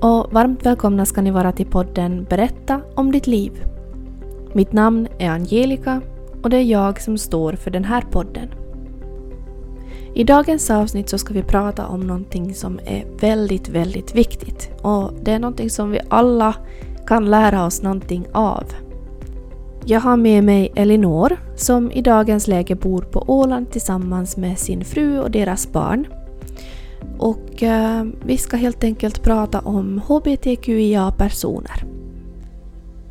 och 0.00 0.32
varmt 0.32 0.66
välkomna 0.66 1.06
ska 1.06 1.22
ni 1.22 1.30
vara 1.30 1.52
till 1.52 1.66
podden 1.66 2.26
Berätta 2.30 2.80
om 2.94 3.12
ditt 3.12 3.26
liv. 3.26 3.64
Mitt 4.52 4.72
namn 4.72 5.08
är 5.18 5.30
Angelica 5.30 6.00
och 6.42 6.50
det 6.50 6.56
är 6.56 6.62
jag 6.62 7.00
som 7.00 7.18
står 7.18 7.52
för 7.52 7.70
den 7.70 7.84
här 7.84 8.00
podden. 8.10 8.48
I 10.14 10.24
dagens 10.24 10.70
avsnitt 10.70 11.08
så 11.08 11.18
ska 11.18 11.34
vi 11.34 11.42
prata 11.42 11.86
om 11.86 12.00
någonting 12.00 12.54
som 12.54 12.80
är 12.84 13.04
väldigt, 13.20 13.68
väldigt 13.68 14.14
viktigt 14.14 14.70
och 14.82 15.12
det 15.22 15.32
är 15.32 15.38
någonting 15.38 15.70
som 15.70 15.90
vi 15.90 16.00
alla 16.08 16.54
kan 17.06 17.30
lära 17.30 17.66
oss 17.66 17.82
någonting 17.82 18.26
av. 18.32 18.64
Jag 19.84 20.00
har 20.00 20.16
med 20.16 20.44
mig 20.44 20.72
Elinor 20.74 21.36
som 21.56 21.90
i 21.90 22.02
dagens 22.02 22.48
läge 22.48 22.74
bor 22.74 23.02
på 23.02 23.24
Åland 23.26 23.70
tillsammans 23.70 24.36
med 24.36 24.58
sin 24.58 24.84
fru 24.84 25.20
och 25.20 25.30
deras 25.30 25.72
barn. 25.72 26.06
Och 27.18 27.62
eh, 27.62 28.04
vi 28.24 28.36
ska 28.36 28.56
helt 28.56 28.84
enkelt 28.84 29.22
prata 29.22 29.60
om 29.60 30.00
HBTQIA-personer. 30.06 31.84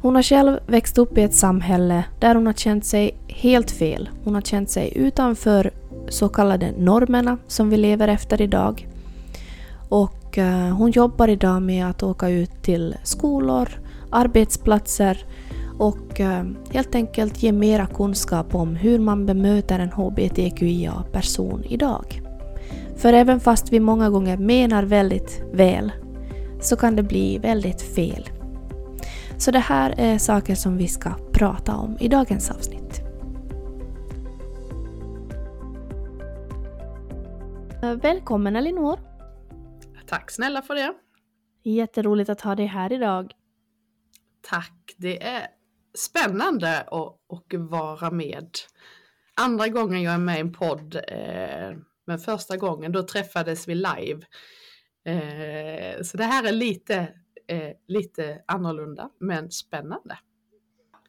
Hon 0.02 0.16
har 0.16 0.24
själv 0.24 0.60
växt 0.68 0.98
upp 0.98 1.18
i 1.18 1.22
ett 1.22 1.34
samhälle 1.34 2.04
där 2.20 2.36
hon 2.36 2.46
har 2.46 2.54
känt 2.54 2.86
sig 2.86 3.18
helt 3.28 3.72
fel. 3.72 4.10
Hon 4.24 4.36
har 4.36 4.42
känt 4.42 4.70
sig 4.70 4.94
utanför 4.96 5.72
så 6.10 6.30
kallade 6.30 6.72
normerna 6.78 7.38
som 7.48 7.70
vi 7.70 7.78
lever 7.78 8.08
efter 8.08 8.42
idag. 8.42 8.88
Och 9.90 10.38
eh, 10.38 10.76
hon 10.76 10.92
jobbar 10.92 11.28
idag 11.28 11.62
med 11.62 11.86
att 11.90 12.04
åka 12.04 12.30
ut 12.30 12.64
till 12.64 12.96
skolor, 13.04 13.70
arbetsplatser 14.10 15.26
och 15.78 16.20
eh, 16.20 16.44
helt 16.72 16.96
enkelt 16.96 17.44
ge 17.44 17.52
mera 17.52 17.86
kunskap 17.86 18.56
om 18.56 18.76
hur 18.76 19.00
man 19.00 19.26
bemöter 19.26 19.80
en 19.80 19.92
HBTQIA-person 19.92 21.64
idag. 21.64 22.29
För 23.00 23.14
även 23.14 23.40
fast 23.40 23.74
vi 23.74 23.80
många 23.80 24.10
gånger 24.10 24.38
menar 24.38 24.84
väldigt 24.84 25.44
väl 25.54 25.92
så 26.62 26.76
kan 26.76 26.96
det 26.96 27.04
bli 27.04 27.38
väldigt 27.38 27.82
fel. 27.82 28.30
Så 29.38 29.52
det 29.52 29.60
här 29.60 29.94
är 29.98 30.18
saker 30.18 30.56
som 30.56 30.78
vi 30.78 30.88
ska 30.88 31.14
prata 31.34 31.76
om 31.76 31.98
i 32.00 32.08
dagens 32.08 32.52
avsnitt. 32.52 33.02
Välkommen 38.02 38.56
Elinor! 38.56 39.00
Tack 40.08 40.32
snälla 40.32 40.62
för 40.62 40.76
det! 40.76 40.94
Jätteroligt 41.64 42.30
att 42.30 42.42
ha 42.42 42.56
dig 42.56 42.66
här 42.66 42.94
idag. 42.94 43.34
Tack! 44.50 44.96
Det 44.98 45.24
är 45.24 45.48
spännande 45.98 46.82
att, 46.82 46.92
att 47.30 47.60
vara 47.60 48.12
med. 48.12 48.50
Andra 49.42 49.68
gången 49.68 50.02
jag 50.02 50.14
är 50.14 50.18
med 50.18 50.38
i 50.38 50.40
en 50.40 50.54
podd, 50.54 50.96
eh, 50.96 51.78
men 52.10 52.20
första 52.20 52.58
gången 52.58 52.92
då 52.92 53.04
träffades 53.04 53.68
vi 53.68 53.76
live. 53.76 54.22
Eh, 55.06 56.02
så 56.04 56.18
det 56.18 56.24
här 56.24 56.48
är 56.48 56.52
lite, 56.52 56.96
eh, 57.48 57.72
lite 57.88 58.42
annorlunda, 58.46 59.10
men 59.20 59.52
spännande. 59.52 60.18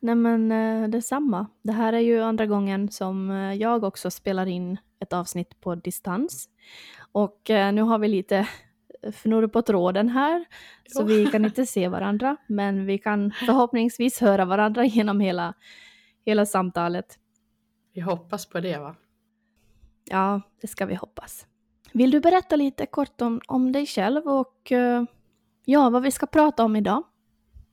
Nej 0.00 0.14
men 0.14 0.52
eh, 0.52 0.88
detsamma. 0.88 1.46
Det 1.62 1.72
här 1.72 1.92
är 1.92 1.98
ju 1.98 2.20
andra 2.20 2.46
gången 2.46 2.90
som 2.90 3.30
jag 3.58 3.84
också 3.84 4.10
spelar 4.10 4.46
in 4.46 4.76
ett 4.98 5.12
avsnitt 5.12 5.60
på 5.60 5.74
distans. 5.74 6.48
Och 7.12 7.40
nu 7.48 7.82
har 7.82 7.98
vi 7.98 8.08
lite 8.08 8.48
fnurr 9.02 9.46
på 9.46 9.62
tråden 9.62 10.08
här, 10.08 10.44
så 10.88 11.04
vi 11.04 11.26
kan 11.26 11.44
inte 11.44 11.66
se 11.66 11.88
varandra, 11.88 12.36
men 12.46 12.86
vi 12.86 12.98
kan 12.98 13.32
förhoppningsvis 13.32 14.20
höra 14.20 14.44
varandra 14.44 14.84
genom 14.84 15.20
hela, 15.20 15.54
hela 16.24 16.46
samtalet. 16.46 17.18
Vi 17.92 18.00
hoppas 18.00 18.46
på 18.46 18.60
det 18.60 18.78
va? 18.78 18.96
Ja, 20.10 20.40
det 20.60 20.66
ska 20.66 20.86
vi 20.86 20.94
hoppas. 20.94 21.46
Vill 21.92 22.10
du 22.10 22.20
berätta 22.20 22.56
lite 22.56 22.86
kort 22.86 23.20
om, 23.20 23.40
om 23.46 23.72
dig 23.72 23.86
själv 23.86 24.26
och 24.28 24.72
eh, 24.72 25.04
ja, 25.64 25.90
vad 25.90 26.02
vi 26.02 26.10
ska 26.10 26.26
prata 26.26 26.64
om 26.64 26.76
idag? 26.76 27.02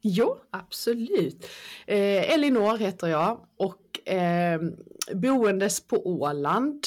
Jo, 0.01 0.37
absolut. 0.49 1.47
Eh, 1.87 2.33
Elinor 2.33 2.77
heter 2.77 3.07
jag 3.07 3.47
och 3.57 4.09
eh, 4.09 4.61
boendes 5.13 5.87
på 5.87 6.07
Åland. 6.07 6.83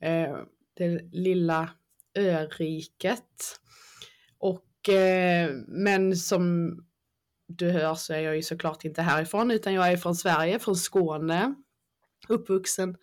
Eh, 0.00 0.36
det 0.74 1.02
lilla 1.12 1.70
öriket. 2.18 3.60
Och, 4.38 4.88
eh, 4.88 5.50
men 5.66 6.16
som 6.16 6.76
du 7.48 7.70
hör 7.70 7.94
så 7.94 8.12
är 8.12 8.20
jag 8.20 8.36
ju 8.36 8.42
såklart 8.42 8.84
inte 8.84 9.02
härifrån 9.02 9.50
utan 9.50 9.74
jag 9.74 9.92
är 9.92 9.96
från 9.96 10.14
Sverige, 10.14 10.58
från 10.58 10.76
Skåne. 10.76 11.54
Uppvuxen 12.28 12.90
eh, 12.90 12.96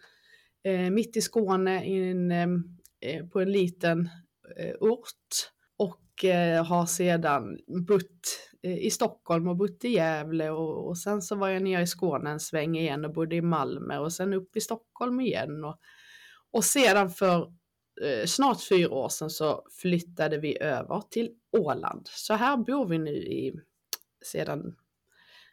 Eh, 0.64 0.90
mitt 0.90 1.18
i 1.18 1.22
Skåne 1.22 1.86
in, 1.86 2.32
ehm, 2.32 2.64
eh, 3.02 3.26
på 3.26 3.42
en 3.42 3.52
liten 3.52 4.10
eh, 4.58 4.76
ort. 4.80 5.52
Och 5.78 6.26
eh, 6.26 6.66
har 6.66 6.86
sedan 6.86 7.58
bott 7.88 8.40
eh, 8.64 8.78
i 8.78 8.92
Stockholm 8.92 9.48
och 9.48 9.58
bott 9.58 9.86
i 9.86 9.90
Gävle 9.90 10.50
och, 10.50 10.88
och, 10.88 10.98
sen 10.98 11.22
så 11.22 11.36
var 11.36 11.50
jag 11.50 11.64
nere 11.64 11.82
i 11.82 11.88
Skåne 11.88 12.30
en 12.30 12.40
sväng 12.40 12.78
igen 12.78 13.06
och 13.06 13.14
bodde 13.14 13.36
i 13.36 13.42
Malmö 13.42 13.98
och 13.98 14.14
sen 14.14 14.34
upp 14.34 14.56
i 14.56 14.62
Stockholm 14.62 15.20
igen. 15.20 15.66
Och, 15.66 15.80
och 16.52 16.64
sedan 16.64 17.10
för 17.10 17.54
eh, 18.02 18.26
snart 18.26 18.64
fyra 18.64 18.90
år 18.90 19.10
sedan 19.10 19.30
så 19.30 19.66
flyttade 19.82 20.38
vi 20.38 20.62
över 20.62 21.02
till 21.10 21.32
Åland. 21.58 22.08
Så 22.08 22.34
här 22.34 22.58
bor 22.58 22.86
vi 22.86 22.98
nu 22.98 23.16
i 23.16 23.54
sedan, 24.26 24.76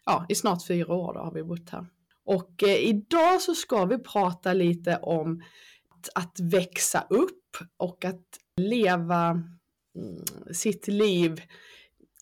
ja 0.05 0.27
i 0.29 0.35
snart 0.35 0.67
fyra 0.67 0.95
år 0.95 1.15
då 1.15 1.21
har 1.21 1.33
vi 1.33 1.43
bott 1.43 1.71
här. 1.71 1.87
Och 2.28 2.62
eh, 2.62 2.77
idag 2.77 3.41
så 3.41 3.55
ska 3.55 3.84
vi 3.84 3.99
prata 3.99 4.53
lite 4.53 4.97
om 4.97 5.43
att, 5.89 6.25
att 6.25 6.41
växa 6.41 7.06
upp 7.11 7.56
och 7.77 8.05
att 8.05 8.25
leva 8.56 9.31
mm, 9.31 10.25
sitt 10.53 10.89
liv 10.89 11.43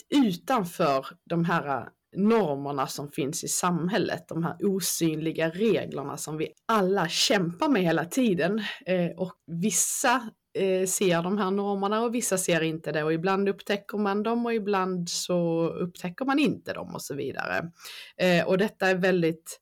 utanför 0.09 1.07
de 1.25 1.45
här 1.45 1.81
eh, 1.81 1.87
normerna 2.17 2.87
som 2.87 3.11
finns 3.11 3.45
i 3.45 3.49
samhället, 3.49 4.29
de 4.29 4.45
här 4.45 4.57
osynliga 4.61 5.51
reglerna 5.51 6.17
som 6.17 6.37
vi 6.37 6.49
alla 6.67 7.09
kämpar 7.09 7.69
med 7.69 7.83
hela 7.83 8.05
tiden. 8.05 8.63
Eh, 8.87 9.11
och 9.17 9.35
vissa 9.47 10.31
eh, 10.59 10.87
ser 10.87 11.23
de 11.23 11.39
här 11.39 11.51
normerna 11.51 12.03
och 12.03 12.15
vissa 12.15 12.39
ser 12.39 12.61
inte 12.61 12.93
det 12.93 13.05
och 13.05 13.13
ibland 13.13 13.49
upptäcker 13.49 13.99
man 13.99 14.23
dem 14.23 14.47
och 14.47 14.55
ibland 14.55 15.09
så 15.09 15.69
upptäcker 15.69 16.25
man 16.25 16.39
inte 16.39 16.73
dem 16.73 16.95
och 16.95 17.03
så 17.03 17.15
vidare. 17.15 17.71
Eh, 18.17 18.47
och 18.47 18.59
detta 18.59 18.89
är 18.89 18.95
väldigt 18.95 19.61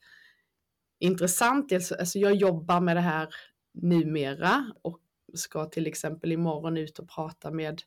intressant. 0.98 1.72
Alltså, 1.72 1.94
alltså 1.94 2.18
jag 2.18 2.34
jobbar 2.34 2.80
med 2.80 2.96
det 2.96 3.00
här 3.00 3.28
numera 3.74 4.72
och 4.82 5.00
ska 5.34 5.64
till 5.64 5.86
exempel 5.86 6.32
imorgon 6.32 6.76
ut 6.76 6.98
och 6.98 7.08
prata 7.08 7.50
med 7.50 7.82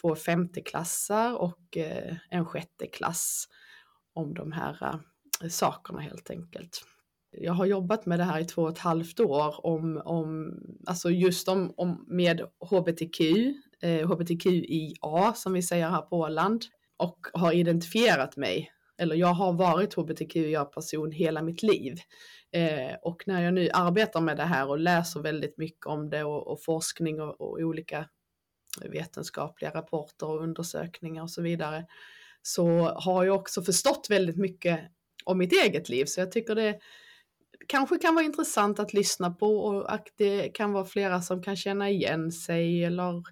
två 0.00 0.14
femteklassar 0.14 1.34
och 1.36 1.76
eh, 1.76 2.16
en 2.30 2.46
sjätteklass 2.46 3.48
om 4.12 4.34
de 4.34 4.52
här 4.52 5.00
eh, 5.42 5.48
sakerna 5.48 6.00
helt 6.00 6.30
enkelt. 6.30 6.84
Jag 7.32 7.52
har 7.52 7.66
jobbat 7.66 8.06
med 8.06 8.18
det 8.18 8.24
här 8.24 8.40
i 8.40 8.44
två 8.44 8.62
och 8.62 8.70
ett 8.70 8.78
halvt 8.78 9.20
år 9.20 9.66
om, 9.66 10.02
om 10.04 10.54
alltså 10.86 11.10
just 11.10 11.48
om, 11.48 11.74
om 11.76 12.04
med 12.08 12.40
hbtq, 12.60 13.20
eh, 13.82 14.08
hbtqia 14.08 15.32
som 15.34 15.52
vi 15.52 15.62
säger 15.62 15.88
här 15.88 16.02
på 16.02 16.18
Åland 16.18 16.64
och 16.96 17.26
har 17.32 17.52
identifierat 17.52 18.36
mig 18.36 18.72
eller 19.00 19.16
jag 19.16 19.34
har 19.34 19.52
varit 19.52 19.94
hbtqia-person 19.94 21.12
hela 21.12 21.42
mitt 21.42 21.62
liv. 21.62 21.98
Eh, 22.52 22.94
och 23.02 23.22
när 23.26 23.42
jag 23.42 23.54
nu 23.54 23.68
arbetar 23.72 24.20
med 24.20 24.36
det 24.36 24.44
här 24.44 24.68
och 24.68 24.78
läser 24.78 25.20
väldigt 25.20 25.58
mycket 25.58 25.86
om 25.86 26.10
det 26.10 26.24
och, 26.24 26.46
och 26.46 26.64
forskning 26.64 27.20
och, 27.20 27.40
och, 27.40 27.58
olika 27.58 28.08
vetenskapliga 28.84 29.70
rapporter 29.70 30.26
och 30.26 30.42
undersökningar 30.42 31.22
och 31.22 31.30
så 31.30 31.42
vidare 31.42 31.86
så 32.42 32.68
har 32.96 33.24
jag 33.24 33.36
också 33.36 33.62
förstått 33.62 34.06
väldigt 34.10 34.36
mycket 34.36 34.80
om 35.24 35.38
mitt 35.38 35.52
eget 35.52 35.88
liv. 35.88 36.04
Så 36.04 36.20
jag 36.20 36.32
tycker 36.32 36.54
det 36.54 36.78
kanske 37.68 37.98
kan 37.98 38.14
vara 38.14 38.24
intressant 38.24 38.78
att 38.78 38.92
lyssna 38.92 39.30
på 39.30 39.58
och 39.58 39.92
att 39.92 40.06
det 40.16 40.48
kan 40.48 40.72
vara 40.72 40.84
flera 40.84 41.22
som 41.22 41.42
kan 41.42 41.56
känna 41.56 41.90
igen 41.90 42.32
sig 42.32 42.84
eller, 42.84 43.16
eh, 43.16 43.22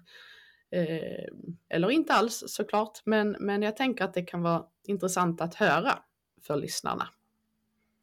eller 1.69 1.91
inte 1.91 2.13
alls 2.13 2.43
såklart. 2.47 3.01
Men, 3.05 3.35
men 3.39 3.61
jag 3.61 3.77
tänker 3.77 4.03
att 4.03 4.13
det 4.13 4.21
kan 4.21 4.41
vara 4.41 4.65
intressant 4.83 5.41
att 5.41 5.55
höra 5.55 5.99
för 6.41 6.55
lyssnarna. 6.55 7.07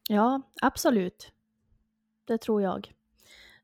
Ja, 0.09 0.41
absolut. 0.61 1.31
Det 2.25 2.37
tror 2.37 2.61
jag. 2.61 2.93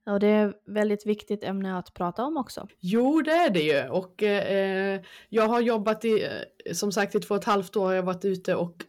Och 0.05 0.19
det 0.19 0.27
är 0.27 0.49
ett 0.49 0.61
väldigt 0.65 1.05
viktigt 1.05 1.43
ämne 1.43 1.77
att 1.77 1.93
prata 1.93 2.23
om 2.23 2.37
också. 2.37 2.67
Jo, 2.79 3.21
det 3.21 3.31
är 3.31 3.49
det 3.49 3.61
ju. 3.61 3.89
Och 3.89 4.23
eh, 4.23 5.01
jag 5.29 5.47
har 5.47 5.61
jobbat 5.61 6.05
i, 6.05 6.23
eh, 6.23 6.73
som 6.73 6.91
sagt 6.91 7.15
i 7.15 7.19
två 7.19 7.35
och 7.35 7.41
ett 7.41 7.45
halvt 7.45 7.75
år 7.75 7.85
har 7.85 7.93
jag 7.93 8.03
varit 8.03 8.25
ute 8.25 8.55
och 8.55 8.85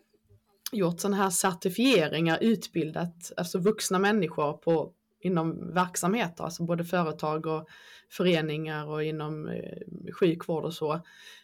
gjort 0.73 1.01
sådana 1.01 1.17
här 1.17 1.31
certifieringar, 1.31 2.39
utbildat 2.41 3.33
alltså 3.37 3.59
vuxna 3.59 3.99
människor 3.99 4.53
på, 4.53 4.93
inom 5.25 5.75
verksamheter, 5.75 6.45
alltså 6.45 6.65
både 6.65 6.85
företag 6.85 7.47
och 7.47 7.69
föreningar 8.11 8.87
och 8.87 9.05
inom 9.05 9.49
eh, 9.49 10.13
sjukvård 10.21 10.65
och 10.65 10.75
så, 10.75 11.01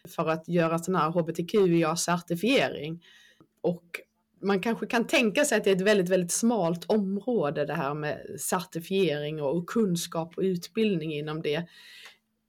för 0.07 0.29
att 0.29 0.47
göra 0.47 0.79
sån 0.79 0.95
här 0.95 1.09
hbtqia-certifiering. 1.09 3.03
Och 3.61 4.01
man 4.41 4.59
kanske 4.59 4.85
kan 4.85 5.07
tänka 5.07 5.45
sig 5.45 5.57
att 5.57 5.63
det 5.63 5.69
är 5.69 5.75
ett 5.75 5.81
väldigt, 5.81 6.09
väldigt 6.09 6.31
smalt 6.31 6.85
område 6.85 7.65
det 7.65 7.73
här 7.73 7.93
med 7.93 8.39
certifiering 8.39 9.41
och 9.41 9.69
kunskap 9.69 10.37
och 10.37 10.43
utbildning 10.43 11.13
inom 11.13 11.41
det. 11.41 11.67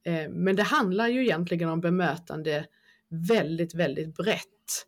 Eh, 0.05 0.29
men 0.29 0.55
det 0.55 0.63
handlar 0.63 1.07
ju 1.07 1.23
egentligen 1.23 1.69
om 1.69 1.81
bemötande 1.81 2.65
väldigt, 3.09 3.75
väldigt 3.75 4.15
brett. 4.15 4.85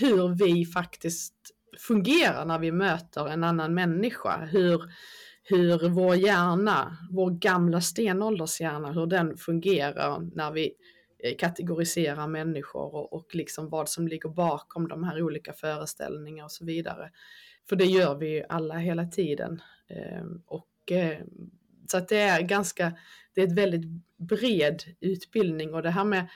Hur 0.00 0.28
vi 0.28 0.66
faktiskt 0.66 1.34
fungerar 1.78 2.44
när 2.44 2.58
vi 2.58 2.72
möter 2.72 3.28
en 3.28 3.44
annan 3.44 3.74
människa. 3.74 4.44
Hur, 4.44 4.82
hur 5.42 5.88
vår 5.88 6.14
hjärna, 6.14 6.96
vår 7.10 7.30
gamla 7.30 7.80
stenåldershjärna, 7.80 8.92
hur 8.92 9.06
den 9.06 9.36
fungerar 9.36 10.30
när 10.34 10.50
vi 10.50 10.72
eh, 11.24 11.36
kategoriserar 11.36 12.26
människor 12.26 12.94
och, 12.94 13.12
och 13.12 13.34
liksom 13.34 13.68
vad 13.68 13.88
som 13.88 14.08
ligger 14.08 14.28
bakom 14.28 14.88
de 14.88 15.04
här 15.04 15.22
olika 15.22 15.52
föreställningarna 15.52 16.44
och 16.44 16.52
så 16.52 16.64
vidare. 16.64 17.10
För 17.68 17.76
det 17.76 17.84
gör 17.84 18.14
vi 18.14 18.28
ju 18.28 18.44
alla 18.48 18.74
hela 18.74 19.06
tiden. 19.06 19.62
Ehm, 19.88 20.42
och, 20.46 20.92
eh, 20.92 21.18
så 21.90 21.96
att 21.96 22.08
det 22.08 22.18
är 22.18 22.42
ganska, 22.42 22.92
det 23.34 23.40
är 23.40 23.46
ett 23.46 23.58
väldigt 23.58 23.86
bred 24.16 24.82
utbildning 25.00 25.74
och 25.74 25.82
det 25.82 25.90
här 25.90 26.04
med 26.04 26.28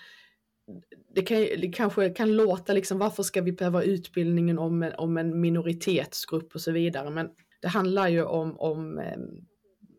det, 1.15 1.23
kan, 1.23 1.39
det 1.39 1.73
kanske 1.75 2.11
kan 2.11 2.37
låta 2.37 2.73
liksom 2.73 2.99
varför 2.99 3.23
ska 3.23 3.43
vi 3.43 3.53
behöva 3.53 3.83
utbildningen 3.83 4.59
om 4.59 4.83
en, 4.83 4.95
om 4.95 5.17
en 5.17 5.41
minoritetsgrupp 5.41 6.55
och 6.55 6.61
så 6.61 6.73
vidare 6.73 7.11
men 7.11 7.31
det 7.67 7.71
handlar 7.71 8.09
ju 8.09 8.25
om, 8.25 8.61
om 8.61 8.99
eh, 8.99 9.19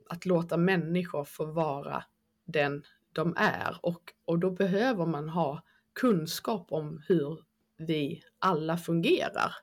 att 0.09 0.25
låta 0.25 0.57
människor 0.57 1.23
få 1.23 1.45
vara 1.45 2.03
den 2.45 2.83
de 3.13 3.33
är 3.37 3.77
och, 3.81 4.01
och 4.25 4.39
då 4.39 4.51
behöver 4.51 5.05
man 5.05 5.29
ha 5.29 5.63
kunskap 5.99 6.67
om 6.71 7.01
hur 7.07 7.39
vi 7.77 8.23
alla 8.39 8.77
fungerar. 8.77 9.55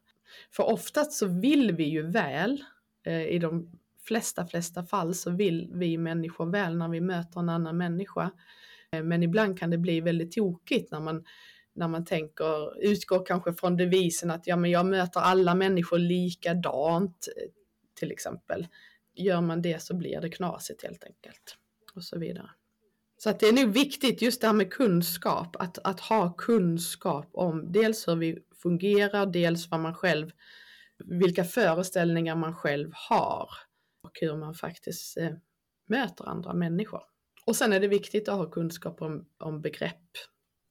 För 0.51 0.63
oftast 0.63 1.13
så 1.13 1.27
vill 1.27 1.73
vi 1.73 1.85
ju 1.85 2.11
väl, 2.11 2.65
eh, 3.07 3.27
i 3.27 3.39
de 3.39 3.81
flesta, 4.03 4.47
flesta 4.47 4.83
fall 4.83 5.15
så 5.15 5.31
vill 5.31 5.71
vi 5.75 5.99
människor 5.99 6.47
väl 6.47 6.77
när 6.77 6.89
vi 6.89 7.01
möter 7.01 7.41
en 7.41 7.49
annan 7.49 7.77
människa. 7.77 8.31
Eh, 8.93 9.03
men 9.03 9.23
ibland 9.23 9.59
kan 9.59 9.71
det 9.71 9.79
bli 9.79 10.01
väldigt 10.01 10.33
tokigt 10.33 10.93
när 10.93 11.01
man, 11.01 11.25
när 11.75 11.89
man 11.89 12.05
tänker, 12.05 12.85
utgår 12.85 13.27
kanske 13.27 13.55
från 13.55 13.77
devisen 13.77 14.31
att 14.31 14.47
ja, 14.47 14.57
men 14.57 14.71
jag 14.71 14.87
möter 14.87 15.21
alla 15.21 15.55
människor 15.55 15.99
likadant 15.99 17.29
till 17.95 18.13
exempel. 18.13 18.67
Gör 19.15 19.41
man 19.41 19.63
det 19.63 19.83
så 19.83 19.95
blir 19.95 20.21
det 20.21 20.31
knasigt 20.31 20.83
helt 20.83 21.05
enkelt 21.05 21.57
och 21.95 22.05
så 22.05 22.19
vidare. 22.19 22.51
Så 23.17 23.31
att 23.31 23.41
det 23.41 23.49
är 23.49 23.65
nog 23.65 23.75
viktigt 23.75 24.23
just 24.23 24.41
det 24.41 24.47
här 24.47 24.55
med 24.55 24.73
kunskap, 24.73 25.57
att, 25.59 25.79
att 25.79 26.01
ha 26.01 26.33
kunskap 26.33 27.29
om 27.33 27.73
dels 27.73 28.09
hur 28.09 28.17
vi 28.17 28.39
fungerar, 28.63 29.27
dels 29.27 29.71
vad 29.71 29.81
man 29.81 29.95
själv, 29.95 30.31
vilka 30.99 31.45
föreställningar 31.45 32.37
man 32.37 32.55
själv 32.55 32.91
har 32.95 33.49
och 34.03 34.19
hur 34.21 34.37
man 34.37 34.55
faktiskt 34.55 35.17
eh, 35.17 35.31
möter 35.87 36.29
andra 36.29 36.55
människor. 36.55 37.03
Och 37.47 37.57
sen 37.57 37.73
är 37.73 37.81
det 37.81 37.89
viktigt 37.89 38.29
att 38.29 38.37
ha 38.37 38.51
kunskap 38.51 39.03
om, 39.03 39.27
om 39.39 39.61
begrepp, 39.61 40.11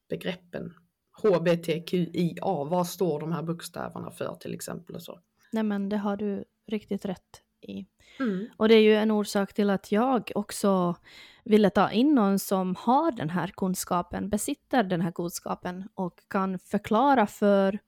begreppen. 0.10 0.74
HBTQIA, 1.22 2.64
vad 2.64 2.88
står 2.88 3.20
de 3.20 3.32
här 3.32 3.44
bokstäverna 3.44 4.12
för 4.12 4.36
till 4.36 4.54
exempel 4.54 4.96
och 4.96 5.04
så. 5.04 5.20
Nej 5.52 5.64
men 5.64 5.90
det 5.90 5.98
har 5.98 6.18
du 6.18 6.44
riktigt 6.68 7.06
rätt 7.06 7.42
i. 7.62 7.86
Mm. 8.20 8.48
Och 8.58 8.68
det 8.68 8.76
är 8.76 8.82
ju 8.82 8.96
en 8.96 9.12
orsak 9.12 9.54
till 9.54 9.70
att 9.70 9.92
jag 9.92 10.32
också 10.36 10.96
ville 11.44 11.70
ta 11.70 11.92
in 11.92 12.16
någon 12.16 12.40
som 12.40 12.76
har 12.80 13.12
den 13.12 13.30
här 13.30 13.48
kunskapen, 13.48 14.30
besitter 14.30 14.84
den 14.84 15.02
här 15.02 15.12
kunskapen 15.12 15.90
och 15.94 16.20
kan 16.28 16.60
förklara 16.60 17.28
för, 17.28 17.80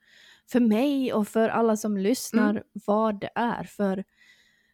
för 0.52 0.60
mig 0.60 1.14
och 1.14 1.28
för 1.28 1.50
alla 1.50 1.78
som 1.78 1.98
lyssnar 1.98 2.50
mm. 2.50 2.64
vad 2.74 3.20
det 3.20 3.30
är. 3.36 3.64
För 3.64 4.04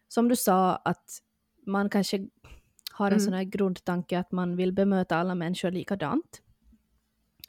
som 0.08 0.28
du 0.28 0.36
sa 0.36 0.76
att 0.76 1.22
man 1.66 1.90
kanske 1.90 2.28
har 2.92 3.08
en 3.08 3.14
mm. 3.14 3.26
sån 3.26 3.34
här 3.34 3.44
grundtanke 3.44 4.20
att 4.20 4.32
man 4.32 4.56
vill 4.56 4.74
bemöta 4.74 5.18
alla 5.18 5.36
människor 5.36 5.72
likadant. 5.72 6.42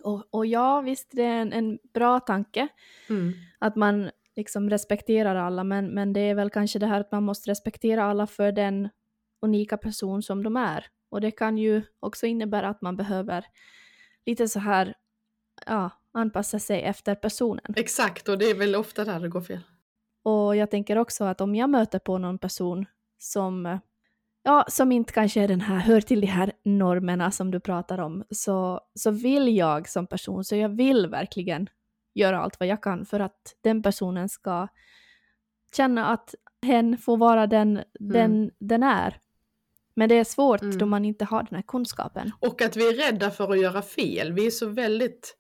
Och, 0.02 0.25
och 0.31 0.46
ja, 0.46 0.81
visst 0.81 1.08
det 1.12 1.22
är 1.22 1.40
en, 1.40 1.52
en 1.52 1.78
bra 1.94 2.20
tanke 2.20 2.69
mm. 3.08 3.32
att 3.58 3.76
man 3.76 4.10
liksom 4.37 4.70
respekterar 4.70 5.37
alla 5.37 5.64
men, 5.64 5.94
men 5.94 6.12
det 6.12 6.20
är 6.20 6.34
väl 6.34 6.50
kanske 6.50 6.79
det 6.79 6.87
här 6.87 7.00
att 7.00 7.12
man 7.12 7.23
måste 7.23 7.50
respektera 7.50 8.05
alla 8.05 8.26
för 8.26 8.52
den 8.52 8.88
unika 9.43 9.76
person 9.76 10.23
som 10.23 10.43
de 10.43 10.56
är. 10.56 10.87
Och 11.11 11.20
det 11.20 11.31
kan 11.31 11.58
ju 11.58 11.82
också 12.00 12.26
innebära 12.26 12.69
att 12.69 12.82
man 12.82 12.96
behöver 12.96 13.44
lite 14.26 14.49
så 14.49 14.58
här 14.58 14.94
ja, 15.67 15.90
anpassa 16.12 16.58
sig 16.58 16.82
efter 16.82 17.14
personen. 17.14 17.75
Exakt, 17.76 18.29
och 18.29 18.38
det 18.38 18.50
är 18.50 18.55
väl 18.55 18.75
ofta 18.75 19.05
där 19.05 19.20
det 19.20 19.29
går 19.29 19.40
fel. 19.40 19.61
Och 20.23 20.56
jag 20.56 20.70
tänker 20.70 20.99
också 20.99 21.25
att 21.25 21.40
om 21.40 21.55
jag 21.55 21.70
möter 21.70 21.99
på 21.99 22.19
någon 22.19 22.38
person 22.38 22.87
som, 23.19 23.79
ja, 24.43 24.64
som 24.69 24.93
inte 24.93 25.12
kanske 25.12 25.40
är 25.40 25.49
den 25.49 25.61
här, 25.61 25.79
hör 25.79 26.00
till 26.00 26.20
de 26.20 26.26
här 26.26 26.52
normerna 26.62 27.31
som 27.31 27.50
du 27.50 27.61
pratar 27.61 27.99
om, 27.99 28.25
så, 28.31 28.81
så 28.94 29.11
vill 29.11 29.56
jag 29.56 29.88
som 29.88 30.06
person, 30.06 30.44
så 30.44 30.56
jag 30.56 30.69
vill 30.69 31.06
verkligen 31.06 31.69
göra 32.14 32.40
allt 32.40 32.60
vad 32.60 32.68
jag 32.68 32.82
kan 32.82 33.06
för 33.06 33.20
att 33.20 33.56
den 33.60 33.82
personen 33.82 34.28
ska 34.28 34.68
känna 35.76 36.06
att 36.06 36.34
hen 36.62 36.98
får 36.98 37.16
vara 37.16 37.46
den, 37.46 37.70
mm. 37.70 37.84
den, 38.12 38.50
den 38.58 38.82
är. 38.82 39.18
Men 39.94 40.08
det 40.08 40.14
är 40.14 40.24
svårt 40.24 40.62
mm. 40.62 40.78
då 40.78 40.86
man 40.86 41.04
inte 41.04 41.24
har 41.24 41.42
den 41.42 41.56
här 41.56 41.62
kunskapen. 41.62 42.32
Och 42.40 42.62
att 42.62 42.76
vi 42.76 42.88
är 42.88 43.12
rädda 43.12 43.30
för 43.30 43.52
att 43.52 43.60
göra 43.60 43.82
fel. 43.82 44.32
Vi 44.32 44.46
är 44.46 44.50
så 44.50 44.66
väldigt 44.66 45.36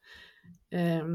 eh, 0.70 1.06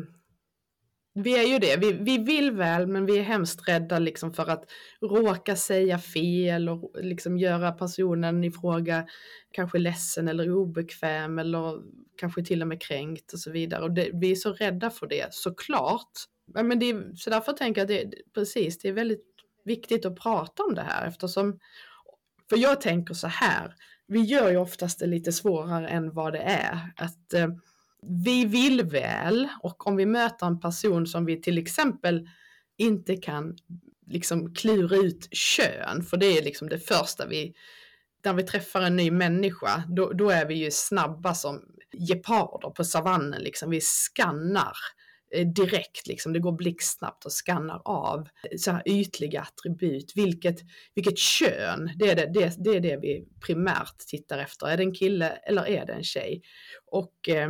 vi 1.23 1.37
är 1.37 1.47
ju 1.47 1.59
det, 1.59 1.77
vi, 1.77 1.91
vi 1.91 2.17
vill 2.17 2.51
väl 2.51 2.87
men 2.87 3.05
vi 3.05 3.17
är 3.17 3.23
hemskt 3.23 3.67
rädda 3.67 3.99
liksom 3.99 4.33
för 4.33 4.49
att 4.49 4.63
råka 5.01 5.55
säga 5.55 5.99
fel 5.99 6.69
och 6.69 6.91
liksom 7.01 7.37
göra 7.37 7.71
personen 7.71 8.43
i 8.43 8.51
fråga 8.51 9.05
kanske 9.51 9.77
ledsen 9.77 10.27
eller 10.27 10.51
obekväm 10.51 11.39
eller 11.39 11.81
kanske 12.17 12.43
till 12.43 12.61
och 12.61 12.67
med 12.67 12.81
kränkt 12.81 13.33
och 13.33 13.39
så 13.39 13.51
vidare. 13.51 13.83
Och 13.83 13.91
det, 13.91 14.09
vi 14.13 14.31
är 14.31 14.35
så 14.35 14.53
rädda 14.53 14.89
för 14.89 15.07
det, 15.07 15.33
såklart. 15.33 16.11
Men 16.53 16.79
det, 16.79 16.95
så 17.15 17.29
därför 17.29 17.53
tänker 17.53 17.81
jag 17.81 17.91
att 17.91 18.11
det, 18.11 18.17
precis, 18.33 18.77
det 18.77 18.89
är 18.89 18.93
väldigt 18.93 19.25
viktigt 19.65 20.05
att 20.05 20.19
prata 20.19 20.63
om 20.63 20.75
det 20.75 20.81
här 20.81 21.07
eftersom, 21.07 21.59
för 22.49 22.57
jag 22.57 22.81
tänker 22.81 23.13
så 23.13 23.27
här, 23.27 23.75
vi 24.07 24.21
gör 24.21 24.49
ju 24.49 24.57
oftast 24.57 24.99
det 24.99 25.05
lite 25.07 25.31
svårare 25.31 25.87
än 25.87 26.13
vad 26.13 26.33
det 26.33 26.39
är. 26.39 26.79
Att 26.95 27.33
eh, 27.33 27.47
vi 28.01 28.45
vill 28.45 28.83
väl 28.83 29.47
och 29.61 29.87
om 29.87 29.95
vi 29.95 30.05
möter 30.05 30.45
en 30.45 30.59
person 30.59 31.07
som 31.07 31.25
vi 31.25 31.41
till 31.41 31.57
exempel 31.57 32.27
inte 32.77 33.17
kan 33.17 33.57
liksom 34.07 34.53
klura 34.53 34.95
ut 34.95 35.27
kön, 35.31 36.03
för 36.03 36.17
det 36.17 36.37
är 36.37 36.43
liksom 36.43 36.69
det 36.69 36.79
första 36.79 37.25
vi, 37.25 37.53
när 38.23 38.33
vi 38.33 38.43
träffar 38.43 38.81
en 38.81 38.95
ny 38.95 39.11
människa, 39.11 39.83
då, 39.87 40.13
då 40.13 40.29
är 40.29 40.45
vi 40.45 40.55
ju 40.55 40.71
snabba 40.71 41.35
som 41.35 41.61
geparder 41.93 42.69
på 42.69 42.83
savannen, 42.83 43.41
liksom. 43.41 43.69
vi 43.69 43.81
skannar 43.81 44.73
eh, 45.33 45.47
direkt, 45.47 46.07
liksom. 46.07 46.33
det 46.33 46.39
går 46.39 46.51
blixtsnabbt 46.51 47.25
och 47.25 47.31
skannar 47.31 47.81
av 47.85 48.19
eh, 48.19 48.57
så 48.57 48.71
här 48.71 48.83
ytliga 48.85 49.41
attribut. 49.41 50.11
Vilket, 50.15 50.59
vilket 50.95 51.17
kön, 51.17 51.91
det 51.95 52.09
är 52.09 52.15
det, 52.15 52.33
det, 52.33 52.55
det 52.57 52.75
är 52.75 52.79
det 52.79 52.97
vi 52.97 53.27
primärt 53.45 53.97
tittar 54.07 54.37
efter. 54.37 54.67
Är 54.67 54.77
det 54.77 54.83
en 54.83 54.95
kille 54.95 55.29
eller 55.29 55.67
är 55.67 55.85
det 55.85 55.93
en 55.93 56.03
tjej? 56.03 56.41
Och 56.85 57.29
eh, 57.29 57.49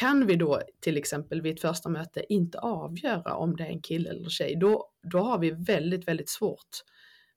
kan 0.00 0.26
vi 0.26 0.36
då 0.36 0.62
till 0.80 0.96
exempel 0.96 1.42
vid 1.42 1.54
ett 1.54 1.60
första 1.60 1.88
möte 1.88 2.24
inte 2.28 2.58
avgöra 2.58 3.34
om 3.34 3.56
det 3.56 3.64
är 3.64 3.68
en 3.68 3.82
kille 3.82 4.10
eller 4.10 4.28
tjej, 4.28 4.56
då, 4.56 4.90
då 5.12 5.18
har 5.18 5.38
vi 5.38 5.50
väldigt, 5.50 6.08
väldigt 6.08 6.28
svårt 6.28 6.84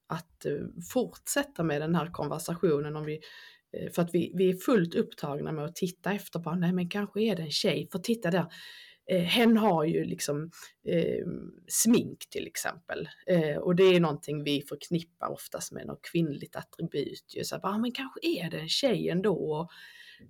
att 0.08 0.46
eh, 0.46 0.52
fortsätta 0.94 1.64
med 1.64 1.82
den 1.82 1.96
här 1.96 2.12
konversationen 2.12 2.96
om 2.96 3.06
vi 3.06 3.20
eh, 3.78 3.92
för 3.92 4.02
att 4.02 4.16
vi, 4.16 4.32
vi 4.36 4.50
är 4.50 4.54
fullt 4.54 4.96
upptagna 4.96 5.52
med 5.52 5.66
att 5.66 5.76
titta 5.76 6.12
efter 6.12 6.40
bara, 6.40 6.56
nej 6.56 6.74
men 6.74 6.90
kanske 6.90 7.22
är 7.22 7.36
det 7.36 7.42
en 7.42 7.52
tjej, 7.52 7.88
för 7.92 8.00
titta 8.00 8.32
där, 8.32 8.46
eh, 9.12 9.22
hen 9.22 9.58
har 9.58 9.84
ju 9.84 10.06
liksom 10.06 10.52
eh, 10.88 11.26
smink 11.68 12.30
till 12.30 12.48
exempel. 12.48 13.10
Eh, 13.28 13.58
och 13.58 13.76
det 13.76 13.84
är 13.84 14.00
någonting 14.00 14.44
vi 14.44 14.62
förknippar 14.62 15.32
oftast 15.32 15.72
med 15.72 15.88
något 15.88 16.02
kvinnligt 16.12 16.56
attribut. 16.56 17.34
Ju. 17.38 17.44
Så 17.44 17.60
bara, 17.60 17.74
ah, 17.74 17.78
men 17.78 17.92
kanske 17.92 18.20
är 18.24 18.50
det 18.50 18.60
en 18.60 18.70
tjej 18.70 19.10
ändå. 19.10 19.70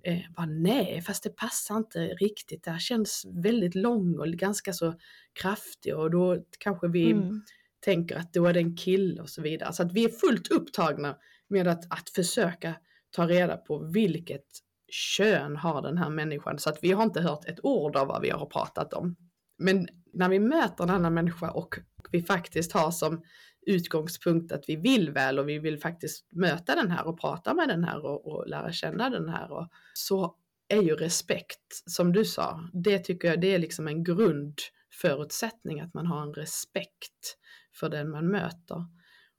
Eh, 0.02 0.20
bara, 0.36 0.46
nej, 0.46 1.02
fast 1.02 1.22
det 1.22 1.30
passar 1.30 1.76
inte 1.76 1.98
riktigt. 2.00 2.64
Det 2.64 2.70
här 2.70 2.78
känns 2.78 3.26
väldigt 3.34 3.74
lång 3.74 4.18
och 4.18 4.26
ganska 4.26 4.72
så 4.72 4.94
kraftig 5.40 5.96
och 5.96 6.10
då 6.10 6.44
kanske 6.58 6.88
vi 6.88 7.10
mm. 7.10 7.42
tänker 7.80 8.16
att 8.16 8.32
då 8.32 8.46
är 8.46 8.52
det 8.52 8.60
en 8.60 8.76
kille 8.76 9.22
och 9.22 9.30
så 9.30 9.42
vidare. 9.42 9.72
Så 9.72 9.82
att 9.82 9.92
vi 9.92 10.04
är 10.04 10.08
fullt 10.08 10.50
upptagna 10.50 11.16
med 11.48 11.68
att, 11.68 11.92
att 11.92 12.10
försöka 12.10 12.74
ta 13.10 13.28
reda 13.28 13.56
på 13.56 13.78
vilket 13.78 14.44
kön 14.88 15.56
har 15.56 15.82
den 15.82 15.98
här 15.98 16.10
människan 16.10 16.58
så 16.58 16.70
att 16.70 16.78
vi 16.82 16.92
har 16.92 17.02
inte 17.02 17.20
hört 17.20 17.44
ett 17.44 17.60
ord 17.62 17.96
av 17.96 18.06
vad 18.06 18.22
vi 18.22 18.30
har 18.30 18.46
pratat 18.46 18.92
om. 18.92 19.16
Men 19.58 19.88
när 20.12 20.28
vi 20.28 20.38
möter 20.38 20.84
en 20.84 20.90
annan 20.90 21.14
människa 21.14 21.50
och 21.50 21.74
vi 22.10 22.22
faktiskt 22.22 22.72
har 22.72 22.90
som 22.90 23.22
utgångspunkt 23.66 24.52
att 24.52 24.68
vi 24.68 24.76
vill 24.76 25.10
väl 25.10 25.38
och 25.38 25.48
vi 25.48 25.58
vill 25.58 25.78
faktiskt 25.78 26.26
möta 26.30 26.74
den 26.74 26.90
här 26.90 27.06
och 27.06 27.20
prata 27.20 27.54
med 27.54 27.68
den 27.68 27.84
här 27.84 28.04
och, 28.04 28.26
och 28.26 28.48
lära 28.48 28.72
känna 28.72 29.10
den 29.10 29.28
här 29.28 29.52
och 29.52 29.68
så 29.94 30.36
är 30.68 30.82
ju 30.82 30.96
respekt, 30.96 31.82
som 31.86 32.12
du 32.12 32.24
sa, 32.24 32.68
det 32.72 32.98
tycker 32.98 33.28
jag 33.28 33.40
det 33.40 33.54
är 33.54 33.58
liksom 33.58 33.88
en 33.88 34.04
grundförutsättning 34.04 35.80
att 35.80 35.94
man 35.94 36.06
har 36.06 36.22
en 36.22 36.34
respekt 36.34 37.36
för 37.74 37.88
den 37.88 38.10
man 38.10 38.30
möter. 38.30 38.86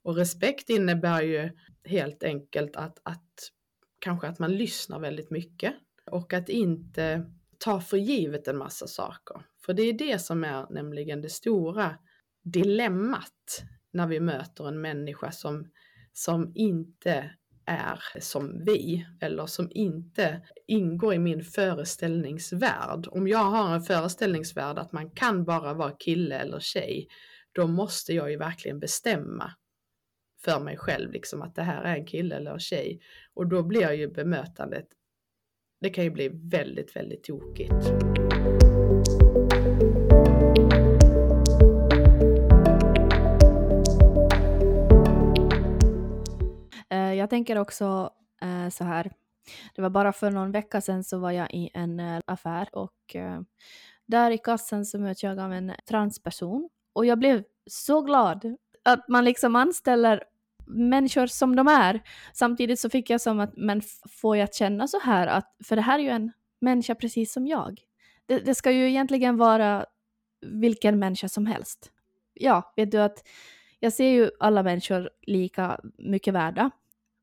Och 0.02 0.16
respekt 0.16 0.70
innebär 0.70 1.22
ju 1.22 1.50
helt 1.84 2.22
enkelt 2.22 2.76
att, 2.76 2.98
att 3.02 3.52
kanske 3.98 4.26
att 4.26 4.38
man 4.38 4.56
lyssnar 4.56 5.00
väldigt 5.00 5.30
mycket 5.30 5.74
och 6.10 6.32
att 6.32 6.48
inte 6.48 7.30
ta 7.58 7.80
för 7.80 7.96
givet 7.96 8.48
en 8.48 8.58
massa 8.58 8.86
saker. 8.86 9.42
För 9.66 9.74
det 9.74 9.82
är 9.82 9.92
det 9.92 10.18
som 10.18 10.44
är 10.44 10.66
nämligen 10.70 11.22
det 11.22 11.30
stora 11.30 11.98
dilemmat 12.44 13.62
när 13.96 14.06
vi 14.06 14.20
möter 14.20 14.68
en 14.68 14.80
människa 14.80 15.30
som, 15.32 15.70
som 16.12 16.52
inte 16.54 17.30
är 17.66 18.00
som 18.20 18.64
vi 18.64 19.06
eller 19.20 19.46
som 19.46 19.68
inte 19.70 20.40
ingår 20.66 21.14
i 21.14 21.18
min 21.18 21.44
föreställningsvärld. 21.44 23.08
Om 23.10 23.28
jag 23.28 23.44
har 23.44 23.74
en 23.74 23.82
föreställningsvärld 23.82 24.78
att 24.78 24.92
man 24.92 25.10
kan 25.10 25.44
bara 25.44 25.74
vara 25.74 25.90
kille 25.90 26.38
eller 26.38 26.60
tjej, 26.60 27.08
då 27.52 27.66
måste 27.66 28.12
jag 28.12 28.30
ju 28.30 28.36
verkligen 28.36 28.80
bestämma 28.80 29.52
för 30.44 30.60
mig 30.60 30.76
själv 30.76 31.12
liksom 31.12 31.42
att 31.42 31.54
det 31.54 31.62
här 31.62 31.82
är 31.82 31.96
en 31.96 32.06
kille 32.06 32.36
eller 32.36 32.50
en 32.50 32.60
tjej 32.60 33.00
och 33.34 33.48
då 33.48 33.62
blir 33.62 33.92
ju 33.92 34.08
bemötandet 34.08 34.86
det 35.80 35.90
kan 35.90 36.04
ju 36.04 36.10
bli 36.10 36.28
väldigt, 36.28 36.96
väldigt 36.96 37.24
tokigt. 37.24 38.15
Jag 47.26 47.30
tänker 47.30 47.58
också 47.58 48.10
eh, 48.42 48.68
så 48.68 48.84
här. 48.84 49.12
Det 49.74 49.82
var 49.82 49.90
bara 49.90 50.12
för 50.12 50.30
någon 50.30 50.52
vecka 50.52 50.80
sedan 50.80 51.04
så 51.04 51.18
var 51.18 51.30
jag 51.30 51.54
i 51.54 51.70
en 51.74 52.00
eh, 52.00 52.20
affär 52.26 52.68
och 52.72 53.14
eh, 53.16 53.40
där 54.06 54.30
i 54.30 54.38
kassan 54.38 54.84
så 54.84 54.98
möts 54.98 55.22
jag 55.22 55.38
av 55.38 55.52
en 55.52 55.72
transperson 55.88 56.68
och 56.92 57.06
jag 57.06 57.18
blev 57.18 57.44
så 57.66 58.02
glad 58.02 58.56
att 58.84 59.08
man 59.08 59.24
liksom 59.24 59.56
anställer 59.56 60.22
människor 60.66 61.26
som 61.26 61.56
de 61.56 61.68
är. 61.68 62.00
Samtidigt 62.32 62.80
så 62.80 62.90
fick 62.90 63.10
jag 63.10 63.20
som 63.20 63.40
att, 63.40 63.56
men 63.56 63.82
får 64.08 64.36
jag 64.36 64.54
känna 64.54 64.88
så 64.88 65.00
här 65.00 65.26
att, 65.26 65.56
för 65.64 65.76
det 65.76 65.82
här 65.82 65.98
är 65.98 66.02
ju 66.02 66.10
en 66.10 66.32
människa 66.60 66.94
precis 66.94 67.32
som 67.32 67.46
jag. 67.46 67.80
Det, 68.26 68.38
det 68.38 68.54
ska 68.54 68.70
ju 68.70 68.88
egentligen 68.88 69.36
vara 69.36 69.86
vilken 70.40 70.98
människa 70.98 71.28
som 71.28 71.46
helst. 71.46 71.90
Ja, 72.34 72.72
vet 72.76 72.90
du 72.90 72.98
att 72.98 73.22
jag 73.80 73.92
ser 73.92 74.08
ju 74.08 74.30
alla 74.40 74.62
människor 74.62 75.10
lika 75.22 75.80
mycket 75.98 76.34
värda. 76.34 76.70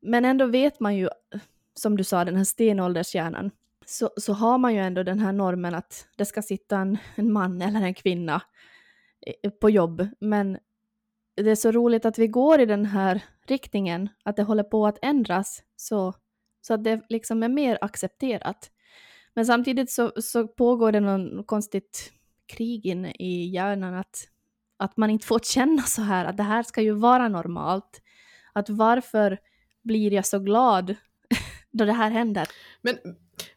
Men 0.04 0.24
ändå 0.24 0.46
vet 0.46 0.80
man 0.80 0.96
ju, 0.96 1.08
som 1.74 1.96
du 1.96 2.04
sa, 2.04 2.24
den 2.24 2.36
här 2.36 2.44
stenåldershjärnan, 2.44 3.50
så, 3.86 4.10
så 4.16 4.32
har 4.32 4.58
man 4.58 4.74
ju 4.74 4.80
ändå 4.80 5.02
den 5.02 5.18
här 5.18 5.32
normen 5.32 5.74
att 5.74 6.06
det 6.16 6.24
ska 6.24 6.42
sitta 6.42 6.78
en, 6.78 6.98
en 7.14 7.32
man 7.32 7.62
eller 7.62 7.80
en 7.80 7.94
kvinna 7.94 8.42
på 9.60 9.70
jobb. 9.70 10.08
Men 10.20 10.58
det 11.34 11.50
är 11.50 11.54
så 11.54 11.70
roligt 11.70 12.04
att 12.04 12.18
vi 12.18 12.26
går 12.26 12.60
i 12.60 12.66
den 12.66 12.86
här 12.86 13.24
riktningen, 13.46 14.08
att 14.22 14.36
det 14.36 14.42
håller 14.42 14.62
på 14.62 14.86
att 14.86 14.98
ändras 15.02 15.62
så, 15.76 16.14
så 16.60 16.74
att 16.74 16.84
det 16.84 17.02
liksom 17.08 17.42
är 17.42 17.48
mer 17.48 17.78
accepterat. 17.80 18.70
Men 19.34 19.46
samtidigt 19.46 19.90
så, 19.90 20.12
så 20.16 20.48
pågår 20.48 20.92
det 20.92 21.00
någon 21.00 21.44
konstigt 21.44 22.12
krig 22.46 22.86
inne 22.86 23.12
i 23.18 23.46
hjärnan 23.46 23.94
att, 23.94 24.28
att 24.76 24.96
man 24.96 25.10
inte 25.10 25.26
får 25.26 25.38
känna 25.38 25.82
så 25.82 26.02
här, 26.02 26.24
att 26.24 26.36
det 26.36 26.42
här 26.42 26.62
ska 26.62 26.82
ju 26.82 26.92
vara 26.92 27.28
normalt. 27.28 28.02
Att 28.52 28.68
varför 28.68 29.38
blir 29.84 30.12
jag 30.12 30.26
så 30.26 30.38
glad 30.38 30.94
då 31.72 31.84
det 31.84 31.92
här 31.92 32.10
händer? 32.10 32.48
Men, 32.82 32.96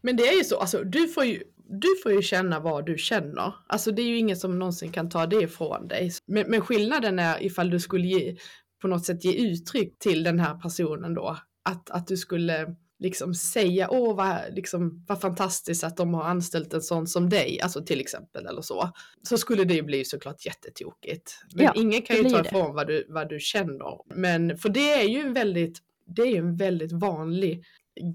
men 0.02 0.16
det 0.16 0.28
är 0.28 0.38
ju 0.38 0.44
så, 0.44 0.58
alltså 0.58 0.84
du 0.84 1.08
får 1.08 1.26
ju 1.26 1.44
du 1.70 1.88
får 2.04 2.12
ju 2.12 2.22
känna 2.22 2.60
vad 2.60 2.86
du 2.86 2.98
känner. 2.98 3.54
Alltså 3.68 3.92
det 3.92 4.02
är 4.02 4.08
ju 4.08 4.18
ingen 4.18 4.38
som 4.38 4.60
någonsin 4.60 4.92
kan 4.92 5.10
ta 5.10 5.26
det 5.26 5.44
ifrån 5.44 5.88
dig. 5.88 6.12
Men, 6.26 6.50
men 6.50 6.62
skillnaden 6.62 7.20
är 7.20 7.44
ifall 7.44 7.70
du 7.70 7.80
skulle 7.80 8.08
ge, 8.08 8.38
på 8.82 8.88
något 8.88 9.06
sätt 9.06 9.26
ge 9.26 9.34
uttryck 9.34 10.00
till 10.00 10.24
den 10.24 10.40
här 10.40 10.56
personen 10.56 11.14
då. 11.14 11.38
Att, 11.64 11.90
att 11.90 12.08
du 12.08 12.18
skulle 12.18 12.76
liksom 13.00 13.34
säga, 13.34 13.90
åh 13.92 14.16
vad, 14.16 14.38
liksom, 14.52 15.06
vad 15.08 15.22
fantastiskt 15.22 15.84
att 15.84 15.98
de 15.98 16.14
har 16.14 16.24
anställt 16.24 16.74
en 16.74 16.82
sån 16.82 17.08
som 17.08 17.30
dig, 17.30 17.62
alltså 17.62 17.86
till 17.86 18.00
exempel 18.00 18.46
eller 18.46 18.62
så. 18.62 18.92
Så 19.24 19.38
skulle 19.38 19.64
det 19.64 19.74
ju 19.74 19.82
bli 19.82 20.06
såklart 20.06 20.46
jättetokigt. 20.46 21.40
Men 21.56 21.66
ja, 21.66 21.74
ingen 21.76 22.02
kan 22.02 22.16
ju 22.18 22.24
ta 22.24 22.46
ifrån 22.46 22.76
vad 22.76 22.88
du, 22.88 23.06
vad 23.10 23.30
du 23.30 23.40
känner. 23.40 24.16
Men 24.16 24.58
för 24.58 24.70
det 24.70 24.94
är 24.94 25.04
ju 25.10 25.20
en 25.20 25.34
väldigt, 25.34 25.78
det 26.08 26.22
är 26.22 26.32
ju 26.32 26.38
en 26.38 26.56
väldigt 26.56 26.92
vanlig 26.92 27.64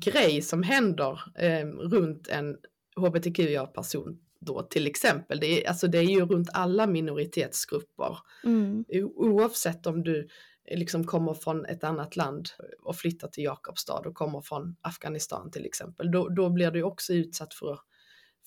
grej 0.01 0.43
som 0.43 0.63
händer 0.63 1.21
eh, 1.39 1.67
runt 1.67 2.29
en 2.29 2.57
hbtqia-person 2.97 4.19
då 4.41 4.63
till 4.63 4.87
exempel. 4.87 5.41
Det 5.41 5.47
är, 5.47 5.69
alltså 5.69 5.87
det 5.87 5.99
är 5.99 6.03
ju 6.03 6.27
runt 6.27 6.49
alla 6.53 6.87
minoritetsgrupper. 6.87 8.19
Mm. 8.45 8.85
Oavsett 9.15 9.87
om 9.87 10.03
du 10.03 10.29
liksom 10.71 11.05
kommer 11.05 11.35
från 11.35 11.67
ett 11.67 11.85
annat 11.85 12.17
land 12.17 12.49
och 12.83 12.97
flyttar 12.97 13.29
till 13.29 13.45
Jakobstad 13.45 14.03
och 14.07 14.15
kommer 14.15 14.41
från 14.41 14.77
Afghanistan 14.81 15.51
till 15.51 15.67
exempel, 15.67 16.11
då, 16.11 16.29
då 16.29 16.51
blir 16.51 16.71
du 16.71 16.83
också 16.83 17.13
utsatt 17.13 17.55
för, 17.55 17.79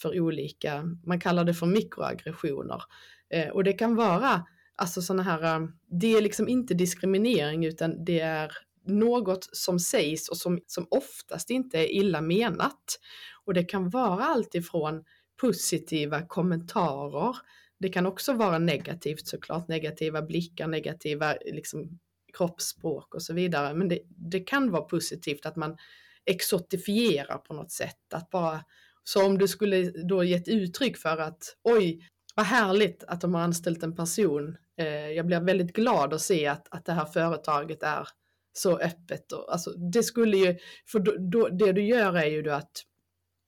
för 0.01 0.19
olika, 0.19 0.83
man 1.05 1.19
kallar 1.19 1.43
det 1.43 1.53
för 1.53 1.65
mikroaggressioner. 1.65 2.81
Eh, 3.29 3.49
och 3.49 3.63
det 3.63 3.73
kan 3.73 3.95
vara 3.95 4.43
alltså 4.75 5.01
sådana 5.01 5.23
här, 5.23 5.43
eh, 5.43 5.67
det 5.87 6.07
är 6.07 6.21
liksom 6.21 6.47
inte 6.47 6.73
diskriminering 6.73 7.65
utan 7.65 8.05
det 8.05 8.19
är 8.19 8.51
något 8.87 9.49
som 9.51 9.79
sägs 9.79 10.29
och 10.29 10.37
som, 10.37 10.59
som 10.67 10.87
oftast 10.91 11.49
inte 11.49 11.77
är 11.79 11.91
illa 11.91 12.21
menat. 12.21 12.99
Och 13.45 13.53
det 13.53 13.63
kan 13.63 13.89
vara 13.89 14.23
alltifrån 14.23 15.03
positiva 15.41 16.21
kommentarer, 16.21 17.35
det 17.79 17.89
kan 17.89 18.05
också 18.05 18.33
vara 18.33 18.59
negativt 18.59 19.27
såklart, 19.27 19.67
negativa 19.67 20.21
blickar, 20.21 20.67
negativa 20.67 21.35
liksom, 21.45 21.99
kroppsspråk 22.37 23.15
och 23.15 23.21
så 23.21 23.33
vidare. 23.33 23.73
Men 23.73 23.87
det, 23.87 23.99
det 24.07 24.39
kan 24.39 24.71
vara 24.71 24.81
positivt 24.81 25.45
att 25.45 25.55
man 25.55 25.77
exotifierar 26.25 27.37
på 27.37 27.53
något 27.53 27.71
sätt. 27.71 28.13
Att 28.13 28.29
bara, 28.29 28.63
så 29.03 29.25
om 29.25 29.37
du 29.37 29.47
skulle 29.47 29.91
då 29.91 30.23
gett 30.23 30.47
uttryck 30.47 30.97
för 30.97 31.17
att 31.17 31.55
oj, 31.63 32.09
vad 32.35 32.45
härligt 32.45 33.03
att 33.03 33.21
de 33.21 33.33
har 33.33 33.41
anställt 33.41 33.83
en 33.83 33.95
person. 33.95 34.57
Eh, 34.77 35.09
jag 35.11 35.25
blir 35.25 35.39
väldigt 35.39 35.75
glad 35.75 36.13
att 36.13 36.21
se 36.21 36.47
att, 36.47 36.67
att 36.71 36.85
det 36.85 36.93
här 36.93 37.05
företaget 37.05 37.83
är 37.83 38.07
så 38.57 38.77
öppet. 38.77 39.31
Och, 39.31 39.51
alltså, 39.51 39.71
det 39.71 40.03
skulle 40.03 40.37
ju, 40.37 40.57
för 40.91 40.99
då, 40.99 41.15
då, 41.19 41.49
det 41.49 41.71
du 41.71 41.81
gör 41.81 42.13
är 42.13 42.25
ju 42.25 42.41
då 42.41 42.51
att, 42.51 42.83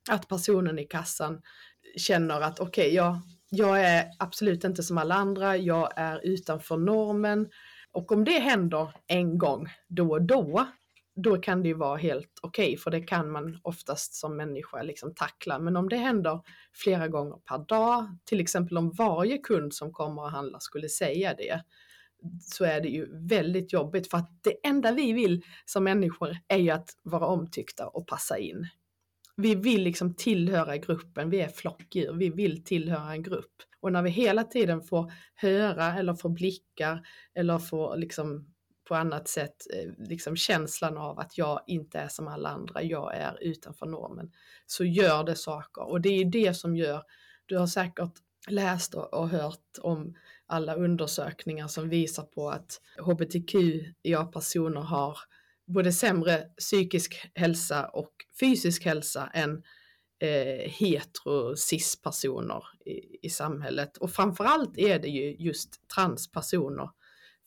att 0.09 0.27
personen 0.27 0.79
i 0.79 0.83
kassan 0.83 1.41
känner 1.97 2.41
att 2.41 2.59
okej, 2.59 2.85
okay, 2.85 2.95
jag, 2.95 3.19
jag 3.49 3.83
är 3.83 4.05
absolut 4.19 4.63
inte 4.63 4.83
som 4.83 4.97
alla 4.97 5.15
andra, 5.15 5.57
jag 5.57 5.89
är 5.95 6.25
utanför 6.25 6.77
normen. 6.77 7.49
Och 7.91 8.11
om 8.11 8.23
det 8.23 8.39
händer 8.39 8.93
en 9.07 9.37
gång 9.37 9.67
då 9.87 10.11
och 10.11 10.21
då, 10.21 10.67
då 11.15 11.37
kan 11.37 11.61
det 11.61 11.67
ju 11.67 11.73
vara 11.73 11.97
helt 11.97 12.39
okej, 12.41 12.67
okay, 12.67 12.77
för 12.77 12.91
det 12.91 13.01
kan 13.01 13.31
man 13.31 13.59
oftast 13.63 14.13
som 14.13 14.37
människa 14.37 14.81
liksom 14.81 15.15
tackla. 15.15 15.59
Men 15.59 15.77
om 15.77 15.89
det 15.89 15.97
händer 15.97 16.41
flera 16.73 17.07
gånger 17.07 17.37
per 17.37 17.57
dag, 17.57 18.17
till 18.25 18.39
exempel 18.39 18.77
om 18.77 18.91
varje 18.91 19.37
kund 19.37 19.73
som 19.73 19.93
kommer 19.93 20.21
och 20.21 20.31
handlar 20.31 20.59
skulle 20.59 20.89
säga 20.89 21.33
det, 21.33 21.63
så 22.41 22.65
är 22.65 22.81
det 22.81 22.89
ju 22.89 23.27
väldigt 23.27 23.73
jobbigt 23.73 24.09
för 24.09 24.17
att 24.17 24.31
det 24.43 24.67
enda 24.67 24.91
vi 24.91 25.13
vill 25.13 25.43
som 25.65 25.83
människor 25.83 26.37
är 26.47 26.57
ju 26.57 26.69
att 26.69 26.89
vara 27.03 27.25
omtyckta 27.25 27.87
och 27.87 28.07
passa 28.07 28.37
in. 28.37 28.67
Vi 29.35 29.55
vill 29.55 29.83
liksom 29.83 30.15
tillhöra 30.15 30.77
gruppen, 30.77 31.29
vi 31.29 31.41
är 31.41 31.49
flockdjur, 31.49 32.13
vi 32.13 32.29
vill 32.29 32.63
tillhöra 32.63 33.11
en 33.11 33.23
grupp. 33.23 33.53
Och 33.79 33.91
när 33.91 34.01
vi 34.01 34.09
hela 34.09 34.43
tiden 34.43 34.81
får 34.81 35.11
höra 35.35 35.99
eller 35.99 36.13
får 36.13 36.29
blickar 36.29 37.07
eller 37.35 37.59
får 37.59 37.97
liksom 37.97 38.47
på 38.87 38.95
annat 38.95 39.27
sätt 39.27 39.55
eh, 39.73 39.91
liksom 39.97 40.35
känslan 40.35 40.97
av 40.97 41.19
att 41.19 41.37
jag 41.37 41.61
inte 41.67 41.99
är 41.99 42.07
som 42.07 42.27
alla 42.27 42.49
andra, 42.49 42.83
jag 42.83 43.15
är 43.15 43.37
utanför 43.43 43.85
normen, 43.85 44.31
så 44.65 44.83
gör 44.83 45.23
det 45.23 45.35
saker. 45.35 45.89
Och 45.89 46.01
det 46.01 46.09
är 46.09 46.25
det 46.25 46.53
som 46.53 46.75
gör, 46.75 47.03
du 47.45 47.57
har 47.57 47.67
säkert 47.67 48.13
läst 48.47 48.93
och 48.93 49.29
hört 49.29 49.77
om 49.81 50.15
alla 50.47 50.75
undersökningar 50.75 51.67
som 51.67 51.89
visar 51.89 52.23
på 52.23 52.49
att 52.49 52.81
hbtqia-personer 52.97 54.81
har 54.81 55.17
både 55.67 55.91
sämre 55.91 56.37
psykisk 56.57 57.29
hälsa 57.35 57.85
och 57.85 58.11
fysisk 58.39 58.85
hälsa 58.85 59.29
än 59.33 59.63
eh, 60.19 60.71
hetero 60.71 61.55
cis-personer 61.55 62.63
i, 62.85 63.25
i 63.27 63.29
samhället. 63.29 63.97
Och 63.97 64.11
framförallt 64.11 64.77
är 64.77 64.99
det 64.99 65.07
ju 65.07 65.35
just 65.39 65.87
transpersoner. 65.95 66.89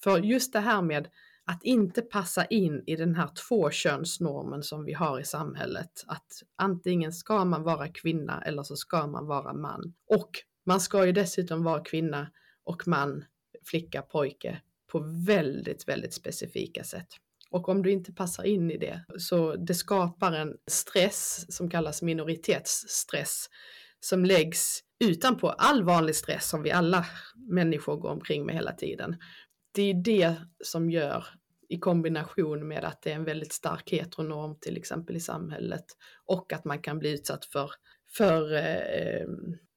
För 0.03 0.19
just 0.19 0.53
det 0.53 0.61
här 0.61 0.83
med 0.83 1.09
att 1.45 1.65
inte 1.65 2.03
passa 2.03 2.45
in 2.45 2.83
i 2.87 2.97
den 2.97 3.15
här 3.15 3.29
tvåkönsnormen 3.49 4.63
som 4.63 4.85
vi 4.85 4.93
har 4.93 5.21
i 5.21 5.25
samhället. 5.25 6.05
Att 6.07 6.43
antingen 6.57 7.13
ska 7.13 7.45
man 7.45 7.63
vara 7.63 7.89
kvinna 7.89 8.43
eller 8.43 8.63
så 8.63 8.77
ska 8.77 9.07
man 9.07 9.27
vara 9.27 9.53
man. 9.53 9.95
Och 10.07 10.31
man 10.67 10.81
ska 10.81 11.07
ju 11.07 11.13
dessutom 11.13 11.63
vara 11.63 11.85
kvinna 11.85 12.31
och 12.65 12.89
man, 12.89 13.25
flicka, 13.65 14.03
pojke 14.03 14.61
på 14.93 14.99
väldigt, 15.27 15.89
väldigt 15.89 16.15
specifika 16.15 16.85
sätt. 16.85 17.09
Och 17.51 17.69
om 17.69 17.83
du 17.83 17.91
inte 17.91 18.13
passar 18.13 18.45
in 18.45 18.71
i 18.71 18.79
det 18.79 19.05
så 19.19 19.57
det 19.57 19.75
skapar 19.75 20.33
en 20.33 20.57
stress 20.67 21.47
som 21.49 21.71
kallas 21.71 22.03
minoritetsstress 22.03 23.47
som 24.01 24.25
läggs 24.25 24.81
utanpå 25.05 25.49
all 25.49 25.83
vanlig 25.83 26.17
stress 26.17 26.49
som 26.49 26.63
vi 26.63 26.71
alla 26.71 27.07
människor 27.51 27.97
går 27.97 28.11
omkring 28.11 28.47
med 28.47 28.55
hela 28.55 28.73
tiden. 28.73 29.17
Det 29.75 29.83
är 29.83 29.95
det 29.95 30.35
som 30.65 30.91
gör 30.91 31.25
i 31.69 31.79
kombination 31.79 32.69
med 32.69 32.85
att 32.85 33.03
det 33.03 33.11
är 33.11 33.15
en 33.15 33.25
väldigt 33.25 33.53
stark 33.53 33.93
heteronorm 33.93 34.57
till 34.61 34.77
exempel 34.77 35.17
i 35.17 35.21
samhället 35.21 35.85
och 36.27 36.53
att 36.53 36.65
man 36.65 36.79
kan 36.79 36.99
bli 36.99 37.13
utsatt 37.13 37.45
för, 37.45 37.71
för 38.17 38.53
eh, 38.55 39.27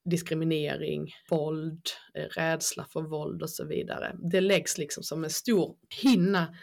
diskriminering, 0.05 1.11
våld, 1.29 1.81
eh, 2.13 2.23
rädsla 2.23 2.85
för 2.89 3.01
våld 3.01 3.41
och 3.41 3.49
så 3.49 3.65
vidare. 3.65 4.15
Det 4.31 4.41
läggs 4.41 4.77
liksom 4.77 5.03
som 5.03 5.23
en 5.23 5.29
stor 5.29 5.75
hinna 6.01 6.55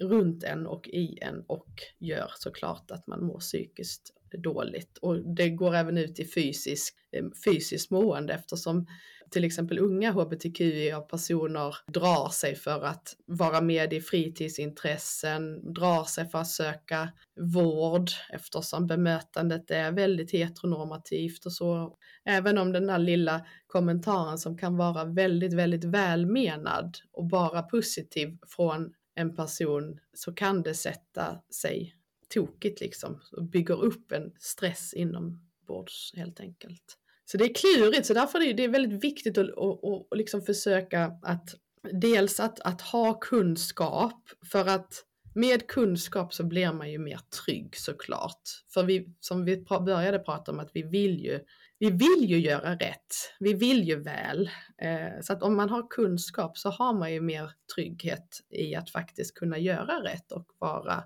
runt 0.00 0.44
en 0.44 0.66
och 0.66 0.88
i 0.88 1.18
en 1.20 1.44
och 1.46 1.68
gör 1.98 2.30
såklart 2.36 2.90
att 2.90 3.06
man 3.06 3.24
mår 3.24 3.40
psykiskt 3.40 4.12
dåligt. 4.38 4.98
Och 4.98 5.34
det 5.34 5.50
går 5.50 5.74
även 5.74 5.98
ut 5.98 6.20
i 6.20 6.24
fysisk, 6.24 6.94
eh, 7.12 7.24
fysiskt 7.44 7.90
mående 7.90 8.34
eftersom 8.34 8.86
till 9.32 9.44
exempel 9.44 9.78
unga 9.78 10.12
hbtqi-personer 10.12 11.76
drar 11.86 12.28
sig 12.28 12.54
för 12.54 12.84
att 12.84 13.16
vara 13.26 13.60
med 13.60 13.92
i 13.92 14.00
fritidsintressen, 14.00 15.72
drar 15.72 16.04
sig 16.04 16.28
för 16.28 16.38
att 16.38 16.48
söka 16.48 17.08
vård 17.40 18.10
eftersom 18.30 18.86
bemötandet 18.86 19.70
är 19.70 19.92
väldigt 19.92 20.32
heteronormativt 20.32 21.46
och 21.46 21.52
så. 21.52 21.96
Även 22.24 22.58
om 22.58 22.72
den 22.72 22.86
där 22.86 22.98
lilla 22.98 23.46
kommentaren 23.66 24.38
som 24.38 24.58
kan 24.58 24.76
vara 24.76 25.04
väldigt, 25.04 25.52
väldigt 25.52 25.84
välmenad 25.84 26.96
och 27.12 27.26
bara 27.26 27.62
positiv 27.62 28.38
från 28.48 28.92
en 29.14 29.36
person 29.36 29.98
så 30.14 30.32
kan 30.32 30.62
det 30.62 30.74
sätta 30.74 31.38
sig 31.60 31.94
tokigt 32.34 32.80
liksom 32.80 33.20
och 33.32 33.44
bygger 33.44 33.84
upp 33.84 34.12
en 34.12 34.32
stress 34.38 34.94
inombords 34.94 36.12
helt 36.16 36.40
enkelt. 36.40 36.98
Så 37.24 37.38
det 37.38 37.44
är 37.44 37.54
klurigt, 37.54 38.06
så 38.06 38.14
därför 38.14 38.40
är 38.40 38.54
det 38.54 38.68
väldigt 38.68 39.04
viktigt 39.04 39.38
att, 39.38 39.48
att, 39.48 39.84
att, 39.84 40.18
liksom 40.18 40.42
försöka 40.42 41.12
att 41.22 41.54
dels 41.92 42.40
att, 42.40 42.60
att 42.60 42.80
ha 42.80 43.14
kunskap 43.14 44.28
för 44.52 44.68
att 44.68 45.04
med 45.34 45.66
kunskap 45.66 46.34
så 46.34 46.44
blir 46.44 46.72
man 46.72 46.90
ju 46.90 46.98
mer 46.98 47.20
trygg 47.44 47.76
såklart. 47.76 48.42
För 48.74 48.82
vi, 48.84 49.14
som 49.20 49.44
vi 49.44 49.56
började 49.56 50.18
prata 50.18 50.52
om, 50.52 50.60
att 50.60 50.70
vi 50.74 50.82
vill 50.82 51.20
ju, 51.20 51.40
vi 51.78 51.90
vill 51.90 52.30
ju 52.30 52.38
göra 52.38 52.74
rätt. 52.74 53.14
Vi 53.40 53.54
vill 53.54 53.84
ju 53.84 54.02
väl. 54.02 54.50
Eh, 54.82 55.20
så 55.22 55.32
att 55.32 55.42
om 55.42 55.56
man 55.56 55.70
har 55.70 55.90
kunskap 55.90 56.58
så 56.58 56.70
har 56.70 56.94
man 56.94 57.12
ju 57.12 57.20
mer 57.20 57.50
trygghet 57.74 58.40
i 58.50 58.74
att 58.74 58.90
faktiskt 58.90 59.34
kunna 59.34 59.58
göra 59.58 60.04
rätt 60.04 60.32
och 60.32 60.46
vara 60.58 61.04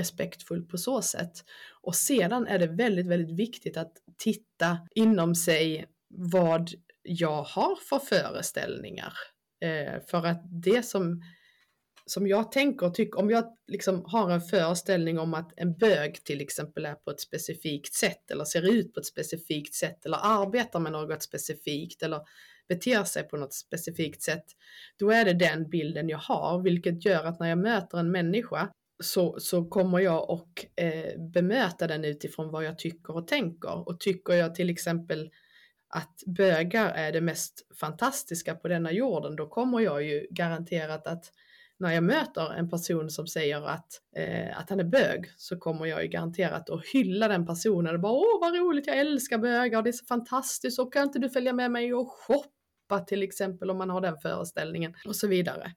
respektfull 0.00 0.62
på 0.62 0.78
så 0.78 1.02
sätt. 1.02 1.44
Och 1.82 1.94
sedan 1.94 2.46
är 2.46 2.58
det 2.58 2.66
väldigt, 2.66 3.06
väldigt 3.06 3.38
viktigt 3.38 3.76
att 3.76 3.92
titta 4.18 4.78
inom 4.94 5.34
sig 5.34 5.86
vad 6.14 6.70
jag 7.02 7.42
har 7.42 7.76
för 7.76 7.98
föreställningar. 7.98 9.12
Eh, 9.60 10.00
för 10.06 10.26
att 10.26 10.42
det 10.62 10.82
som, 10.82 11.22
som 12.06 12.26
jag 12.26 12.52
tänker 12.52 12.86
och 12.86 12.94
tycker, 12.94 13.18
om 13.18 13.30
jag 13.30 13.44
liksom 13.66 14.04
har 14.06 14.30
en 14.30 14.40
föreställning 14.40 15.18
om 15.18 15.34
att 15.34 15.52
en 15.56 15.78
bög 15.78 16.24
till 16.24 16.40
exempel 16.40 16.86
är 16.86 16.94
på 16.94 17.10
ett 17.10 17.20
specifikt 17.20 17.94
sätt 17.94 18.30
eller 18.30 18.44
ser 18.44 18.70
ut 18.72 18.94
på 18.94 19.00
ett 19.00 19.06
specifikt 19.06 19.74
sätt 19.74 20.06
eller 20.06 20.18
arbetar 20.22 20.80
med 20.80 20.92
något 20.92 21.22
specifikt 21.22 22.02
eller 22.02 22.20
beter 22.70 23.04
sig 23.04 23.22
på 23.22 23.36
något 23.36 23.54
specifikt 23.54 24.22
sätt, 24.22 24.44
då 24.98 25.10
är 25.10 25.24
det 25.24 25.32
den 25.32 25.70
bilden 25.70 26.08
jag 26.08 26.18
har, 26.18 26.62
vilket 26.62 27.04
gör 27.04 27.24
att 27.24 27.40
när 27.40 27.48
jag 27.48 27.58
möter 27.58 27.98
en 27.98 28.10
människa 28.10 28.70
så, 29.00 29.40
så 29.40 29.64
kommer 29.64 29.98
jag 29.98 30.30
och 30.30 30.66
eh, 30.76 31.20
bemöta 31.32 31.86
den 31.86 32.04
utifrån 32.04 32.50
vad 32.50 32.64
jag 32.64 32.78
tycker 32.78 33.16
och 33.16 33.28
tänker. 33.28 33.88
Och 33.88 34.00
tycker 34.00 34.32
jag 34.32 34.54
till 34.54 34.70
exempel 34.70 35.30
att 35.88 36.22
bögar 36.26 36.88
är 36.88 37.12
det 37.12 37.20
mest 37.20 37.66
fantastiska 37.80 38.54
på 38.54 38.68
denna 38.68 38.92
jorden, 38.92 39.36
då 39.36 39.46
kommer 39.46 39.80
jag 39.80 40.02
ju 40.02 40.26
garanterat 40.30 41.06
att 41.06 41.32
när 41.78 41.92
jag 41.92 42.04
möter 42.04 42.52
en 42.52 42.70
person 42.70 43.10
som 43.10 43.26
säger 43.26 43.68
att, 43.68 43.86
eh, 44.16 44.58
att 44.58 44.70
han 44.70 44.80
är 44.80 44.84
bög 44.84 45.32
så 45.36 45.58
kommer 45.58 45.86
jag 45.86 46.02
ju 46.02 46.08
garanterat 46.08 46.70
att 46.70 46.86
hylla 46.86 47.28
den 47.28 47.46
personen 47.46 47.94
och 47.94 48.00
bara 48.00 48.12
åh 48.12 48.40
vad 48.40 48.54
roligt, 48.54 48.86
jag 48.86 48.98
älskar 48.98 49.38
bögar, 49.38 49.82
det 49.82 49.90
är 49.90 49.92
så 49.92 50.04
fantastiskt 50.04 50.78
och 50.78 50.92
kan 50.92 51.02
inte 51.02 51.18
du 51.18 51.30
följa 51.30 51.52
med 51.52 51.70
mig 51.70 51.94
och 51.94 52.08
shoppa 52.10 53.00
till 53.06 53.22
exempel 53.22 53.70
om 53.70 53.78
man 53.78 53.90
har 53.90 54.00
den 54.00 54.18
föreställningen 54.18 54.94
och 55.06 55.16
så 55.16 55.26
vidare. 55.26 55.72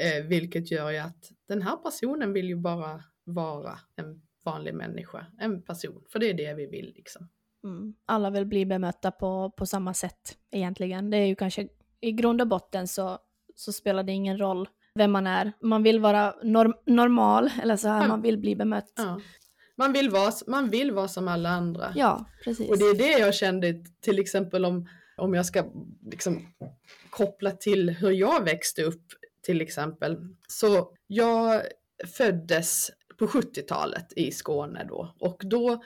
Eh, 0.00 0.24
vilket 0.24 0.70
gör 0.70 0.90
ju 0.90 0.98
att 0.98 1.32
den 1.48 1.62
här 1.62 1.76
personen 1.76 2.32
vill 2.32 2.48
ju 2.48 2.56
bara 2.56 3.04
vara 3.24 3.78
en 3.96 4.22
vanlig 4.44 4.74
människa, 4.74 5.26
en 5.38 5.62
person, 5.62 6.04
för 6.12 6.18
det 6.18 6.30
är 6.30 6.34
det 6.34 6.54
vi 6.54 6.66
vill 6.66 6.92
liksom. 6.96 7.28
Mm. 7.64 7.94
Alla 8.06 8.30
vill 8.30 8.46
bli 8.46 8.66
bemötta 8.66 9.10
på, 9.10 9.50
på 9.56 9.66
samma 9.66 9.94
sätt 9.94 10.38
egentligen. 10.50 11.10
Det 11.10 11.16
är 11.16 11.26
ju 11.26 11.34
kanske 11.34 11.68
i 12.00 12.12
grund 12.12 12.40
och 12.40 12.48
botten 12.48 12.88
så, 12.88 13.18
så 13.54 13.72
spelar 13.72 14.02
det 14.02 14.12
ingen 14.12 14.38
roll 14.38 14.68
vem 14.94 15.12
man 15.12 15.26
är. 15.26 15.52
Man 15.60 15.82
vill 15.82 16.00
vara 16.00 16.34
norm 16.42 16.74
normal, 16.86 17.50
eller 17.62 17.76
så 17.76 17.88
här, 17.88 18.02
ja. 18.02 18.08
man 18.08 18.22
vill 18.22 18.38
bli 18.38 18.56
bemött. 18.56 18.92
Ja. 18.96 19.20
Man, 19.76 19.92
vill 19.92 20.10
vara, 20.10 20.32
man 20.46 20.70
vill 20.70 20.92
vara 20.92 21.08
som 21.08 21.28
alla 21.28 21.48
andra. 21.48 21.92
Ja, 21.94 22.24
precis. 22.44 22.70
Och 22.70 22.78
det 22.78 22.84
är 22.84 22.98
det 22.98 23.18
jag 23.18 23.34
kände 23.34 23.84
till 24.00 24.18
exempel 24.18 24.64
om, 24.64 24.88
om 25.16 25.34
jag 25.34 25.46
ska 25.46 25.64
liksom 26.10 26.46
koppla 27.10 27.50
till 27.50 27.90
hur 27.90 28.10
jag 28.10 28.44
växte 28.44 28.82
upp 28.82 29.04
till 29.42 29.60
exempel. 29.60 30.16
Så 30.48 30.92
jag 31.06 31.62
föddes 32.16 32.90
på 33.18 33.26
70-talet 33.26 34.12
i 34.16 34.32
Skåne 34.32 34.84
då 34.88 35.14
och 35.18 35.42
då 35.44 35.82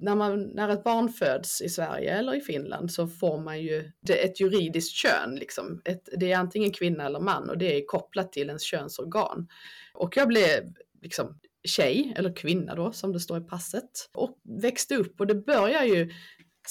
när, 0.00 0.14
man, 0.14 0.42
när 0.42 0.68
ett 0.68 0.84
barn 0.84 1.08
föds 1.08 1.60
i 1.60 1.68
Sverige 1.68 2.18
eller 2.18 2.34
i 2.34 2.40
Finland 2.40 2.92
så 2.92 3.06
får 3.06 3.38
man 3.38 3.62
ju 3.62 3.92
ett 4.08 4.40
juridiskt 4.40 4.94
kön. 4.94 5.34
Liksom. 5.34 5.82
Ett, 5.84 6.08
det 6.16 6.32
är 6.32 6.38
antingen 6.38 6.72
kvinna 6.72 7.06
eller 7.06 7.20
man 7.20 7.50
och 7.50 7.58
det 7.58 7.76
är 7.76 7.86
kopplat 7.86 8.32
till 8.32 8.48
ens 8.48 8.62
könsorgan. 8.62 9.48
Och 9.94 10.16
jag 10.16 10.28
blev 10.28 10.72
liksom 11.02 11.38
tjej, 11.64 12.14
eller 12.16 12.36
kvinna 12.36 12.74
då 12.74 12.92
som 12.92 13.12
det 13.12 13.20
står 13.20 13.38
i 13.38 13.40
passet, 13.40 13.90
och 14.12 14.38
växte 14.42 14.96
upp 14.96 15.20
och 15.20 15.26
det 15.26 15.34
börjar 15.34 15.84
ju 15.84 16.12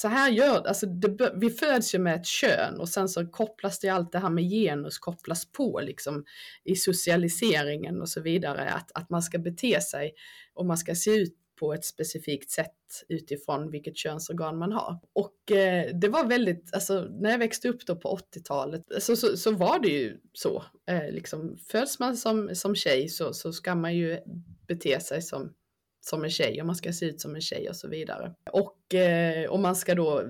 så 0.01 0.07
här 0.07 0.31
gör 0.31 0.67
alltså 0.67 0.85
det, 0.85 1.31
vi 1.35 1.49
föds 1.49 1.95
ju 1.95 1.99
med 1.99 2.15
ett 2.15 2.25
kön 2.25 2.79
och 2.79 2.89
sen 2.89 3.09
så 3.09 3.27
kopplas 3.27 3.79
det 3.79 3.89
allt 3.89 4.12
det 4.12 4.19
här 4.19 4.29
med 4.29 4.43
genus 4.43 4.99
kopplas 4.99 5.51
på 5.51 5.81
liksom 5.83 6.25
i 6.63 6.75
socialiseringen 6.75 8.01
och 8.01 8.09
så 8.09 8.21
vidare 8.21 8.69
att, 8.69 8.91
att 8.93 9.09
man 9.09 9.21
ska 9.21 9.39
bete 9.39 9.81
sig 9.81 10.13
och 10.53 10.65
man 10.65 10.77
ska 10.77 10.95
se 10.95 11.12
ut 11.12 11.35
på 11.59 11.73
ett 11.73 11.85
specifikt 11.85 12.51
sätt 12.51 12.75
utifrån 13.09 13.71
vilket 13.71 13.97
könsorgan 13.97 14.57
man 14.57 14.71
har. 14.71 14.99
Och 15.13 15.51
eh, 15.51 15.95
det 15.95 16.07
var 16.07 16.25
väldigt, 16.25 16.73
alltså 16.73 17.01
när 17.01 17.31
jag 17.31 17.39
växte 17.39 17.69
upp 17.69 17.85
då 17.85 17.95
på 17.95 18.19
80-talet 18.35 18.83
så, 18.99 19.15
så, 19.15 19.38
så, 19.38 19.51
var 19.51 19.79
det 19.79 19.89
ju 19.89 20.17
så. 20.33 20.63
Eh, 20.89 21.12
liksom, 21.12 21.57
föds 21.67 21.99
man 21.99 22.17
som, 22.17 22.55
som 22.55 22.75
tjej 22.75 23.09
så, 23.09 23.33
så 23.33 23.53
ska 23.53 23.75
man 23.75 23.95
ju 23.95 24.19
bete 24.67 24.99
sig 24.99 25.21
som 25.21 25.53
som 26.01 26.23
en 26.23 26.29
tjej 26.29 26.62
och 26.62 26.67
man 26.67 26.75
ska 26.75 26.93
se 26.93 27.05
ut 27.05 27.21
som 27.21 27.35
en 27.35 27.41
tjej 27.41 27.69
och 27.69 27.75
så 27.75 27.88
vidare. 27.88 28.33
Och 28.51 28.95
eh, 28.95 29.51
om 29.51 29.62
man 29.62 29.75
ska 29.75 29.95
då 29.95 30.23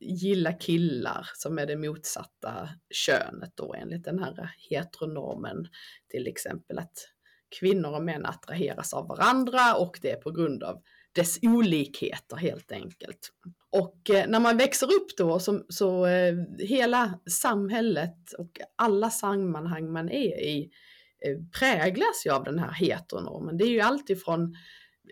gilla 0.00 0.52
killar 0.52 1.28
som 1.34 1.58
är 1.58 1.66
det 1.66 1.76
motsatta 1.76 2.68
könet 2.90 3.52
då 3.54 3.74
enligt 3.74 4.04
den 4.04 4.18
här 4.18 4.54
heteronormen 4.70 5.68
till 6.08 6.26
exempel 6.26 6.78
att 6.78 7.08
kvinnor 7.60 7.94
och 7.94 8.02
män 8.02 8.26
attraheras 8.26 8.94
av 8.94 9.08
varandra 9.08 9.74
och 9.74 9.98
det 10.02 10.10
är 10.10 10.16
på 10.16 10.30
grund 10.30 10.62
av 10.62 10.82
dess 11.12 11.38
olikheter 11.42 12.36
helt 12.36 12.72
enkelt. 12.72 13.32
Och 13.70 14.10
eh, 14.10 14.28
när 14.28 14.40
man 14.40 14.56
växer 14.56 14.86
upp 14.86 15.16
då 15.16 15.38
så, 15.38 15.62
så 15.68 16.06
eh, 16.06 16.34
hela 16.58 17.20
samhället 17.30 18.32
och 18.38 18.50
alla 18.76 19.10
sammanhang 19.10 19.92
man 19.92 20.10
är 20.10 20.40
i 20.40 20.70
eh, 21.26 21.58
präglas 21.58 22.26
ju 22.26 22.30
av 22.30 22.44
den 22.44 22.58
här 22.58 22.72
heteronormen. 22.72 23.56
Det 23.56 23.64
är 23.64 23.68
ju 23.68 23.80
alltifrån 23.80 24.56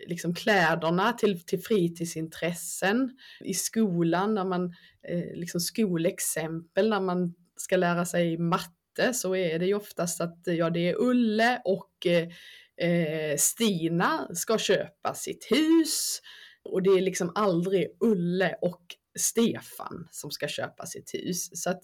liksom 0.06 0.34
kläderna 0.34 1.12
till, 1.12 1.40
till 1.44 1.62
fritidsintressen 1.62 3.16
i 3.40 3.54
skolan, 3.54 4.34
när 4.34 4.44
man, 4.44 4.74
eh, 5.08 5.34
liksom 5.34 5.60
skolexempel, 5.60 6.88
när 6.88 7.00
man 7.00 7.34
ska 7.56 7.76
lära 7.76 8.04
sig 8.04 8.38
matte 8.38 9.14
så 9.14 9.36
är 9.36 9.58
det 9.58 9.66
ju 9.66 9.74
oftast 9.74 10.20
att 10.20 10.38
ja, 10.44 10.70
det 10.70 10.88
är 10.88 11.00
Ulle 11.00 11.62
och 11.64 12.06
eh, 12.06 12.28
eh, 12.88 13.36
Stina 13.36 14.28
ska 14.34 14.58
köpa 14.58 15.14
sitt 15.14 15.46
hus 15.50 16.20
och 16.64 16.82
det 16.82 16.90
är 16.90 17.00
liksom 17.00 17.32
aldrig 17.34 17.96
Ulle 18.00 18.56
och 18.60 18.82
Stefan 19.18 20.08
som 20.10 20.30
ska 20.30 20.48
köpa 20.48 20.86
sitt 20.86 21.14
hus. 21.14 21.62
Så 21.62 21.70
att 21.70 21.82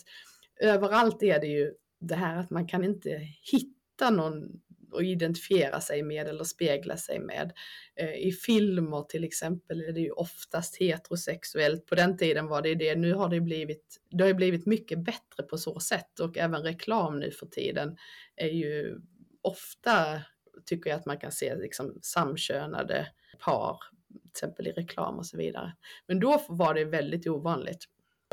överallt 0.60 1.22
är 1.22 1.40
det 1.40 1.46
ju 1.46 1.72
det 2.00 2.14
här 2.14 2.36
att 2.36 2.50
man 2.50 2.68
kan 2.68 2.84
inte 2.84 3.28
hitta 3.52 4.10
någon 4.10 4.60
och 4.92 5.05
identifiera 5.05 5.81
sig 5.81 6.03
med 6.03 6.29
eller 6.29 6.44
spegla 6.44 6.96
sig 6.96 7.18
med. 7.18 7.53
Eh, 7.96 8.14
I 8.14 8.33
filmer 8.33 9.03
till 9.03 9.24
exempel 9.24 9.81
är 9.81 9.92
det 9.92 10.00
ju 10.00 10.11
oftast 10.11 10.76
heterosexuellt. 10.76 11.87
På 11.87 11.94
den 11.94 12.16
tiden 12.16 12.46
var 12.46 12.62
det 12.62 12.74
det. 12.74 12.94
Nu 12.94 13.12
har 13.14 13.29
det 13.29 13.40
blivit, 13.40 14.00
det 14.11 14.24
har 14.24 14.35
blivit 14.35 14.66
mycket 14.66 14.98
bättre 14.98 15.42
på 15.42 15.59
så 15.59 15.81
sätt 15.81 16.20
och 16.20 16.38
även 16.38 16.62
reklam 16.62 17.20
nu 17.20 17.31
för 17.31 17.46
tiden 17.46 17.96
är 18.37 18.48
ju 18.48 19.00
ofta 19.42 20.20
tycker 20.66 20.90
jag 20.90 20.96
att 20.96 21.07
man 21.07 21.18
kan 21.18 21.33
se 21.33 21.55
liksom 21.55 21.98
samkönade 22.03 23.07
par, 23.38 23.76
till 24.09 24.31
exempel 24.31 24.66
i 24.66 24.72
reklam 24.72 25.18
och 25.18 25.26
så 25.26 25.37
vidare. 25.37 25.72
Men 26.07 26.20
då 26.20 26.42
var 26.48 26.74
det 26.74 26.85
väldigt 26.85 27.26
ovanligt. 27.26 27.85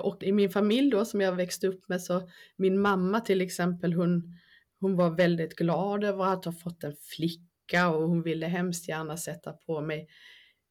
Och 0.02 0.24
i 0.24 0.32
min 0.32 0.50
familj 0.50 0.92
då 0.92 1.06
som 1.06 1.22
jag 1.22 1.36
växte 1.36 1.68
upp 1.68 1.90
med 1.90 2.02
så 2.02 2.30
min 2.56 2.82
mamma 2.82 3.22
till 3.22 3.42
exempel 3.42 3.94
hon 3.94 4.38
hon 4.80 4.96
var 4.96 5.10
väldigt 5.10 5.56
glad 5.56 6.04
över 6.04 6.26
att 6.26 6.46
ha 6.46 6.52
fått 6.52 6.84
en 6.84 6.96
flicka 6.96 7.90
och 7.90 8.10
hon 8.10 8.24
ville 8.24 8.46
hemskt 8.46 8.90
gärna 8.90 9.18
sätta 9.18 9.54
på 9.54 9.82
mig 9.82 10.08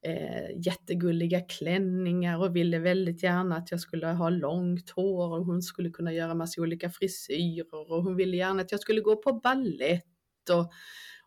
eh, 0.05 0.65
jättegulliga 0.65 1.41
klänningar 1.41 2.39
och 2.39 2.55
ville 2.55 2.79
väldigt 2.79 3.23
gärna 3.23 3.57
att 3.57 3.71
jag 3.71 3.79
skulle 3.79 4.07
ha 4.07 4.29
långt 4.29 4.89
hår 4.89 5.33
och 5.39 5.45
hon 5.45 5.61
skulle 5.61 5.89
kunna 5.89 6.13
göra 6.13 6.35
massa 6.35 6.61
olika 6.61 6.89
frisyrer 6.89 7.91
och 7.91 8.03
hon 8.03 8.15
ville 8.15 8.37
gärna 8.37 8.61
att 8.61 8.71
jag 8.71 8.81
skulle 8.81 9.01
gå 9.01 9.15
på 9.15 9.33
ballett 9.33 10.49
och, 10.51 10.71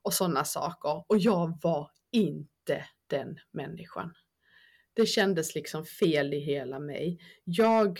och 0.03 0.15
sådana 0.15 0.45
saker. 0.45 1.05
Och 1.09 1.19
jag 1.19 1.59
var 1.63 1.91
inte 2.13 2.85
den 3.07 3.39
människan. 3.53 4.15
Det 4.95 5.07
kändes 5.07 5.55
liksom 5.55 5.85
fel 5.85 6.35
i 6.35 6.39
hela 6.39 6.79
mig. 6.79 7.19
Jag 7.45 7.99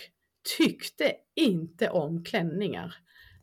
tyckte 0.57 1.13
inte 1.35 1.89
om 1.89 2.23
klänningar. 2.23 2.95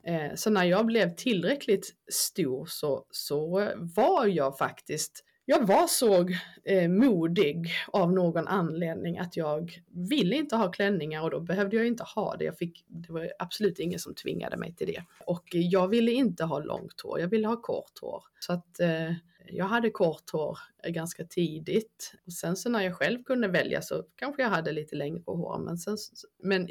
Eh, 0.02 0.34
så 0.34 0.50
när 0.50 0.64
jag 0.64 0.86
blev 0.86 1.14
tillräckligt 1.14 1.94
stor 2.12 2.66
så, 2.66 3.04
så 3.10 3.60
eh, 3.60 3.70
var 3.76 4.26
jag 4.26 4.58
faktiskt 4.58 5.24
jag 5.50 5.66
var 5.66 5.86
så 5.86 6.28
eh, 6.64 6.88
modig 6.88 7.70
av 7.92 8.12
någon 8.12 8.46
anledning 8.46 9.18
att 9.18 9.36
jag 9.36 9.82
ville 9.88 10.36
inte 10.36 10.56
ha 10.56 10.70
klänningar 10.70 11.22
och 11.22 11.30
då 11.30 11.40
behövde 11.40 11.76
jag 11.76 11.86
inte 11.86 12.04
ha 12.14 12.36
det. 12.36 12.44
Jag 12.44 12.58
fick, 12.58 12.84
det 12.86 13.12
var 13.12 13.32
absolut 13.38 13.78
ingen 13.78 13.98
som 13.98 14.14
tvingade 14.14 14.56
mig 14.56 14.74
till 14.74 14.86
det. 14.86 15.02
Och 15.26 15.44
jag 15.50 15.88
ville 15.88 16.10
inte 16.10 16.44
ha 16.44 16.58
långt 16.58 17.00
hår, 17.00 17.20
jag 17.20 17.28
ville 17.28 17.48
ha 17.48 17.56
kort 17.56 17.98
hår. 18.00 18.24
Så 18.40 18.52
att 18.52 18.80
eh, 18.80 19.12
jag 19.46 19.64
hade 19.64 19.90
kort 19.90 20.30
hår 20.30 20.58
eh, 20.84 20.90
ganska 20.90 21.24
tidigt. 21.24 22.14
Och 22.26 22.32
sen 22.32 22.56
så 22.56 22.70
när 22.70 22.82
jag 22.82 22.96
själv 22.96 23.22
kunde 23.22 23.48
välja 23.48 23.82
så 23.82 24.04
kanske 24.16 24.42
jag 24.42 24.50
hade 24.50 24.72
lite 24.72 24.96
längre 24.96 25.22
hår. 25.26 25.58
Men, 25.58 25.78
sen, 25.78 25.96
men 26.42 26.68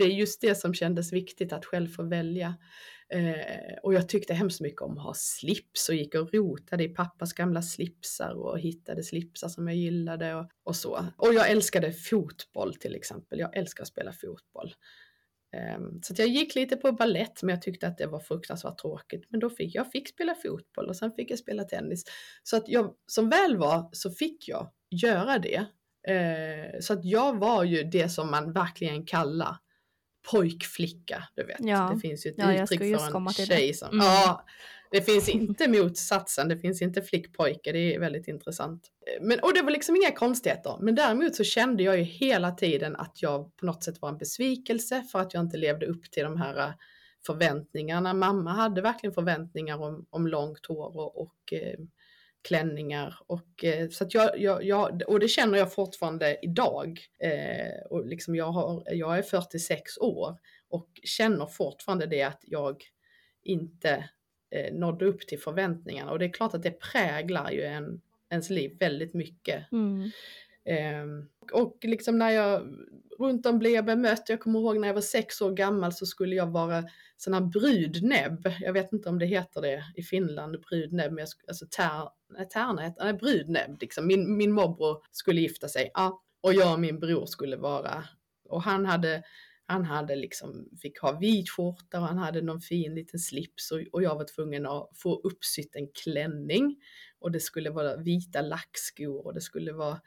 det 0.00 0.06
är 0.06 0.14
just 0.14 0.40
det 0.40 0.54
som 0.54 0.74
kändes 0.74 1.12
viktigt, 1.12 1.52
att 1.52 1.64
själv 1.64 1.88
få 1.88 2.02
välja. 2.02 2.54
Eh, 3.12 3.78
och 3.82 3.94
jag 3.94 4.08
tyckte 4.08 4.34
hemskt 4.34 4.60
mycket 4.60 4.82
om 4.82 4.98
att 4.98 5.04
ha 5.04 5.14
slips 5.14 5.88
och 5.88 5.94
gick 5.94 6.14
och 6.14 6.34
rotade 6.34 6.84
i 6.84 6.88
pappas 6.88 7.32
gamla 7.32 7.62
slipsar 7.62 8.34
och 8.34 8.60
hittade 8.60 9.02
slipsar 9.02 9.48
som 9.48 9.68
jag 9.68 9.76
gillade 9.76 10.34
och, 10.34 10.50
och 10.64 10.76
så. 10.76 11.06
Och 11.16 11.34
jag 11.34 11.50
älskade 11.50 11.92
fotboll 11.92 12.74
till 12.74 12.94
exempel. 12.94 13.38
Jag 13.38 13.56
älskar 13.56 13.82
att 13.82 13.88
spela 13.88 14.12
fotboll. 14.12 14.74
Eh, 15.56 15.80
så 16.02 16.14
jag 16.16 16.28
gick 16.28 16.54
lite 16.54 16.76
på 16.76 16.92
ballett 16.92 17.42
men 17.42 17.54
jag 17.54 17.62
tyckte 17.62 17.86
att 17.86 17.98
det 17.98 18.06
var 18.06 18.20
fruktansvärt 18.20 18.78
tråkigt. 18.78 19.24
Men 19.28 19.40
då 19.40 19.50
fick 19.50 19.74
jag 19.74 19.90
fick 19.90 20.08
spela 20.08 20.34
fotboll 20.34 20.88
och 20.88 20.96
sen 20.96 21.12
fick 21.12 21.30
jag 21.30 21.38
spela 21.38 21.64
tennis. 21.64 22.04
Så 22.42 22.56
att 22.56 22.68
jag, 22.68 22.94
som 23.06 23.28
väl 23.28 23.56
var 23.56 23.88
så 23.92 24.10
fick 24.10 24.48
jag 24.48 24.70
göra 24.90 25.38
det. 25.38 25.66
Eh, 26.08 26.80
så 26.80 26.92
att 26.92 27.04
jag 27.04 27.38
var 27.38 27.64
ju 27.64 27.82
det 27.82 28.08
som 28.08 28.30
man 28.30 28.52
verkligen 28.52 29.06
kallar 29.06 29.56
pojkflicka, 30.30 31.24
du 31.34 31.44
vet. 31.44 31.56
Ja. 31.60 31.90
Det 31.94 32.00
finns 32.00 32.26
ju 32.26 32.30
ett 32.30 32.36
ja, 32.38 32.62
uttryck 32.62 32.80
för 32.80 33.16
en 33.16 33.32
tjej 33.32 33.74
som, 33.74 33.88
mm. 33.88 34.06
ja, 34.06 34.44
det 34.90 35.00
finns 35.00 35.28
inte 35.28 35.68
motsatsen, 35.68 36.48
det 36.48 36.58
finns 36.58 36.82
inte 36.82 37.02
flickpojke, 37.02 37.72
det 37.72 37.94
är 37.94 38.00
väldigt 38.00 38.28
intressant. 38.28 38.88
Men, 39.20 39.40
och 39.40 39.54
det 39.54 39.62
var 39.62 39.70
liksom 39.70 39.96
inga 39.96 40.10
konstigheter, 40.10 40.78
men 40.80 40.94
däremot 40.94 41.36
så 41.36 41.44
kände 41.44 41.82
jag 41.82 41.98
ju 41.98 42.02
hela 42.02 42.50
tiden 42.50 42.96
att 42.96 43.22
jag 43.22 43.56
på 43.56 43.66
något 43.66 43.84
sätt 43.84 44.02
var 44.02 44.08
en 44.08 44.18
besvikelse 44.18 45.02
för 45.12 45.18
att 45.18 45.34
jag 45.34 45.42
inte 45.42 45.56
levde 45.56 45.86
upp 45.86 46.10
till 46.10 46.22
de 46.22 46.36
här 46.36 46.58
äh, 46.58 46.72
förväntningarna. 47.26 48.14
Mamma 48.14 48.52
hade 48.52 48.80
verkligen 48.80 49.14
förväntningar 49.14 49.82
om, 49.82 50.06
om 50.10 50.26
långt 50.26 50.66
hår 50.66 50.96
och, 50.96 51.20
och 51.20 51.52
eh, 51.52 51.78
klänningar 52.42 53.18
och 53.26 53.64
eh, 53.64 53.88
så 53.88 54.04
att 54.04 54.14
jag, 54.14 54.40
jag, 54.40 54.64
jag, 54.64 55.02
och 55.06 55.20
det 55.20 55.28
känner 55.28 55.58
jag 55.58 55.74
fortfarande 55.74 56.38
idag. 56.42 57.00
Eh, 57.18 57.86
och 57.90 58.06
liksom 58.06 58.34
jag, 58.34 58.52
har, 58.52 58.84
jag 58.86 59.18
är 59.18 59.22
46 59.22 59.98
år 59.98 60.38
och 60.68 60.88
känner 61.04 61.46
fortfarande 61.46 62.06
det 62.06 62.22
att 62.22 62.40
jag 62.42 62.84
inte 63.42 64.08
eh, 64.50 64.74
nådde 64.74 65.04
upp 65.04 65.26
till 65.26 65.40
förväntningarna 65.40 66.10
och 66.10 66.18
det 66.18 66.24
är 66.24 66.32
klart 66.32 66.54
att 66.54 66.62
det 66.62 66.80
präglar 66.80 67.50
ju 67.50 67.62
en, 67.62 68.00
ens 68.30 68.50
liv 68.50 68.76
väldigt 68.78 69.14
mycket. 69.14 69.72
Mm. 69.72 70.10
Eh, 70.64 71.04
och 71.52 71.78
liksom 71.82 72.18
när 72.18 72.30
jag 72.30 72.62
runt 73.18 73.46
om 73.46 73.58
blev 73.58 73.72
jag 73.72 73.84
bemött, 73.84 74.28
jag 74.28 74.40
kommer 74.40 74.58
ihåg 74.58 74.78
när 74.78 74.88
jag 74.88 74.94
var 74.94 75.00
sex 75.00 75.40
år 75.40 75.52
gammal 75.52 75.92
så 75.92 76.06
skulle 76.06 76.36
jag 76.36 76.46
vara 76.46 76.84
sån 77.16 77.34
här 77.34 77.40
brudnäbb, 77.40 78.52
jag 78.60 78.72
vet 78.72 78.92
inte 78.92 79.08
om 79.08 79.18
det 79.18 79.26
heter 79.26 79.60
det 79.60 79.84
i 79.96 80.02
Finland, 80.02 80.60
brudnäbb, 80.60 81.12
men 81.12 81.18
jag, 81.18 81.28
alltså 81.48 81.66
tär, 81.70 82.08
tärna, 82.52 82.94
nej, 83.00 83.14
brudnäbb 83.14 83.80
liksom. 83.80 84.06
Min, 84.06 84.36
min 84.36 84.52
morbror 84.52 85.02
skulle 85.10 85.40
gifta 85.40 85.68
sig, 85.68 85.90
ja, 85.94 86.22
och 86.40 86.54
jag 86.54 86.72
och 86.72 86.80
min 86.80 87.00
bror 87.00 87.26
skulle 87.26 87.56
vara, 87.56 88.04
och 88.48 88.62
han 88.62 88.86
hade 88.86 89.22
han 89.66 89.84
hade 89.84 90.16
liksom, 90.16 90.68
fick 90.82 90.98
ha 90.98 91.18
vit 91.18 91.50
skjorta 91.50 92.00
och 92.00 92.06
han 92.06 92.18
hade 92.18 92.42
någon 92.42 92.60
fin 92.60 92.94
liten 92.94 93.20
slips 93.20 93.70
och, 93.70 93.80
och 93.92 94.02
jag 94.02 94.14
var 94.14 94.24
tvungen 94.34 94.66
att 94.66 94.90
få 94.94 95.20
uppsytt 95.20 95.76
en 95.76 95.88
klänning. 96.04 96.76
Och 97.18 97.32
det 97.32 97.40
skulle 97.40 97.70
vara 97.70 97.96
vita 97.96 98.42
lackskor 98.42 99.26
och 99.26 99.34
det 99.34 99.40
skulle 99.40 99.72
vara... 99.72 100.00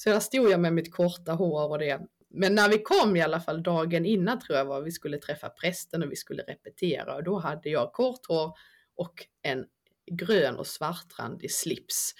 Så 0.00 0.10
där 0.10 0.20
stod 0.20 0.50
jag 0.50 0.60
med 0.60 0.72
mitt 0.72 0.92
korta 0.92 1.32
hår 1.32 1.70
och 1.70 1.78
det. 1.78 2.00
Men 2.30 2.54
när 2.54 2.68
vi 2.68 2.78
kom 2.78 3.16
i 3.16 3.22
alla 3.22 3.40
fall 3.40 3.62
dagen 3.62 4.06
innan 4.06 4.40
tror 4.40 4.58
jag 4.58 4.64
var, 4.64 4.80
vi 4.80 4.90
skulle 4.90 5.18
träffa 5.18 5.48
prästen 5.48 6.02
och 6.02 6.12
vi 6.12 6.16
skulle 6.16 6.42
repetera 6.42 7.14
och 7.14 7.24
då 7.24 7.38
hade 7.38 7.68
jag 7.70 7.92
kort 7.92 8.26
hår 8.26 8.52
och 8.96 9.26
en 9.42 9.64
grön 10.10 10.56
och 10.56 10.66
svartrandig 10.66 11.52
slips. 11.52 12.14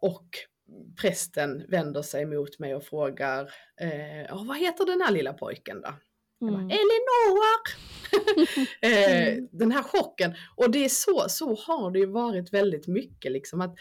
Och 0.00 0.26
prästen 1.00 1.64
vänder 1.68 2.02
sig 2.02 2.26
mot 2.26 2.58
mig 2.58 2.74
och 2.74 2.84
frågar, 2.84 3.42
eh, 3.80 4.44
vad 4.46 4.58
heter 4.58 4.86
den 4.86 5.00
här 5.00 5.12
lilla 5.12 5.32
pojken 5.32 5.80
då? 5.80 5.94
Mm. 6.42 6.54
Bara, 6.54 6.62
Elinor! 6.62 7.62
eh, 8.80 9.44
den 9.52 9.72
här 9.72 9.82
chocken. 9.82 10.34
Och 10.56 10.70
det 10.70 10.84
är 10.84 10.88
så, 10.88 11.28
så 11.28 11.54
har 11.54 11.90
det 11.90 11.98
ju 11.98 12.06
varit 12.06 12.52
väldigt 12.52 12.86
mycket 12.86 13.32
liksom 13.32 13.60
att, 13.60 13.74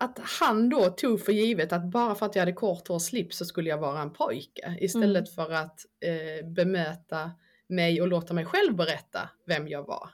att 0.00 0.18
han 0.40 0.68
då 0.68 0.90
tog 0.90 1.20
för 1.20 1.32
givet 1.32 1.72
att 1.72 1.90
bara 1.90 2.14
för 2.14 2.26
att 2.26 2.34
jag 2.34 2.42
hade 2.42 2.52
kort 2.52 2.88
hår 2.88 2.94
och 2.94 3.02
slips 3.02 3.36
så 3.36 3.44
skulle 3.44 3.70
jag 3.70 3.78
vara 3.78 4.02
en 4.02 4.12
pojke 4.12 4.76
istället 4.80 5.28
mm. 5.28 5.34
för 5.34 5.54
att 5.54 5.80
eh, 6.04 6.46
bemöta 6.48 7.30
mig 7.68 8.00
och 8.00 8.08
låta 8.08 8.34
mig 8.34 8.44
själv 8.44 8.76
berätta 8.76 9.30
vem 9.46 9.68
jag 9.68 9.86
var. 9.86 10.10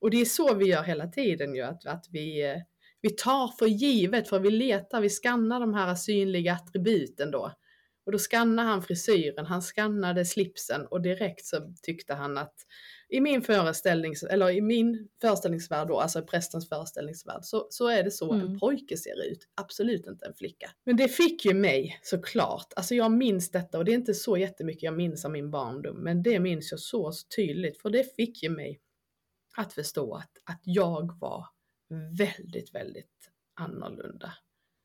Och 0.00 0.10
det 0.10 0.20
är 0.20 0.24
så 0.24 0.54
vi 0.54 0.64
gör 0.64 0.82
hela 0.82 1.06
tiden 1.06 1.54
ju, 1.54 1.62
att, 1.62 1.86
att 1.86 2.06
vi, 2.10 2.50
eh, 2.50 2.56
vi 3.00 3.10
tar 3.10 3.48
för 3.48 3.66
givet, 3.66 4.28
för 4.28 4.40
vi 4.40 4.50
letar, 4.50 5.00
vi 5.00 5.08
skannar 5.08 5.60
de 5.60 5.74
här 5.74 5.94
synliga 5.94 6.52
attributen 6.52 7.30
då. 7.30 7.52
Och 8.06 8.12
då 8.12 8.18
skannade 8.18 8.68
han 8.68 8.82
frisyren, 8.82 9.46
han 9.46 9.62
skannade 9.62 10.24
slipsen 10.24 10.86
och 10.86 11.02
direkt 11.02 11.44
så 11.44 11.74
tyckte 11.82 12.14
han 12.14 12.38
att 12.38 12.54
i 13.12 13.20
min 13.20 13.42
föreställning, 13.42 14.14
eller 14.30 14.50
i 14.50 14.60
min 14.60 15.08
föreställningsvärld 15.20 15.88
då, 15.88 16.00
alltså 16.00 16.22
prästens 16.22 16.68
föreställningsvärld, 16.68 17.44
så, 17.44 17.66
så 17.70 17.88
är 17.88 18.02
det 18.02 18.10
så 18.10 18.32
mm. 18.32 18.46
en 18.46 18.58
pojke 18.58 18.96
ser 18.96 19.30
ut, 19.30 19.48
absolut 19.54 20.06
inte 20.06 20.26
en 20.26 20.34
flicka. 20.34 20.70
Men 20.84 20.96
det 20.96 21.08
fick 21.08 21.44
ju 21.44 21.54
mig 21.54 22.00
såklart, 22.02 22.72
alltså 22.76 22.94
jag 22.94 23.12
minns 23.12 23.50
detta 23.50 23.78
och 23.78 23.84
det 23.84 23.92
är 23.92 23.94
inte 23.94 24.14
så 24.14 24.36
jättemycket 24.36 24.82
jag 24.82 24.94
minns 24.94 25.24
av 25.24 25.30
min 25.30 25.50
barndom, 25.50 25.96
men 25.96 26.22
det 26.22 26.40
minns 26.40 26.70
jag 26.70 26.80
så 26.80 27.12
tydligt, 27.36 27.82
för 27.82 27.90
det 27.90 28.16
fick 28.16 28.42
ju 28.42 28.50
mig 28.50 28.80
att 29.56 29.72
förstå 29.72 30.14
att, 30.14 30.30
att 30.44 30.60
jag 30.62 31.18
var 31.20 31.46
väldigt, 32.18 32.74
väldigt 32.74 33.30
annorlunda. 33.54 34.32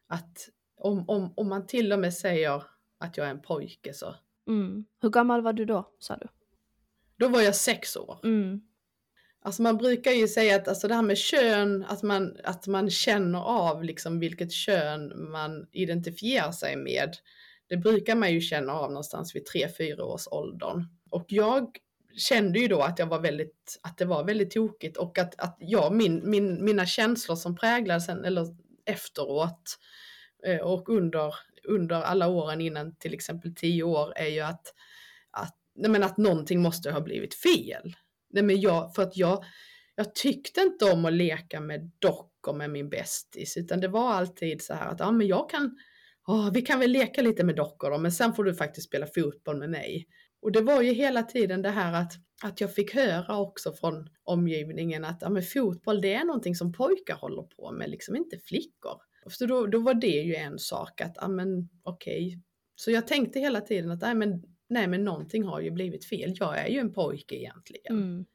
Att 0.08 0.50
om, 0.78 1.10
om, 1.10 1.34
om 1.38 1.50
man 1.50 1.68
till 1.68 1.94
och 1.94 2.00
med 2.00 2.14
säger 2.14 2.64
att 2.98 3.18
jag 3.18 3.28
är 3.28 3.32
en 3.32 3.42
pojke 3.42 3.94
så. 3.94 4.16
Mm. 4.48 4.86
Hur 5.02 5.10
gammal 5.10 5.42
var 5.42 5.54
du 5.54 5.66
då, 5.66 5.92
sa 6.00 6.18
du? 6.18 6.28
Då 7.20 7.28
var 7.28 7.42
jag 7.42 7.56
sex 7.56 7.96
år. 7.96 8.20
Mm. 8.24 8.62
Alltså 9.42 9.62
man 9.62 9.78
brukar 9.78 10.12
ju 10.12 10.28
säga 10.28 10.56
att 10.56 10.68
alltså 10.68 10.88
det 10.88 10.96
här 10.96 11.02
med 11.02 11.18
kön, 11.18 11.86
att 11.88 12.04
man, 12.04 12.38
att 12.44 12.68
man 12.68 12.90
känner 12.90 13.40
av 13.40 13.84
liksom 13.84 14.20
vilket 14.20 14.52
kön 14.52 15.32
man 15.32 15.68
identifierar 15.72 16.52
sig 16.52 16.76
med. 16.76 17.18
Det 17.70 17.78
brukar 17.78 18.16
man 18.16 18.34
ju 18.34 18.42
känna 18.42 18.74
av 18.74 18.90
någonstans 18.90 19.36
vid 19.36 19.44
3-4 19.48 20.00
års 20.00 20.28
åldern. 20.28 20.86
Och 21.10 21.26
jag 21.28 21.78
kände 22.18 22.60
ju 22.60 22.68
då 22.68 22.82
att 22.82 23.00
jag 23.00 23.08
var 23.08 23.20
väldigt, 23.20 23.80
att 23.82 23.98
det 23.98 24.06
var 24.06 24.24
väldigt 24.24 24.52
tokigt 24.52 24.98
och 24.98 25.18
att, 25.18 25.40
att 25.40 25.58
jag, 25.60 25.94
min, 25.94 26.30
min, 26.30 26.66
mina 26.66 26.86
känslor 26.86 27.36
som 27.36 27.56
präglades 27.56 28.06
sen, 28.06 28.26
eller 28.26 28.46
efteråt 28.86 29.80
eh, 30.46 30.60
och 30.60 30.90
under, 30.90 31.36
under 31.64 32.02
alla 32.02 32.28
åren 32.28 32.62
innan 32.62 32.96
till 32.96 33.14
exempel 33.14 33.56
10 33.56 33.84
år 33.84 34.14
är 34.16 34.28
ju 34.28 34.40
att, 34.40 34.52
att, 34.52 34.74
nej 35.78 35.92
men 35.92 36.04
att 36.04 36.18
någonting 36.18 36.62
måste 36.62 36.92
ha 36.92 37.02
blivit 37.02 37.34
fel. 37.34 37.96
Nej 38.30 38.44
men 38.44 38.62
jag, 38.62 38.96
för 38.96 39.04
att 39.04 39.18
jag, 39.18 39.44
jag 39.96 40.16
tyckte 40.16 40.62
inte 40.62 40.86
om 40.86 41.06
att 41.06 41.14
leka 41.14 41.60
med 41.60 41.92
dockor 42.00 42.54
med 42.54 42.70
min 42.70 42.90
bästis 42.90 43.58
utan 43.58 43.80
det 43.80 43.88
var 43.88 44.14
alltid 44.14 44.62
så 44.62 44.74
här 44.74 44.92
att 44.92 45.00
ja 45.00 45.12
men 45.12 45.28
jag 45.28 45.50
kan, 45.50 45.78
oh, 46.28 46.52
vi 46.54 46.62
kan 46.62 46.80
väl 46.80 46.92
leka 46.92 47.22
lite 47.22 47.44
med 47.44 47.56
dockor 47.56 47.92
då, 47.92 47.98
men 47.98 48.12
sen 48.12 48.34
får 48.34 48.44
du 48.44 48.56
faktiskt 48.56 48.88
spela 48.88 49.08
fotboll 49.16 49.60
med 49.60 49.70
mig. 49.70 50.08
Och 50.42 50.52
det 50.52 50.62
var 50.62 50.82
ju 50.82 50.94
hela 50.94 51.24
tiden 51.24 51.62
det 51.62 51.70
här 51.70 51.94
att, 51.94 52.14
att 52.44 52.62
jag 52.62 52.74
fick 52.74 52.96
höra 52.96 53.38
också 53.38 53.74
från 53.74 54.10
omgivningen 54.24 55.06
att 55.06 55.18
ja, 55.22 55.30
men 55.30 55.44
fotboll 55.44 56.02
det 56.02 56.14
är 56.14 56.26
någonting 56.26 56.56
som 56.56 56.74
pojkar 56.74 57.16
håller 57.16 57.44
på 57.44 57.72
med, 57.72 57.90
liksom 57.90 58.16
inte 58.16 58.38
flickor. 58.38 59.02
Så 59.30 59.46
då, 59.46 59.68
då 59.68 59.80
var 59.80 59.94
det 59.94 60.08
ju 60.08 60.36
en 60.36 60.60
sak 60.60 61.02
att, 61.02 61.14
ja 61.16 61.28
men 61.28 61.70
okej. 61.84 62.28
Okay. 62.28 62.42
Så 62.76 62.92
jag 62.92 63.08
tänkte 63.08 63.40
hela 63.40 63.62
tiden 63.62 63.92
att 63.92 64.02
nej 64.02 64.16
men, 64.16 64.44
nej 64.70 64.88
men 64.88 65.04
någonting 65.04 65.44
har 65.44 65.62
ju 65.62 65.72
blivit 65.72 66.06
fel, 66.06 66.34
jag 66.40 66.58
är 66.58 66.68
ju 66.68 66.80
en 66.80 66.94
pojke 66.94 67.36
egentligen. 67.36 67.98
Mm. 67.98 68.26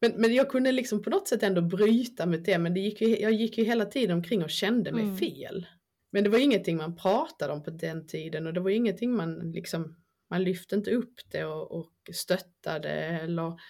Men, 0.00 0.12
men 0.20 0.34
jag 0.34 0.50
kunde 0.50 0.72
liksom 0.72 1.02
på 1.02 1.10
något 1.10 1.28
sätt 1.28 1.42
ändå 1.42 1.62
bryta 1.62 2.26
med 2.26 2.42
det, 2.42 2.58
men 2.58 2.74
det 2.74 2.80
gick 2.80 3.00
ju, 3.00 3.20
jag 3.20 3.32
gick 3.32 3.58
ju 3.58 3.64
hela 3.64 3.84
tiden 3.84 4.16
omkring 4.16 4.42
och 4.42 4.50
kände 4.50 4.92
mig 4.92 5.02
mm. 5.02 5.16
fel. 5.16 5.66
Men 6.12 6.24
det 6.24 6.30
var 6.30 6.38
ingenting 6.38 6.76
man 6.76 6.96
pratade 6.96 7.52
om 7.52 7.62
på 7.62 7.70
den 7.70 8.06
tiden 8.06 8.46
och 8.46 8.52
det 8.54 8.60
var 8.60 8.70
ingenting 8.70 9.12
man 9.16 9.52
liksom, 9.52 9.96
man 10.30 10.44
lyfte 10.44 10.74
inte 10.74 10.90
upp 10.90 11.14
det 11.30 11.44
och, 11.44 11.72
och 11.72 11.92
stöttade 12.12 12.90
eller 12.90 13.60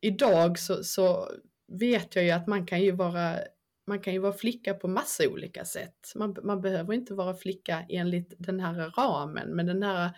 idag 0.00 0.58
så, 0.58 0.84
så 0.84 1.30
vet 1.72 2.16
jag 2.16 2.24
ju 2.24 2.30
att 2.30 2.46
man 2.46 2.66
kan 2.66 2.82
ju 2.82 2.90
vara 2.90 3.38
man 3.86 4.00
kan 4.00 4.12
ju 4.12 4.18
vara 4.18 4.32
flicka 4.32 4.74
på 4.74 4.88
massa 4.88 5.28
olika 5.28 5.64
sätt. 5.64 6.12
Man, 6.14 6.36
man 6.42 6.60
behöver 6.60 6.94
inte 6.94 7.14
vara 7.14 7.34
flicka 7.34 7.86
enligt 7.88 8.34
den 8.38 8.60
här 8.60 8.74
ramen, 8.96 9.56
men 9.56 9.66
den 9.66 9.82
här 9.82 10.10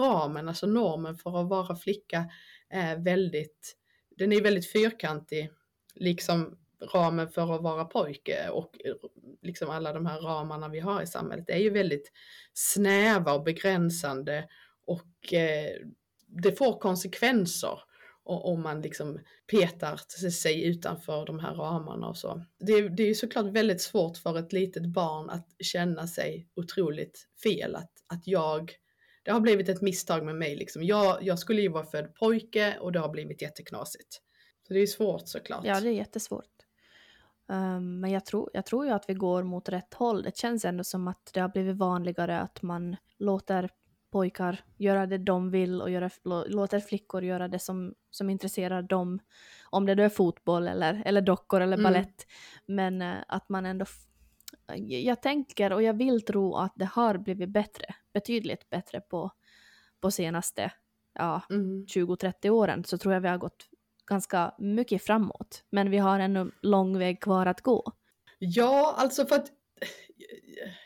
ramen, 0.00 0.48
alltså 0.48 0.66
normen 0.66 1.16
för 1.16 1.40
att 1.40 1.48
vara 1.48 1.76
flicka 1.76 2.24
är 2.68 2.96
väldigt, 2.96 3.76
den 4.16 4.32
är 4.32 4.42
väldigt 4.42 4.72
fyrkantig, 4.72 5.50
liksom 5.94 6.58
ramen 6.94 7.28
för 7.28 7.54
att 7.54 7.62
vara 7.62 7.84
pojke 7.84 8.48
och 8.48 8.78
liksom 9.42 9.70
alla 9.70 9.92
de 9.92 10.06
här 10.06 10.20
ramarna 10.20 10.68
vi 10.68 10.80
har 10.80 11.02
i 11.02 11.06
samhället 11.06 11.50
är 11.50 11.58
ju 11.58 11.70
väldigt 11.70 12.12
snäva 12.52 13.32
och 13.32 13.44
begränsande 13.44 14.48
och 14.86 15.32
eh, 15.32 15.70
det 16.26 16.52
får 16.52 16.78
konsekvenser 16.78 17.78
om 18.24 18.62
man 18.62 18.80
liksom 18.80 19.20
petar 19.50 19.96
sig 20.30 20.64
utanför 20.64 21.26
de 21.26 21.38
här 21.38 21.54
ramarna 21.54 22.08
och 22.08 22.16
så. 22.16 22.44
Det, 22.58 22.88
det 22.88 23.02
är 23.02 23.06
ju 23.06 23.14
såklart 23.14 23.46
väldigt 23.46 23.82
svårt 23.82 24.16
för 24.16 24.38
ett 24.38 24.52
litet 24.52 24.86
barn 24.86 25.30
att 25.30 25.48
känna 25.58 26.06
sig 26.06 26.48
otroligt 26.56 27.28
fel, 27.42 27.76
att, 27.76 27.92
att 28.06 28.26
jag 28.26 28.72
det 29.24 29.30
har 29.30 29.40
blivit 29.40 29.68
ett 29.68 29.82
misstag 29.82 30.24
med 30.24 30.34
mig 30.34 30.56
liksom. 30.56 30.82
Jag, 30.82 31.18
jag 31.22 31.38
skulle 31.38 31.62
ju 31.62 31.68
vara 31.68 31.84
född 31.84 32.14
pojke 32.14 32.76
och 32.80 32.92
det 32.92 32.98
har 32.98 33.08
blivit 33.08 33.42
jätteknasigt. 33.42 34.20
Så 34.66 34.72
det 34.74 34.80
är 34.80 34.86
svårt 34.86 35.28
såklart. 35.28 35.64
Ja, 35.64 35.80
det 35.80 35.88
är 35.88 35.92
jättesvårt. 35.92 36.44
Um, 37.48 38.00
men 38.00 38.10
jag 38.10 38.24
tror, 38.24 38.50
jag 38.52 38.66
tror 38.66 38.86
ju 38.86 38.92
att 38.92 39.04
vi 39.08 39.14
går 39.14 39.42
mot 39.42 39.68
rätt 39.68 39.94
håll. 39.94 40.22
Det 40.22 40.36
känns 40.36 40.64
ändå 40.64 40.84
som 40.84 41.08
att 41.08 41.30
det 41.34 41.40
har 41.40 41.48
blivit 41.48 41.76
vanligare 41.76 42.40
att 42.40 42.62
man 42.62 42.96
låter 43.18 43.70
pojkar 44.10 44.64
göra 44.76 45.06
det 45.06 45.18
de 45.18 45.50
vill 45.50 45.82
och 45.82 45.90
göra, 45.90 46.10
låter 46.46 46.80
flickor 46.80 47.24
göra 47.24 47.48
det 47.48 47.58
som, 47.58 47.94
som 48.10 48.30
intresserar 48.30 48.82
dem. 48.82 49.18
Om 49.70 49.86
det 49.86 49.94
då 49.94 50.02
är 50.02 50.08
fotboll 50.08 50.68
eller, 50.68 51.02
eller 51.04 51.20
dockor 51.20 51.60
eller 51.60 51.76
mm. 51.76 51.84
ballett. 51.84 52.26
Men 52.66 53.02
uh, 53.02 53.16
att 53.28 53.48
man 53.48 53.66
ändå... 53.66 53.84
Jag 54.88 55.22
tänker 55.22 55.72
och 55.72 55.82
jag 55.82 55.94
vill 55.94 56.24
tro 56.24 56.54
att 56.54 56.72
det 56.76 56.84
har 56.84 57.18
blivit 57.18 57.48
bättre. 57.48 57.94
Betydligt 58.12 58.70
bättre 58.70 59.00
på, 59.00 59.30
på 60.00 60.10
senaste 60.10 60.72
ja, 61.14 61.42
mm. 61.50 61.86
20-30 61.86 62.48
åren. 62.48 62.84
Så 62.84 62.98
tror 62.98 63.14
jag 63.14 63.20
vi 63.20 63.28
har 63.28 63.38
gått 63.38 63.68
ganska 64.06 64.54
mycket 64.58 65.02
framåt. 65.02 65.64
Men 65.70 65.90
vi 65.90 65.98
har 65.98 66.20
ännu 66.20 66.50
lång 66.62 66.98
väg 66.98 67.22
kvar 67.22 67.46
att 67.46 67.60
gå. 67.60 67.92
Ja, 68.38 68.94
alltså 68.98 69.26
för 69.26 69.36
att 69.36 69.48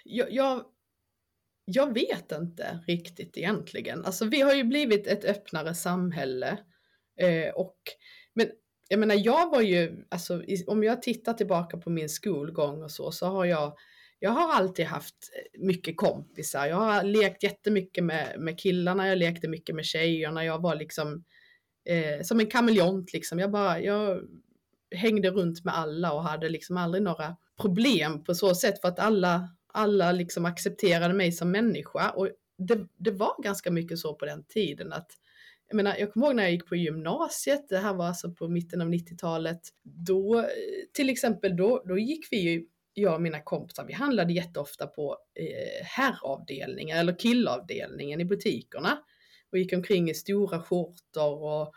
jag, 0.04 0.32
jag, 0.32 0.64
jag 1.64 1.94
vet 1.94 2.32
inte 2.32 2.80
riktigt 2.86 3.36
egentligen. 3.36 4.04
Alltså 4.04 4.24
vi 4.24 4.40
har 4.40 4.54
ju 4.54 4.64
blivit 4.64 5.06
ett 5.06 5.24
öppnare 5.24 5.74
samhälle. 5.74 6.58
Eh, 7.20 7.54
och, 7.54 7.76
men 8.34 8.50
jag 8.88 9.00
menar, 9.00 9.14
jag 9.18 9.50
var 9.50 9.60
ju, 9.60 10.04
alltså 10.08 10.42
om 10.66 10.84
jag 10.84 11.02
tittar 11.02 11.32
tillbaka 11.32 11.76
på 11.76 11.90
min 11.90 12.08
skolgång 12.08 12.82
och 12.82 12.90
så, 12.90 13.12
så 13.12 13.26
har 13.26 13.44
jag 13.44 13.76
jag 14.20 14.30
har 14.30 14.54
alltid 14.54 14.86
haft 14.86 15.14
eh, 15.36 15.60
mycket 15.60 15.96
kompisar. 15.96 16.66
Jag 16.66 16.76
har 16.76 17.02
lekt 17.02 17.42
jättemycket 17.42 18.04
med, 18.04 18.40
med 18.40 18.60
killarna, 18.60 19.08
jag 19.08 19.18
lekte 19.18 19.48
mycket 19.48 19.74
med 19.74 19.84
tjejerna. 19.84 20.44
Jag 20.44 20.62
var 20.62 20.74
liksom 20.74 21.24
eh, 21.88 22.22
som 22.22 22.40
en 22.40 22.46
kameleont 22.46 23.12
liksom. 23.12 23.38
Jag 23.38 23.50
bara, 23.50 23.80
jag 23.80 24.20
hängde 24.94 25.30
runt 25.30 25.64
med 25.64 25.76
alla 25.76 26.12
och 26.12 26.22
hade 26.22 26.48
liksom 26.48 26.76
aldrig 26.76 27.02
några 27.02 27.36
problem 27.60 28.24
på 28.24 28.34
så 28.34 28.54
sätt 28.54 28.80
för 28.80 28.88
att 28.88 28.98
alla, 28.98 29.48
alla 29.72 30.12
liksom 30.12 30.44
accepterade 30.44 31.14
mig 31.14 31.32
som 31.32 31.50
människa. 31.50 32.10
Och 32.10 32.28
det, 32.58 32.88
det 32.96 33.10
var 33.10 33.42
ganska 33.42 33.70
mycket 33.70 33.98
så 33.98 34.14
på 34.14 34.26
den 34.26 34.44
tiden 34.44 34.92
att 34.92 35.10
jag 35.68 35.76
menar, 35.76 35.96
jag 35.96 36.12
kommer 36.12 36.26
ihåg 36.26 36.36
när 36.36 36.42
jag 36.42 36.52
gick 36.52 36.66
på 36.66 36.76
gymnasiet, 36.76 37.68
det 37.68 37.78
här 37.78 37.94
var 37.94 38.06
alltså 38.06 38.30
på 38.30 38.48
mitten 38.48 38.80
av 38.80 38.88
90-talet, 38.88 39.60
då 39.82 40.38
eh, 40.38 40.44
till 40.92 41.10
exempel 41.10 41.56
då, 41.56 41.82
då 41.86 41.98
gick 41.98 42.26
vi 42.30 42.36
ju, 42.36 42.66
jag 42.94 43.14
och 43.14 43.22
mina 43.22 43.40
kompisar, 43.40 43.84
vi 43.84 43.92
handlade 43.92 44.32
jätteofta 44.32 44.86
på 44.86 45.18
eh, 45.34 45.86
herravdelningen 45.86 46.98
eller 46.98 47.12
killavdelningen 47.12 48.20
i 48.20 48.24
butikerna. 48.24 48.98
Och 49.52 49.58
gick 49.58 49.72
omkring 49.72 50.10
i 50.10 50.14
stora 50.14 50.62
skjortor 50.62 51.42
och 51.42 51.74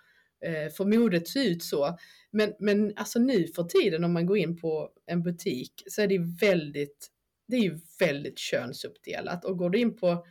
eh, 0.48 0.72
för 0.72 0.86
modet 0.86 1.28
se 1.28 1.48
ut 1.48 1.64
så. 1.64 1.98
Men, 2.32 2.54
men 2.60 2.94
alltså 2.96 3.20
nu 3.20 3.48
för 3.48 3.64
tiden 3.64 4.04
om 4.04 4.14
man 4.14 4.26
går 4.26 4.38
in 4.38 4.58
på 4.58 4.90
en 5.06 5.24
butik 5.24 5.84
så 5.88 6.02
är 6.02 6.08
det 6.08 6.20
väldigt, 6.42 7.08
det 7.48 7.56
är 7.56 7.62
ju 7.62 7.80
väldigt 8.00 8.40
könsuppdelat. 8.40 9.46
Och 9.46 9.58
går 9.58 9.70
du 9.70 9.80
in 9.80 9.96
på 9.98 10.26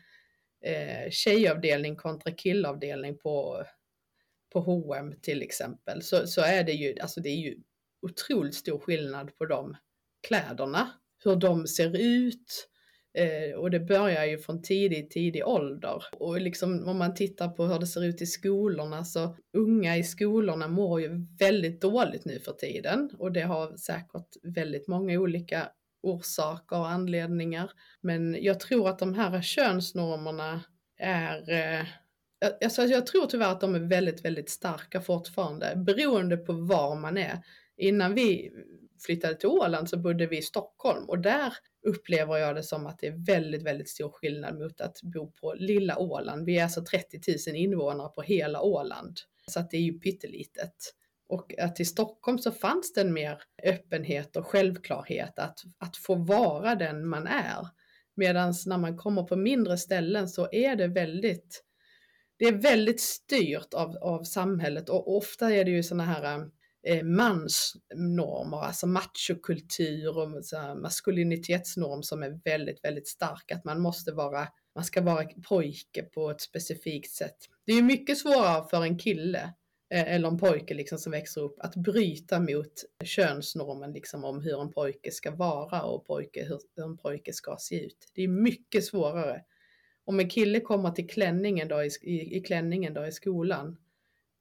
eh, 0.65 1.11
tjejavdelning 1.11 1.97
kontra 1.97 2.33
killavdelning 2.33 3.19
på, 3.19 3.65
på 4.53 4.61
H&M 4.61 5.15
till 5.23 5.43
exempel 5.43 6.03
så, 6.03 6.27
så 6.27 6.41
är 6.41 6.65
det 6.65 6.73
ju, 6.73 7.01
alltså 7.01 7.21
det 7.21 7.29
är 7.29 7.37
ju 7.37 7.59
otroligt 8.03 8.55
stor 8.55 8.79
skillnad 8.79 9.37
på 9.37 9.47
de 9.47 9.77
kläderna, 10.29 10.91
hur 11.25 11.37
de 11.37 11.67
ser 11.67 11.97
ut, 11.97 12.71
Eh, 13.15 13.59
och 13.59 13.71
det 13.71 13.81
börjar 13.81 14.25
ju 14.25 14.39
från 14.39 14.63
tidig, 14.63 15.11
tidig 15.11 15.47
ålder. 15.47 16.05
Och 16.13 16.41
liksom 16.41 16.89
om 16.89 16.99
man 16.99 17.15
tittar 17.15 17.49
på 17.49 17.65
hur 17.65 17.79
det 17.79 17.87
ser 17.87 18.05
ut 18.05 18.23
i 18.23 18.27
skolorna 18.27 19.05
så 19.05 19.37
unga 19.53 19.97
i 19.97 20.03
skolorna 20.03 20.69
mår 20.69 21.01
ju 21.01 21.27
väldigt 21.39 21.81
dåligt 21.81 22.25
nu 22.25 22.39
för 22.39 22.53
tiden 22.53 23.11
och 23.19 23.33
det 23.33 23.41
har 23.41 23.77
säkert 23.77 24.37
väldigt 24.43 24.89
många 24.89 25.21
olika 25.21 25.69
orsaker 26.03 26.79
och 26.79 26.89
anledningar. 26.89 27.71
Men 28.01 28.43
jag 28.43 28.61
tror 28.61 28.89
att 28.89 28.99
de 28.99 29.15
här 29.15 29.43
könsnormerna 29.43 30.61
är 30.99 31.51
eh, 31.51 31.87
Alltså 32.65 32.83
jag 32.83 33.07
tror 33.07 33.27
tyvärr 33.27 33.53
att 33.53 33.61
de 33.61 33.75
är 33.75 33.79
väldigt, 33.79 34.25
väldigt 34.25 34.51
starka 34.51 35.01
fortfarande 35.01 35.73
beroende 35.77 36.37
på 36.37 36.53
var 36.53 36.97
man 36.97 37.19
är. 37.19 37.39
Innan 37.77 38.15
vi 38.15 38.51
flyttade 39.07 39.35
till 39.35 39.49
Åland 39.49 39.89
så 39.89 39.99
bodde 39.99 40.27
vi 40.27 40.39
i 40.39 40.43
Stockholm 40.43 41.05
och 41.09 41.19
där 41.19 41.53
upplever 41.87 42.37
jag 42.37 42.55
det 42.55 42.63
som 42.63 42.87
att 42.87 42.99
det 42.99 43.07
är 43.07 43.27
väldigt, 43.27 43.63
väldigt 43.63 43.89
stor 43.89 44.11
skillnad 44.11 44.59
mot 44.59 44.81
att 44.81 45.03
bo 45.03 45.33
på 45.33 45.55
lilla 45.55 45.99
Åland. 45.99 46.47
Vi 46.47 46.59
är 46.59 46.63
alltså 46.63 46.85
30 46.85 47.51
000 47.51 47.57
invånare 47.57 48.09
på 48.09 48.23
hela 48.23 48.63
Åland, 48.63 49.21
så 49.47 49.61
att 49.61 49.71
det 49.71 49.77
är 49.77 49.81
ju 49.81 49.99
pyttelitet. 49.99 50.95
Och 51.31 51.59
att 51.59 51.81
i 51.81 51.85
Stockholm 51.85 52.39
så 52.39 52.53
fanns 52.53 52.93
det 52.93 53.01
en 53.01 53.13
mer 53.13 53.43
öppenhet 53.63 54.37
och 54.37 54.47
självklarhet 54.47 55.39
att, 55.39 55.61
att 55.79 55.97
få 55.97 56.15
vara 56.15 56.75
den 56.75 57.09
man 57.09 57.27
är. 57.27 57.69
Medan 58.17 58.55
när 58.67 58.79
man 58.79 58.97
kommer 58.97 59.23
på 59.23 59.37
mindre 59.37 59.77
ställen 59.79 60.29
så 60.29 60.49
är 60.53 60.77
det 60.77 60.87
väldigt, 60.87 61.65
det 62.39 62.45
är 62.45 62.53
väldigt 62.53 63.01
styrt 63.01 63.75
av, 63.75 63.97
av 63.97 64.25
samhället 64.25 64.89
och 64.89 65.17
ofta 65.17 65.55
är 65.55 65.65
det 65.65 65.71
ju 65.71 65.83
sådana 65.83 66.05
här 66.05 66.51
eh, 66.87 67.03
mansnormer, 67.03 68.63
alltså 68.63 68.87
machokultur 68.87 70.19
och 70.19 70.45
så 70.45 70.75
maskulinitetsnorm 70.83 72.03
som 72.03 72.23
är 72.23 72.41
väldigt, 72.45 72.85
väldigt 72.85 73.09
stark. 73.09 73.53
Att 73.53 73.65
man 73.65 73.81
måste 73.81 74.13
vara, 74.13 74.49
man 74.75 74.85
ska 74.85 75.01
vara 75.03 75.29
pojke 75.49 76.03
på 76.03 76.31
ett 76.31 76.41
specifikt 76.41 77.13
sätt. 77.13 77.37
Det 77.67 77.73
är 77.73 77.77
ju 77.77 77.83
mycket 77.83 78.19
svårare 78.19 78.69
för 78.71 78.83
en 78.83 78.99
kille 78.99 79.55
Eh, 79.91 80.15
eller 80.15 80.29
en 80.29 80.39
pojke 80.39 80.75
liksom 80.75 80.99
som 80.99 81.13
växer 81.13 81.41
upp 81.41 81.57
att 81.59 81.77
bryta 81.77 82.41
mot 82.41 82.85
könsnormen 83.05 83.93
liksom 83.93 84.25
om 84.25 84.41
hur 84.43 84.61
en 84.61 84.73
pojke 84.73 85.11
ska 85.11 85.31
vara 85.31 85.83
och 85.83 86.07
pojke, 86.07 86.45
hur 86.45 86.85
en 86.85 86.97
pojke 86.97 87.33
ska 87.33 87.57
se 87.59 87.87
ut. 87.87 88.11
Det 88.15 88.23
är 88.23 88.29
mycket 88.29 88.85
svårare. 88.85 89.45
Om 90.05 90.21
en 90.21 90.31
kille 90.31 90.61
kommer 90.61 90.91
till 90.91 91.09
klänningen 91.09 91.69
då 91.69 91.83
i, 91.83 91.91
i, 92.03 92.37
i 92.37 92.41
klänningen 92.41 92.95
då 92.95 93.07
i 93.07 93.13
skolan 93.13 93.77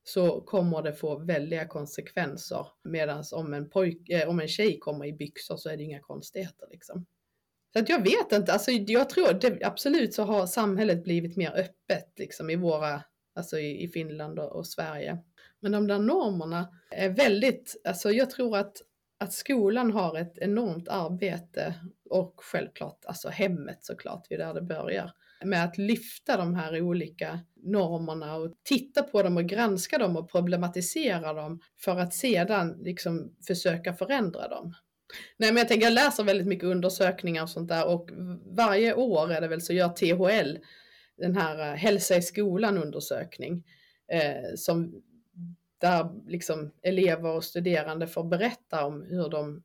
så 0.04 0.42
kommer 0.42 0.82
det 0.82 0.94
få 0.94 1.20
väldiga 1.20 1.68
konsekvenser. 1.68 2.68
Medan 2.84 3.24
om 3.32 3.54
en, 3.54 3.70
pojke, 3.70 4.22
eh, 4.22 4.30
om 4.30 4.40
en 4.40 4.48
tjej 4.48 4.80
kommer 4.80 5.06
i 5.06 5.14
byxor 5.14 5.58
så 5.58 5.70
är 5.70 5.78
det 5.78 5.84
inga 5.84 6.00
konstigheter 6.00 6.68
liksom. 6.72 7.06
Så 7.74 7.80
att 7.80 7.90
jag 7.90 8.04
vet 8.04 8.32
inte, 8.32 8.54
alltså 8.54 8.72
jag 8.72 9.10
tror 9.10 9.34
det, 9.34 9.64
absolut 9.64 10.14
så 10.14 10.24
har 10.24 10.48
samhället 10.48 11.04
blivit 11.04 11.38
mer 11.38 11.52
öppet 11.52 12.14
liksom 12.18 12.50
i 12.50 12.56
våra, 12.56 13.04
alltså 13.36 13.60
i, 13.60 13.84
i 13.84 13.88
Finland 13.88 14.40
och, 14.40 14.56
och, 14.56 14.68
Sverige. 14.68 15.18
Men 15.60 15.72
de 15.72 15.88
där 15.88 16.00
normerna 16.00 16.68
är 16.92 17.10
väldigt, 17.10 17.82
alltså 17.84 18.12
jag 18.12 18.30
tror 18.30 18.58
att, 18.58 18.78
att 19.20 19.34
skolan 19.34 19.92
har 19.92 20.18
ett 20.18 20.38
enormt 20.38 20.88
arbete 20.88 21.74
och 22.10 22.34
självklart 22.38 23.06
alltså 23.06 23.30
hemmet 23.30 23.80
såklart, 23.82 24.26
det 24.30 24.36
är 24.36 24.40
där 24.40 24.54
det 24.54 24.62
börjar 24.62 25.14
med 25.46 25.64
att 25.64 25.78
lyfta 25.78 26.38
de 26.38 26.56
här 26.56 26.82
olika 26.82 27.40
normerna 27.56 28.36
och 28.36 28.54
titta 28.64 29.04
på 29.04 29.24
dem 29.24 29.38
och 29.38 29.46
granska 29.46 29.98
dem 29.98 30.16
och 30.16 30.32
problematisera 30.32 31.34
dem 31.34 31.60
för 31.78 32.00
att 32.00 32.14
sedan 32.14 32.78
liksom 32.82 33.36
försöka 33.48 33.94
förändra 33.94 34.48
dem. 34.48 34.74
Nej, 35.38 35.52
men 35.52 35.58
jag 35.58 35.68
tänker, 35.68 35.86
jag 35.86 35.94
läser 35.94 36.24
väldigt 36.24 36.48
mycket 36.48 36.66
undersökningar 36.66 37.44
och 37.44 37.50
sånt 37.50 37.70
där 37.70 37.88
och 37.88 38.10
varje 38.46 38.94
år 38.94 39.32
är 39.32 39.42
det 39.42 39.48
väl 39.48 39.62
så 39.62 39.74
gör 39.74 39.90
THL 39.90 40.58
den 41.18 41.36
här 41.36 41.60
eh, 41.60 41.76
hälsa 41.76 42.16
i 42.16 42.22
skolan 42.22 42.78
undersökning 42.78 43.64
eh, 44.12 44.56
som 44.56 45.02
där 45.80 46.10
liksom 46.28 46.72
elever 46.82 47.36
och 47.36 47.44
studerande 47.44 48.08
får 48.08 48.24
berätta 48.24 48.86
om 48.86 49.04
hur 49.04 49.30
de 49.30 49.64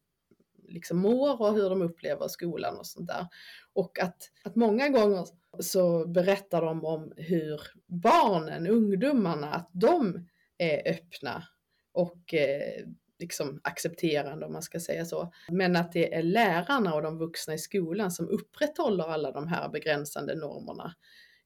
liksom 0.69 0.99
mår 0.99 1.43
och 1.43 1.55
hur 1.55 1.71
de 1.71 1.83
upplever 1.83 2.29
skolan 2.29 2.77
och 2.77 2.87
sånt 2.87 3.09
där. 3.09 3.27
Och 3.73 3.99
att, 3.99 4.31
att 4.45 4.57
många 4.57 4.89
gånger 4.89 5.27
så 5.61 6.07
berättar 6.07 6.63
de 6.63 6.85
om 6.85 7.13
hur 7.17 7.61
barnen, 7.87 8.67
ungdomarna, 8.67 9.55
att 9.55 9.71
de 9.73 10.29
är 10.59 10.91
öppna 10.91 11.45
och 11.93 12.35
eh, 12.35 12.85
liksom 13.19 13.61
accepterande 13.65 14.47
om 14.47 14.53
man 14.53 14.63
ska 14.63 14.81
säga 14.81 15.05
så. 15.05 15.33
Men 15.49 15.77
att 15.77 15.93
det 15.93 16.15
är 16.15 16.23
lärarna 16.23 16.95
och 16.95 17.03
de 17.03 17.19
vuxna 17.19 17.55
i 17.55 17.59
skolan 17.59 18.11
som 18.11 18.29
upprätthåller 18.29 19.05
alla 19.05 19.33
de 19.33 19.49
här 19.49 19.69
begränsande 19.69 20.35
normerna 20.35 20.95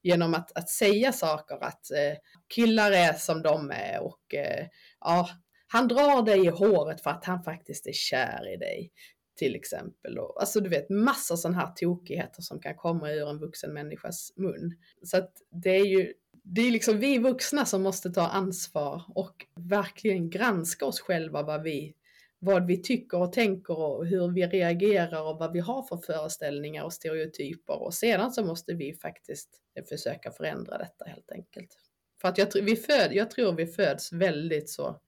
genom 0.02 0.34
att, 0.34 0.58
att 0.58 0.68
säga 0.68 1.12
saker 1.12 1.64
att 1.64 1.90
eh, 1.90 2.18
killar 2.54 2.92
är 2.92 3.12
som 3.12 3.42
de 3.42 3.70
är 3.70 4.02
och 4.02 4.34
eh, 4.34 4.66
ja, 5.00 5.28
han 5.66 5.88
drar 5.88 6.22
dig 6.22 6.46
i 6.46 6.48
håret 6.48 7.00
för 7.00 7.11
att 7.11 7.24
han 7.24 7.42
faktiskt 7.42 7.87
är 7.87 7.92
kär 7.92 8.54
i 8.54 8.56
dig 8.56 8.92
till 9.37 9.54
exempel. 9.54 10.18
Och, 10.18 10.40
alltså 10.40 10.61
du 10.61 10.68
vet 10.68 10.90
massa 10.90 11.37
sådana 11.37 11.58
här 11.58 11.72
tokigheter 11.76 12.42
som 12.42 12.61
kan 12.61 12.74
komma 12.74 13.11
ur 13.11 13.28
en 13.28 13.38
vuxen 13.38 13.72
människas 13.72 14.32
mun. 14.37 14.76
Så 15.02 15.16
att 15.16 15.32
det 15.50 15.70
är 15.70 15.87
ju 15.87 16.12
det 16.50 16.61
är 16.61 16.70
liksom 16.70 16.98
vi 16.98 17.18
vuxna 17.18 17.64
som 17.64 17.82
måste 17.82 18.11
ta 18.11 18.28
ansvar 18.28 19.02
och 19.14 19.46
verkligen 19.56 20.30
granska 20.30 20.87
oss 20.87 21.00
själva 21.00 21.42
vad 21.42 21.62
vi, 21.62 21.94
vad 22.38 22.66
vi 22.66 22.83
tycker 22.83 23.18
och 23.18 23.33
tänker 23.33 23.79
och 23.79 24.07
hur 24.07 24.29
vi 24.29 24.46
reagerar 24.46 25.22
och 25.22 25.38
vad 25.38 25.53
vi 25.53 25.61
har 25.61 25.83
för 25.83 25.96
föreställningar 25.96 26.85
och 26.85 26.92
stereotyper. 26.92 27.83
Och 27.83 27.94
sedan 27.94 28.33
så 28.33 28.44
måste 28.44 28.74
vi 28.74 28.94
faktiskt 28.94 29.48
försöka 29.88 30.31
förändra 30.31 30.79
detta 30.79 31.05
helt 31.05 31.33
enkelt. 31.33 31.77
För 32.20 32.29
att 32.29 32.38
jag, 32.38 32.48
vi 32.62 32.77
föd, 32.77 33.12
jag 33.12 33.31
tror 33.31 33.53
vi 33.53 33.66
föds 33.66 34.12
väldigt 34.12 34.70
så 34.70 35.01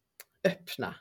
öppna. 0.44 0.94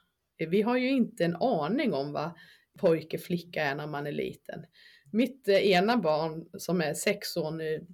Vi 0.49 0.61
har 0.61 0.77
ju 0.77 0.89
inte 0.89 1.25
en 1.25 1.35
aning 1.35 1.93
om 1.93 2.13
vad 2.13 2.31
pojke 2.79 3.17
flicka 3.17 3.63
är 3.63 3.75
när 3.75 3.87
man 3.87 4.07
är 4.07 4.11
liten. 4.11 4.65
Mitt 5.11 5.47
eh, 5.47 5.55
ena 5.55 5.97
barn 5.97 6.45
som 6.57 6.81
är 6.81 6.93
sex 6.93 7.37
år 7.37 7.51
nu, 7.51 7.87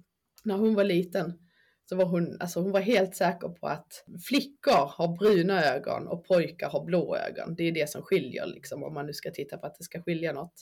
när 0.44 0.56
hon 0.56 0.74
var 0.74 0.84
liten, 0.84 1.45
så 1.88 1.96
var 1.96 2.04
hon, 2.04 2.36
alltså 2.40 2.60
hon 2.60 2.72
var 2.72 2.80
helt 2.80 3.16
säker 3.16 3.48
på 3.48 3.66
att 3.66 4.04
flickor 4.28 4.86
har 4.86 5.16
bruna 5.16 5.64
ögon 5.64 6.08
och 6.08 6.24
pojkar 6.24 6.70
har 6.70 6.84
blå 6.84 7.16
ögon. 7.16 7.54
Det 7.54 7.62
är 7.62 7.72
det 7.72 7.90
som 7.90 8.02
skiljer 8.02 8.46
liksom 8.46 8.82
om 8.82 8.94
man 8.94 9.06
nu 9.06 9.12
ska 9.12 9.30
titta 9.30 9.58
på 9.58 9.66
att 9.66 9.74
det 9.78 9.84
ska 9.84 10.02
skilja 10.02 10.32
något. 10.32 10.54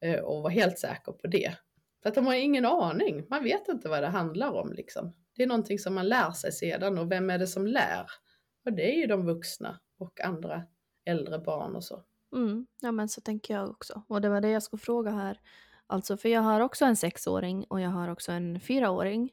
Eh, 0.00 0.20
och 0.20 0.42
var 0.42 0.50
helt 0.50 0.78
säker 0.78 1.12
på 1.12 1.26
det. 1.26 1.54
För 2.02 2.08
att 2.08 2.14
de 2.14 2.26
har 2.26 2.34
ingen 2.34 2.64
aning, 2.64 3.26
man 3.30 3.44
vet 3.44 3.68
inte 3.68 3.88
vad 3.88 4.02
det 4.02 4.08
handlar 4.08 4.50
om 4.50 4.72
liksom. 4.72 5.14
Det 5.36 5.42
är 5.42 5.46
någonting 5.46 5.78
som 5.78 5.94
man 5.94 6.08
lär 6.08 6.30
sig 6.30 6.52
sedan 6.52 6.98
och 6.98 7.10
vem 7.10 7.30
är 7.30 7.38
det 7.38 7.46
som 7.46 7.66
lär? 7.66 8.06
Och 8.64 8.72
det 8.72 8.94
är 8.94 9.00
ju 9.00 9.06
de 9.06 9.26
vuxna 9.26 9.80
och 9.98 10.20
andra 10.20 10.62
äldre 11.04 11.38
barn 11.38 11.76
och 11.76 11.84
så. 11.84 12.02
Mm, 12.32 12.66
ja 12.80 12.92
men 12.92 13.08
så 13.08 13.20
tänker 13.20 13.54
jag 13.54 13.70
också. 13.70 14.02
Och 14.08 14.20
det 14.20 14.28
var 14.28 14.40
det 14.40 14.50
jag 14.50 14.62
skulle 14.62 14.80
fråga 14.80 15.10
här. 15.10 15.40
Alltså 15.86 16.16
för 16.16 16.28
jag 16.28 16.40
har 16.40 16.60
också 16.60 16.84
en 16.84 16.96
sexåring 16.96 17.64
och 17.64 17.80
jag 17.80 17.90
har 17.90 18.08
också 18.08 18.32
en 18.32 18.60
fyraåring. 18.60 19.32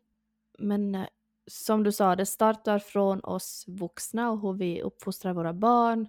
Men 0.61 0.95
eh, 0.95 1.07
som 1.47 1.83
du 1.83 1.91
sa, 1.91 2.15
det 2.15 2.25
startar 2.25 2.79
från 2.79 3.19
oss 3.19 3.65
vuxna 3.67 4.31
och 4.31 4.41
hur 4.41 4.53
vi 4.53 4.81
uppfostrar 4.81 5.33
våra 5.33 5.53
barn. 5.53 6.07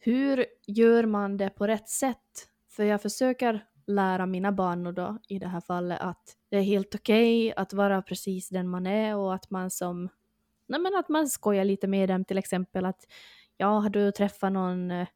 Hur 0.00 0.46
gör 0.66 1.06
man 1.06 1.36
det 1.36 1.50
på 1.50 1.66
rätt 1.66 1.88
sätt? 1.88 2.48
För 2.68 2.84
jag 2.84 3.02
försöker 3.02 3.66
lära 3.86 4.26
mina 4.26 4.52
barn 4.52 4.86
och 4.86 4.94
då 4.94 5.18
i 5.28 5.38
det 5.38 5.48
här 5.48 5.60
fallet 5.60 6.00
att 6.00 6.36
det 6.48 6.56
är 6.56 6.62
helt 6.62 6.94
okej 6.94 7.46
okay 7.46 7.62
att 7.62 7.72
vara 7.72 8.02
precis 8.02 8.48
den 8.48 8.68
man 8.68 8.86
är 8.86 9.16
och 9.16 9.34
att 9.34 9.50
man 9.50 9.70
som 9.70 10.08
nej 10.66 10.80
men 10.80 10.94
att 10.94 11.08
man 11.08 11.28
skojar 11.28 11.64
lite 11.64 11.86
med 11.86 12.08
dem 12.08 12.24
till 12.24 12.38
exempel 12.38 12.84
att 12.84 13.06
ja, 13.56 13.78
har 13.78 13.90
du 13.90 14.12
träffat 14.12 14.52
någon 14.52 14.90
eh, 14.90 15.08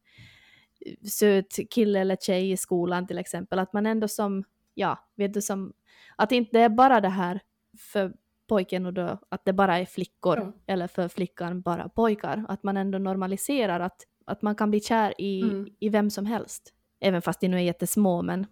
söt 1.09 1.71
kille 1.71 2.01
eller 2.01 2.17
tjej 2.17 2.51
i 2.53 2.57
skolan 2.57 3.07
till 3.07 3.19
exempel, 3.19 3.59
att 3.59 3.73
man 3.73 3.87
ändå 3.87 4.09
som, 4.09 4.45
ja, 4.75 4.99
vet 5.15 5.35
du 5.35 5.43
som, 5.43 5.73
att 6.17 6.33
inte 6.33 6.61
är 6.61 6.69
bara 6.69 7.01
det 7.01 7.09
här 7.09 7.41
för 7.79 8.13
pojken 8.47 8.87
och 8.87 8.93
då 8.93 9.19
att 9.29 9.45
det 9.45 9.53
bara 9.53 9.79
är 9.79 9.85
flickor 9.85 10.39
ja. 10.39 10.53
eller 10.67 10.87
för 10.87 11.09
flickan 11.09 11.61
bara 11.61 11.89
pojkar. 11.89 12.45
Att 12.49 12.63
man 12.63 12.77
ändå 12.77 12.99
normaliserar 12.99 13.81
att, 13.81 14.03
att 14.25 14.43
man 14.43 14.55
kan 14.55 14.71
bli 14.71 14.81
kär 14.81 15.15
i, 15.19 15.43
mm. 15.43 15.69
i 15.81 15.89
vem 15.89 16.11
som 16.11 16.27
helst. 16.27 16.73
Även 17.01 17.23
fast 17.23 17.41
de 17.41 17.49
nu 17.49 17.57
är 17.57 17.61
jättesmå 17.61 18.23
men... 18.23 18.47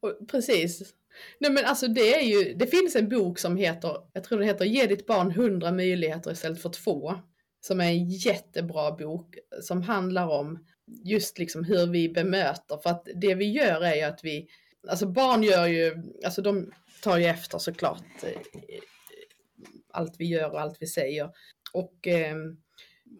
Och, 0.00 0.28
precis. 0.30 0.94
Nej 1.38 1.50
men 1.50 1.64
alltså 1.64 1.88
det 1.88 2.14
är 2.14 2.22
ju, 2.22 2.54
det 2.54 2.66
finns 2.66 2.96
en 2.96 3.08
bok 3.08 3.38
som 3.38 3.56
heter, 3.56 3.96
jag 4.12 4.24
tror 4.24 4.38
den 4.38 4.48
heter 4.48 4.64
Ge 4.64 4.86
ditt 4.86 5.06
barn 5.06 5.30
hundra 5.30 5.72
möjligheter 5.72 6.32
istället 6.32 6.62
för 6.62 6.68
två. 6.68 7.14
Som 7.60 7.80
är 7.80 7.84
en 7.84 8.08
jättebra 8.08 8.92
bok 8.92 9.38
som 9.62 9.82
handlar 9.82 10.28
om 10.28 10.58
just 11.04 11.38
liksom 11.38 11.64
hur 11.64 11.86
vi 11.86 12.08
bemöter. 12.08 12.76
För 12.82 12.90
att 12.90 13.08
det 13.14 13.34
vi 13.34 13.50
gör 13.50 13.80
är 13.80 13.94
ju 13.94 14.02
att 14.02 14.24
vi, 14.24 14.48
alltså 14.88 15.06
barn 15.06 15.42
gör 15.42 15.66
ju, 15.66 16.02
alltså 16.24 16.42
de 16.42 16.72
tar 17.02 17.18
ju 17.18 17.24
efter 17.24 17.58
såklart 17.58 18.04
eh, 18.22 18.30
allt 19.96 20.14
vi 20.18 20.26
gör 20.26 20.50
och 20.50 20.60
allt 20.60 20.76
vi 20.80 20.86
säger. 20.86 21.30
Och, 21.72 22.06
ehm, 22.06 22.56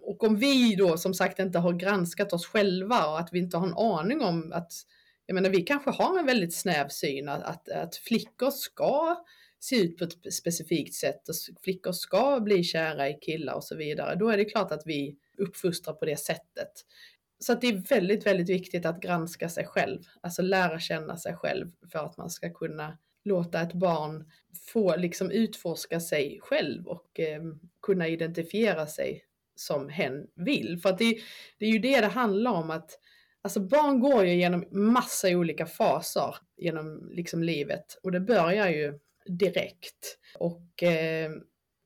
och 0.03 0.25
om 0.25 0.37
vi 0.37 0.75
då 0.75 0.97
som 0.97 1.15
sagt 1.15 1.39
inte 1.39 1.59
har 1.59 1.73
granskat 1.73 2.33
oss 2.33 2.47
själva 2.47 3.07
och 3.07 3.19
att 3.19 3.29
vi 3.33 3.39
inte 3.39 3.57
har 3.57 3.67
en 3.67 3.77
aning 3.77 4.21
om 4.23 4.53
att, 4.53 4.73
jag 5.27 5.35
menar 5.35 5.51
vi 5.51 5.63
kanske 5.63 5.91
har 5.91 6.19
en 6.19 6.27
väldigt 6.27 6.55
snäv 6.57 6.89
syn 6.89 7.29
att, 7.29 7.43
att, 7.43 7.69
att 7.69 7.97
flickor 7.97 8.51
ska 8.51 9.25
se 9.61 9.77
ut 9.77 9.99
på 9.99 10.05
ett 10.05 10.35
specifikt 10.35 10.95
sätt 10.95 11.29
och 11.29 11.35
flickor 11.63 11.93
ska 11.93 12.41
bli 12.41 12.65
kära 12.65 13.09
i 13.09 13.15
killar 13.15 13.55
och 13.55 13.65
så 13.65 13.77
vidare. 13.77 14.15
Då 14.15 14.29
är 14.29 14.37
det 14.37 14.45
klart 14.45 14.73
att 14.73 14.83
vi 14.87 15.17
uppfostrar 15.39 15.95
på 15.95 16.05
det 16.05 16.17
sättet. 16.17 16.73
Så 17.39 17.53
att 17.53 17.61
det 17.61 17.67
är 17.67 17.89
väldigt, 17.89 18.27
väldigt 18.27 18.49
viktigt 18.49 18.87
att 18.87 19.01
granska 19.01 19.49
sig 19.49 19.67
själv, 19.67 20.03
alltså 20.21 20.43
lära 20.43 20.81
känna 20.81 21.17
sig 21.17 21.37
själv 21.37 21.73
för 21.93 21.99
att 21.99 22.17
man 22.17 22.31
ska 22.31 22.53
kunna 22.53 22.99
låta 23.27 23.61
ett 23.61 23.73
barn 23.73 24.31
få 24.73 24.97
liksom 24.97 25.31
utforska 25.31 26.01
sig 26.01 26.39
själv 26.43 26.87
och 26.87 27.21
eh, 27.21 27.43
kunna 27.83 28.09
identifiera 28.09 28.87
sig 28.87 29.25
som 29.55 29.89
hen 29.89 30.27
vill. 30.35 30.79
För 30.83 30.89
att 30.89 30.99
det, 30.99 31.19
det 31.59 31.67
är 31.67 31.71
ju 31.71 31.79
det 31.79 32.01
det 32.01 32.07
handlar 32.07 32.51
om 32.51 32.71
att 32.71 32.99
Alltså 33.47 33.61
barn 33.61 34.01
går 34.01 34.25
ju 34.25 34.35
genom 34.35 34.65
massa 34.71 35.29
olika 35.29 35.67
faser 35.67 36.37
genom 36.57 37.11
liksom 37.13 37.43
livet 37.43 37.99
och 38.03 38.13
det 38.13 38.21
börjar 38.21 38.69
ju 38.69 38.99
direkt. 39.27 40.19
Och 40.39 40.83
eh, 40.83 41.31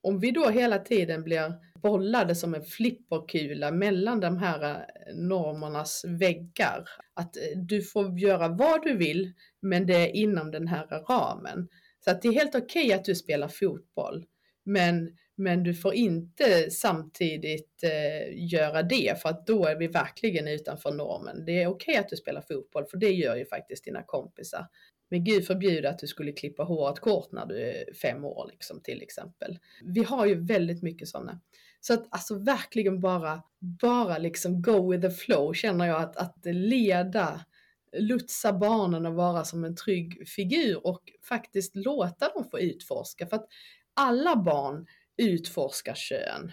om 0.03 0.19
vi 0.19 0.31
då 0.31 0.49
hela 0.49 0.79
tiden 0.79 1.23
blir 1.23 1.53
bollade 1.83 2.35
som 2.35 2.55
en 2.55 2.63
flipperkula 2.63 3.71
mellan 3.71 4.21
de 4.21 4.39
här 4.39 4.63
eh, 4.71 5.15
normernas 5.15 6.05
väggar. 6.09 6.89
Att 7.15 7.37
eh, 7.37 7.43
du 7.57 7.83
får 7.83 8.19
göra 8.19 8.49
vad 8.49 8.83
du 8.83 8.97
vill, 8.97 9.33
men 9.61 9.87
det 9.87 9.95
är 9.95 10.17
inom 10.17 10.51
den 10.51 10.69
här 10.69 10.87
ramen. 10.87 11.69
Så 12.05 12.11
att 12.11 12.23
det 12.23 12.29
är 12.29 12.33
helt 12.33 12.55
okej 12.55 12.85
okay 12.85 12.93
att 12.93 13.05
du 13.05 13.15
spelar 13.15 13.49
fotboll, 13.49 14.25
men, 14.65 15.17
men 15.37 15.63
du 15.63 15.75
får 15.75 15.95
inte 15.95 16.71
samtidigt 16.71 17.83
eh, 17.83 18.51
göra 18.53 18.83
det, 18.83 19.23
för 19.23 19.29
att 19.29 19.47
då 19.47 19.67
är 19.67 19.77
vi 19.77 19.87
verkligen 19.87 20.49
utanför 20.49 20.93
normen. 20.93 21.45
Det 21.45 21.63
är 21.63 21.67
okej 21.67 21.93
okay 21.93 21.97
att 21.97 22.09
du 22.09 22.17
spelar 22.17 22.41
fotboll, 22.41 22.87
för 22.91 22.97
det 22.97 23.11
gör 23.11 23.37
ju 23.37 23.47
faktiskt 23.47 23.85
dina 23.85 24.03
kompisar. 24.03 24.67
Men 25.11 25.25
gud 25.25 25.47
förbjude 25.47 25.91
att 25.91 25.99
du 25.99 26.07
skulle 26.07 26.33
klippa 26.33 26.63
håret 26.63 27.01
kort 27.01 27.33
när 27.33 27.47
du 27.47 27.63
är 27.63 27.95
fem 27.95 28.25
år 28.25 28.51
liksom, 28.53 28.81
till 28.83 29.03
exempel. 29.03 29.59
Vi 29.85 30.03
har 30.05 30.27
ju 30.27 30.47
väldigt 30.47 30.83
mycket 30.83 31.09
sådana. 31.09 31.41
Så 31.81 31.95
att 31.95 32.07
alltså 32.11 32.39
verkligen 32.39 33.01
bara, 33.01 33.43
bara 33.81 34.19
liksom 34.19 34.63
go 34.63 34.93
with 34.93 35.09
the 35.09 35.11
flow 35.11 35.55
känner 35.55 35.87
jag 35.87 36.03
att, 36.03 36.17
att 36.17 36.39
leda, 36.45 37.41
lotsa 37.97 38.53
barnen 38.53 39.07
och 39.07 39.15
vara 39.15 39.45
som 39.45 39.65
en 39.65 39.77
trygg 39.77 40.29
figur 40.29 40.87
och 40.87 41.03
faktiskt 41.29 41.77
låta 41.77 42.29
dem 42.29 42.45
få 42.51 42.61
utforska. 42.61 43.27
För 43.27 43.37
att 43.37 43.47
alla 43.95 44.37
barn 44.37 44.87
utforskar 45.17 45.95
kön. 45.95 46.53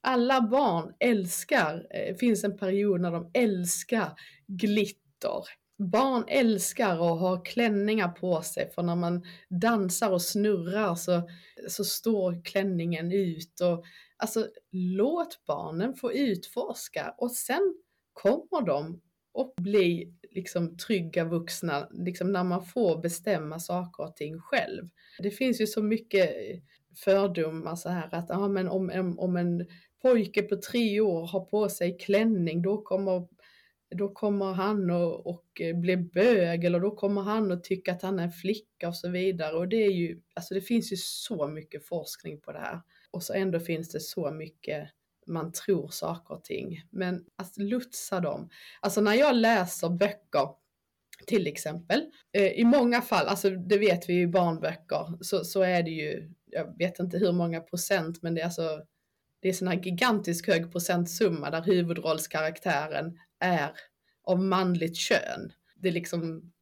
Alla 0.00 0.40
barn 0.40 0.94
älskar, 1.00 1.86
det 1.90 2.20
finns 2.20 2.44
en 2.44 2.58
period 2.58 3.00
när 3.00 3.10
de 3.10 3.30
älskar 3.34 4.12
glitter, 4.46 5.44
barn 5.78 6.24
älskar 6.28 6.92
att 6.92 7.20
ha 7.20 7.42
klänningar 7.42 8.08
på 8.08 8.42
sig 8.42 8.70
för 8.74 8.82
när 8.82 8.96
man 8.96 9.26
dansar 9.48 10.10
och 10.10 10.22
snurrar 10.22 10.94
så, 10.94 11.28
så 11.68 11.84
står 11.84 12.44
klänningen 12.44 13.12
ut. 13.12 13.60
Och, 13.60 13.84
alltså 14.16 14.48
låt 14.70 15.44
barnen 15.46 15.94
få 15.94 16.12
utforska 16.12 17.14
och 17.18 17.32
sen 17.32 17.74
kommer 18.12 18.66
de 18.66 19.00
och 19.32 19.54
bli 19.56 20.12
liksom 20.30 20.76
trygga 20.76 21.24
vuxna, 21.24 21.88
liksom 21.92 22.32
när 22.32 22.44
man 22.44 22.64
får 22.64 23.02
bestämma 23.02 23.58
saker 23.58 24.04
och 24.04 24.16
ting 24.16 24.40
själv. 24.40 24.88
Det 25.18 25.30
finns 25.30 25.60
ju 25.60 25.66
så 25.66 25.82
mycket 25.82 26.30
eh, 26.30 26.58
fördomar 27.04 27.76
så 27.76 27.88
här 27.88 28.14
att 28.14 28.30
ah, 28.30 28.48
men 28.48 28.68
om, 28.68 28.90
om, 28.94 29.18
om 29.18 29.36
en 29.36 29.66
pojke 30.02 30.42
på 30.42 30.56
tre 30.56 31.00
år 31.00 31.26
har 31.26 31.40
på 31.40 31.68
sig 31.68 31.98
klänning 31.98 32.62
då 32.62 32.82
kommer 32.82 33.28
då 33.90 34.08
kommer 34.08 34.52
han 34.52 34.90
och, 34.90 35.26
och 35.26 35.60
eh, 35.60 35.76
bli 35.76 35.96
bög 35.96 36.64
eller 36.64 36.80
då 36.80 36.90
kommer 36.90 37.22
han 37.22 37.52
och 37.52 37.64
tycka 37.64 37.92
att 37.92 38.02
han 38.02 38.18
är 38.18 38.24
en 38.24 38.32
flicka 38.32 38.88
och 38.88 38.96
så 38.96 39.10
vidare. 39.10 39.56
Och 39.56 39.68
det 39.68 39.84
är 39.84 39.90
ju, 39.90 40.20
alltså 40.34 40.54
det 40.54 40.60
finns 40.60 40.92
ju 40.92 40.96
så 40.96 41.48
mycket 41.48 41.86
forskning 41.86 42.40
på 42.40 42.52
det 42.52 42.58
här. 42.58 42.80
Och 43.16 43.22
så 43.22 43.32
ändå 43.32 43.60
finns 43.60 43.88
det 43.88 44.00
så 44.00 44.30
mycket 44.30 44.88
man 45.26 45.52
tror 45.52 45.88
saker 45.88 46.34
och 46.34 46.44
ting. 46.44 46.82
Men 46.90 47.24
att 47.36 47.56
lotsa 47.56 48.20
dem. 48.20 48.50
Alltså 48.80 49.00
när 49.00 49.14
jag 49.14 49.36
läser 49.36 49.88
böcker 49.88 50.48
till 51.26 51.46
exempel. 51.46 52.02
Eh, 52.32 52.52
I 52.52 52.64
många 52.64 53.02
fall, 53.02 53.26
alltså 53.26 53.50
det 53.50 53.78
vet 53.78 54.08
vi 54.08 54.20
i 54.20 54.26
barnböcker, 54.26 55.24
så, 55.24 55.44
så 55.44 55.62
är 55.62 55.82
det 55.82 55.90
ju, 55.90 56.30
jag 56.46 56.78
vet 56.78 56.98
inte 56.98 57.18
hur 57.18 57.32
många 57.32 57.60
procent, 57.60 58.22
men 58.22 58.34
det 58.34 58.40
är 58.40 58.44
alltså 58.44 58.82
det 59.40 59.48
är 59.48 59.52
sån 59.52 59.68
här 59.68 59.80
gigantisk 59.82 60.46
hög 60.46 60.72
procentsumma 60.72 61.50
där 61.50 61.62
huvudrollskaraktären 61.62 63.18
är 63.40 63.70
av 64.24 64.42
manligt 64.42 64.96
kön. 64.96 65.52
Det 65.76 65.88
är 65.88 65.92
liksom 65.92 66.52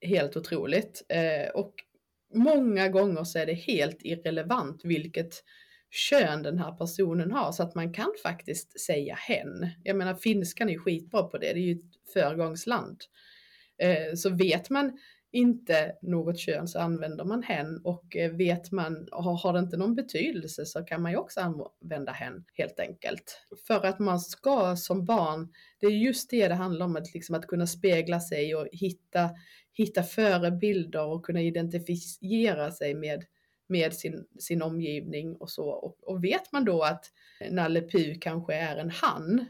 helt 0.00 0.36
otroligt. 0.36 1.02
Eh, 1.08 1.50
och 1.54 1.74
många 2.34 2.88
gånger 2.88 3.24
så 3.24 3.38
är 3.38 3.46
det 3.46 3.54
helt 3.54 3.98
irrelevant 4.00 4.84
vilket 4.84 5.44
kön 5.92 6.42
den 6.42 6.58
här 6.58 6.72
personen 6.72 7.32
har 7.32 7.52
så 7.52 7.62
att 7.62 7.74
man 7.74 7.92
kan 7.92 8.12
faktiskt 8.22 8.80
säga 8.80 9.14
hen. 9.14 9.68
Jag 9.82 9.96
menar 9.96 10.14
finskan 10.14 10.68
är 10.68 10.72
ju 10.72 10.78
skitbra 10.78 11.22
på 11.22 11.38
det, 11.38 11.52
det 11.52 11.60
är 11.60 11.64
ju 11.64 11.72
ett 11.72 12.12
föregångsland. 12.12 13.00
Eh, 13.78 14.14
så 14.14 14.30
vet 14.30 14.70
man 14.70 14.98
inte 15.32 15.92
något 16.02 16.38
kön 16.38 16.68
så 16.68 16.78
använder 16.78 17.24
man 17.24 17.42
hen 17.42 17.80
och 17.84 18.16
eh, 18.16 18.32
vet 18.32 18.72
man, 18.72 19.08
har 19.12 19.52
det 19.52 19.58
inte 19.58 19.76
någon 19.76 19.94
betydelse 19.94 20.66
så 20.66 20.84
kan 20.84 21.02
man 21.02 21.12
ju 21.12 21.18
också 21.18 21.40
använda 21.40 22.12
hen 22.12 22.44
helt 22.54 22.80
enkelt. 22.80 23.46
För 23.66 23.86
att 23.86 23.98
man 23.98 24.20
ska 24.20 24.76
som 24.76 25.04
barn, 25.04 25.52
det 25.80 25.86
är 25.86 25.90
just 25.90 26.30
det 26.30 26.48
det 26.48 26.54
handlar 26.54 26.86
om, 26.86 26.96
att, 26.96 27.14
liksom 27.14 27.34
att 27.34 27.46
kunna 27.46 27.66
spegla 27.66 28.20
sig 28.20 28.54
och 28.54 28.68
hitta, 28.72 29.30
hitta 29.72 30.02
förebilder 30.02 31.04
och 31.04 31.24
kunna 31.24 31.42
identifiera 31.42 32.70
sig 32.70 32.94
med, 32.94 33.24
med 33.72 33.94
sin, 33.94 34.26
sin 34.38 34.62
omgivning 34.62 35.36
och 35.36 35.50
så. 35.50 35.68
Och, 35.68 35.96
och 36.02 36.24
vet 36.24 36.52
man 36.52 36.64
då 36.64 36.82
att 36.82 37.04
Nalle 37.50 37.82
Puh 37.82 38.18
kanske 38.20 38.54
är 38.54 38.76
en 38.76 38.90
han, 38.90 39.46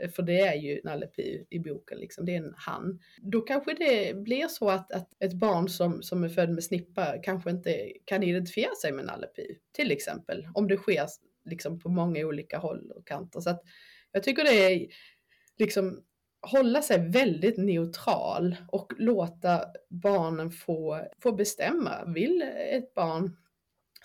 eh, 0.00 0.10
för 0.10 0.22
det 0.22 0.40
är 0.40 0.54
ju 0.54 0.80
Nalle 0.84 1.06
Puh 1.16 1.42
i 1.50 1.58
boken, 1.58 1.98
liksom, 1.98 2.26
det 2.26 2.34
är 2.34 2.38
en 2.38 2.54
han. 2.56 3.00
Då 3.22 3.40
kanske 3.40 3.74
det 3.74 4.16
blir 4.16 4.48
så 4.48 4.70
att, 4.70 4.92
att 4.92 5.22
ett 5.22 5.34
barn 5.34 5.68
som, 5.68 6.02
som 6.02 6.24
är 6.24 6.28
född 6.28 6.50
med 6.50 6.64
snippa 6.64 7.18
kanske 7.22 7.50
inte 7.50 7.92
kan 8.04 8.22
identifiera 8.22 8.74
sig 8.82 8.92
med 8.92 9.04
Nalle 9.04 9.26
Puh, 9.36 9.56
till 9.72 9.90
exempel. 9.90 10.48
Om 10.54 10.68
det 10.68 10.76
sker 10.76 11.06
liksom 11.44 11.80
på 11.80 11.88
många 11.88 12.26
olika 12.26 12.58
håll 12.58 12.92
och 12.96 13.06
kanter. 13.06 13.40
Så 13.40 13.50
att 13.50 13.62
jag 14.12 14.22
tycker 14.22 14.44
det 14.44 14.72
är 14.72 14.86
liksom 15.58 16.04
hålla 16.46 16.82
sig 16.82 17.08
väldigt 17.08 17.56
neutral 17.56 18.56
och 18.68 18.92
låta 18.98 19.64
barnen 19.88 20.50
få, 20.50 21.00
få 21.22 21.32
bestämma. 21.32 22.04
Vill 22.04 22.42
ett 22.70 22.94
barn 22.94 23.36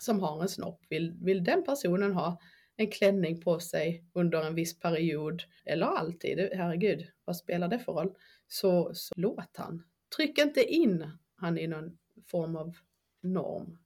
som 0.02 0.20
har 0.20 0.42
en 0.42 0.48
snopp, 0.48 0.80
vill, 0.88 1.12
vill 1.20 1.44
den 1.44 1.64
personen 1.64 2.12
ha 2.12 2.40
en 2.76 2.90
klänning 2.90 3.40
på 3.40 3.60
sig 3.60 4.04
under 4.12 4.42
en 4.42 4.54
viss 4.54 4.78
period, 4.78 5.42
eller 5.64 5.86
alltid, 5.86 6.50
herregud, 6.54 7.06
vad 7.24 7.36
spelar 7.36 7.68
det 7.68 7.78
för 7.78 7.92
roll? 7.92 8.14
Så, 8.48 8.90
så 8.94 9.14
låt 9.16 9.56
han. 9.56 9.82
Tryck 10.16 10.38
inte 10.38 10.64
in 10.64 11.10
han 11.34 11.58
i 11.58 11.66
någon 11.66 11.98
form 12.30 12.56
av 12.56 12.76
norm. 13.22 13.78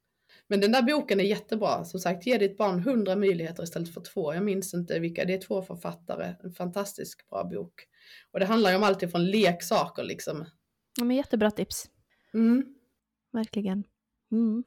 Men 0.47 0.61
den 0.61 0.73
där 0.73 0.83
boken 0.83 1.21
är 1.21 1.25
jättebra. 1.25 1.85
Som 1.85 2.01
sagt, 2.01 2.27
ge 2.27 2.39
ditt 2.39 2.57
barn 2.57 2.81
hundra 2.81 3.17
möjligheter 3.17 3.63
istället 3.63 3.95
för 3.95 4.01
två. 4.01 4.35
Jag 4.35 4.45
minns 4.45 4.75
inte 4.75 4.99
vilka, 4.99 5.25
det 5.25 5.35
är 5.35 5.41
två 5.41 5.63
författare. 5.63 6.35
En 6.43 6.53
fantastiskt 6.53 7.31
bra 7.31 7.45
bok. 7.45 7.89
Och 8.31 8.41
det 8.41 8.47
handlar 8.47 8.71
ju 8.71 8.77
om 8.77 8.83
allt 8.83 9.03
ifrån 9.03 9.27
leksaker 9.27 10.03
liksom. 10.03 10.45
Ja, 10.99 11.05
men 11.05 11.17
jättebra 11.17 11.51
tips. 11.51 11.91
Mm. 12.35 12.75
Verkligen. 13.33 13.85
Mm. 14.33 14.65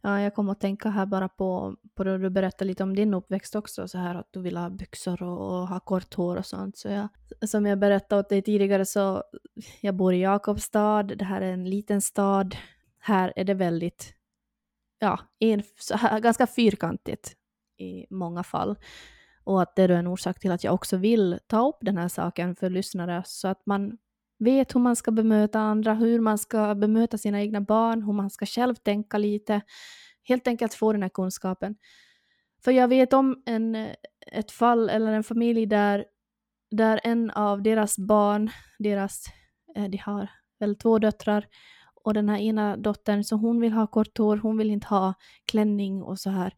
Ja, 0.00 0.20
jag 0.20 0.34
kom 0.34 0.48
att 0.48 0.60
tänka 0.60 0.88
här 0.88 1.06
bara 1.06 1.28
på, 1.28 1.76
på 1.94 2.04
det 2.04 2.18
du 2.18 2.30
berättade 2.30 2.64
lite 2.64 2.82
om 2.82 2.96
din 2.96 3.14
uppväxt 3.14 3.56
också, 3.56 3.88
så 3.88 3.98
här 3.98 4.14
att 4.14 4.28
du 4.30 4.40
vill 4.40 4.56
ha 4.56 4.70
byxor 4.70 5.22
och, 5.22 5.60
och 5.60 5.68
ha 5.68 5.80
kort 5.80 6.14
hår 6.14 6.36
och 6.36 6.46
sånt. 6.46 6.76
Så 6.76 6.88
jag, 6.88 7.08
som 7.48 7.66
jag 7.66 7.78
berättade 7.78 8.20
åt 8.20 8.28
dig 8.28 8.42
tidigare 8.42 8.86
så 8.86 9.22
jag 9.80 9.94
bor 9.94 10.14
i 10.14 10.20
Jakobstad, 10.20 11.02
det 11.02 11.24
här 11.24 11.40
är 11.40 11.52
en 11.52 11.70
liten 11.70 12.02
stad. 12.02 12.56
Här 12.98 13.32
är 13.36 13.44
det 13.44 13.54
väldigt, 13.54 14.14
ja, 14.98 15.20
en, 15.38 15.62
här, 15.94 16.20
ganska 16.20 16.46
fyrkantigt 16.46 17.36
i 17.78 18.06
många 18.10 18.42
fall. 18.42 18.76
Och 19.44 19.62
att 19.62 19.76
det 19.76 19.82
är 19.82 19.88
en 19.88 20.06
orsak 20.06 20.40
till 20.40 20.52
att 20.52 20.64
jag 20.64 20.74
också 20.74 20.96
vill 20.96 21.38
ta 21.46 21.68
upp 21.68 21.78
den 21.80 21.98
här 21.98 22.08
saken 22.08 22.56
för 22.56 22.70
lyssnare 22.70 23.22
så 23.26 23.48
att 23.48 23.66
man 23.66 23.98
vet 24.38 24.74
hur 24.74 24.80
man 24.80 24.96
ska 24.96 25.10
bemöta 25.10 25.60
andra, 25.60 25.94
hur 25.94 26.20
man 26.20 26.38
ska 26.38 26.74
bemöta 26.74 27.18
sina 27.18 27.40
egna 27.40 27.60
barn, 27.60 28.02
hur 28.02 28.12
man 28.12 28.30
ska 28.30 28.46
själv 28.46 28.74
tänka 28.74 29.18
lite. 29.18 29.60
Helt 30.22 30.48
enkelt 30.48 30.74
få 30.74 30.92
den 30.92 31.02
här 31.02 31.08
kunskapen. 31.08 31.76
För 32.64 32.72
jag 32.72 32.88
vet 32.88 33.12
om 33.12 33.42
en, 33.46 33.74
ett 34.32 34.50
fall 34.50 34.88
eller 34.88 35.12
en 35.12 35.24
familj 35.24 35.66
där, 35.66 36.04
där 36.70 37.00
en 37.04 37.30
av 37.30 37.62
deras 37.62 37.98
barn, 37.98 38.50
deras, 38.78 39.24
eh, 39.76 39.84
de 39.84 39.98
har 39.98 40.28
väl 40.58 40.76
två 40.76 40.98
döttrar, 40.98 41.46
och 42.06 42.14
den 42.14 42.28
här 42.28 42.38
ena 42.38 42.76
dottern, 42.76 43.24
så 43.24 43.36
hon 43.36 43.60
vill 43.60 43.72
ha 43.72 43.86
kort 43.86 44.18
hår, 44.18 44.36
hon 44.36 44.58
vill 44.58 44.70
inte 44.70 44.86
ha 44.86 45.14
klänning 45.46 46.02
och 46.02 46.18
så 46.18 46.30
här. 46.30 46.54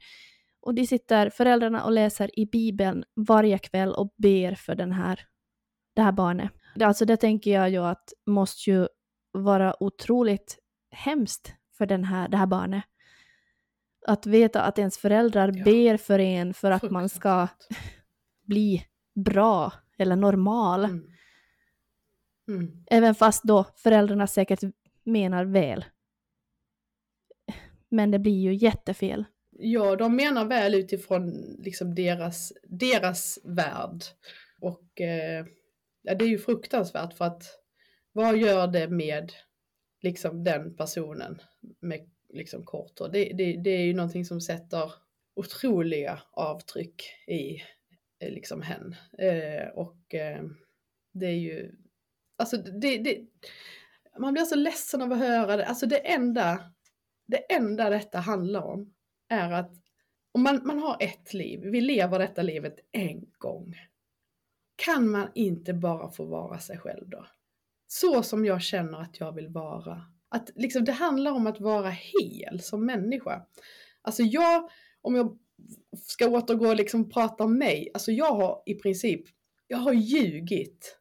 Och 0.61 0.74
de 0.74 0.87
sitter, 0.87 1.31
föräldrarna, 1.31 1.85
och 1.85 1.93
läser 1.93 2.39
i 2.39 2.47
Bibeln 2.47 3.05
varje 3.29 3.59
kväll 3.59 3.93
och 3.93 4.14
ber 4.16 4.55
för 4.55 4.74
den 4.74 4.93
här, 4.93 5.20
det 5.95 6.03
här 6.03 6.12
barnet. 6.12 6.53
Alltså 6.83 7.05
det 7.05 7.16
tänker 7.16 7.51
jag 7.51 7.70
ju 7.70 7.79
att 7.79 8.12
måste 8.26 8.70
ju 8.70 8.87
vara 9.33 9.83
otroligt 9.83 10.59
hemskt 10.91 11.55
för 11.79 11.87
den 11.87 12.05
här, 12.05 12.29
det 12.29 12.37
här 12.37 12.47
barnet. 12.47 12.85
Att 14.07 14.26
veta 14.26 14.62
att 14.62 14.79
ens 14.79 14.99
föräldrar 14.99 15.53
ja. 15.55 15.64
ber 15.64 15.97
för 15.97 16.18
en 16.18 16.55
för 16.55 16.70
att 16.70 16.91
man 16.91 17.09
ska 17.09 17.49
bli 18.47 18.85
bra 19.14 19.72
eller 19.99 20.16
normal. 20.16 20.85
Mm. 20.85 21.05
Mm. 22.49 22.85
Även 22.87 23.14
fast 23.14 23.45
då 23.45 23.64
föräldrarna 23.76 24.26
säkert 24.26 24.61
menar 25.05 25.45
väl. 25.45 25.85
Men 27.89 28.11
det 28.11 28.18
blir 28.18 28.41
ju 28.41 28.55
jättefel. 28.55 29.24
Ja, 29.51 29.97
de 29.97 30.16
menar 30.16 30.45
väl 30.45 30.74
utifrån 30.74 31.31
liksom 31.59 31.95
deras, 31.95 32.53
deras 32.62 33.39
värld. 33.45 34.03
Och 34.61 35.01
eh, 35.01 35.47
ja, 36.09 36.14
det 36.14 36.24
är 36.24 36.28
ju 36.28 36.38
fruktansvärt 36.38 37.14
för 37.14 37.24
att 37.24 37.42
vad 38.12 38.38
gör 38.38 38.66
det 38.66 38.88
med 38.88 39.32
liksom 40.02 40.44
den 40.44 40.76
personen 40.76 41.42
med 41.80 42.11
liksom 42.28 42.64
kort 42.64 42.98
hår? 42.98 43.09
Det, 43.09 43.24
det, 43.24 43.56
det 43.56 43.70
är 43.70 43.84
ju 43.84 43.94
någonting 43.94 44.24
som 44.24 44.40
sätter 44.40 44.92
otroliga 45.36 46.22
avtryck 46.30 47.02
i 47.26 47.62
eh, 48.20 48.30
liksom 48.30 48.62
hen. 48.62 48.96
Eh, 49.18 49.68
och 49.68 50.14
eh, 50.14 50.42
det 51.12 51.26
är 51.26 51.38
ju, 51.38 51.72
alltså 52.38 52.56
det, 52.56 52.98
det, 52.98 53.18
man 54.18 54.32
blir 54.32 54.44
så 54.44 54.56
ledsen 54.56 55.02
av 55.02 55.12
att 55.12 55.18
höra 55.18 55.56
det. 55.56 55.66
Alltså 55.66 55.86
det 55.86 55.98
enda, 55.98 56.72
det 57.26 57.52
enda 57.52 57.90
detta 57.90 58.18
handlar 58.18 58.62
om 58.62 58.94
är 59.28 59.52
att 59.52 59.72
om 60.32 60.42
man, 60.42 60.66
man 60.66 60.78
har 60.78 60.96
ett 61.00 61.34
liv, 61.34 61.61
vi 61.61 61.80
lever 61.80 62.18
detta 62.18 62.42
livet 62.42 62.76
en 62.92 63.24
gång 63.38 63.74
kan 64.79 65.11
man 65.11 65.29
inte 65.35 65.74
bara 65.74 66.11
få 66.11 66.24
vara 66.24 66.59
sig 66.59 66.79
själv 66.79 67.09
då? 67.09 67.26
Så 67.87 68.22
som 68.22 68.45
jag 68.45 68.62
känner 68.62 69.01
att 69.01 69.20
jag 69.20 69.33
vill 69.33 69.49
vara. 69.49 70.03
Att 70.29 70.51
liksom, 70.55 70.85
det 70.85 70.93
handlar 70.93 71.33
om 71.33 71.47
att 71.47 71.61
vara 71.61 71.91
hel 71.91 72.61
som 72.61 72.87
människa. 72.87 73.47
Alltså 74.03 74.22
jag, 74.22 74.70
om 75.03 75.14
jag 75.14 75.39
ska 75.97 76.29
återgå 76.29 76.68
och 76.68 76.76
liksom 76.76 77.11
prata 77.11 77.45
om 77.45 77.59
mig, 77.59 77.91
alltså 77.95 78.12
jag 78.12 78.33
har 78.35 78.62
i 78.66 78.74
princip, 78.74 79.22
jag 79.66 79.79
har 79.79 79.93
ljugit. 79.93 80.99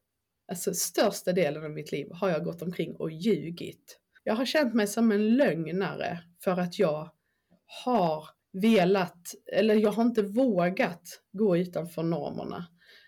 Alltså 0.48 0.74
största 0.74 1.34
delen 1.34 1.64
av 1.64 1.72
mitt 1.72 1.92
liv 1.92 2.08
har 2.12 2.30
jag 2.30 2.44
gått 2.44 2.62
omkring 2.62 2.96
och 2.96 3.12
ljugit. 3.12 4.00
Jag 4.24 4.36
har 4.36 4.46
känt 4.46 4.74
mig 4.74 4.88
som 4.88 5.12
en 5.12 5.36
lögnare 5.36 6.20
för 6.44 6.60
att 6.60 6.80
jag 6.80 7.10
har 7.86 8.30
velat, 8.54 9.36
eller 9.54 9.76
jag 9.76 9.92
har 9.92 10.04
inte 10.04 10.22
vågat 10.22 11.22
gå 11.32 11.58
utanför 11.58 12.04
normerna. 12.04 12.68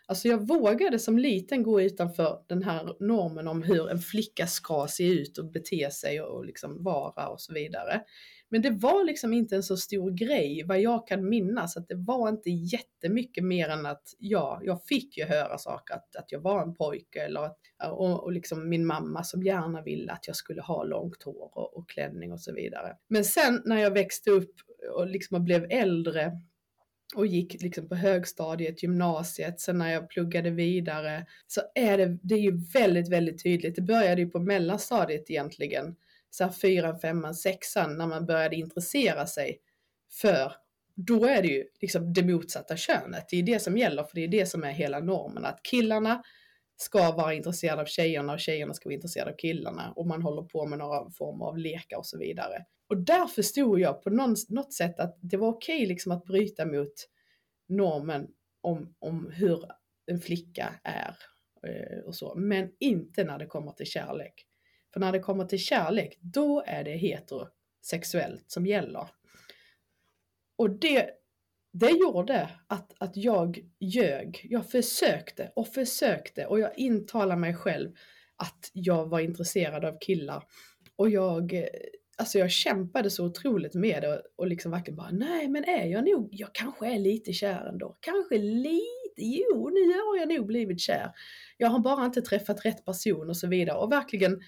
Alltså 0.10 0.28
jag 0.28 0.48
vågade 0.48 1.00
som 1.00 1.18
liten 1.18 1.64
gå 1.64 1.82
utanför 1.82 2.40
den 2.48 2.64
här 2.64 2.96
normen 3.00 3.48
om 3.48 3.64
hur 3.64 3.90
en 3.90 4.00
flicka 4.00 4.48
ska 4.48 4.88
se 4.90 5.08
ut 5.08 5.38
och 5.38 5.52
bete 5.52 5.92
sig 5.92 6.22
och 6.22 6.46
liksom 6.46 6.84
vara 6.84 7.28
och 7.28 7.42
så 7.42 7.54
vidare. 7.54 8.02
Men 8.50 8.62
det 8.62 8.70
var 8.70 9.04
liksom 9.04 9.34
inte 9.34 9.56
en 9.56 9.64
så 9.64 9.78
stor 9.78 10.12
grej 10.12 10.64
vad 10.66 10.82
jag 10.82 11.08
kan 11.08 11.30
minnas, 11.30 11.78
att 11.78 11.88
det 11.88 11.96
var 11.96 12.30
inte 12.30 12.50
jättemycket 12.50 13.44
mer 13.44 13.70
än 13.70 13.86
att 13.86 14.04
ja, 14.20 14.60
jag 14.64 14.84
fick 14.86 15.18
ju 15.18 15.24
höra 15.24 15.58
saker, 15.58 15.94
att, 15.94 16.16
att 16.16 16.32
jag 16.32 16.40
var 16.40 16.64
en 16.64 16.76
pojke 16.76 17.22
eller 17.22 17.44
att, 17.44 17.60
och, 17.92 18.24
och 18.24 18.32
liksom 18.32 18.70
min 18.70 18.86
mamma 18.86 19.24
som 19.24 19.44
gärna 19.44 19.82
ville 19.82 20.12
att 20.12 20.28
jag 20.28 20.36
skulle 20.36 20.62
ha 20.62 20.84
långt 20.84 21.24
hår 21.24 21.52
och, 21.54 21.78
och 21.78 21.90
klänning 21.90 22.32
och 22.32 22.42
så 22.42 22.54
vidare. 22.54 22.96
Men 23.08 23.26
sen 23.26 23.62
när 23.66 23.78
jag 23.78 23.92
växte 23.92 24.32
upp 24.32 24.54
och 24.96 25.08
liksom 25.08 25.44
blev 25.44 25.68
äldre 25.70 26.32
och 27.16 27.28
gick 27.28 27.62
liksom 27.62 27.90
på 27.90 27.96
högstadiet, 27.96 28.84
gymnasiet, 28.84 29.60
sen 29.60 29.78
när 29.78 29.92
jag 29.92 30.10
pluggade 30.10 30.50
vidare 30.50 31.26
så 31.48 31.62
är 31.76 31.98
det, 31.98 32.18
det 32.22 32.36
är 32.36 32.40
ju 32.40 32.58
väldigt, 32.74 33.10
väldigt 33.10 33.44
tydligt. 33.44 33.76
Det 33.76 33.82
började 33.82 34.22
ju 34.22 34.30
på 34.30 34.40
mellanstadiet 34.40 35.30
egentligen, 35.30 35.96
så 36.30 36.44
här 36.44 36.52
fyran, 36.52 37.00
femman, 37.00 37.36
sexan, 37.36 37.98
när 37.98 38.08
man 38.08 38.26
började 38.26 38.56
intressera 38.56 39.26
sig 39.26 39.60
för 40.22 40.54
då 40.96 41.26
är 41.26 41.42
det 41.42 41.48
ju 41.48 41.66
liksom 41.82 42.14
det 42.14 42.24
motsatta 42.24 42.78
könet. 42.78 43.26
Det 43.30 43.38
är 43.38 43.44
det 43.44 43.60
som 43.60 43.78
gäller, 43.78 44.04
för 44.04 44.16
det 44.16 44.24
är 44.24 44.28
det 44.28 44.46
som 44.46 44.64
är 44.64 44.72
hela 44.72 45.00
normen. 45.00 45.46
Att 45.46 45.64
killarna 45.64 46.24
ska 46.82 47.12
vara 47.12 47.34
intresserad 47.34 47.80
av 47.80 47.86
tjejerna 47.86 48.34
och 48.34 48.40
tjejerna 48.40 48.74
ska 48.74 48.90
vara 48.90 48.96
intresserade 48.96 49.32
av 49.32 49.36
killarna 49.36 49.94
och 49.96 50.08
man 50.08 50.22
håller 50.22 50.42
på 50.42 50.66
med 50.66 50.80
några 50.80 51.10
former 51.10 51.46
av 51.46 51.58
lekar 51.58 51.98
och 51.98 52.06
så 52.06 52.18
vidare. 52.18 52.66
Och 52.88 52.98
där 52.98 53.28
förstod 53.28 53.80
jag 53.80 54.04
på 54.04 54.10
någon, 54.10 54.36
något 54.50 54.74
sätt 54.74 55.00
att 55.00 55.18
det 55.22 55.38
var 55.38 55.48
okej 55.48 55.86
liksom 55.86 56.12
att 56.12 56.26
bryta 56.26 56.66
mot 56.66 56.94
normen 57.68 58.28
om, 58.62 58.96
om 59.00 59.32
hur 59.34 59.66
en 60.06 60.20
flicka 60.20 60.74
är 60.84 61.16
eh, 61.68 62.00
och 62.06 62.16
så, 62.16 62.36
men 62.36 62.72
inte 62.80 63.24
när 63.24 63.40
det 63.40 63.46
kommer 63.46 63.72
till 63.72 63.86
kärlek. 63.86 64.46
För 64.94 65.00
när 65.00 65.12
det 65.12 65.20
kommer 65.20 65.46
till 65.46 65.60
kärlek, 65.60 66.18
då 66.22 66.64
är 66.66 66.84
det 66.84 66.98
heterosexuellt 66.98 68.52
som 68.52 68.66
gäller. 68.66 69.08
Och 70.56 70.70
det, 70.70 71.10
det 71.72 71.92
gjorde 71.92 72.50
att, 72.68 72.94
att 72.98 73.18
jag 73.18 73.60
ljög. 73.80 74.48
Jag 74.50 74.70
försökte 74.70 75.52
och 75.56 75.68
försökte 75.68 76.46
och 76.46 76.60
jag 76.60 76.80
intalade 76.80 77.42
mig 77.42 77.54
själv 77.54 77.92
att 78.36 78.72
jag 78.74 79.10
var 79.10 79.20
intresserad 79.20 79.86
av 79.86 79.98
killar. 80.02 80.44
Och 80.96 81.10
jag, 81.10 81.54
eh, 81.54 81.64
alltså 82.18 82.40
jag 82.40 82.52
kämpade 82.52 83.10
så 83.10 83.26
otroligt 83.26 83.74
med 83.74 84.02
det 84.02 84.22
och 84.38 84.48
liksom 84.48 84.72
verkligen 84.72 84.98
bara, 84.98 85.12
nej 85.12 85.48
men 85.48 85.64
är 85.64 85.86
jag 85.86 86.06
nog, 86.06 86.30
jag 86.32 86.50
kanske 86.54 86.88
är 86.88 87.00
lite 87.00 87.34
kär 87.34 87.66
ändå. 87.66 87.98
Kanske 88.00 88.38
lite, 88.38 88.82
jo 89.18 89.70
nu 89.70 89.94
har 89.94 90.18
jag 90.18 90.30
nog 90.30 90.48
blivit 90.48 90.80
kär. 90.82 91.12
Jag 91.58 91.70
har 91.70 91.80
bara 91.80 92.06
inte 92.06 92.22
träffat 92.22 92.66
rätt 92.66 92.86
person 92.86 93.30
och 93.30 93.38
så 93.38 93.48
vidare. 93.48 93.78
Och 93.78 93.92
verkligen 93.92 94.42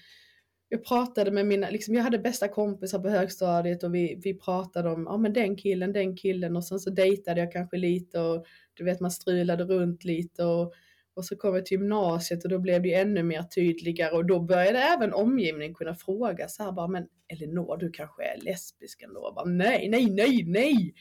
jag 0.72 0.84
pratade 0.84 1.30
med 1.30 1.46
mina, 1.46 1.70
liksom 1.70 1.94
jag 1.94 2.02
hade 2.02 2.18
bästa 2.18 2.48
kompisar 2.48 2.98
på 2.98 3.08
högstadiet 3.08 3.82
och 3.82 3.94
vi, 3.94 4.20
vi 4.24 4.34
pratade 4.34 4.90
om, 4.90 5.06
ja 5.08 5.16
men 5.16 5.32
den 5.32 5.56
killen, 5.56 5.92
den 5.92 6.16
killen 6.16 6.56
och 6.56 6.64
sen 6.64 6.80
så 6.80 6.90
dejtade 6.90 7.40
jag 7.40 7.52
kanske 7.52 7.76
lite 7.76 8.20
och 8.20 8.46
du 8.74 8.84
vet 8.84 9.00
man 9.00 9.10
strulade 9.10 9.64
runt 9.64 10.04
lite 10.04 10.44
och, 10.44 10.72
och 11.14 11.24
så 11.24 11.36
kom 11.36 11.54
jag 11.54 11.66
till 11.66 11.78
gymnasiet 11.78 12.44
och 12.44 12.50
då 12.50 12.58
blev 12.58 12.82
det 12.82 12.94
ännu 12.94 13.22
mer 13.22 13.42
tydligare 13.42 14.12
och 14.12 14.26
då 14.26 14.40
började 14.40 14.78
även 14.78 15.12
omgivningen 15.12 15.74
kunna 15.74 15.94
fråga 15.94 16.48
så 16.48 16.62
här 16.62 16.72
bara, 16.72 16.88
men 16.88 17.06
Elinor 17.28 17.76
du 17.76 17.90
kanske 17.90 18.22
är 18.24 18.40
lesbisk 18.40 19.02
ändå? 19.02 19.32
Bara, 19.36 19.44
nej, 19.44 19.88
nej, 19.88 20.10
nej, 20.10 20.44
nej! 20.46 20.94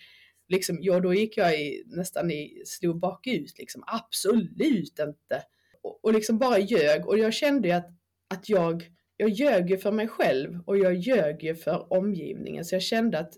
Liksom, 0.48 0.78
ja, 0.82 1.00
då 1.00 1.14
gick 1.14 1.38
jag 1.38 1.60
i, 1.62 1.84
nästan 1.88 2.32
i, 2.32 2.62
slog 2.66 3.00
bakut 3.00 3.58
liksom, 3.58 3.84
absolut 3.88 5.00
inte! 5.00 5.44
Och, 5.82 6.00
och 6.06 6.14
liksom 6.14 6.40
bara 6.40 6.60
ljög 6.60 7.08
och 7.08 7.18
jag 7.18 7.34
kände 7.34 7.68
ju 7.68 7.74
att, 7.74 7.90
att 8.30 8.50
jag 8.50 8.84
jag 9.22 9.30
ljög 9.30 9.70
ju 9.70 9.78
för 9.78 9.92
mig 9.92 10.08
själv 10.08 10.60
och 10.66 10.78
jag 10.78 10.94
ljög 10.96 11.44
ju 11.44 11.56
för 11.56 11.94
omgivningen. 11.94 12.66
Så 12.66 12.76
jag 12.76 12.82
kände 12.82 13.20
att, 13.20 13.34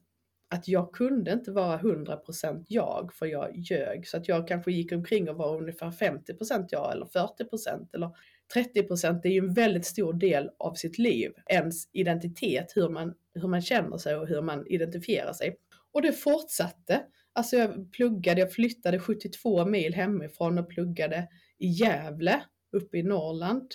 att 0.50 0.68
jag 0.68 0.92
kunde 0.92 1.32
inte 1.32 1.52
vara 1.52 1.80
100% 1.80 2.66
jag 2.68 3.14
för 3.14 3.26
jag 3.26 3.58
ljög. 3.58 4.08
Så 4.08 4.18
att 4.18 4.28
jag 4.28 4.48
kanske 4.48 4.72
gick 4.72 4.92
omkring 4.92 5.30
och 5.30 5.38
var 5.38 5.58
ungefär 5.58 5.92
50% 5.92 6.68
jag 6.70 6.92
eller 6.92 7.06
40% 7.06 7.88
eller 7.94 8.10
30%. 8.56 9.20
Det 9.24 9.28
är 9.28 9.34
ju 9.34 9.40
en 9.40 9.54
väldigt 9.54 9.86
stor 9.86 10.14
del 10.14 10.50
av 10.60 10.74
sitt 10.74 10.98
liv, 10.98 11.32
ens 11.50 11.90
identitet, 11.92 12.72
hur 12.76 12.90
man, 12.90 13.14
hur 13.34 13.48
man 13.48 13.62
känner 13.62 13.98
sig 13.98 14.16
och 14.16 14.28
hur 14.28 14.42
man 14.42 14.68
identifierar 14.68 15.34
sig. 15.34 15.58
Och 15.92 16.02
det 16.02 16.14
fortsatte. 16.14 17.02
Alltså 17.34 17.56
jag 17.56 17.92
pluggade, 17.92 18.42
jag 18.42 18.54
flyttade 18.54 19.00
72 19.00 19.66
mil 19.66 19.94
hemifrån 19.94 20.58
och 20.58 20.70
pluggade 20.70 21.28
i 21.58 21.68
Gävle 21.68 22.42
uppe 22.72 22.98
i 22.98 23.04
Norrland 23.04 23.68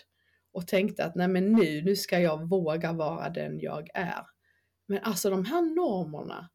och 0.52 0.66
tänkte 0.66 1.04
att 1.04 1.14
nej 1.14 1.28
men 1.28 1.52
nu, 1.52 1.82
nu 1.82 1.96
ska 1.96 2.20
jag 2.20 2.48
våga 2.48 2.92
vara 2.92 3.30
den 3.30 3.60
jag 3.60 3.88
är. 3.94 4.26
Men 4.88 4.98
alltså 5.02 5.30
de 5.30 5.44
här 5.44 5.62
normerna, 5.62 6.50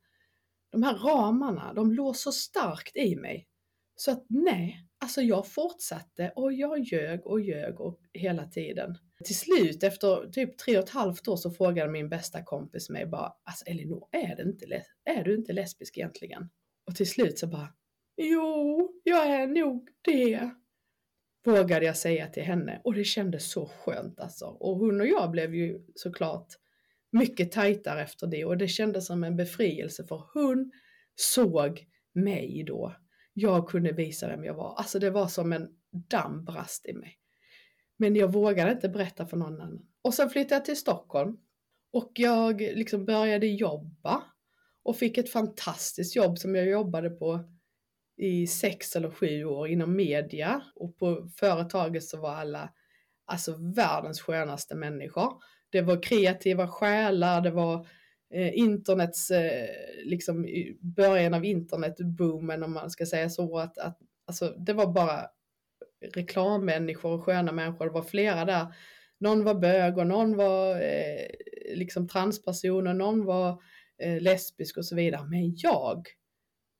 de 0.71 0.83
här 0.83 0.95
ramarna, 0.95 1.73
de 1.73 1.91
låg 1.91 2.15
så 2.15 2.31
starkt 2.31 2.97
i 2.97 3.15
mig. 3.15 3.47
Så 3.95 4.11
att 4.11 4.25
nej, 4.29 4.87
alltså 4.99 5.21
jag 5.21 5.47
fortsatte 5.47 6.33
och 6.35 6.53
jag 6.53 6.79
ljög 6.79 7.25
och 7.27 7.41
ljög 7.41 7.81
och 7.81 7.99
hela 8.13 8.45
tiden. 8.45 8.97
Till 9.23 9.37
slut 9.37 9.83
efter 9.83 10.31
typ 10.31 10.57
tre 10.57 10.77
och 10.77 10.83
ett 10.83 10.89
halvt 10.89 11.27
år 11.27 11.35
så 11.35 11.51
frågade 11.51 11.91
min 11.91 12.09
bästa 12.09 12.43
kompis 12.43 12.89
mig 12.89 13.05
bara, 13.05 13.33
alltså 13.43 13.65
Elinor, 13.65 14.07
är, 14.11 14.35
det 14.35 14.43
inte, 14.43 14.83
är 15.03 15.23
du 15.23 15.35
inte 15.35 15.53
lesbisk 15.53 15.97
egentligen? 15.97 16.49
Och 16.87 16.95
till 16.95 17.09
slut 17.09 17.39
så 17.39 17.47
bara, 17.47 17.67
jo, 18.17 18.89
jag 19.03 19.27
är 19.27 19.47
nog 19.47 19.89
det 20.01 20.51
vågade 21.43 21.85
jag 21.85 21.97
säga 21.97 22.27
till 22.27 22.43
henne 22.43 22.81
och 22.83 22.93
det 22.93 23.03
kändes 23.03 23.51
så 23.51 23.65
skönt 23.65 24.19
alltså. 24.19 24.45
Och 24.45 24.77
hon 24.77 25.01
och 25.01 25.07
jag 25.07 25.31
blev 25.31 25.55
ju 25.55 25.79
såklart 25.95 26.47
mycket 27.11 27.51
tajtare 27.51 28.01
efter 28.01 28.27
det 28.27 28.45
och 28.45 28.57
det 28.57 28.67
kändes 28.67 29.05
som 29.05 29.23
en 29.23 29.35
befrielse 29.35 30.03
för 30.03 30.23
hon 30.33 30.71
såg 31.15 31.87
mig 32.13 32.63
då. 32.67 32.95
Jag 33.33 33.67
kunde 33.67 33.91
visa 33.91 34.27
vem 34.27 34.43
jag 34.43 34.53
var. 34.53 34.75
Alltså 34.75 34.99
det 34.99 35.09
var 35.09 35.27
som 35.27 35.53
en 35.53 35.67
damm 35.91 36.45
brast 36.45 36.85
i 36.85 36.93
mig. 36.93 37.17
Men 37.97 38.15
jag 38.15 38.33
vågade 38.33 38.71
inte 38.71 38.89
berätta 38.89 39.25
för 39.25 39.37
någon 39.37 39.61
annan. 39.61 39.85
Och 40.01 40.13
sen 40.13 40.29
flyttade 40.29 40.55
jag 40.55 40.65
till 40.65 40.77
Stockholm 40.77 41.37
och 41.91 42.11
jag 42.15 42.61
liksom 42.61 43.05
började 43.05 43.47
jobba 43.47 44.23
och 44.83 44.97
fick 44.97 45.17
ett 45.17 45.29
fantastiskt 45.29 46.15
jobb 46.15 46.37
som 46.37 46.55
jag 46.55 46.67
jobbade 46.67 47.09
på 47.09 47.52
i 48.17 48.47
sex 48.47 48.95
eller 48.95 49.09
sju 49.09 49.45
år 49.45 49.67
inom 49.67 49.95
media 49.95 50.61
och 50.75 50.97
på 50.97 51.29
företaget 51.35 52.03
så 52.03 52.21
var 52.21 52.35
alla 52.35 52.69
alltså 53.25 53.55
världens 53.75 54.21
skönaste 54.21 54.75
människor. 54.75 55.33
Det 55.69 55.81
var 55.81 56.03
kreativa 56.03 56.67
själar, 56.67 57.41
det 57.41 57.51
var 57.51 57.87
eh, 58.33 58.57
internets, 58.57 59.31
eh, 59.31 59.69
liksom 60.05 60.47
början 60.81 61.33
av 61.33 61.45
internetboomen 61.45 62.63
om 62.63 62.73
man 62.73 62.89
ska 62.89 63.05
säga 63.05 63.29
så, 63.29 63.57
att, 63.57 63.77
att 63.77 63.97
alltså, 64.27 64.55
det 64.57 64.73
var 64.73 64.93
bara 64.93 65.27
reklammänniskor 66.13 67.11
och 67.11 67.23
sköna 67.23 67.51
människor, 67.51 67.85
det 67.85 67.91
var 67.91 68.03
flera 68.03 68.45
där. 68.45 68.67
Någon 69.19 69.43
var 69.43 69.55
bög 69.55 69.97
och 69.97 70.07
någon 70.07 70.37
var 70.37 70.81
eh, 70.81 71.27
liksom 71.75 72.07
transperson 72.07 72.87
och 72.87 72.95
någon 72.95 73.25
var 73.25 73.61
eh, 74.03 74.21
lesbisk 74.21 74.77
och 74.77 74.85
så 74.85 74.95
vidare. 74.95 75.25
Men 75.29 75.55
jag 75.55 76.07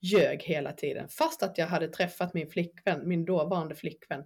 ljög 0.04 0.44
hela 0.44 0.72
tiden, 0.72 1.08
fast 1.10 1.44
att 1.44 1.58
jag 1.58 1.68
hade 1.68 1.88
träffat 1.88 2.34
min 2.34 2.50
flickvän, 2.50 3.08
min 3.08 3.26
dåvarande 3.26 3.76
flickvän. 3.76 4.24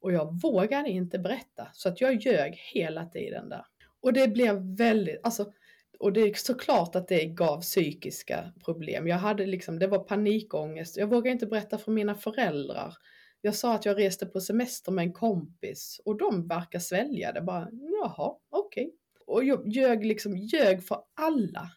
Och 0.00 0.12
jag 0.12 0.40
vågade 0.42 0.88
inte 0.88 1.18
berätta, 1.18 1.68
så 1.72 1.88
att 1.88 2.00
jag 2.00 2.14
ljög 2.14 2.54
hela 2.74 3.06
tiden 3.06 3.48
där. 3.48 3.64
Och 4.00 4.12
det 4.12 4.28
blev 4.28 4.76
väldigt, 4.76 5.20
alltså, 5.22 5.52
och 5.98 6.12
det 6.12 6.20
är 6.20 6.34
såklart 6.34 6.96
att 6.96 7.08
det 7.08 7.24
gav 7.24 7.60
psykiska 7.60 8.52
problem. 8.64 9.06
Jag 9.06 9.16
hade 9.16 9.46
liksom, 9.46 9.78
det 9.78 9.86
var 9.86 9.98
panikångest. 9.98 10.96
Jag 10.96 11.06
vågade 11.06 11.30
inte 11.30 11.46
berätta 11.46 11.78
för 11.78 11.92
mina 11.92 12.14
föräldrar. 12.14 12.94
Jag 13.40 13.54
sa 13.54 13.74
att 13.74 13.84
jag 13.84 13.98
reste 13.98 14.26
på 14.26 14.40
semester 14.40 14.92
med 14.92 15.02
en 15.02 15.12
kompis 15.12 16.00
och 16.04 16.18
de 16.18 16.48
verkar 16.48 16.78
svälja 16.78 17.32
det 17.32 17.40
bara, 17.40 17.68
jaha, 17.72 18.36
okej. 18.50 18.84
Okay. 18.84 18.96
Och 19.26 19.44
jag 19.44 19.72
ljög 19.72 20.04
liksom, 20.04 20.36
ljög 20.36 20.84
för 20.84 20.98
alla. 21.14 21.70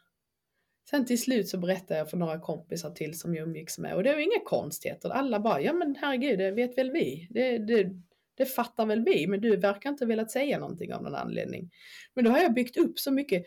Sen 0.89 1.05
till 1.05 1.21
slut 1.21 1.49
så 1.49 1.57
berättade 1.57 1.97
jag 1.97 2.09
för 2.09 2.17
några 2.17 2.39
kompisar 2.39 2.91
till 2.91 3.19
som 3.19 3.35
jag 3.35 3.47
umgicks 3.47 3.77
med 3.77 3.95
och 3.95 4.03
det 4.03 4.13
var 4.13 4.19
inga 4.19 4.43
konstigheter. 4.45 5.09
Alla 5.09 5.39
bara, 5.39 5.61
ja 5.61 5.73
men 5.73 5.95
herregud, 5.95 6.39
det 6.39 6.51
vet 6.51 6.77
väl 6.77 6.91
vi. 6.91 7.27
Det, 7.29 7.57
det, 7.57 7.89
det 8.37 8.45
fattar 8.45 8.85
väl 8.85 9.03
vi, 9.03 9.27
men 9.27 9.41
du 9.41 9.57
verkar 9.57 9.89
inte 9.89 10.05
velat 10.05 10.31
säga 10.31 10.59
någonting 10.59 10.93
av 10.93 11.03
någon 11.03 11.15
anledning. 11.15 11.71
Men 12.13 12.25
då 12.25 12.31
har 12.31 12.39
jag 12.39 12.53
byggt 12.53 12.77
upp 12.77 12.99
så 12.99 13.11
mycket, 13.11 13.43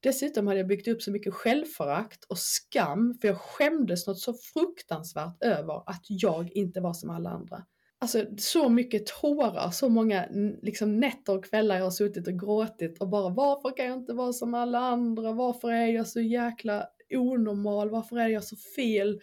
dessutom 0.00 0.46
hade 0.46 0.60
jag 0.60 0.68
byggt 0.68 0.88
upp 0.88 1.02
så 1.02 1.10
mycket 1.10 1.34
självförakt 1.34 2.24
och 2.24 2.38
skam, 2.38 3.18
för 3.20 3.28
jag 3.28 3.40
skämdes 3.40 4.06
något 4.06 4.20
så 4.20 4.34
fruktansvärt 4.34 5.42
över 5.42 5.90
att 5.90 6.04
jag 6.08 6.52
inte 6.52 6.80
var 6.80 6.92
som 6.92 7.10
alla 7.10 7.30
andra. 7.30 7.64
Alltså 7.98 8.26
så 8.38 8.68
mycket 8.68 9.06
tårar, 9.06 9.70
så 9.70 9.88
många 9.88 10.28
liksom, 10.62 11.00
nätter 11.00 11.36
och 11.36 11.44
kvällar 11.44 11.76
jag 11.76 11.84
har 11.84 11.90
suttit 11.90 12.28
och 12.28 12.38
gråtit 12.38 12.98
och 13.00 13.08
bara 13.08 13.28
varför 13.28 13.76
kan 13.76 13.86
jag 13.86 13.98
inte 13.98 14.12
vara 14.12 14.32
som 14.32 14.54
alla 14.54 14.78
andra? 14.78 15.32
Varför 15.32 15.72
är 15.72 15.86
jag 15.86 16.08
så 16.08 16.20
jäkla 16.20 16.86
onormal? 17.10 17.90
Varför 17.90 18.16
är 18.18 18.28
jag 18.28 18.44
så 18.44 18.56
fel? 18.76 19.20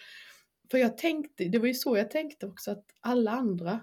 För 0.72 0.78
jag 0.78 0.98
tänkte, 0.98 1.44
det 1.44 1.60
var 1.60 1.68
ju 1.68 1.74
så 1.74 1.98
jag 1.98 2.12
tänkte 2.12 2.46
också 2.46 2.72
att 2.72 2.86
alla 3.02 3.32
andra 3.32 3.80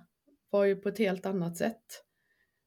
var 0.50 0.64
ju 0.64 0.76
på 0.76 0.88
ett 0.88 0.98
helt 0.98 1.26
annat 1.26 1.56
sätt. 1.56 2.04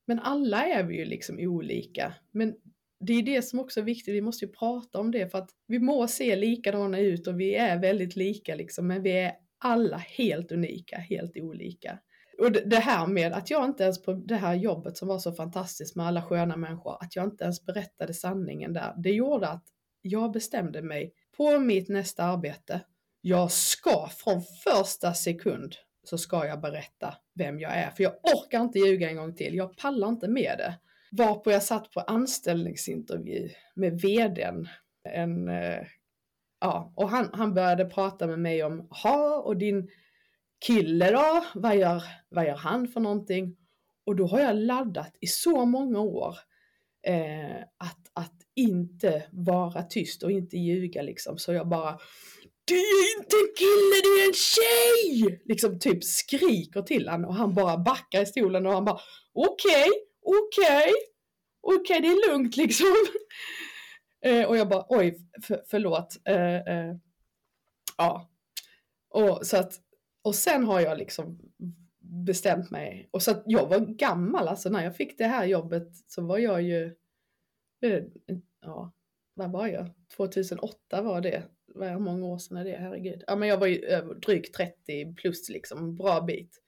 Men 0.07 0.19
alla 0.19 0.65
är 0.65 0.83
vi 0.83 0.97
ju 0.97 1.05
liksom 1.05 1.39
olika. 1.39 2.13
Men 2.31 2.55
det 2.99 3.13
är 3.13 3.23
det 3.23 3.41
som 3.41 3.59
också 3.59 3.79
är 3.79 3.83
viktigt, 3.83 4.15
vi 4.15 4.21
måste 4.21 4.45
ju 4.45 4.51
prata 4.51 4.99
om 4.99 5.11
det 5.11 5.31
för 5.31 5.37
att 5.37 5.49
vi 5.67 5.79
må 5.79 6.07
se 6.07 6.35
likadana 6.35 6.99
ut 6.99 7.27
och 7.27 7.39
vi 7.39 7.55
är 7.55 7.79
väldigt 7.79 8.15
lika 8.15 8.55
liksom, 8.55 8.87
men 8.87 9.03
vi 9.03 9.11
är 9.11 9.33
alla 9.57 9.97
helt 9.97 10.51
unika, 10.51 10.97
helt 10.97 11.37
olika. 11.37 11.99
Och 12.43 12.51
det 12.51 12.79
här 12.79 13.07
med 13.07 13.33
att 13.33 13.49
jag 13.49 13.65
inte 13.65 13.83
ens 13.83 14.01
på 14.01 14.13
det 14.13 14.35
här 14.35 14.53
jobbet 14.55 14.97
som 14.97 15.07
var 15.07 15.19
så 15.19 15.31
fantastiskt 15.31 15.95
med 15.95 16.05
alla 16.05 16.21
sköna 16.21 16.57
människor, 16.57 16.97
att 17.03 17.15
jag 17.15 17.25
inte 17.25 17.43
ens 17.43 17.65
berättade 17.65 18.13
sanningen 18.13 18.73
där, 18.73 18.93
det 18.97 19.11
gjorde 19.11 19.47
att 19.47 19.63
jag 20.01 20.31
bestämde 20.31 20.81
mig 20.81 21.13
på 21.37 21.59
mitt 21.59 21.89
nästa 21.89 22.23
arbete. 22.23 22.81
Jag 23.21 23.51
ska 23.51 24.09
från 24.09 24.41
första 24.63 25.13
sekund 25.13 25.75
så 26.03 26.17
ska 26.17 26.45
jag 26.45 26.61
berätta 26.61 27.15
vem 27.35 27.59
jag 27.59 27.71
är, 27.77 27.89
för 27.89 28.03
jag 28.03 28.13
orkar 28.13 28.61
inte 28.61 28.79
ljuga 28.79 29.09
en 29.09 29.15
gång 29.15 29.35
till. 29.35 29.55
Jag 29.55 29.77
pallar 29.77 30.07
inte 30.07 30.27
med 30.27 30.55
det. 30.57 30.79
Varpå 31.11 31.51
jag 31.51 31.63
satt 31.63 31.91
på 31.91 31.99
anställningsintervju 31.99 33.49
med 33.75 34.01
vdn, 34.01 34.67
en, 35.09 35.49
eh, 35.49 35.85
ja, 36.59 36.93
och 36.95 37.09
han, 37.09 37.29
han 37.33 37.53
började 37.53 37.85
prata 37.85 38.27
med 38.27 38.39
mig 38.39 38.63
om, 38.63 38.87
ha 39.03 39.37
och 39.37 39.57
din 39.57 39.89
kille 40.65 41.11
då, 41.11 41.45
vad 41.53 41.77
gör, 41.77 42.03
vad 42.29 42.45
gör 42.45 42.55
han 42.55 42.87
för 42.87 42.99
någonting? 42.99 43.55
Och 44.05 44.15
då 44.15 44.27
har 44.27 44.39
jag 44.39 44.55
laddat 44.55 45.17
i 45.19 45.27
så 45.27 45.65
många 45.65 45.99
år 45.99 46.37
eh, 47.07 47.61
att, 47.77 48.11
att 48.13 48.33
inte 48.55 49.23
vara 49.31 49.83
tyst 49.83 50.23
och 50.23 50.31
inte 50.31 50.57
ljuga 50.57 51.01
liksom. 51.01 51.37
Så 51.37 51.53
jag 51.53 51.67
bara 51.67 51.99
Du 52.65 52.75
är 52.75 53.19
inte 53.19 53.35
en 53.35 53.53
kille, 53.57 54.01
du 54.03 54.23
är 54.23 54.27
en 54.27 54.33
tjej! 54.33 55.41
Liksom 55.45 55.79
typ 55.79 56.03
skriker 56.03 56.81
till 56.81 57.09
honom 57.09 57.29
och 57.29 57.35
han 57.35 57.53
bara 57.53 57.77
backar 57.77 58.21
i 58.21 58.25
stolen 58.25 58.65
och 58.65 58.73
han 58.73 58.85
bara 58.85 58.99
okej, 59.33 59.89
okay, 59.89 59.89
okej, 60.21 60.67
okay, 60.67 60.93
okej 61.61 61.79
okay, 61.81 61.99
det 61.99 62.07
är 62.07 62.31
lugnt 62.31 62.57
liksom. 62.57 62.95
eh, 64.25 64.45
och 64.45 64.57
jag 64.57 64.69
bara 64.69 64.85
oj, 64.89 65.17
för, 65.43 65.63
förlåt. 65.67 66.17
Eh, 66.25 66.55
eh, 66.55 66.95
ja. 67.97 68.29
Och, 69.09 69.47
så 69.47 69.57
att, 69.57 69.73
och 70.23 70.35
sen 70.35 70.63
har 70.63 70.81
jag 70.81 70.97
liksom 70.97 71.39
bestämt 71.99 72.71
mig. 72.71 73.09
Och 73.11 73.21
så 73.21 73.31
att 73.31 73.43
jag 73.45 73.67
var 73.67 73.79
gammal, 73.79 74.47
alltså 74.47 74.69
när 74.69 74.83
jag 74.83 74.95
fick 74.95 75.17
det 75.17 75.27
här 75.27 75.45
jobbet 75.45 75.87
så 76.07 76.21
var 76.21 76.37
jag 76.37 76.61
ju, 76.61 76.85
eh, 77.81 78.03
ja, 78.61 78.93
vad 79.33 79.51
var 79.51 79.67
jag? 79.67 79.89
2008 80.17 81.01
var 81.01 81.21
det. 81.21 81.43
Hur 81.75 81.99
många 81.99 82.25
år 82.25 82.37
sedan 82.37 82.57
är 82.57 82.63
det? 82.63 82.77
Herregud. 82.77 83.23
Ja 83.27 83.35
men 83.35 83.49
jag 83.49 83.57
var 83.57 83.67
ju 83.67 83.85
över, 83.85 84.15
drygt 84.15 84.55
30 84.55 85.15
plus 85.15 85.49
liksom, 85.49 85.95
bra 85.95 86.21
bit. 86.21 86.61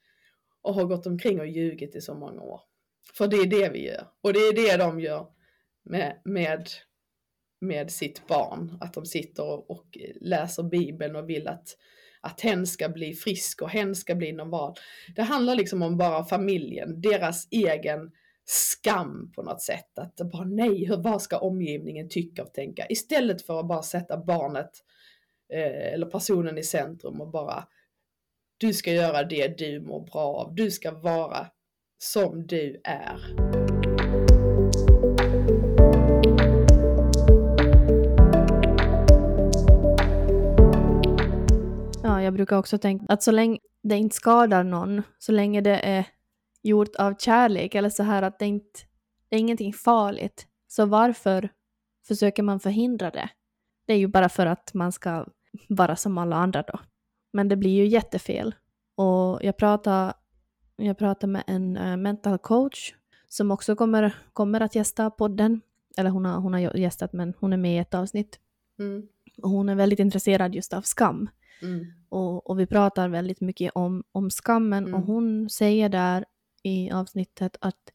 Och 0.62 0.74
har 0.74 0.86
gått 0.86 1.08
omkring 1.08 1.40
och 1.40 1.48
ljugit 1.48 1.96
i 1.96 2.02
så 2.02 2.16
många 2.16 2.42
år. 2.42 2.62
För 3.14 3.28
det 3.28 3.38
är 3.38 3.46
det 3.46 3.70
vi 3.70 3.86
gör. 3.88 4.08
Och 4.22 4.34
det 4.34 4.40
är 4.40 4.54
det 4.54 4.78
de 4.78 5.00
gör 5.00 5.28
med, 5.84 6.22
med, 6.24 6.70
med 7.60 7.92
sitt 7.92 8.28
barn. 8.28 8.78
Att 8.82 8.94
de 8.94 9.06
sitter 9.06 9.72
och 9.72 9.98
läser 10.16 10.64
bibeln 10.64 11.16
och 11.16 11.30
vill 11.30 11.48
att, 11.48 11.78
att 12.26 12.42
hen 12.42 12.68
ska 12.68 12.90
bli 12.90 13.14
frisk 13.14 13.62
och 13.62 13.70
hen 13.70 13.96
ska 13.96 14.16
bli 14.16 14.32
normal. 14.32 14.76
Det 15.16 15.22
handlar 15.22 15.56
liksom 15.56 15.82
om 15.82 15.98
bara 15.98 16.26
familjen, 16.26 17.02
deras 17.02 17.48
egen 17.52 18.12
skam 18.46 19.32
på 19.36 19.44
något 19.44 19.62
sätt. 19.62 20.00
Att 20.00 20.16
bara 20.32 20.44
nej, 20.46 20.86
hur, 20.86 20.98
vad 20.98 21.22
ska 21.22 21.38
omgivningen 21.38 22.10
tycka 22.10 22.44
och 22.44 22.54
tänka? 22.54 22.86
Istället 22.90 23.42
för 23.42 23.60
att 23.60 23.68
bara 23.68 23.84
sätta 23.84 24.18
barnet 24.18 24.72
eh, 25.54 25.94
eller 25.94 26.06
personen 26.06 26.58
i 26.58 26.64
centrum 26.64 27.22
och 27.22 27.32
bara 27.32 27.68
du 28.58 28.74
ska 28.74 28.92
göra 28.92 29.24
det 29.24 29.58
du 29.58 29.82
mår 29.82 30.06
bra 30.06 30.36
av. 30.36 30.56
Du 30.56 30.72
ska 30.72 30.92
vara 30.92 31.48
som 31.98 32.48
du 32.48 32.82
är. 32.84 33.45
Brukar 42.36 42.58
också 42.58 42.78
tänka 42.78 43.06
att 43.10 43.24
så 43.24 43.32
länge 43.32 43.60
det 43.82 43.98
inte 43.98 44.16
skadar 44.16 44.64
någon, 44.64 45.04
så 45.20 45.32
länge 45.32 45.62
det 45.62 45.80
är 45.80 46.06
gjort 46.62 46.96
av 46.96 47.16
kärlek 47.18 47.76
eller 47.76 47.90
så 47.90 48.04
här 48.04 48.22
att 48.22 48.40
det 48.40 48.46
inte 48.46 48.80
det 49.30 49.36
är 49.36 49.40
ingenting 49.40 49.74
farligt. 49.74 50.48
Så 50.68 50.86
varför 50.86 51.50
försöker 52.08 52.44
man 52.44 52.60
förhindra 52.60 53.12
det? 53.12 53.30
Det 53.86 53.94
är 53.94 53.98
ju 53.98 54.08
bara 54.08 54.30
för 54.30 54.46
att 54.46 54.74
man 54.74 54.92
ska 54.92 55.26
vara 55.70 55.96
som 55.96 56.18
alla 56.18 56.36
andra 56.36 56.62
då. 56.62 56.80
Men 57.34 57.48
det 57.48 57.56
blir 57.56 57.72
ju 57.72 57.88
jättefel. 57.88 58.56
Och 58.96 59.40
jag 59.44 59.58
pratade, 59.58 60.14
jag 60.76 60.98
pratade 60.98 61.32
med 61.32 61.44
en 61.48 61.78
uh, 61.78 61.98
mental 61.98 62.38
coach 62.38 62.94
som 63.28 63.52
också 63.52 63.76
kommer, 63.76 64.16
kommer 64.34 64.62
att 64.62 64.76
gästa 64.76 65.10
podden. 65.10 65.62
Eller 65.98 66.10
hon 66.10 66.26
har, 66.26 66.40
hon 66.40 66.54
har 66.54 66.78
gästat 66.78 67.14
men 67.14 67.34
hon 67.40 67.54
är 67.54 67.58
med 67.58 67.76
i 67.76 67.78
ett 67.78 67.94
avsnitt. 67.94 68.40
Mm. 68.80 69.08
Och 69.42 69.50
hon 69.50 69.70
är 69.70 69.76
väldigt 69.76 70.00
intresserad 70.00 70.56
just 70.56 70.74
av 70.74 70.82
skam. 70.82 71.30
Mm. 71.62 71.86
Och, 72.10 72.50
och, 72.50 72.60
vi 72.60 72.66
pratar 72.66 73.10
väldigt 73.10 73.42
mycket 73.42 73.72
om, 73.76 74.04
om 74.12 74.30
skammen 74.30 74.84
mm. 74.84 74.94
och 74.94 75.02
hon 75.02 75.50
säger 75.50 75.90
där 75.90 76.26
i 76.64 76.92
avsnittet 76.92 77.58
att 77.62 77.94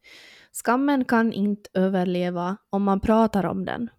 skammen 0.52 1.04
kan 1.04 1.32
inte 1.32 1.70
överleva 1.74 2.56
om 2.70 2.82
man 2.82 3.00
pratar 3.00 3.46
om 3.46 3.64
den. 3.64 3.90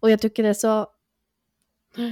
Och 0.00 0.10
jag 0.10 0.20
tycker 0.20 0.42
det 0.42 0.48
är 0.48 0.54
så, 0.54 0.86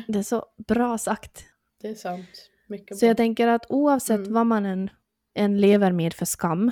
det 0.08 0.18
är 0.18 0.22
så 0.22 0.46
bra 0.66 0.98
sagt. 0.98 1.44
Det 1.80 1.88
är 1.88 1.94
sant. 1.94 2.48
Mycket 2.66 2.98
så 2.98 3.06
jag 3.06 3.16
tänker 3.16 3.48
att 3.48 3.66
oavsett 3.68 4.20
mm. 4.20 4.32
vad 4.32 4.46
man 4.46 4.66
än, 4.66 4.90
än 5.34 5.60
lever 5.60 5.92
med 5.92 6.14
för 6.14 6.24
skam, 6.26 6.70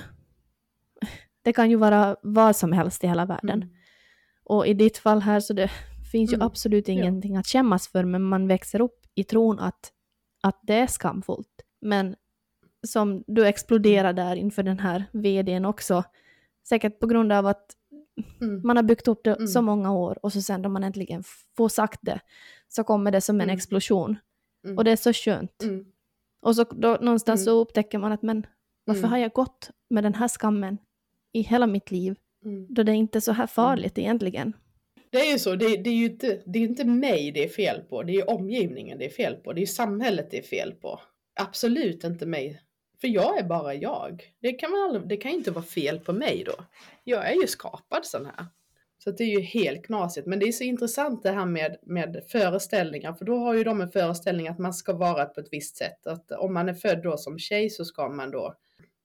det 1.41 1.53
kan 1.53 1.69
ju 1.69 1.75
vara 1.75 2.15
vad 2.21 2.55
som 2.55 2.71
helst 2.71 3.03
i 3.03 3.07
hela 3.07 3.25
världen. 3.25 3.63
Mm. 3.63 3.75
Och 4.43 4.67
i 4.67 4.73
ditt 4.73 4.97
fall 4.97 5.21
här 5.21 5.39
så 5.39 5.53
det 5.53 5.71
finns 6.11 6.31
ju 6.31 6.35
mm. 6.35 6.47
absolut 6.47 6.89
ingenting 6.89 7.33
ja. 7.33 7.39
att 7.39 7.47
skämmas 7.47 7.87
för, 7.87 8.03
men 8.03 8.21
man 8.21 8.47
växer 8.47 8.81
upp 8.81 9.00
i 9.15 9.23
tron 9.23 9.59
att, 9.59 9.91
att 10.43 10.59
det 10.61 10.73
är 10.73 10.87
skamfullt. 10.87 11.61
Men 11.81 12.15
som 12.87 13.23
du 13.27 13.47
exploderar 13.47 14.13
där 14.13 14.35
inför 14.35 14.63
den 14.63 14.79
här 14.79 15.05
vdn 15.11 15.65
också. 15.65 16.03
Säkert 16.67 16.99
på 16.99 17.07
grund 17.07 17.31
av 17.31 17.47
att 17.47 17.75
mm. 18.41 18.61
man 18.63 18.75
har 18.75 18.83
byggt 18.83 19.07
upp 19.07 19.23
det 19.23 19.35
mm. 19.35 19.47
så 19.47 19.61
många 19.61 19.93
år 19.93 20.25
och 20.25 20.33
så 20.33 20.41
sen 20.41 20.61
då 20.61 20.69
man 20.69 20.83
äntligen 20.83 21.23
får 21.57 21.69
sagt 21.69 21.99
det 22.01 22.19
så 22.67 22.83
kommer 22.83 23.11
det 23.11 23.21
som 23.21 23.35
en 23.35 23.41
mm. 23.41 23.55
explosion. 23.55 24.17
Mm. 24.65 24.77
Och 24.77 24.83
det 24.83 24.91
är 24.91 24.95
så 24.95 25.13
skönt. 25.13 25.63
Mm. 25.63 25.85
Och 26.41 26.55
så 26.55 26.63
då, 26.63 26.97
någonstans 27.01 27.45
så 27.45 27.59
upptäcker 27.59 27.97
man 27.97 28.11
att 28.11 28.21
men 28.21 28.45
varför 28.85 29.07
har 29.07 29.17
jag 29.17 29.31
gått 29.31 29.69
med 29.89 30.03
den 30.03 30.13
här 30.13 30.27
skammen 30.27 30.77
i 31.33 31.41
hela 31.41 31.67
mitt 31.67 31.91
liv? 31.91 32.15
Då 32.69 32.83
det 32.83 32.91
är 32.91 32.95
inte 32.95 33.21
så 33.21 33.31
här 33.31 33.47
farligt 33.47 33.97
egentligen. 33.97 34.53
Det 35.11 35.17
är 35.17 35.31
ju 35.31 35.39
så, 35.39 35.55
det, 35.55 35.77
det, 35.77 35.89
är 35.89 35.93
ju 35.93 36.05
inte, 36.05 36.41
det 36.45 36.59
är 36.59 36.63
inte 36.63 36.85
mig 36.85 37.31
det 37.31 37.43
är 37.43 37.49
fel 37.49 37.81
på, 37.89 38.03
det 38.03 38.13
är 38.13 38.29
omgivningen 38.29 38.97
det 38.97 39.05
är 39.05 39.09
fel 39.09 39.35
på, 39.35 39.53
det 39.53 39.61
är 39.61 39.65
samhället 39.65 40.31
det 40.31 40.37
är 40.37 40.43
fel 40.43 40.73
på. 40.73 41.01
Absolut 41.35 42.03
inte 42.03 42.25
mig 42.25 42.61
för 43.01 43.07
jag 43.07 43.39
är 43.39 43.43
bara 43.43 43.73
jag. 43.73 44.33
Det 44.41 44.53
kan, 44.53 44.71
man 44.71 44.81
aldrig, 44.81 45.07
det 45.07 45.17
kan 45.17 45.31
inte 45.31 45.51
vara 45.51 45.65
fel 45.65 45.99
på 45.99 46.13
mig 46.13 46.43
då. 46.45 46.65
Jag 47.03 47.31
är 47.31 47.33
ju 47.33 47.47
skapad 47.47 48.05
sån 48.05 48.25
här. 48.25 48.45
Så 49.03 49.11
det 49.11 49.23
är 49.23 49.27
ju 49.27 49.41
helt 49.41 49.85
knasigt. 49.85 50.27
Men 50.27 50.39
det 50.39 50.45
är 50.45 50.51
så 50.51 50.63
intressant 50.63 51.23
det 51.23 51.31
här 51.31 51.45
med, 51.45 51.77
med 51.83 52.23
föreställningar. 52.27 53.13
För 53.13 53.25
då 53.25 53.37
har 53.37 53.53
ju 53.53 53.63
de 53.63 53.81
en 53.81 53.91
föreställning 53.91 54.47
att 54.47 54.59
man 54.59 54.73
ska 54.73 54.93
vara 54.93 55.25
på 55.25 55.39
ett 55.39 55.47
visst 55.51 55.77
sätt. 55.77 56.07
Att 56.07 56.31
om 56.31 56.53
man 56.53 56.69
är 56.69 56.73
född 56.73 57.03
då 57.03 57.17
som 57.17 57.39
tjej 57.39 57.69
så 57.69 57.85
ska 57.85 58.09
man 58.09 58.31
då, 58.31 58.55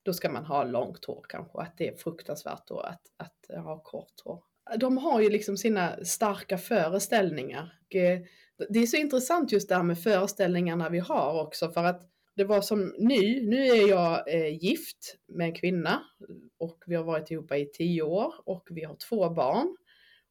då 0.03 0.13
ska 0.13 0.31
man 0.31 0.45
ha 0.45 0.65
långt 0.65 1.05
hår 1.05 1.25
kanske. 1.29 1.59
Att 1.59 1.79
det 1.79 1.89
är 1.89 1.97
fruktansvärt 1.97 2.67
då 2.67 2.81
att, 2.81 3.03
att 3.17 3.65
ha 3.65 3.79
kort 3.79 4.21
hår. 4.25 4.43
De 4.79 4.99
har 4.99 5.21
ju 5.21 5.31
liksom 5.31 5.57
sina 5.57 6.05
starka 6.05 6.59
föreställningar. 6.59 7.73
Eh, 7.91 8.21
det 8.69 8.79
är 8.79 8.87
så 8.87 8.97
intressant 8.97 9.53
just 9.53 9.69
det 9.69 9.75
här 9.75 9.83
med 9.83 10.03
föreställningarna 10.03 10.89
vi 10.89 10.99
har 10.99 11.43
också. 11.43 11.71
För 11.71 11.85
att 11.85 12.03
det 12.37 12.45
var 12.45 12.61
som 12.61 12.95
ny, 12.99 13.49
nu 13.49 13.67
är 13.67 13.89
jag 13.89 14.35
eh, 14.35 14.65
gift 14.65 15.17
med 15.29 15.47
en 15.47 15.55
kvinna 15.55 16.03
och 16.59 16.83
vi 16.87 16.95
har 16.95 17.05
varit 17.05 17.31
ihop 17.31 17.53
i 17.53 17.71
tio 17.73 18.03
år 18.03 18.35
och 18.45 18.69
vi 18.71 18.85
har 18.85 18.97
två 19.09 19.31
barn. 19.31 19.77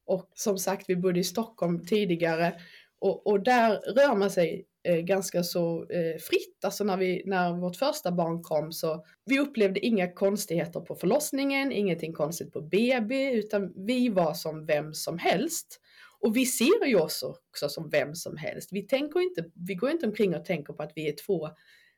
Och 0.05 0.31
som 0.33 0.57
sagt, 0.57 0.89
vi 0.89 0.95
bodde 0.95 1.19
i 1.19 1.23
Stockholm 1.23 1.85
tidigare 1.85 2.53
och, 2.99 3.27
och 3.27 3.43
där 3.43 3.69
rör 3.71 4.15
man 4.15 4.31
sig 4.31 4.65
eh, 4.85 4.97
ganska 4.97 5.43
så 5.43 5.85
eh, 5.89 6.17
fritt. 6.17 6.65
Alltså 6.65 6.83
när, 6.83 6.97
vi, 6.97 7.23
när 7.25 7.53
vårt 7.53 7.75
första 7.75 8.11
barn 8.11 8.43
kom 8.43 8.71
så 8.71 9.05
vi 9.25 9.39
upplevde 9.39 9.79
inga 9.85 10.13
konstigheter 10.13 10.79
på 10.79 10.95
förlossningen, 10.95 11.71
ingenting 11.71 12.13
konstigt 12.13 12.53
på 12.53 12.61
BB, 12.61 13.31
utan 13.31 13.73
vi 13.85 14.09
var 14.09 14.33
som 14.33 14.65
vem 14.65 14.93
som 14.93 15.17
helst. 15.17 15.81
Och 16.19 16.35
vi 16.35 16.45
ser 16.45 16.85
ju 16.85 16.95
oss 16.95 17.23
också 17.23 17.69
som 17.69 17.89
vem 17.89 18.15
som 18.15 18.37
helst. 18.37 18.69
Vi, 18.71 18.81
tänker 18.81 19.19
inte, 19.19 19.45
vi 19.67 19.75
går 19.75 19.89
inte 19.89 20.05
omkring 20.05 20.35
och 20.35 20.45
tänker 20.45 20.73
på 20.73 20.83
att 20.83 20.91
vi 20.95 21.09
är 21.09 21.15
två 21.25 21.49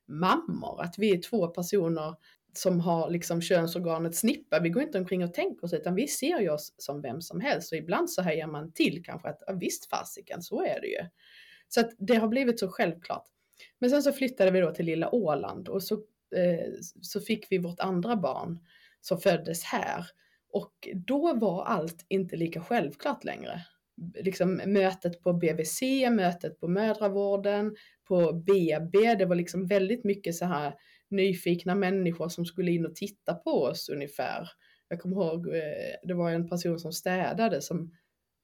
mammor, 0.08 0.82
att 0.82 0.96
vi 0.98 1.12
är 1.12 1.22
två 1.22 1.48
personer 1.48 2.16
som 2.54 2.80
har 2.80 3.10
liksom 3.10 3.42
könsorganet 3.42 4.16
snippa. 4.16 4.60
Vi 4.60 4.70
går 4.70 4.84
inte 4.84 4.98
omkring 4.98 5.24
och 5.24 5.34
tänker 5.34 5.68
så, 5.68 5.76
utan 5.76 5.96
vi 5.96 6.08
ser 6.08 6.40
ju 6.40 6.50
oss 6.50 6.74
som 6.78 7.02
vem 7.02 7.22
som 7.22 7.42
helst 7.42 7.72
och 7.72 7.78
ibland 7.78 8.10
så 8.10 8.22
hejar 8.22 8.48
man 8.48 8.72
till 8.72 9.04
kanske 9.06 9.30
att 9.30 9.44
ja, 9.48 9.54
visst 9.54 9.90
fasiken, 9.90 10.42
så 10.42 10.62
är 10.62 10.82
det 10.82 10.88
ju. 10.88 11.10
Så 11.68 11.80
att 11.80 11.92
det 11.98 12.16
har 12.16 12.28
blivit 12.28 12.60
så 12.60 12.68
självklart. 12.68 13.26
Men 13.80 13.90
sen 13.90 14.04
så 14.04 14.12
flyttade 14.12 14.52
vi 14.52 14.60
då 14.60 14.72
till 14.72 14.86
lilla 14.86 15.16
Åland 15.16 15.70
och 15.70 15.84
så, 15.84 15.96
eh, 16.36 16.74
så 17.02 17.22
fick 17.22 17.48
vi 17.50 17.58
vårt 17.58 17.80
andra 17.80 18.16
barn 18.16 18.60
som 19.02 19.18
föddes 19.18 19.64
här. 19.64 20.06
Och 20.54 20.74
då 20.96 21.34
var 21.34 21.66
allt 21.66 22.06
inte 22.08 22.36
lika 22.36 22.62
självklart 22.62 23.24
längre. 23.24 23.62
Liksom 24.24 24.62
mötet 24.66 25.22
på 25.22 25.34
BVC, 25.34 26.10
mötet 26.12 26.60
på 26.60 26.68
mödravården, 26.68 27.76
på 28.08 28.34
BB. 28.34 29.16
Det 29.16 29.26
var 29.26 29.36
liksom 29.36 29.68
väldigt 29.68 30.04
mycket 30.04 30.36
så 30.36 30.46
här 30.46 30.74
nyfikna 31.10 31.76
människor 31.76 32.30
som 32.30 32.46
skulle 32.46 32.72
in 32.72 32.86
och 32.86 32.96
titta 32.96 33.34
på 33.34 33.52
oss 33.52 33.90
ungefär. 33.90 34.50
Jag 34.90 35.00
kommer 35.00 35.16
ihåg, 35.16 35.48
eh, 35.48 35.96
det 36.04 36.14
var 36.14 36.32
en 36.32 36.50
person 36.50 36.80
som 36.80 36.92
städade 36.92 37.62
som 37.62 37.92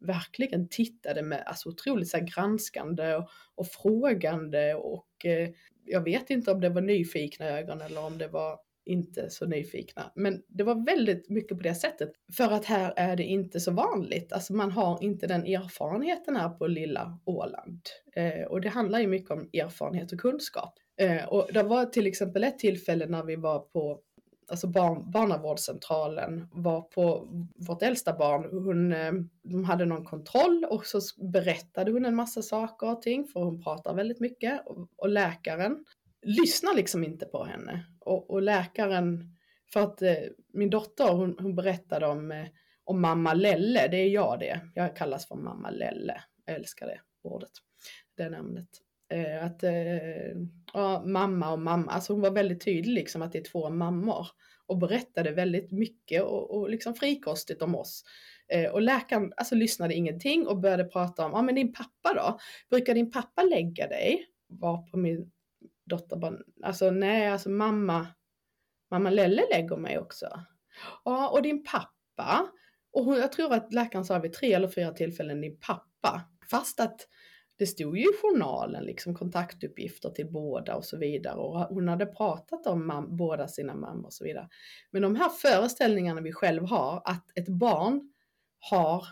verkligen 0.04 0.70
tittade 0.70 1.22
med 1.22 1.44
alltså 1.46 1.70
otroligt 1.70 2.10
så 2.10 2.20
granskande 2.36 3.16
och, 3.16 3.30
och 3.56 3.68
frågande 3.68 4.76
och 4.76 5.26
eh, 5.26 5.50
jag 5.86 6.02
vet 6.02 6.30
inte 6.30 6.52
om 6.52 6.62
det 6.62 6.70
var 6.70 6.82
nyfikna 6.82 7.46
ögon 7.46 7.82
eller 7.82 8.06
om 8.06 8.18
det 8.18 8.28
var 8.28 8.60
inte 8.86 9.30
så 9.30 9.46
nyfikna. 9.46 10.12
Men 10.16 10.44
det 10.48 10.64
var 10.64 10.86
väldigt 10.86 11.30
mycket 11.30 11.58
på 11.58 11.64
det 11.64 11.76
sättet. 11.76 12.12
För 12.38 12.52
att 12.52 12.66
här 12.66 12.94
är 12.96 13.16
det 13.16 13.24
inte 13.24 13.60
så 13.60 13.72
vanligt. 13.72 14.34
Alltså 14.34 14.54
man 14.54 14.72
har 14.72 15.04
inte 15.04 15.28
den 15.28 15.46
erfarenheten 15.46 16.36
här 16.36 16.50
på 16.50 16.68
lilla 16.68 17.20
Åland. 17.26 17.82
Eh, 18.16 18.48
och 18.48 18.62
det 18.62 18.70
handlar 18.70 19.00
ju 19.00 19.08
mycket 19.08 19.32
om 19.32 19.50
erfarenhet 19.54 20.12
och 20.12 20.20
kunskap. 20.20 20.74
Eh, 20.98 21.26
och 21.26 21.48
det 21.54 21.64
var 21.64 21.86
till 21.86 22.08
exempel 22.08 22.44
ett 22.44 22.60
tillfälle 22.60 23.06
när 23.06 23.24
vi 23.24 23.36
var 23.36 23.60
på 23.60 24.00
alltså 24.48 24.68
barn, 24.68 25.12
barnavårdscentralen 25.12 26.48
var 26.52 26.82
på 26.82 27.28
vårt 27.56 27.82
äldsta 27.82 28.14
barn, 28.14 28.64
hon, 28.66 28.94
eh, 28.94 29.12
de 29.44 29.64
hade 29.64 29.86
någon 29.86 30.06
kontroll 30.06 30.66
och 30.70 30.86
så 30.86 31.00
berättade 31.32 31.92
hon 31.92 32.06
en 32.06 32.16
massa 32.16 32.42
saker 32.42 32.92
och 32.92 33.02
ting 33.02 33.28
för 33.28 33.40
hon 33.40 33.64
pratar 33.64 33.94
väldigt 33.94 34.20
mycket. 34.20 34.68
Och, 34.68 34.88
och 34.96 35.10
läkaren 35.10 35.86
lyssnar 36.22 36.76
liksom 36.76 37.04
inte 37.04 37.26
på 37.26 37.44
henne. 37.44 37.86
Och, 38.00 38.30
och 38.30 38.42
läkaren, 38.42 39.36
för 39.74 39.80
att 39.80 40.02
eh, 40.02 40.16
min 40.54 40.70
dotter 40.70 41.14
hon, 41.14 41.36
hon 41.40 41.56
berättade 41.56 42.08
om, 42.08 42.32
eh, 42.32 42.48
om 42.84 43.02
mamma 43.02 43.34
Lelle, 43.34 43.88
det 43.88 43.98
är 43.98 44.10
jag 44.10 44.40
det, 44.40 44.60
jag 44.76 44.96
kallas 44.96 45.28
för 45.28 45.36
mamma 45.36 45.70
Lelle, 45.70 46.24
jag 46.46 46.56
älskar 46.56 46.88
det 46.88 47.00
ordet, 47.24 47.52
det 48.18 48.30
namnet. 48.30 48.70
Eh, 49.14 49.46
att 49.46 49.64
eh, 49.64 50.32
ja, 50.74 51.04
mamma 51.06 51.52
och 51.52 51.60
mamma, 51.60 51.92
alltså 51.92 52.14
hon 52.14 52.22
var 52.22 52.32
väldigt 52.32 52.66
tydlig 52.66 52.94
liksom 52.94 53.22
att 53.22 53.32
det 53.32 53.38
är 53.38 53.44
två 53.44 53.70
mammor 53.70 54.28
och 54.68 54.78
berättade 54.78 55.32
väldigt 55.32 55.72
mycket 55.72 56.24
och, 56.24 56.58
och 56.58 56.70
liksom 56.70 56.96
frikostigt 56.96 57.62
om 57.62 57.76
oss. 57.76 58.04
Eh, 58.48 58.72
och 58.72 58.82
läkaren 58.82 59.34
alltså 59.38 59.56
lyssnade 59.56 59.94
ingenting 59.94 60.48
och 60.48 60.60
började 60.60 60.84
prata 60.84 61.26
om, 61.26 61.32
ja 61.32 61.42
men 61.42 61.56
din 61.56 61.74
pappa 61.74 62.14
då? 62.16 62.40
Brukar 62.70 62.94
din 62.94 63.12
pappa 63.12 63.44
lägga 63.44 63.88
dig? 63.88 64.26
Var 64.48 64.78
på 64.78 64.98
min 64.98 65.32
dotter 65.86 66.16
bara, 66.16 66.38
alltså 66.64 66.92
nej, 66.92 67.28
alltså 67.28 67.50
mamma, 67.50 68.08
mamma 68.92 69.10
Lelle 69.10 69.44
lägger 69.52 69.78
mig 69.78 70.00
också. 70.00 70.28
Ja, 71.06 71.30
och 71.30 71.42
din 71.42 71.64
pappa? 71.64 72.52
Och 72.92 73.06
hon, 73.06 73.16
jag 73.16 73.32
tror 73.32 73.54
att 73.54 73.74
läkaren 73.74 74.06
sa 74.06 74.20
vid 74.20 74.34
tre 74.34 74.54
eller 74.54 74.68
fyra 74.68 74.92
tillfällen 74.92 75.42
din 75.42 75.60
pappa. 75.60 76.22
Fast 76.52 76.80
att 76.80 77.08
det 77.58 77.66
stod 77.66 77.98
ju 77.98 78.04
i 78.04 78.14
journalen 78.22 78.84
liksom 78.84 79.16
kontaktuppgifter 79.16 80.10
till 80.10 80.32
båda 80.32 80.76
och 80.76 80.86
så 80.86 80.98
vidare 80.98 81.36
och 81.36 81.60
hon 81.60 81.88
hade 81.88 82.06
pratat 82.06 82.68
om 82.68 82.92
mam- 82.92 83.16
båda 83.18 83.48
sina 83.48 83.76
mammor 83.76 84.06
och 84.06 84.14
så 84.14 84.24
vidare. 84.24 84.50
Men 84.92 85.02
de 85.02 85.16
här 85.16 85.30
föreställningarna 85.30 86.22
vi 86.22 86.34
själv 86.34 86.66
har 86.66 87.02
att 87.06 87.38
ett 87.38 87.50
barn 87.50 88.14
har 88.60 89.06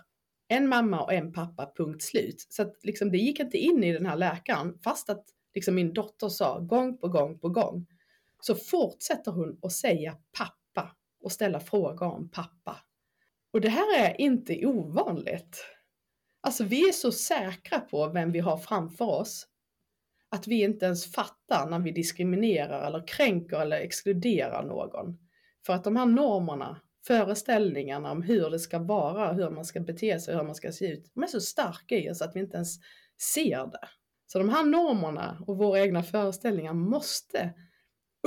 en 0.47 0.67
mamma 0.67 1.03
och 1.03 1.13
en 1.13 1.33
pappa, 1.33 1.71
punkt 1.77 2.03
slut. 2.03 2.47
Så 2.49 2.61
att 2.61 2.75
liksom 2.83 3.11
det 3.11 3.17
gick 3.17 3.39
inte 3.39 3.57
in 3.57 3.83
i 3.83 3.93
den 3.93 4.05
här 4.05 4.15
läkaren 4.15 4.79
fast 4.83 5.09
att 5.09 5.25
liksom 5.55 5.75
min 5.75 5.93
dotter 5.93 6.29
sa 6.29 6.59
gång 6.59 6.97
på 6.97 7.07
gång 7.07 7.39
på 7.39 7.49
gång. 7.49 7.87
Så 8.41 8.55
fortsätter 8.55 9.31
hon 9.31 9.59
att 9.61 9.71
säga 9.71 10.17
pappa 10.37 10.95
och 11.23 11.31
ställa 11.31 11.59
frågor 11.59 12.07
om 12.07 12.29
pappa. 12.29 12.77
Och 13.53 13.61
det 13.61 13.69
här 13.69 13.99
är 13.99 14.21
inte 14.21 14.65
ovanligt. 14.65 15.65
Alltså 16.41 16.63
vi 16.63 16.89
är 16.89 16.91
så 16.91 17.11
säkra 17.11 17.79
på 17.79 18.07
vem 18.07 18.31
vi 18.31 18.39
har 18.39 18.57
framför 18.57 19.05
oss 19.05 19.47
att 20.29 20.47
vi 20.47 20.61
inte 20.61 20.85
ens 20.85 21.11
fattar 21.11 21.69
när 21.69 21.79
vi 21.79 21.91
diskriminerar 21.91 22.87
eller 22.87 23.07
kränker 23.07 23.59
eller 23.59 23.77
exkluderar 23.77 24.63
någon. 24.63 25.17
För 25.65 25.73
att 25.73 25.83
de 25.83 25.95
här 25.95 26.05
normerna, 26.05 26.81
föreställningarna 27.07 28.11
om 28.11 28.21
hur 28.21 28.49
det 28.49 28.59
ska 28.59 28.79
vara, 28.79 29.33
hur 29.33 29.49
man 29.49 29.65
ska 29.65 29.79
bete 29.79 30.19
sig, 30.19 30.35
hur 30.35 30.43
man 30.43 30.55
ska 30.55 30.71
se 30.71 30.87
ut, 30.87 31.11
de 31.13 31.23
är 31.23 31.27
så 31.27 31.41
starka 31.41 31.95
i 31.95 32.11
oss 32.11 32.21
att 32.21 32.35
vi 32.35 32.39
inte 32.39 32.55
ens 32.55 32.79
ser 33.33 33.71
det. 33.71 33.87
Så 34.27 34.37
de 34.37 34.49
här 34.49 34.63
normerna 34.63 35.43
och 35.47 35.57
våra 35.57 35.79
egna 35.79 36.03
föreställningar 36.03 36.73
måste 36.73 37.53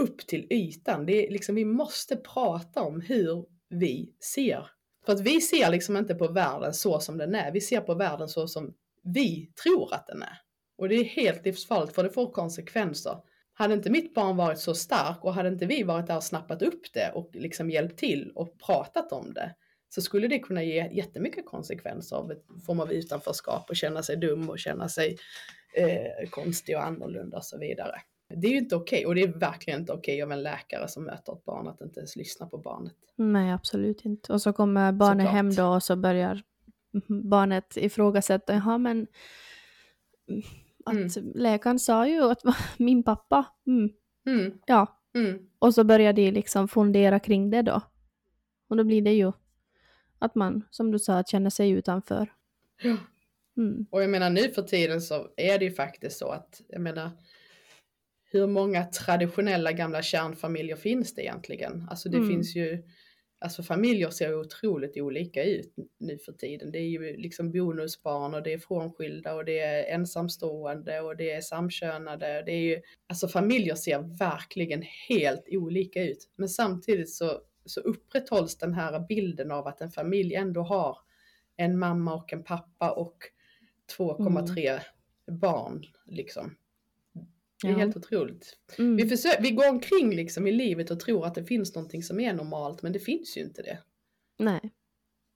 upp 0.00 0.26
till 0.26 0.46
ytan. 0.50 1.06
Det 1.06 1.26
är 1.26 1.30
liksom, 1.30 1.54
vi 1.54 1.64
måste 1.64 2.16
prata 2.16 2.82
om 2.82 3.00
hur 3.00 3.46
vi 3.68 4.14
ser 4.34 4.66
för 5.06 5.12
att 5.12 5.20
vi 5.20 5.40
ser 5.40 5.70
liksom 5.70 5.96
inte 5.96 6.14
på 6.14 6.28
världen 6.28 6.74
så 6.74 7.00
som 7.00 7.18
den 7.18 7.34
är, 7.34 7.52
vi 7.52 7.60
ser 7.60 7.80
på 7.80 7.94
världen 7.94 8.28
så 8.28 8.48
som 8.48 8.74
vi 9.02 9.52
tror 9.62 9.94
att 9.94 10.06
den 10.06 10.22
är. 10.22 10.38
Och 10.78 10.88
det 10.88 10.94
är 10.94 11.04
helt 11.04 11.44
livsfarligt 11.44 11.94
för 11.94 12.02
det 12.02 12.10
får 12.10 12.32
konsekvenser. 12.32 13.16
Hade 13.52 13.74
inte 13.74 13.90
mitt 13.90 14.14
barn 14.14 14.36
varit 14.36 14.58
så 14.58 14.74
stark 14.74 15.24
och 15.24 15.34
hade 15.34 15.48
inte 15.48 15.66
vi 15.66 15.82
varit 15.82 16.06
där 16.06 16.16
och 16.16 16.24
snappat 16.24 16.62
upp 16.62 16.92
det 16.92 17.12
och 17.14 17.30
liksom 17.32 17.70
hjälpt 17.70 17.98
till 17.98 18.32
och 18.34 18.58
pratat 18.58 19.12
om 19.12 19.34
det 19.34 19.54
så 19.88 20.02
skulle 20.02 20.28
det 20.28 20.38
kunna 20.38 20.62
ge 20.62 20.88
jättemycket 20.92 21.46
konsekvenser 21.46 22.16
av 22.16 22.32
ett 22.32 22.44
form 22.66 22.80
av 22.80 22.92
utanförskap 22.92 23.70
och 23.70 23.76
känna 23.76 24.02
sig 24.02 24.16
dum 24.16 24.50
och 24.50 24.58
känna 24.58 24.88
sig 24.88 25.16
eh, 25.76 26.28
konstig 26.30 26.76
och 26.76 26.84
annorlunda 26.84 27.36
och 27.36 27.44
så 27.44 27.58
vidare. 27.58 28.00
Det 28.28 28.46
är 28.46 28.50
ju 28.50 28.58
inte 28.58 28.76
okej 28.76 28.98
okay, 28.98 29.06
och 29.06 29.14
det 29.14 29.22
är 29.22 29.38
verkligen 29.38 29.80
inte 29.80 29.92
okej 29.92 30.14
okay 30.14 30.22
av 30.22 30.32
en 30.32 30.42
läkare 30.42 30.88
som 30.88 31.04
möter 31.04 31.32
ett 31.32 31.44
barn 31.44 31.68
att 31.68 31.80
inte 31.80 32.00
ens 32.00 32.16
lyssna 32.16 32.46
på 32.46 32.58
barnet. 32.58 32.94
Nej, 33.16 33.52
absolut 33.52 34.04
inte. 34.04 34.32
Och 34.32 34.42
så 34.42 34.52
kommer 34.52 34.92
barnet 34.92 35.26
Såklart. 35.26 35.34
hem 35.34 35.54
då 35.54 35.66
och 35.66 35.82
så 35.82 35.96
börjar 35.96 36.42
barnet 37.08 37.76
ifrågasätta, 37.76 38.54
jaha 38.54 38.78
men 38.78 39.06
att 40.84 41.16
mm. 41.16 41.32
läkaren 41.34 41.78
sa 41.78 42.08
ju 42.08 42.30
att 42.30 42.42
min 42.78 43.02
pappa, 43.02 43.44
mm. 43.66 43.90
Mm. 44.26 44.58
ja. 44.66 45.00
Mm. 45.14 45.38
Och 45.58 45.74
så 45.74 45.84
börjar 45.84 46.12
de 46.12 46.30
liksom 46.30 46.68
fundera 46.68 47.18
kring 47.18 47.50
det 47.50 47.62
då. 47.62 47.80
Och 48.68 48.76
då 48.76 48.84
blir 48.84 49.02
det 49.02 49.12
ju 49.12 49.32
att 50.18 50.34
man, 50.34 50.64
som 50.70 50.90
du 50.90 50.98
sa, 50.98 51.22
känner 51.22 51.50
sig 51.50 51.70
utanför. 51.70 52.32
Ja. 52.82 52.96
Mm. 53.56 53.86
Och 53.90 54.02
jag 54.02 54.10
menar 54.10 54.30
nu 54.30 54.50
för 54.50 54.62
tiden 54.62 55.00
så 55.00 55.28
är 55.36 55.58
det 55.58 55.64
ju 55.64 55.72
faktiskt 55.72 56.18
så 56.18 56.28
att, 56.28 56.60
jag 56.68 56.80
menar, 56.80 57.10
hur 58.34 58.46
många 58.46 58.84
traditionella 58.84 59.72
gamla 59.72 60.02
kärnfamiljer 60.02 60.76
finns 60.76 61.14
det 61.14 61.22
egentligen? 61.22 61.86
Alltså 61.90 62.08
det 62.08 62.16
mm. 62.16 62.28
finns 62.28 62.56
ju, 62.56 62.82
alltså 63.38 63.62
familjer 63.62 64.10
ser 64.10 64.40
otroligt 64.40 64.96
olika 64.96 65.44
ut 65.44 65.74
nu 65.98 66.18
för 66.18 66.32
tiden. 66.32 66.72
Det 66.72 66.78
är 66.78 66.88
ju 66.88 67.16
liksom 67.16 67.52
bonusbarn 67.52 68.34
och 68.34 68.42
det 68.42 68.52
är 68.52 68.58
frånskilda 68.58 69.34
och 69.34 69.44
det 69.44 69.58
är 69.58 69.94
ensamstående 69.94 71.00
och 71.00 71.16
det 71.16 71.30
är 71.30 71.40
samkönade. 71.40 72.42
Det 72.46 72.52
är 72.52 72.60
ju, 72.60 72.80
alltså 73.08 73.28
familjer 73.28 73.74
ser 73.74 74.18
verkligen 74.18 74.82
helt 75.08 75.44
olika 75.48 76.02
ut. 76.02 76.30
Men 76.36 76.48
samtidigt 76.48 77.10
så, 77.10 77.40
så 77.64 77.80
upprätthålls 77.80 78.58
den 78.58 78.74
här 78.74 79.06
bilden 79.08 79.50
av 79.50 79.66
att 79.66 79.80
en 79.80 79.90
familj 79.90 80.34
ändå 80.34 80.62
har 80.62 80.98
en 81.56 81.78
mamma 81.78 82.14
och 82.14 82.32
en 82.32 82.44
pappa 82.44 82.90
och 82.90 83.16
2,3 83.98 84.68
mm. 84.68 84.80
barn 85.40 85.84
liksom. 86.06 86.54
Det 87.64 87.70
är 87.70 87.72
ja. 87.72 87.78
helt 87.78 87.96
otroligt. 87.96 88.58
Mm. 88.78 88.96
Vi, 88.96 89.08
försöker, 89.08 89.42
vi 89.42 89.50
går 89.50 89.68
omkring 89.68 90.16
liksom 90.16 90.46
i 90.46 90.52
livet 90.52 90.90
och 90.90 91.00
tror 91.00 91.26
att 91.26 91.34
det 91.34 91.44
finns 91.44 91.74
någonting 91.74 92.02
som 92.02 92.20
är 92.20 92.32
normalt 92.32 92.82
men 92.82 92.92
det 92.92 92.98
finns 92.98 93.36
ju 93.36 93.40
inte 93.40 93.62
det. 93.62 93.78
Nej, 94.38 94.72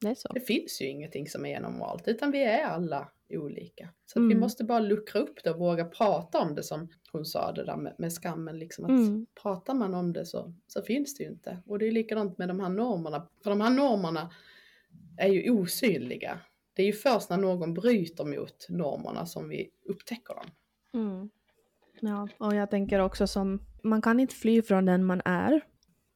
det 0.00 0.08
är 0.08 0.14
så. 0.14 0.32
Det 0.32 0.40
finns 0.40 0.80
ju 0.80 0.86
ingenting 0.86 1.28
som 1.28 1.46
är 1.46 1.60
normalt 1.60 2.08
utan 2.08 2.30
vi 2.30 2.42
är 2.42 2.64
alla 2.64 3.08
olika. 3.30 3.88
Så 4.06 4.18
mm. 4.18 4.28
vi 4.28 4.34
måste 4.34 4.64
bara 4.64 4.80
luckra 4.80 5.20
upp 5.20 5.44
det 5.44 5.50
och 5.50 5.58
våga 5.58 5.84
prata 5.84 6.38
om 6.38 6.54
det 6.54 6.62
som 6.62 6.88
hon 7.12 7.24
sa 7.24 7.52
det 7.52 7.64
där 7.64 7.76
med, 7.76 7.94
med 7.98 8.12
skammen. 8.12 8.58
Liksom, 8.58 8.84
att 8.84 8.90
mm. 8.90 9.26
Pratar 9.42 9.74
man 9.74 9.94
om 9.94 10.12
det 10.12 10.26
så, 10.26 10.54
så 10.66 10.82
finns 10.82 11.16
det 11.16 11.24
ju 11.24 11.30
inte. 11.30 11.62
Och 11.66 11.78
det 11.78 11.86
är 11.86 11.92
likadant 11.92 12.38
med 12.38 12.48
de 12.48 12.60
här 12.60 12.68
normerna. 12.68 13.28
För 13.42 13.50
de 13.50 13.60
här 13.60 13.70
normerna 13.70 14.30
är 15.18 15.28
ju 15.28 15.50
osynliga. 15.50 16.40
Det 16.72 16.82
är 16.82 16.86
ju 16.86 16.92
först 16.92 17.30
när 17.30 17.36
någon 17.36 17.74
bryter 17.74 18.24
mot 18.24 18.66
normerna 18.68 19.26
som 19.26 19.48
vi 19.48 19.70
upptäcker 19.84 20.34
dem. 20.34 20.50
Mm. 20.94 21.30
Ja, 22.00 22.28
och 22.38 22.54
jag 22.54 22.70
tänker 22.70 22.98
också 22.98 23.26
som, 23.26 23.60
man 23.82 24.02
kan 24.02 24.20
inte 24.20 24.34
fly 24.34 24.62
från 24.62 24.84
den 24.84 25.04
man 25.04 25.22
är. 25.24 25.60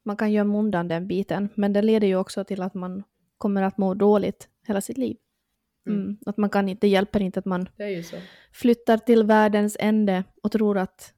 Man 0.05 0.17
kan 0.17 0.33
göra 0.33 0.49
undan 0.49 0.89
den 0.89 1.09
biten, 1.09 1.49
men 1.55 1.73
det 1.73 1.83
leder 1.83 2.07
ju 2.07 2.17
också 2.17 2.45
till 2.45 2.63
att 2.63 2.75
man 2.75 3.03
kommer 3.39 3.63
att 3.63 3.79
må 3.79 3.95
dåligt 3.95 4.49
hela 4.67 4.81
sitt 4.81 4.99
liv. 4.99 5.17
Mm. 5.87 6.01
Mm, 6.01 6.19
att 6.27 6.37
man 6.37 6.51
kan 6.51 6.69
inte, 6.69 6.87
det 6.87 6.91
hjälper 6.91 7.23
inte 7.23 7.39
att 7.39 7.45
man 7.45 7.69
flyttar 8.53 8.99
till 8.99 9.25
världens 9.25 9.77
ände 9.81 10.25
och 10.43 10.53
tror 10.53 10.79
att, 10.79 11.15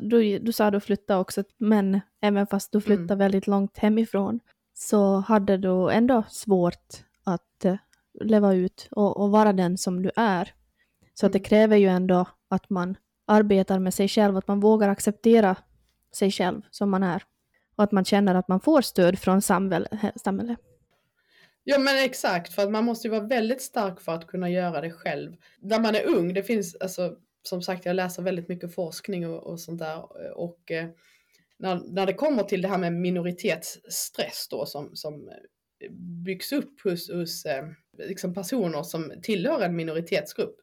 du, 0.00 0.38
du 0.38 0.52
sa 0.52 0.70
du 0.70 0.80
flyttade 0.80 1.20
också, 1.20 1.44
men 1.58 2.00
även 2.20 2.46
fast 2.46 2.72
du 2.72 2.80
flyttade 2.80 3.14
mm. 3.14 3.18
väldigt 3.18 3.46
långt 3.46 3.78
hemifrån 3.78 4.40
så 4.74 5.16
hade 5.16 5.56
du 5.56 5.90
ändå 5.90 6.22
svårt 6.28 7.04
att 7.24 7.64
uh, 7.64 7.76
leva 8.20 8.54
ut 8.54 8.88
och, 8.90 9.16
och, 9.16 9.30
vara 9.30 9.52
den 9.52 9.78
som 9.78 10.02
du 10.02 10.10
är. 10.16 10.52
Så 11.14 11.26
att 11.26 11.32
det 11.32 11.38
mm. 11.38 11.44
kräver 11.44 11.76
ju 11.76 11.86
ändå 11.86 12.26
att 12.48 12.70
man 12.70 12.96
arbetar 13.26 13.78
med 13.78 13.94
sig 13.94 14.08
själv, 14.08 14.36
att 14.36 14.48
man 14.48 14.60
vågar 14.60 14.88
acceptera 14.88 15.56
sig 16.12 16.30
själv 16.30 16.62
som 16.70 16.90
man 16.90 17.02
är. 17.02 17.22
Och 17.76 17.84
att 17.84 17.92
man 17.92 18.04
känner 18.04 18.34
att 18.34 18.48
man 18.48 18.60
får 18.60 18.82
stöd 18.82 19.18
från 19.18 19.42
samhället. 19.42 20.60
Ja 21.64 21.78
men 21.78 22.04
exakt, 22.04 22.54
för 22.54 22.62
att 22.62 22.70
man 22.70 22.84
måste 22.84 23.08
ju 23.08 23.10
vara 23.10 23.26
väldigt 23.26 23.62
stark 23.62 24.00
för 24.00 24.12
att 24.12 24.26
kunna 24.26 24.50
göra 24.50 24.80
det 24.80 24.90
själv. 24.90 25.36
När 25.60 25.80
man 25.80 25.94
är 25.94 26.06
ung, 26.06 26.34
det 26.34 26.42
finns, 26.42 26.76
alltså, 26.76 27.16
som 27.42 27.62
sagt 27.62 27.86
jag 27.86 27.96
läser 27.96 28.22
väldigt 28.22 28.48
mycket 28.48 28.74
forskning 28.74 29.28
och, 29.28 29.46
och 29.46 29.60
sånt 29.60 29.78
där. 29.78 30.04
Och 30.38 30.70
eh, 30.70 30.86
när, 31.58 31.80
när 31.94 32.06
det 32.06 32.14
kommer 32.14 32.42
till 32.42 32.62
det 32.62 32.68
här 32.68 32.78
med 32.78 32.92
minoritetsstress 32.92 34.48
då 34.50 34.66
som, 34.66 34.96
som 34.96 35.30
byggs 36.24 36.52
upp 36.52 36.80
hos, 36.84 37.10
hos 37.10 37.46
eh, 37.46 37.64
liksom 37.98 38.34
personer 38.34 38.82
som 38.82 39.12
tillhör 39.22 39.60
en 39.60 39.76
minoritetsgrupp 39.76 40.56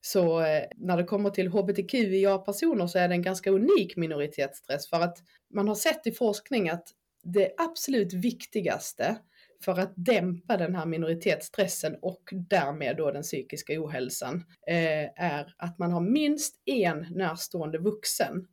så 0.00 0.40
eh, 0.40 0.64
när 0.76 0.96
det 0.96 1.04
kommer 1.04 1.30
till 1.30 1.48
hbtqia-personer 1.48 2.86
så 2.86 2.98
är 2.98 3.08
det 3.08 3.14
en 3.14 3.22
ganska 3.22 3.50
unik 3.50 3.96
minoritetsstress 3.96 4.88
för 4.88 5.00
att 5.00 5.18
man 5.54 5.68
har 5.68 5.74
sett 5.74 6.06
i 6.06 6.12
forskning 6.12 6.68
att 6.68 6.88
det 7.22 7.54
absolut 7.56 8.12
viktigaste 8.12 9.16
för 9.64 9.78
att 9.78 9.92
dämpa 9.96 10.56
den 10.56 10.74
här 10.74 10.86
minoritetsstressen 10.86 11.96
och 12.02 12.22
därmed 12.32 12.96
då 12.96 13.10
den 13.10 13.22
psykiska 13.22 13.82
ohälsan 13.82 14.44
eh, 14.66 15.24
är 15.24 15.54
att 15.56 15.78
man 15.78 15.92
har 15.92 16.00
minst 16.00 16.54
en 16.66 17.06
närstående 17.10 17.78
vuxen 17.78 18.46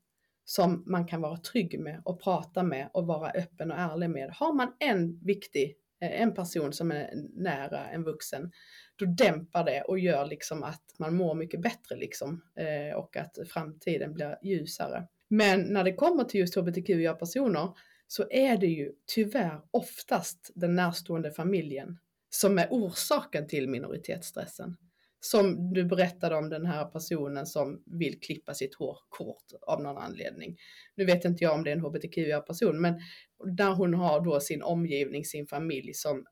som 0.46 0.84
man 0.88 1.08
kan 1.08 1.22
vara 1.22 1.38
trygg 1.38 1.80
med 1.80 2.02
och 2.06 2.22
prata 2.22 2.64
med 2.64 2.90
och 2.94 3.08
vara 3.08 3.32
öppen 3.32 3.72
och 3.72 3.78
ärlig 3.78 4.10
med. 4.10 4.30
Har 4.30 4.54
man 4.54 4.74
en 4.80 5.20
viktig, 5.20 5.76
eh, 6.02 6.22
en 6.22 6.34
person 6.34 6.74
som 6.74 6.92
är 6.92 7.10
nära 7.36 7.90
en 7.90 8.04
vuxen, 8.04 8.52
då 8.98 9.06
dämpar 9.06 9.64
det 9.64 9.82
och 9.82 10.00
gör 10.00 10.26
liksom 10.26 10.64
att 10.64 10.84
man 10.98 11.16
mår 11.16 11.36
mycket 11.36 11.62
bättre 11.62 11.96
liksom 11.96 12.42
eh, 12.56 12.98
och 12.98 13.18
att 13.18 13.38
framtiden 13.50 14.14
blir 14.14 14.38
ljusare. 14.44 15.08
Men 15.28 15.62
när 15.62 15.84
det 15.84 15.94
kommer 15.94 16.24
till 16.24 16.40
just 16.40 16.56
hbtqia-personer 16.56 17.70
så 18.08 18.30
är 18.30 18.58
det 18.58 18.68
ju 18.68 18.92
tyvärr 19.06 19.62
oftast 19.72 20.52
den 20.56 20.76
närstående 20.76 21.32
familjen 21.32 21.98
som 22.30 22.58
är 22.58 22.68
orsaken 22.70 23.48
till 23.48 23.70
minoritetsstressen. 23.70 24.78
Som 25.20 25.74
du 25.74 25.86
berättade 25.86 26.36
om 26.36 26.50
den 26.50 26.66
här 26.66 26.86
personen 26.86 27.46
som 27.46 27.84
vill 27.86 28.20
klippa 28.20 28.54
sitt 28.54 28.76
hår 28.76 28.98
kort 29.10 29.46
av 29.62 29.82
någon 29.82 29.98
anledning. 29.98 30.58
Nu 30.96 31.06
vet 31.06 31.26
inte 31.26 31.44
jag 31.44 31.54
om 31.54 31.64
det 31.64 31.72
är 31.72 31.76
en 31.76 31.82
hbtqia-person, 31.82 32.82
men 32.82 33.02
där 33.46 33.72
hon 33.72 33.94
har 33.94 34.22
då 34.22 34.40
sin 34.40 34.64
omgivning, 34.64 35.26
sin 35.26 35.48
familj 35.48 35.94
som 35.94 36.26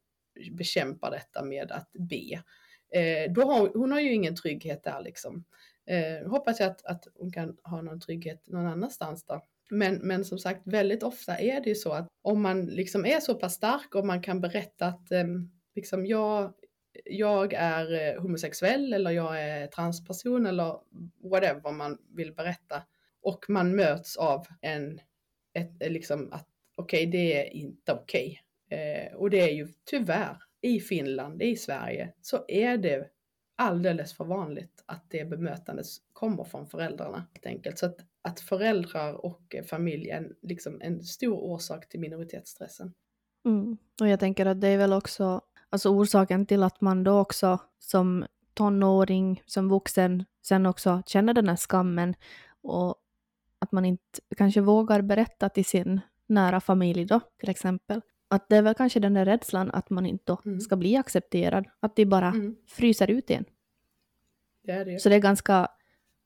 bekämpar 0.51 1.11
detta 1.11 1.43
med 1.43 1.71
att 1.71 1.91
be. 1.93 2.43
Eh, 2.99 3.31
då 3.31 3.41
har, 3.41 3.71
hon 3.73 3.91
har 3.91 3.99
ju 3.99 4.13
ingen 4.13 4.36
trygghet 4.36 4.83
där 4.83 5.01
liksom. 5.01 5.45
Eh, 5.88 6.29
hoppas 6.29 6.59
jag 6.59 6.71
att, 6.71 6.86
att 6.86 7.07
hon 7.15 7.31
kan 7.31 7.57
ha 7.63 7.81
någon 7.81 7.99
trygghet 7.99 8.47
någon 8.47 8.67
annanstans 8.67 9.23
då. 9.23 9.41
Men, 9.69 9.95
men 9.95 10.25
som 10.25 10.39
sagt, 10.39 10.61
väldigt 10.65 11.03
ofta 11.03 11.38
är 11.38 11.61
det 11.61 11.69
ju 11.69 11.75
så 11.75 11.91
att 11.91 12.07
om 12.21 12.41
man 12.41 12.65
liksom 12.65 13.05
är 13.05 13.19
så 13.19 13.36
pass 13.36 13.53
stark 13.53 13.95
och 13.95 14.05
man 14.05 14.21
kan 14.21 14.41
berätta 14.41 14.86
att 14.86 15.11
eh, 15.11 15.25
liksom 15.75 16.05
jag, 16.05 16.53
jag 17.05 17.53
är 17.53 18.15
eh, 18.15 18.21
homosexuell 18.21 18.93
eller 18.93 19.11
jag 19.11 19.41
är 19.41 19.67
transperson 19.67 20.45
eller 20.45 20.79
whatever 21.29 21.71
man 21.71 21.97
vill 22.15 22.33
berätta. 22.33 22.83
Och 23.21 23.45
man 23.49 23.75
möts 23.75 24.17
av 24.17 24.47
en, 24.61 24.99
ett, 25.53 25.91
liksom 25.91 26.33
att 26.33 26.47
okej, 26.75 27.07
okay, 27.07 27.11
det 27.11 27.47
är 27.47 27.53
inte 27.53 27.93
okej. 27.93 28.27
Okay. 28.27 28.44
Eh, 28.70 29.16
och 29.16 29.30
det 29.30 29.41
är 29.41 29.53
ju 29.53 29.68
tyvärr 29.86 30.38
i 30.61 30.80
Finland, 30.80 31.41
i 31.41 31.55
Sverige, 31.55 32.13
så 32.22 32.45
är 32.47 32.78
det 32.78 33.09
alldeles 33.57 34.13
för 34.13 34.26
vanligt 34.26 34.84
att 34.86 35.05
det 35.09 35.26
bemötandet 35.26 35.86
kommer 36.13 36.43
från 36.43 36.68
föräldrarna 36.68 37.28
helt 37.34 37.45
enkelt. 37.45 37.78
Så 37.78 37.86
att, 37.86 37.97
att 38.22 38.39
föräldrar 38.39 39.26
och 39.26 39.55
familj 39.70 40.09
är 40.09 40.32
liksom 40.41 40.82
en 40.82 41.03
stor 41.03 41.38
orsak 41.38 41.89
till 41.89 41.99
minoritetsstressen. 41.99 42.93
Mm. 43.45 43.78
Och 44.01 44.07
jag 44.07 44.20
tänker 44.20 44.45
att 44.45 44.61
det 44.61 44.68
är 44.68 44.78
väl 44.78 44.93
också 44.93 45.41
alltså 45.70 45.89
orsaken 45.89 46.45
till 46.45 46.63
att 46.63 46.82
man 46.82 47.03
då 47.03 47.20
också 47.20 47.59
som 47.80 48.26
tonåring, 48.53 49.43
som 49.45 49.70
vuxen, 49.70 50.26
sen 50.41 50.66
också 50.66 51.01
känner 51.05 51.34
den 51.34 51.49
här 51.49 51.55
skammen 51.55 52.16
och 52.61 52.95
att 53.59 53.72
man 53.72 53.86
inte 53.86 54.20
kanske 54.38 54.61
vågar 54.61 55.01
berätta 55.01 55.49
till 55.49 55.66
sin 55.66 56.01
nära 56.28 56.59
familj 56.59 57.05
då, 57.05 57.20
till 57.39 57.49
exempel. 57.49 58.01
Att 58.28 58.49
det 58.49 58.55
är 58.57 58.61
väl 58.61 58.73
kanske 58.73 58.99
den 58.99 59.13
där 59.13 59.26
rädslan 59.26 59.71
att 59.71 59.89
man 59.89 60.05
inte 60.05 60.23
då 60.26 60.41
mm. 60.45 60.59
ska 60.59 60.76
bli 60.76 60.95
accepterad, 60.97 61.65
att 61.80 61.95
de 61.95 62.05
bara 62.05 62.28
mm. 62.28 62.55
fryser 62.67 63.11
ut 63.11 63.30
igen. 63.30 63.45
Det 64.63 64.71
är 64.71 64.86
det. 64.86 65.01
Så 65.01 65.09
det 65.09 65.15
är 65.15 65.19
ganska, 65.19 65.67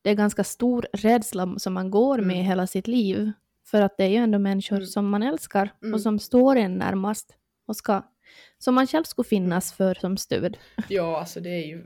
det 0.01 0.09
är 0.09 0.15
ganska 0.15 0.43
stor 0.43 0.87
rädsla 0.93 1.59
som 1.59 1.73
man 1.73 1.91
går 1.91 2.17
med 2.17 2.35
mm. 2.35 2.45
hela 2.45 2.67
sitt 2.67 2.87
liv. 2.87 3.31
För 3.65 3.81
att 3.81 3.97
det 3.97 4.03
är 4.03 4.07
ju 4.07 4.15
ändå 4.15 4.39
människor 4.39 4.75
mm. 4.75 4.87
som 4.87 5.09
man 5.09 5.23
älskar 5.23 5.73
och 5.79 5.87
mm. 5.87 5.99
som 5.99 6.19
står 6.19 6.55
en 6.55 6.77
närmast 6.77 7.35
och 7.65 7.75
ska, 7.75 8.01
som 8.57 8.75
man 8.75 8.87
själv 8.87 9.03
skulle 9.03 9.27
finnas 9.27 9.73
för 9.73 9.93
som 9.93 10.17
stöd. 10.17 10.57
Ja, 10.87 11.19
alltså 11.19 11.39
det 11.39 11.49
är 11.49 11.67
ju... 11.67 11.83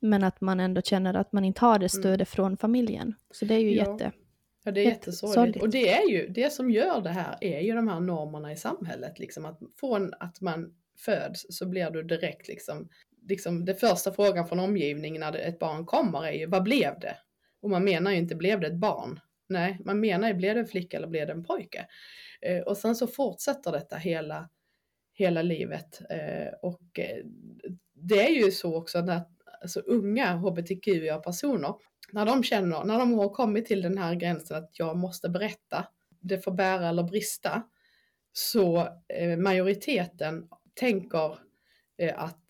Men 0.00 0.24
att 0.24 0.40
man 0.40 0.60
ändå 0.60 0.82
känner 0.82 1.14
att 1.14 1.32
man 1.32 1.44
inte 1.44 1.60
har 1.60 1.78
det 1.78 1.88
stödet 1.88 2.28
från 2.28 2.56
familjen. 2.56 3.14
Så 3.30 3.44
det 3.44 3.54
är 3.54 3.58
ju 3.58 3.74
ja. 3.74 3.92
jätte... 3.92 4.12
Ja, 4.66 4.72
det 4.72 4.80
är 4.80 4.84
jättesorgligt. 4.84 5.62
Och 5.62 5.70
det 5.70 5.88
är 5.88 6.10
ju, 6.10 6.28
det 6.28 6.52
som 6.52 6.70
gör 6.70 7.00
det 7.00 7.10
här 7.10 7.38
är 7.40 7.60
ju 7.60 7.74
de 7.74 7.88
här 7.88 8.00
normerna 8.00 8.52
i 8.52 8.56
samhället. 8.56 9.18
Liksom 9.18 9.44
att 9.44 9.60
från 9.80 10.14
att 10.20 10.40
man 10.40 10.74
föds 10.98 11.46
så 11.48 11.66
blir 11.66 11.90
du 11.90 12.02
direkt 12.02 12.48
liksom, 12.48 12.88
liksom 13.28 13.64
det 13.64 13.74
första 13.74 14.12
frågan 14.12 14.48
från 14.48 14.60
omgivningen 14.60 15.20
när 15.20 15.36
ett 15.36 15.58
barn 15.58 15.86
kommer 15.86 16.26
är 16.26 16.32
ju 16.32 16.46
vad 16.46 16.62
blev 16.62 17.00
det? 17.00 17.16
Och 17.60 17.70
man 17.70 17.84
menar 17.84 18.10
ju 18.10 18.16
inte 18.16 18.34
blev 18.34 18.60
det 18.60 18.66
ett 18.66 18.80
barn? 18.80 19.20
Nej, 19.48 19.78
man 19.84 20.00
menar 20.00 20.28
ju 20.28 20.34
blev 20.34 20.54
det 20.54 20.60
en 20.60 20.66
flicka 20.66 20.96
eller 20.96 21.08
blev 21.08 21.26
det 21.26 21.32
en 21.32 21.44
pojke? 21.44 21.86
Eh, 22.40 22.60
och 22.60 22.76
sen 22.76 22.96
så 22.96 23.06
fortsätter 23.06 23.72
detta 23.72 23.96
hela, 23.96 24.48
hela 25.12 25.42
livet. 25.42 26.00
Eh, 26.10 26.52
och 26.62 26.98
eh, 26.98 27.24
det 27.94 28.26
är 28.26 28.44
ju 28.44 28.50
så 28.50 28.76
också 28.76 28.98
att 28.98 29.28
alltså, 29.62 29.80
unga 29.80 30.32
hbtqia-personer 30.36 31.74
när 32.14 32.26
de 32.26 32.42
känner, 32.42 32.84
när 32.84 32.98
de 32.98 33.14
har 33.14 33.28
kommit 33.28 33.66
till 33.66 33.82
den 33.82 33.98
här 33.98 34.14
gränsen 34.14 34.56
att 34.56 34.70
jag 34.78 34.96
måste 34.96 35.28
berätta, 35.28 35.86
det 36.20 36.44
får 36.44 36.52
bära 36.52 36.88
eller 36.88 37.02
brista, 37.02 37.62
så 38.32 38.88
eh, 39.08 39.36
majoriteten 39.38 40.48
tänker 40.74 41.38
eh, 41.98 42.22
att 42.22 42.40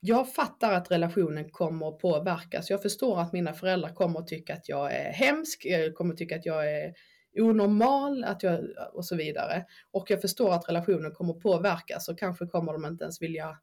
jag 0.00 0.32
fattar 0.32 0.72
att 0.72 0.90
relationen 0.90 1.50
kommer 1.50 1.88
att 1.88 1.98
påverkas. 1.98 2.70
Jag 2.70 2.82
förstår 2.82 3.20
att 3.20 3.32
mina 3.32 3.52
föräldrar 3.52 3.94
kommer 3.94 4.20
att 4.20 4.26
tycka 4.26 4.54
att 4.54 4.68
jag 4.68 4.94
är 4.94 5.12
hemsk, 5.12 5.64
jag 5.64 5.94
kommer 5.94 6.12
att 6.12 6.18
tycka 6.18 6.36
att 6.36 6.46
jag 6.46 6.72
är 6.72 6.94
onormal 7.40 8.24
att 8.24 8.42
jag, 8.42 8.60
och 8.92 9.04
så 9.04 9.16
vidare. 9.16 9.64
Och 9.90 10.10
jag 10.10 10.20
förstår 10.20 10.52
att 10.52 10.68
relationen 10.68 11.12
kommer 11.12 11.34
att 11.34 11.40
påverkas 11.40 12.08
och 12.08 12.18
kanske 12.18 12.46
kommer 12.46 12.72
de 12.72 12.84
inte 12.84 13.04
ens 13.04 13.22
vilja 13.22 13.58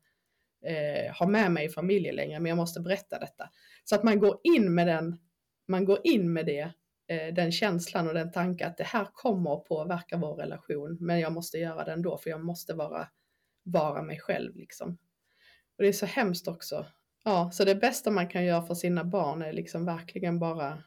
eh, 0.65 1.15
ha 1.15 1.27
med 1.27 1.51
mig 1.51 1.65
i 1.65 1.69
familjen 1.69 2.15
längre, 2.15 2.39
men 2.39 2.49
jag 2.49 2.57
måste 2.57 2.81
berätta 2.81 3.19
detta. 3.19 3.49
Så 3.83 3.95
att 3.95 4.03
man 4.03 4.19
går 4.19 4.39
in 4.43 4.73
med 4.73 4.87
den, 4.87 5.17
man 5.67 5.85
går 5.85 5.99
in 6.03 6.33
med 6.33 6.45
det, 6.45 6.71
eh, 7.07 7.33
den 7.33 7.51
känslan 7.51 8.07
och 8.07 8.13
den 8.13 8.31
tanken 8.31 8.67
att 8.67 8.77
det 8.77 8.83
här 8.83 9.07
kommer 9.13 9.53
att 9.53 9.65
påverka 9.65 10.17
vår 10.17 10.35
relation, 10.35 10.97
men 10.99 11.19
jag 11.19 11.33
måste 11.33 11.57
göra 11.57 11.85
det 11.85 11.91
ändå, 11.91 12.17
för 12.17 12.29
jag 12.29 12.45
måste 12.45 12.73
vara, 12.73 13.07
vara 13.63 14.01
mig 14.01 14.19
själv 14.19 14.55
liksom. 14.55 14.97
Och 15.77 15.83
det 15.83 15.87
är 15.87 15.93
så 15.93 16.05
hemskt 16.05 16.47
också. 16.47 16.85
Ja, 17.23 17.51
så 17.51 17.65
det 17.65 17.75
bästa 17.75 18.11
man 18.11 18.27
kan 18.27 18.45
göra 18.45 18.61
för 18.61 18.75
sina 18.75 19.03
barn 19.03 19.41
är 19.41 19.53
liksom 19.53 19.85
verkligen 19.85 20.39
bara, 20.39 20.83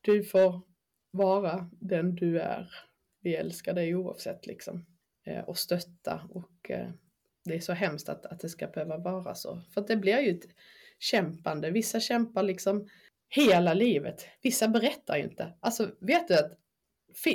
du 0.00 0.24
får 0.24 0.62
vara 1.10 1.70
den 1.80 2.14
du 2.14 2.40
är. 2.40 2.70
Vi 3.20 3.34
älskar 3.34 3.74
dig 3.74 3.94
oavsett 3.94 4.46
liksom. 4.46 4.86
Eh, 5.26 5.44
och 5.44 5.58
stötta 5.58 6.20
och 6.30 6.70
eh, 6.70 6.90
det 7.48 7.54
är 7.54 7.60
så 7.60 7.72
hemskt 7.72 8.08
att, 8.08 8.26
att 8.26 8.40
det 8.40 8.48
ska 8.48 8.66
behöva 8.66 8.98
vara 8.98 9.34
så. 9.34 9.60
För 9.74 9.80
det 9.80 9.96
blir 9.96 10.18
ju 10.18 10.30
ett 10.30 10.48
kämpande. 10.98 11.70
Vissa 11.70 12.00
kämpar 12.00 12.42
liksom 12.42 12.88
hela 13.28 13.74
livet. 13.74 14.26
Vissa 14.42 14.68
berättar 14.68 15.16
ju 15.16 15.22
inte. 15.22 15.54
Alltså 15.60 15.90
vet 16.00 16.28
du 16.28 16.34
att 16.34 16.58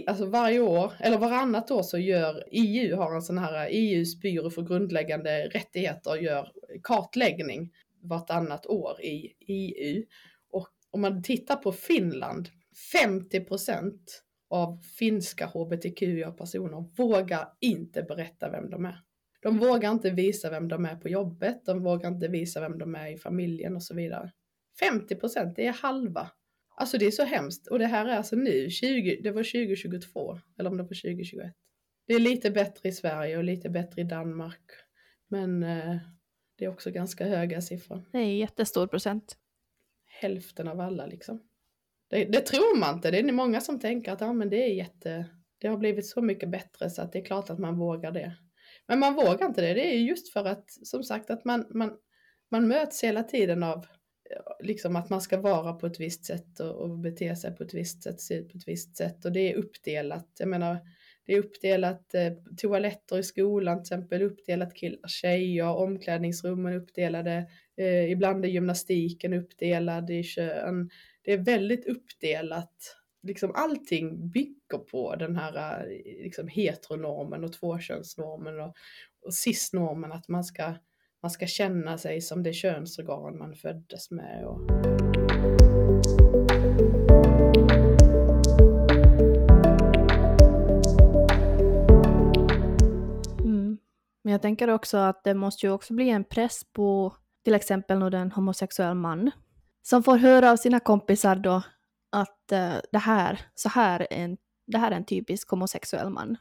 alltså 0.07 0.25
varje 0.25 0.59
år, 0.59 0.93
eller 0.99 1.17
varannat 1.17 1.71
år 1.71 1.83
så 1.83 1.97
gör 1.97 2.43
EU, 2.51 2.95
har 2.95 3.15
en 3.15 3.21
sån 3.21 3.37
här 3.37 3.67
EUs 3.71 4.19
byrå 4.19 4.49
för 4.49 4.61
grundläggande 4.61 5.47
rättigheter, 5.47 6.15
gör 6.15 6.51
kartläggning 6.83 7.73
vartannat 8.01 8.65
år 8.65 9.01
i 9.01 9.33
EU. 9.39 10.03
Och 10.51 10.69
om 10.91 11.01
man 11.01 11.23
tittar 11.23 11.55
på 11.55 11.71
Finland, 11.71 12.49
50 12.91 13.39
procent 13.39 14.23
av 14.49 14.77
finska 14.77 15.45
hbtqia-personer 15.45 16.85
vågar 16.95 17.53
inte 17.59 18.03
berätta 18.03 18.49
vem 18.49 18.69
de 18.69 18.85
är. 18.85 18.99
De 19.43 19.59
vågar 19.59 19.91
inte 19.91 20.09
visa 20.09 20.49
vem 20.49 20.67
de 20.67 20.85
är 20.85 20.95
på 20.95 21.09
jobbet, 21.09 21.65
de 21.65 21.83
vågar 21.83 22.09
inte 22.09 22.27
visa 22.27 22.61
vem 22.61 22.77
de 22.77 22.95
är 22.95 23.07
i 23.07 23.17
familjen 23.17 23.75
och 23.75 23.83
så 23.83 23.95
vidare. 23.95 24.31
50 24.79 25.15
procent, 25.15 25.55
det 25.55 25.67
är 25.67 25.73
halva. 25.73 26.31
Alltså 26.75 26.97
det 26.97 27.05
är 27.05 27.11
så 27.11 27.23
hemskt. 27.23 27.67
Och 27.67 27.79
det 27.79 27.85
här 27.85 28.05
är 28.05 28.17
alltså 28.17 28.35
nu, 28.35 28.69
20, 28.69 29.21
det 29.23 29.31
var 29.31 29.43
2022, 29.43 30.39
eller 30.59 30.69
om 30.69 30.77
det 30.77 30.83
var 30.83 30.87
2021. 30.87 31.53
Det 32.07 32.13
är 32.13 32.19
lite 32.19 32.51
bättre 32.51 32.89
i 32.89 32.91
Sverige 32.91 33.37
och 33.37 33.43
lite 33.43 33.69
bättre 33.69 34.01
i 34.01 34.03
Danmark. 34.03 34.71
Men 35.27 35.63
eh, 35.63 35.97
det 36.57 36.65
är 36.65 36.69
också 36.69 36.91
ganska 36.91 37.25
höga 37.25 37.61
siffror. 37.61 38.05
Det 38.11 38.17
är 38.17 38.35
jättestor 38.35 38.87
procent. 38.87 39.37
Hälften 40.05 40.67
av 40.67 40.79
alla 40.79 41.05
liksom. 41.05 41.43
Det, 42.09 42.25
det, 42.25 42.39
tror 42.39 42.79
man 42.79 42.95
inte. 42.95 43.11
Det 43.11 43.19
är 43.19 43.31
många 43.31 43.61
som 43.61 43.79
tänker 43.79 44.11
att 44.11 44.21
ja, 44.21 44.33
men 44.33 44.49
det 44.49 44.63
är 44.63 44.73
jätte, 44.73 45.25
det 45.57 45.67
har 45.67 45.77
blivit 45.77 46.07
så 46.07 46.21
mycket 46.21 46.49
bättre 46.49 46.89
så 46.89 47.01
att 47.01 47.11
det 47.11 47.19
är 47.19 47.25
klart 47.25 47.49
att 47.49 47.59
man 47.59 47.77
vågar 47.77 48.11
det. 48.11 48.37
Men 48.87 48.99
man 48.99 49.15
vågar 49.15 49.45
inte 49.45 49.61
det. 49.61 49.73
Det 49.73 49.93
är 49.95 49.97
just 49.97 50.33
för 50.33 50.45
att, 50.45 50.71
som 50.71 51.03
sagt, 51.03 51.29
att 51.29 51.45
man, 51.45 51.65
man, 51.69 51.93
man 52.51 52.67
möts 52.67 53.03
hela 53.03 53.23
tiden 53.23 53.63
av 53.63 53.77
eh, 53.77 54.65
liksom 54.65 54.95
att 54.95 55.09
man 55.09 55.21
ska 55.21 55.41
vara 55.41 55.73
på 55.73 55.87
ett 55.87 55.99
visst 55.99 56.25
sätt 56.25 56.59
och, 56.59 56.75
och 56.75 56.99
bete 56.99 57.35
sig 57.35 57.55
på 57.55 57.63
ett 57.63 57.73
visst 57.73 58.03
sätt, 58.03 58.21
se 58.21 58.35
ut 58.35 58.51
på 58.51 58.57
ett 58.57 58.67
visst 58.67 58.97
sätt 58.97 59.25
och 59.25 59.31
det 59.31 59.53
är 59.53 59.55
uppdelat. 59.55 60.27
Jag 60.39 60.49
menar, 60.49 60.77
det 61.25 61.33
är 61.33 61.39
uppdelat 61.39 62.13
eh, 62.13 62.33
toaletter 62.57 63.19
i 63.19 63.23
skolan 63.23 63.77
till 63.77 63.81
exempel, 63.81 64.21
uppdelat 64.21 64.75
killar, 64.75 65.07
tjejer, 65.07 65.75
omklädningsrummen 65.75 66.73
uppdelade, 66.73 67.49
eh, 67.77 68.11
ibland 68.11 68.45
är 68.45 68.49
gymnastiken 68.49 69.33
uppdelad 69.33 70.09
i 70.09 70.23
kön. 70.23 70.89
Det 71.21 71.33
är 71.33 71.37
väldigt 71.37 71.87
uppdelat 71.87 72.97
liksom 73.23 73.51
allting 73.55 74.29
bygger 74.29 74.62
tänker 74.73 74.91
på 74.91 75.15
den 75.15 75.35
här 75.35 75.85
eh, 75.85 76.23
liksom, 76.23 76.47
heteronormen 76.47 77.43
och 77.43 77.53
tvåkönsnormen 77.53 78.59
och, 78.59 78.75
och 79.25 79.33
cisnormen, 79.33 80.11
att 80.11 80.27
man 80.27 80.43
ska, 80.43 80.73
man 81.21 81.31
ska 81.31 81.47
känna 81.47 81.97
sig 81.97 82.21
som 82.21 82.43
det 82.43 82.53
könsorgan 82.53 83.37
man 83.37 83.55
föddes 83.55 84.11
med. 84.11 84.45
Och... 84.45 84.69
Mm. 93.39 93.77
Men 94.23 94.31
jag 94.31 94.41
tänker 94.41 94.67
också 94.67 94.97
att 94.97 95.23
det 95.23 95.33
måste 95.33 95.65
ju 95.65 95.71
också 95.71 95.93
bli 95.93 96.09
en 96.09 96.23
press 96.23 96.63
på 96.73 97.15
till 97.43 97.55
exempel 97.55 97.99
när 97.99 98.15
en 98.15 98.31
homosexuell 98.31 98.95
man 98.95 99.31
som 99.81 100.03
får 100.03 100.17
höra 100.17 100.51
av 100.51 100.57
sina 100.57 100.79
kompisar 100.79 101.35
då 101.35 101.63
att 102.13 102.51
uh, 102.51 102.75
det 102.91 102.97
här, 102.97 103.39
så 103.55 103.69
här 103.69 103.99
är 103.99 104.23
en 104.23 104.37
det 104.65 104.77
här 104.77 104.91
är 104.91 104.95
en 104.95 105.05
typisk 105.05 105.49
homosexuell 105.49 106.09
man. 106.09 106.37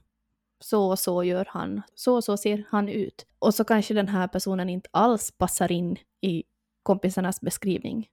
Så 0.61 0.91
och 0.91 0.99
så 0.99 1.25
gör 1.25 1.47
han, 1.49 1.83
så 1.95 2.14
och 2.14 2.25
så 2.25 2.37
ser 2.37 2.64
han 2.68 2.89
ut. 2.89 3.27
Och 3.39 3.55
så 3.55 3.64
kanske 3.64 3.95
den 3.95 4.09
här 4.09 4.29
personen 4.29 4.68
inte 4.68 4.89
alls 4.93 5.31
passar 5.31 5.73
in 5.73 5.97
i 6.20 6.45
kompisarnas 6.83 7.41
beskrivning. 7.41 8.09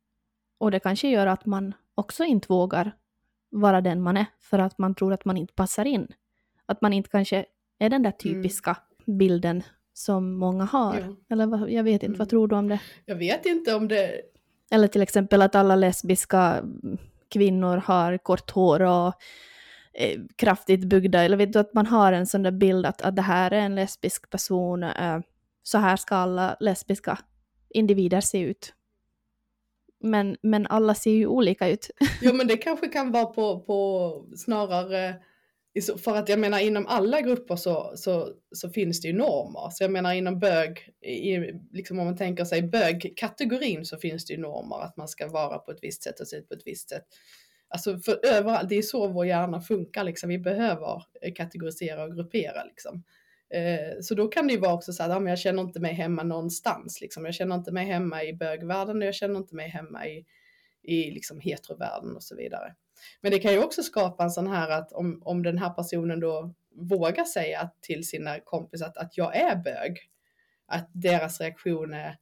Och 0.57 0.71
det 0.71 0.79
kanske 0.79 1.09
gör 1.09 1.27
att 1.27 1.45
man 1.45 1.73
också 1.95 2.23
inte 2.23 2.47
vågar 2.49 2.91
vara 3.49 3.81
den 3.81 4.01
man 4.01 4.17
är 4.17 4.25
för 4.39 4.59
att 4.59 4.77
man 4.77 4.95
tror 4.95 5.13
att 5.13 5.25
man 5.25 5.37
inte 5.37 5.53
passar 5.53 5.85
in. 5.85 6.07
Att 6.65 6.81
man 6.81 6.93
inte 6.93 7.09
kanske 7.09 7.45
är 7.79 7.89
den 7.89 8.03
där 8.03 8.13
mm. 8.23 8.43
typiska 8.43 8.77
mm. 9.07 9.17
bilden 9.17 9.63
som 9.93 10.33
många 10.33 10.63
har. 10.65 10.99
Ja. 10.99 11.15
Eller 11.33 11.45
vad, 11.45 11.71
jag 11.71 11.83
vet 11.83 11.93
inte, 11.93 12.05
mm. 12.05 12.17
vad 12.17 12.29
tror 12.29 12.47
du 12.47 12.55
om 12.55 12.67
det? 12.67 12.79
Jag 13.05 13.15
vet 13.15 13.45
inte 13.45 13.73
om 13.73 13.87
det... 13.87 14.21
Eller 14.71 14.87
till 14.87 15.01
exempel 15.01 15.41
att 15.41 15.55
alla 15.55 15.75
lesbiska 15.75 16.63
kvinnor 17.29 17.77
har 17.77 18.17
kort 18.17 18.51
hår 18.51 18.81
och 18.81 19.13
eh, 19.93 20.19
kraftigt 20.35 20.83
byggda, 20.83 21.23
eller 21.23 21.37
vet 21.37 21.53
du 21.53 21.59
att 21.59 21.73
man 21.73 21.85
har 21.85 22.13
en 22.13 22.25
sån 22.25 22.43
där 22.43 22.51
bild 22.51 22.85
att, 22.85 23.01
att 23.01 23.15
det 23.15 23.21
här 23.21 23.51
är 23.51 23.59
en 23.59 23.75
lesbisk 23.75 24.29
person, 24.29 24.83
eh, 24.83 25.19
så 25.63 25.77
här 25.77 25.95
ska 25.95 26.15
alla 26.15 26.57
lesbiska 26.59 27.17
individer 27.69 28.21
se 28.21 28.39
ut. 28.39 28.73
Men, 30.01 30.37
men 30.41 30.67
alla 30.67 30.95
ser 30.95 31.11
ju 31.11 31.27
olika 31.27 31.67
ut. 31.67 31.89
Jo 32.21 32.33
men 32.33 32.47
det 32.47 32.57
kanske 32.57 32.87
kan 32.87 33.11
vara 33.11 33.25
på, 33.25 33.59
på 33.59 34.25
snarare 34.35 35.15
för 36.03 36.15
att 36.15 36.29
jag 36.29 36.39
menar 36.39 36.59
inom 36.59 36.87
alla 36.87 37.21
grupper 37.21 37.55
så, 37.55 37.91
så, 37.95 38.29
så 38.51 38.69
finns 38.69 39.01
det 39.01 39.07
ju 39.07 39.13
normer. 39.13 39.69
Så 39.69 39.83
jag 39.83 39.91
menar 39.91 40.13
inom 40.13 40.39
bög, 40.39 40.79
i, 41.01 41.37
liksom 41.71 41.99
om 41.99 42.05
man 42.05 42.17
tänker 42.17 42.45
sig 42.45 42.61
bögkategorin 42.61 43.85
så 43.85 43.97
finns 43.97 44.25
det 44.25 44.33
ju 44.33 44.39
normer 44.39 44.83
att 44.83 44.97
man 44.97 45.07
ska 45.07 45.27
vara 45.27 45.57
på 45.57 45.71
ett 45.71 45.79
visst 45.81 46.03
sätt 46.03 46.19
och 46.19 46.27
se 46.27 46.35
ut 46.35 46.47
på 46.47 46.53
ett 46.53 46.63
visst 46.65 46.89
sätt. 46.89 47.05
Alltså 47.69 47.99
för 47.99 48.25
överallt, 48.25 48.69
det 48.69 48.77
är 48.77 48.81
så 48.81 49.07
vår 49.07 49.25
hjärna 49.25 49.61
funkar 49.61 50.03
liksom. 50.03 50.29
Vi 50.29 50.39
behöver 50.39 51.03
eh, 51.21 51.33
kategorisera 51.33 52.03
och 52.03 52.15
gruppera 52.15 52.63
liksom. 52.63 53.03
Eh, 53.49 54.01
så 54.01 54.15
då 54.15 54.27
kan 54.27 54.47
det 54.47 54.53
ju 54.53 54.59
vara 54.59 54.73
också 54.73 54.93
så 54.93 55.03
att 55.03 55.09
men 55.09 55.27
jag 55.27 55.39
känner 55.39 55.61
inte 55.61 55.79
mig 55.79 55.93
hemma 55.93 56.23
någonstans. 56.23 57.01
Liksom. 57.01 57.25
Jag 57.25 57.33
känner 57.33 57.55
inte 57.55 57.71
mig 57.71 57.85
hemma 57.85 58.23
i 58.23 58.33
bögvärlden 58.33 58.97
och 58.97 59.07
jag 59.07 59.15
känner 59.15 59.37
inte 59.37 59.55
mig 59.55 59.69
hemma 59.69 60.07
i, 60.07 60.25
i 60.83 61.11
liksom 61.11 61.39
heterovärlden 61.39 62.15
och 62.15 62.23
så 62.23 62.35
vidare. 62.35 62.75
Men 63.21 63.31
det 63.31 63.39
kan 63.39 63.51
ju 63.51 63.63
också 63.63 63.83
skapa 63.83 64.23
en 64.23 64.31
sån 64.31 64.47
här 64.47 64.69
att 64.69 64.91
om, 64.91 65.21
om 65.25 65.43
den 65.43 65.57
här 65.57 65.69
personen 65.69 66.19
då 66.19 66.53
vågar 66.75 67.25
säga 67.25 67.69
till 67.81 68.07
sina 68.07 68.39
kompisar 68.39 68.85
att, 68.85 68.97
att 68.97 69.17
jag 69.17 69.35
är 69.35 69.55
bög, 69.55 69.97
att 70.65 70.89
deras 70.93 71.41
reaktion 71.41 71.93
är, 71.93 72.17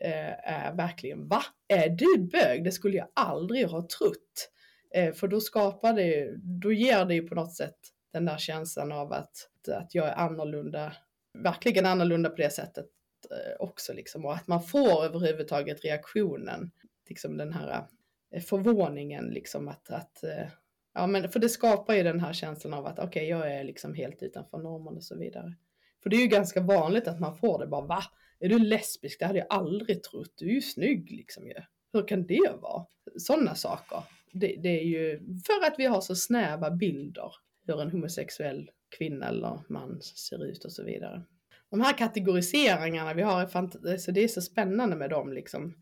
eh, 0.00 0.52
är 0.52 0.72
verkligen 0.72 1.28
va? 1.28 1.42
Är 1.68 1.88
du 1.88 2.18
bög? 2.18 2.64
Det 2.64 2.72
skulle 2.72 2.96
jag 2.96 3.08
aldrig 3.14 3.66
ha 3.66 3.80
trott. 3.80 4.50
Eh, 4.94 5.12
för 5.12 5.28
då 5.28 5.40
skapar 5.40 5.92
det, 5.92 6.34
då 6.42 6.72
ger 6.72 7.04
det 7.04 7.14
ju 7.14 7.28
på 7.28 7.34
något 7.34 7.54
sätt 7.54 7.78
den 8.12 8.24
där 8.24 8.38
känslan 8.38 8.92
av 8.92 9.12
att, 9.12 9.48
att 9.68 9.94
jag 9.94 10.08
är 10.08 10.14
annorlunda, 10.14 10.92
verkligen 11.38 11.86
annorlunda 11.86 12.30
på 12.30 12.36
det 12.36 12.50
sättet 12.50 12.86
eh, 13.30 13.56
också 13.58 13.92
liksom. 13.92 14.24
Och 14.24 14.34
att 14.34 14.46
man 14.46 14.62
får 14.62 15.04
överhuvudtaget 15.04 15.84
reaktionen, 15.84 16.70
liksom 17.08 17.36
den 17.36 17.52
här 17.52 17.86
eh, 18.34 18.42
förvåningen 18.42 19.24
liksom 19.24 19.68
att, 19.68 19.90
att 19.90 20.24
eh, 20.24 20.46
ja 20.94 21.06
men 21.06 21.28
för 21.28 21.40
det 21.40 21.48
skapar 21.48 21.94
ju 21.94 22.02
den 22.02 22.20
här 22.20 22.32
känslan 22.32 22.74
av 22.74 22.86
att 22.86 22.98
okej 22.98 23.06
okay, 23.06 23.26
jag 23.26 23.52
är 23.52 23.64
liksom 23.64 23.94
helt 23.94 24.22
utanför 24.22 24.58
normen 24.58 24.96
och 24.96 25.04
så 25.04 25.18
vidare. 25.18 25.54
För 26.02 26.10
det 26.10 26.16
är 26.16 26.20
ju 26.20 26.28
ganska 26.28 26.60
vanligt 26.60 27.08
att 27.08 27.20
man 27.20 27.36
får 27.36 27.58
det 27.58 27.66
bara 27.66 27.86
va? 27.86 28.02
Är 28.40 28.48
du 28.48 28.58
lesbisk? 28.58 29.18
Det 29.18 29.26
hade 29.26 29.38
jag 29.38 29.48
aldrig 29.50 30.02
trott. 30.02 30.32
Du 30.36 30.48
är 30.48 30.54
ju 30.54 30.60
snygg 30.60 31.10
liksom 31.10 31.46
ju. 31.46 31.54
Hur 31.92 32.08
kan 32.08 32.26
det 32.26 32.52
vara? 32.60 32.86
Sådana 33.16 33.54
saker. 33.54 34.02
Det, 34.36 34.56
det, 34.62 34.80
är 34.80 34.84
ju 34.84 35.18
för 35.18 35.66
att 35.66 35.74
vi 35.78 35.84
har 35.86 36.00
så 36.00 36.14
snäva 36.14 36.70
bilder 36.70 37.32
hur 37.66 37.82
en 37.82 37.90
homosexuell 37.90 38.70
kvinna 38.98 39.28
eller 39.28 39.60
man 39.68 40.02
ser 40.02 40.44
ut 40.44 40.64
och 40.64 40.72
så 40.72 40.84
vidare. 40.84 41.22
De 41.70 41.80
här 41.80 41.98
kategoriseringarna 41.98 43.14
vi 43.14 43.22
har, 43.22 43.42
är 43.42 43.56
alltså 43.56 44.12
det 44.12 44.24
är 44.24 44.28
så 44.28 44.40
spännande 44.40 44.96
med 44.96 45.10
dem 45.10 45.32
liksom. 45.32 45.74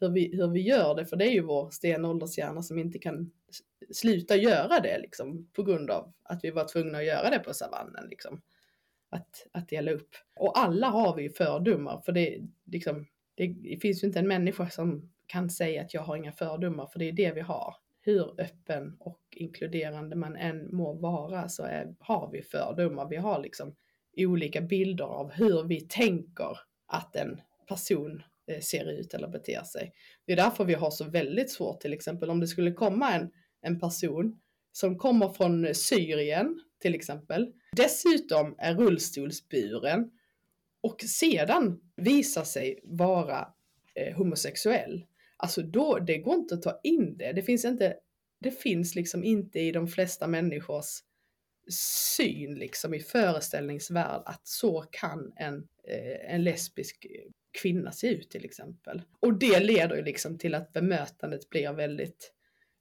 Hur 0.00 0.08
vi, 0.08 0.36
hur 0.36 0.48
vi 0.48 0.60
gör 0.60 0.94
det, 0.94 1.06
för 1.06 1.16
det 1.16 1.24
är 1.24 1.32
ju 1.32 1.42
vår 1.42 1.70
stenåldershjärna 1.70 2.62
som 2.62 2.78
inte 2.78 2.98
kan 2.98 3.30
sluta 3.90 4.36
göra 4.36 4.80
det 4.80 4.98
liksom 4.98 5.50
på 5.52 5.62
grund 5.62 5.90
av 5.90 6.12
att 6.22 6.44
vi 6.44 6.50
var 6.50 6.64
tvungna 6.64 6.98
att 6.98 7.06
göra 7.06 7.30
det 7.30 7.38
på 7.38 7.54
savannen 7.54 8.06
liksom. 8.10 8.40
Att, 9.10 9.46
att 9.52 9.68
dela 9.68 9.90
upp. 9.90 10.10
Och 10.36 10.58
alla 10.58 10.86
har 10.86 11.16
vi 11.16 11.30
fördomar 11.30 12.02
för 12.04 12.12
det, 12.12 12.38
liksom, 12.64 13.06
det 13.34 13.78
finns 13.82 14.02
ju 14.02 14.06
inte 14.06 14.18
en 14.18 14.28
människa 14.28 14.70
som 14.70 15.12
kan 15.26 15.50
säga 15.50 15.82
att 15.82 15.94
jag 15.94 16.02
har 16.02 16.16
inga 16.16 16.32
fördomar 16.32 16.86
för 16.86 16.98
det 16.98 17.08
är 17.08 17.12
det 17.12 17.32
vi 17.32 17.40
har 17.40 17.74
hur 18.08 18.40
öppen 18.40 18.96
och 19.00 19.20
inkluderande 19.30 20.16
man 20.16 20.36
än 20.36 20.76
må 20.76 20.92
vara 20.92 21.48
så 21.48 21.62
är, 21.62 21.94
har 21.98 22.30
vi 22.32 22.42
fördomar. 22.42 23.08
Vi 23.08 23.16
har 23.16 23.42
liksom 23.42 23.74
olika 24.16 24.60
bilder 24.60 25.04
av 25.04 25.30
hur 25.30 25.64
vi 25.64 25.80
tänker 25.80 26.58
att 26.86 27.16
en 27.16 27.40
person 27.68 28.22
eh, 28.46 28.60
ser 28.60 28.90
ut 28.90 29.14
eller 29.14 29.28
beter 29.28 29.62
sig. 29.62 29.92
Det 30.26 30.32
är 30.32 30.36
därför 30.36 30.64
vi 30.64 30.74
har 30.74 30.90
så 30.90 31.04
väldigt 31.04 31.50
svårt 31.50 31.80
till 31.80 31.92
exempel 31.92 32.30
om 32.30 32.40
det 32.40 32.46
skulle 32.46 32.72
komma 32.72 33.14
en, 33.14 33.30
en 33.60 33.80
person 33.80 34.40
som 34.72 34.98
kommer 34.98 35.28
från 35.28 35.64
eh, 35.64 35.72
Syrien 35.72 36.60
till 36.78 36.94
exempel, 36.94 37.52
dessutom 37.76 38.54
är 38.58 38.74
rullstolsburen 38.74 40.10
och 40.80 41.00
sedan 41.00 41.80
visar 41.96 42.44
sig 42.44 42.80
vara 42.82 43.48
eh, 43.94 44.16
homosexuell 44.16 45.04
Alltså 45.38 45.62
då, 45.62 45.98
det 45.98 46.18
går 46.18 46.34
inte 46.34 46.54
att 46.54 46.62
ta 46.62 46.80
in 46.82 47.16
det. 47.16 47.32
Det 47.32 47.42
finns 47.42 47.64
inte, 47.64 47.96
det 48.40 48.50
finns 48.50 48.94
liksom 48.94 49.24
inte 49.24 49.60
i 49.60 49.72
de 49.72 49.88
flesta 49.88 50.26
människors 50.26 51.02
syn 51.70 52.54
liksom 52.54 52.94
i 52.94 53.00
föreställningsvärld 53.00 54.22
att 54.24 54.46
så 54.46 54.84
kan 54.90 55.32
en, 55.36 55.68
eh, 55.88 56.34
en 56.34 56.44
lesbisk 56.44 57.06
kvinna 57.62 57.92
se 57.92 58.08
ut 58.08 58.30
till 58.30 58.44
exempel. 58.44 59.02
Och 59.20 59.38
det 59.38 59.60
leder 59.60 59.96
ju 59.96 60.02
liksom 60.02 60.38
till 60.38 60.54
att 60.54 60.72
bemötandet 60.72 61.48
blir 61.48 61.72
väldigt 61.72 62.32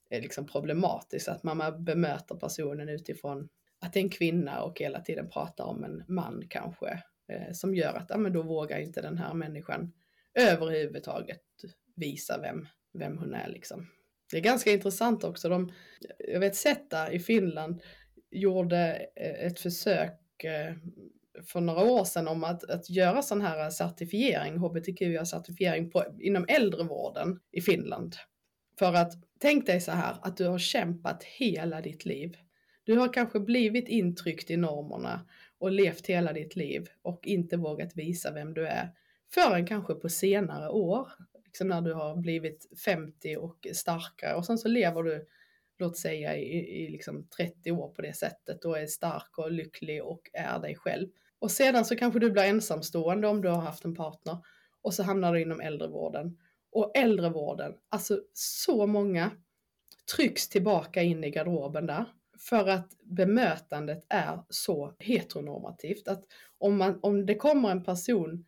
eh, 0.09 0.21
liksom 0.21 0.47
problematiskt, 0.47 1.27
att 1.27 1.43
man 1.43 1.83
bemöter 1.83 2.35
personen 2.35 2.89
utifrån 2.89 3.49
att 3.79 3.93
det 3.93 3.99
är 3.99 4.03
en 4.03 4.09
kvinna 4.09 4.63
och 4.63 4.79
hela 4.79 5.01
tiden 5.01 5.29
pratar 5.29 5.63
om 5.63 5.83
en 5.83 6.03
man 6.07 6.43
kanske, 6.49 7.03
eh, 7.31 7.53
som 7.53 7.75
gör 7.75 7.93
att 7.93 8.09
ja, 8.09 8.17
men 8.17 8.33
då 8.33 8.41
vågar 8.41 8.79
inte 8.79 9.01
den 9.01 9.17
här 9.17 9.33
människan 9.33 9.93
överhuvudtaget 10.33 11.41
visa 11.97 12.41
vem, 12.41 12.67
vem 12.93 13.17
hon 13.17 13.33
är 13.33 13.47
liksom. 13.47 13.87
Det 14.31 14.37
är 14.37 14.41
ganska 14.41 14.71
intressant 14.71 15.23
också. 15.23 15.49
De, 15.49 15.71
jag 16.19 16.39
vet 16.39 16.55
Zeta 16.55 17.11
i 17.11 17.19
Finland 17.19 17.81
gjorde 18.31 19.07
eh, 19.15 19.45
ett 19.45 19.59
försök 19.59 20.43
eh, 20.43 20.73
för 21.45 21.61
några 21.61 21.83
år 21.83 22.03
sedan 22.03 22.27
om 22.27 22.43
att, 22.43 22.63
att 22.63 22.89
göra 22.89 23.21
sån 23.21 23.41
här 23.41 23.69
certifiering, 23.69 24.57
hbtq-certifiering 24.57 25.91
inom 26.19 26.45
äldrevården 26.47 27.39
i 27.51 27.61
Finland. 27.61 28.15
För 28.79 28.93
att 28.93 29.13
tänk 29.39 29.65
dig 29.65 29.81
så 29.81 29.91
här 29.91 30.15
att 30.21 30.37
du 30.37 30.47
har 30.47 30.59
kämpat 30.59 31.23
hela 31.23 31.81
ditt 31.81 32.05
liv. 32.05 32.37
Du 32.83 32.97
har 32.97 33.13
kanske 33.13 33.39
blivit 33.39 33.87
intryckt 33.87 34.51
i 34.51 34.57
normerna 34.57 35.27
och 35.59 35.71
levt 35.71 36.07
hela 36.07 36.33
ditt 36.33 36.55
liv 36.55 36.87
och 37.01 37.27
inte 37.27 37.57
vågat 37.57 37.95
visa 37.95 38.31
vem 38.31 38.53
du 38.53 38.67
är 38.67 38.89
förrän 39.33 39.65
kanske 39.65 39.93
på 39.93 40.09
senare 40.09 40.69
år 40.69 41.07
liksom 41.57 41.67
när 41.67 41.81
du 41.81 41.93
har 41.93 42.15
blivit 42.15 42.67
50 42.85 43.37
och 43.37 43.67
starkare 43.73 44.35
och 44.35 44.45
sen 44.45 44.57
så 44.57 44.67
lever 44.67 45.03
du, 45.03 45.27
låt 45.79 45.97
säga 45.97 46.37
i, 46.37 46.83
i 46.83 46.89
liksom 46.89 47.27
30 47.37 47.71
år 47.71 47.89
på 47.89 48.01
det 48.01 48.13
sättet 48.13 48.65
och 48.65 48.79
är 48.79 48.87
stark 48.87 49.37
och 49.37 49.51
lycklig 49.51 50.03
och 50.03 50.29
är 50.33 50.59
dig 50.59 50.75
själv. 50.75 51.07
Och 51.39 51.51
sedan 51.51 51.85
så 51.85 51.95
kanske 51.95 52.19
du 52.19 52.31
blir 52.31 52.43
ensamstående 52.43 53.27
om 53.27 53.41
du 53.41 53.49
har 53.49 53.61
haft 53.61 53.85
en 53.85 53.95
partner 53.95 54.37
och 54.81 54.93
så 54.93 55.03
hamnar 55.03 55.33
du 55.33 55.41
inom 55.41 55.61
äldrevården. 55.61 56.37
Och 56.71 56.91
äldrevården, 56.97 57.73
alltså 57.89 58.21
så 58.33 58.87
många 58.87 59.31
trycks 60.15 60.49
tillbaka 60.49 61.01
in 61.01 61.23
i 61.23 61.31
garderoben 61.31 61.85
där 61.85 62.05
för 62.39 62.69
att 62.69 62.89
bemötandet 63.03 64.05
är 64.09 64.39
så 64.49 64.95
heteronormativt 64.99 66.07
att 66.07 66.23
om, 66.57 66.77
man, 66.77 66.99
om 67.01 67.25
det 67.25 67.35
kommer 67.35 67.71
en 67.71 67.83
person 67.83 68.45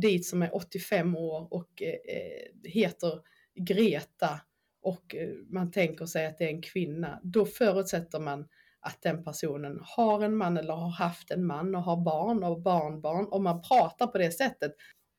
dit 0.00 0.26
som 0.26 0.42
är 0.42 0.56
85 0.56 1.16
år 1.16 1.54
och 1.54 1.82
eh, 1.82 2.70
heter 2.70 3.20
Greta 3.54 4.40
och 4.82 5.14
eh, 5.14 5.28
man 5.50 5.70
tänker 5.70 6.06
sig 6.06 6.26
att 6.26 6.38
det 6.38 6.44
är 6.44 6.48
en 6.48 6.62
kvinna, 6.62 7.20
då 7.22 7.46
förutsätter 7.46 8.20
man 8.20 8.48
att 8.80 9.02
den 9.02 9.24
personen 9.24 9.80
har 9.82 10.24
en 10.24 10.36
man 10.36 10.56
eller 10.56 10.74
har 10.74 10.90
haft 10.90 11.30
en 11.30 11.46
man 11.46 11.74
och 11.74 11.82
har 11.82 12.04
barn 12.04 12.44
och 12.44 12.62
barnbarn 12.62 13.26
och 13.26 13.42
man 13.42 13.62
pratar 13.62 14.06
på 14.06 14.18
det 14.18 14.30
sättet. 14.30 14.72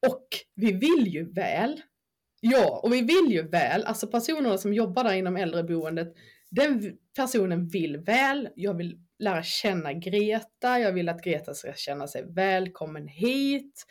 Och 0.07 0.27
vi 0.55 0.71
vill 0.71 1.07
ju 1.07 1.33
väl. 1.33 1.81
Ja, 2.41 2.79
och 2.83 2.93
vi 2.93 3.01
vill 3.01 3.31
ju 3.31 3.47
väl. 3.47 3.83
Alltså 3.83 4.07
personerna 4.07 4.57
som 4.57 4.73
jobbar 4.73 5.03
där 5.03 5.13
inom 5.13 5.37
äldreboendet 5.37 6.13
den 6.51 6.97
personen 7.15 7.67
vill 7.67 7.97
väl, 7.97 8.49
jag 8.55 8.73
vill 8.73 8.99
lära 9.19 9.43
känna 9.43 9.93
Greta, 9.93 10.79
jag 10.79 10.91
vill 10.91 11.09
att 11.09 11.23
Greta 11.23 11.53
ska 11.53 11.73
känna 11.73 12.07
sig 12.07 12.25
välkommen 12.27 13.07
hit. 13.07 13.85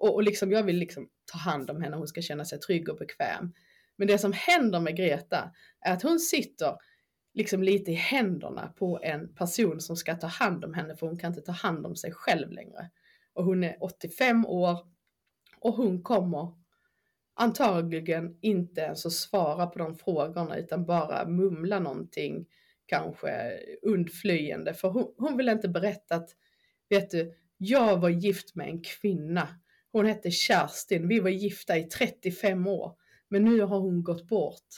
Och, 0.00 0.14
och 0.14 0.22
liksom, 0.22 0.52
jag 0.52 0.62
vill 0.62 0.76
liksom 0.76 1.08
ta 1.32 1.38
hand 1.38 1.70
om 1.70 1.82
henne, 1.82 1.96
hon 1.96 2.08
ska 2.08 2.22
känna 2.22 2.44
sig 2.44 2.60
trygg 2.60 2.88
och 2.88 2.96
bekväm. 2.96 3.52
Men 3.96 4.08
det 4.08 4.18
som 4.18 4.32
händer 4.32 4.80
med 4.80 4.96
Greta 4.96 5.50
är 5.80 5.92
att 5.92 6.02
hon 6.02 6.18
sitter 6.18 6.76
liksom 7.34 7.62
lite 7.62 7.90
i 7.90 7.94
händerna 7.94 8.72
på 8.76 9.00
en 9.02 9.34
person 9.34 9.80
som 9.80 9.96
ska 9.96 10.14
ta 10.14 10.26
hand 10.26 10.64
om 10.64 10.74
henne 10.74 10.96
för 10.96 11.06
hon 11.06 11.18
kan 11.18 11.30
inte 11.30 11.40
ta 11.40 11.52
hand 11.52 11.86
om 11.86 11.96
sig 11.96 12.12
själv 12.12 12.50
längre. 12.52 12.90
Och 13.32 13.44
hon 13.44 13.64
är 13.64 13.76
85 13.80 14.46
år 14.46 14.78
och 15.58 15.74
hon 15.74 16.02
kommer 16.02 16.54
antagligen 17.34 18.38
inte 18.40 18.80
ens 18.80 19.06
att 19.06 19.12
svara 19.12 19.66
på 19.66 19.78
de 19.78 19.94
frågorna 19.94 20.56
utan 20.56 20.86
bara 20.86 21.28
mumla 21.28 21.78
någonting 21.78 22.46
kanske 22.86 23.60
undflyende 23.82 24.74
för 24.74 24.88
hon, 24.88 25.14
hon 25.16 25.36
vill 25.36 25.48
inte 25.48 25.68
berätta 25.68 26.14
att 26.14 26.30
vet 26.88 27.10
du, 27.10 27.34
jag 27.56 27.98
var 27.98 28.08
gift 28.08 28.54
med 28.54 28.68
en 28.68 28.82
kvinna. 28.82 29.48
Hon 29.92 30.06
hette 30.06 30.30
Kerstin, 30.30 31.08
vi 31.08 31.20
var 31.20 31.30
gifta 31.30 31.78
i 31.78 31.84
35 31.84 32.66
år 32.66 32.94
men 33.28 33.44
nu 33.44 33.60
har 33.60 33.78
hon 33.78 34.02
gått 34.02 34.28
bort. 34.28 34.68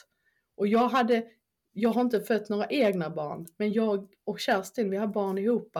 Och 0.56 0.66
jag 0.66 0.88
hade, 0.88 1.24
jag 1.72 1.90
har 1.90 2.00
inte 2.00 2.20
fött 2.20 2.48
några 2.48 2.66
egna 2.66 3.10
barn 3.10 3.46
men 3.56 3.72
jag 3.72 4.08
och 4.24 4.40
Kerstin 4.40 4.90
vi 4.90 4.96
har 4.96 5.06
barn 5.06 5.38
ihop. 5.38 5.76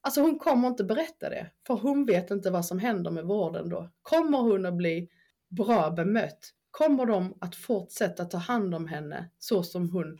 Alltså 0.00 0.20
hon 0.20 0.38
kommer 0.38 0.68
inte 0.68 0.84
berätta 0.84 1.30
det 1.30 1.50
för 1.66 1.74
hon 1.74 2.06
vet 2.06 2.30
inte 2.30 2.50
vad 2.50 2.66
som 2.66 2.78
händer 2.78 3.10
med 3.10 3.24
vården 3.24 3.68
då. 3.68 3.90
Kommer 4.02 4.38
hon 4.38 4.66
att 4.66 4.74
bli 4.74 5.08
bra 5.48 5.90
bemött? 5.90 6.54
Kommer 6.70 7.06
de 7.06 7.38
att 7.40 7.56
fortsätta 7.56 8.24
ta 8.24 8.38
hand 8.38 8.74
om 8.74 8.86
henne 8.86 9.30
så 9.38 9.62
som 9.62 9.90
hon 9.90 10.18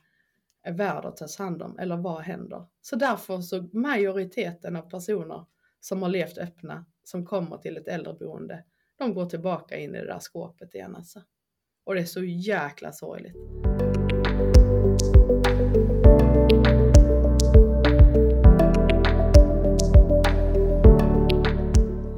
är 0.62 0.72
värd 0.72 1.04
att 1.04 1.16
tas 1.16 1.36
hand 1.36 1.62
om? 1.62 1.78
Eller 1.78 1.96
vad 1.96 2.22
händer? 2.22 2.66
Så 2.80 2.96
därför 2.96 3.40
så 3.40 3.68
majoriteten 3.72 4.76
av 4.76 4.90
personer 4.90 5.44
som 5.80 6.02
har 6.02 6.08
levt 6.08 6.38
öppna, 6.38 6.86
som 7.10 7.26
kommer 7.26 7.56
till 7.56 7.76
ett 7.76 7.88
äldreboende, 7.88 8.64
de 8.98 9.14
går 9.14 9.26
tillbaka 9.26 9.76
in 9.76 9.94
i 9.94 9.98
det 9.98 10.06
där 10.06 10.18
skåpet 10.18 10.74
igen 10.74 10.96
alltså. 10.96 11.22
Och 11.84 11.94
det 11.94 12.00
är 12.00 12.04
så 12.04 12.24
jäkla 12.24 12.92
sorgligt. 12.92 13.36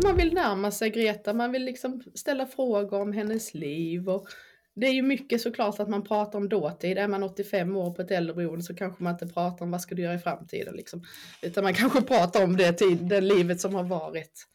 Man 0.04 0.16
vill 0.16 0.34
närma 0.34 0.70
sig 0.70 0.90
Greta, 0.90 1.32
man 1.32 1.52
vill 1.52 1.64
liksom 1.64 2.02
ställa 2.14 2.46
frågor 2.46 3.00
om 3.00 3.12
hennes 3.12 3.54
liv 3.54 4.08
och 4.08 4.28
det 4.74 4.86
är 4.86 4.92
ju 4.92 5.02
mycket 5.02 5.40
såklart 5.40 5.80
att 5.80 5.88
man 5.88 6.04
pratar 6.04 6.38
om 6.38 6.48
dåtid. 6.48 6.98
Är 6.98 7.08
man 7.08 7.22
85 7.22 7.76
år 7.76 7.90
på 7.94 8.02
ett 8.02 8.10
äldreboende 8.10 8.62
så 8.64 8.74
kanske 8.74 9.02
man 9.02 9.12
inte 9.12 9.26
pratar 9.26 9.64
om 9.64 9.70
vad 9.70 9.80
ska 9.80 9.94
du 9.94 10.02
göra 10.02 10.14
i 10.14 10.18
framtiden 10.18 10.74
liksom. 10.76 11.04
Utan 11.42 11.64
man 11.64 11.74
kanske 11.74 12.02
pratar 12.02 12.44
om 12.44 12.56
det, 12.56 12.72
tid, 12.72 12.98
det 12.98 13.20
livet 13.20 13.60
som 13.60 13.74
har 13.74 13.84
varit. 13.84 14.48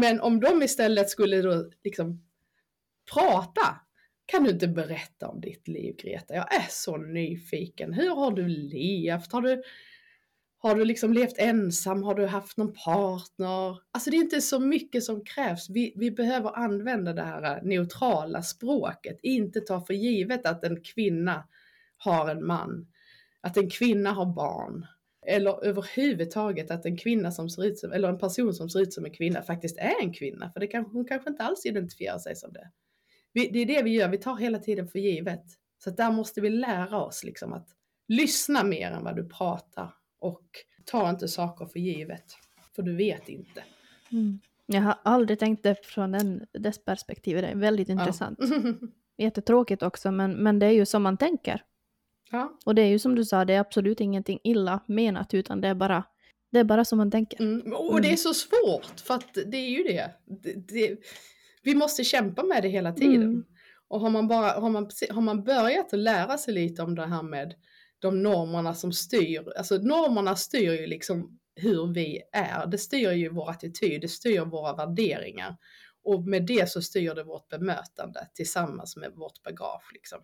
Men 0.00 0.20
om 0.20 0.40
de 0.40 0.62
istället 0.62 1.10
skulle 1.10 1.42
då 1.42 1.70
liksom 1.84 2.22
prata. 3.12 3.80
Kan 4.26 4.44
du 4.44 4.50
inte 4.50 4.68
berätta 4.68 5.28
om 5.28 5.40
ditt 5.40 5.68
liv 5.68 5.96
Greta? 5.98 6.34
Jag 6.34 6.54
är 6.54 6.66
så 6.70 6.96
nyfiken. 6.96 7.92
Hur 7.92 8.14
har 8.14 8.32
du 8.32 8.48
levt? 8.48 9.32
Har 9.32 9.42
du 9.42 9.62
har 10.60 10.74
du 10.74 10.84
liksom 10.84 11.12
levt 11.12 11.38
ensam? 11.38 12.02
Har 12.02 12.14
du 12.14 12.26
haft 12.26 12.56
någon 12.56 12.72
partner? 12.72 13.78
Alltså 13.90 14.10
det 14.10 14.16
är 14.16 14.20
inte 14.20 14.40
så 14.40 14.60
mycket 14.60 15.04
som 15.04 15.24
krävs. 15.24 15.70
Vi, 15.70 15.92
vi 15.96 16.10
behöver 16.10 16.56
använda 16.56 17.12
det 17.12 17.22
här 17.22 17.62
neutrala 17.62 18.42
språket. 18.42 19.18
Inte 19.22 19.60
ta 19.60 19.80
för 19.80 19.94
givet 19.94 20.46
att 20.46 20.64
en 20.64 20.80
kvinna 20.82 21.48
har 21.96 22.30
en 22.30 22.46
man. 22.46 22.86
Att 23.40 23.56
en 23.56 23.70
kvinna 23.70 24.12
har 24.12 24.26
barn. 24.26 24.86
Eller 25.28 25.64
överhuvudtaget 25.64 26.70
att 26.70 26.84
en 26.84 26.96
kvinna 26.96 27.30
som 27.30 27.50
ser 27.50 27.64
ut 27.64 27.78
som, 27.78 27.92
eller 27.92 28.08
en 28.08 28.18
person 28.18 28.54
som 28.54 28.70
ser 28.70 28.80
ut 28.80 28.92
som 28.92 29.04
en 29.04 29.10
kvinna 29.10 29.42
faktiskt 29.42 29.78
är 29.78 30.02
en 30.02 30.12
kvinna. 30.12 30.50
För 30.52 30.60
det 30.60 30.66
kan, 30.66 30.84
hon 30.84 31.04
kanske 31.04 31.30
inte 31.30 31.42
alls 31.42 31.66
identifierar 31.66 32.18
sig 32.18 32.36
som 32.36 32.52
det. 32.52 32.70
Vi, 33.32 33.48
det 33.48 33.58
är 33.58 33.66
det 33.66 33.82
vi 33.82 33.90
gör, 33.90 34.08
vi 34.08 34.18
tar 34.18 34.36
hela 34.36 34.58
tiden 34.58 34.88
för 34.88 34.98
givet. 34.98 35.44
Så 35.84 35.90
där 35.90 36.10
måste 36.10 36.40
vi 36.40 36.50
lära 36.50 37.00
oss 37.00 37.24
liksom 37.24 37.52
att 37.52 37.68
lyssna 38.08 38.64
mer 38.64 38.90
än 38.90 39.04
vad 39.04 39.16
du 39.16 39.28
pratar 39.28 39.94
och 40.18 40.46
ta 40.84 41.10
inte 41.10 41.28
saker 41.28 41.66
för 41.66 41.78
givet, 41.78 42.24
för 42.76 42.82
du 42.82 42.96
vet 42.96 43.28
inte. 43.28 43.64
Mm. 44.12 44.40
Jag 44.66 44.80
har 44.80 44.98
aldrig 45.02 45.38
tänkt 45.38 45.62
det 45.62 45.86
från 45.86 46.12
den, 46.12 46.46
dess 46.52 46.84
perspektiv, 46.84 47.36
det 47.36 47.48
är 47.48 47.56
väldigt 47.56 47.88
intressant. 47.88 48.38
Ja. 48.40 48.88
Jättetråkigt 49.24 49.82
också, 49.82 50.10
men, 50.10 50.32
men 50.32 50.58
det 50.58 50.66
är 50.66 50.70
ju 50.70 50.86
som 50.86 51.02
man 51.02 51.16
tänker. 51.16 51.62
Ja. 52.30 52.58
Och 52.64 52.74
det 52.74 52.82
är 52.82 52.86
ju 52.86 52.98
som 52.98 53.14
du 53.14 53.24
sa, 53.24 53.44
det 53.44 53.54
är 53.54 53.60
absolut 53.60 54.00
ingenting 54.00 54.40
illa 54.44 54.80
menat, 54.86 55.34
utan 55.34 55.60
det 55.60 55.68
är 55.68 55.74
bara, 55.74 56.04
det 56.52 56.58
är 56.58 56.64
bara 56.64 56.84
som 56.84 56.98
man 56.98 57.10
tänker. 57.10 57.40
Mm. 57.40 57.72
Och 57.72 58.00
det 58.00 58.08
är 58.08 58.10
mm. 58.10 58.16
så 58.16 58.34
svårt, 58.34 59.00
för 59.00 59.14
att 59.14 59.34
det 59.34 59.56
är 59.56 59.68
ju 59.68 59.82
det. 59.82 60.10
det, 60.42 60.52
det 60.68 60.98
vi 61.62 61.74
måste 61.74 62.04
kämpa 62.04 62.42
med 62.42 62.62
det 62.62 62.68
hela 62.68 62.92
tiden. 62.92 63.22
Mm. 63.22 63.44
Och 63.88 64.00
har 64.00 64.10
man, 64.10 64.28
bara, 64.28 64.60
har, 64.60 64.70
man, 64.70 64.90
har 65.10 65.20
man 65.20 65.44
börjat 65.44 65.92
att 65.92 65.98
lära 65.98 66.38
sig 66.38 66.54
lite 66.54 66.82
om 66.82 66.94
det 66.94 67.06
här 67.06 67.22
med 67.22 67.54
de 67.98 68.22
normerna 68.22 68.74
som 68.74 68.92
styr, 68.92 69.52
alltså 69.58 69.76
normerna 69.76 70.36
styr 70.36 70.72
ju 70.72 70.86
liksom 70.86 71.38
hur 71.56 71.94
vi 71.94 72.22
är. 72.32 72.66
Det 72.66 72.78
styr 72.78 73.10
ju 73.10 73.28
vår 73.28 73.50
attityd, 73.50 74.00
det 74.00 74.08
styr 74.08 74.40
våra 74.40 74.74
värderingar. 74.74 75.56
Och 76.04 76.24
med 76.24 76.46
det 76.46 76.70
så 76.70 76.82
styr 76.82 77.14
det 77.14 77.24
vårt 77.24 77.48
bemötande 77.48 78.28
tillsammans 78.34 78.96
med 78.96 79.12
vårt 79.14 79.42
bagage. 79.42 79.90
Liksom. 79.92 80.18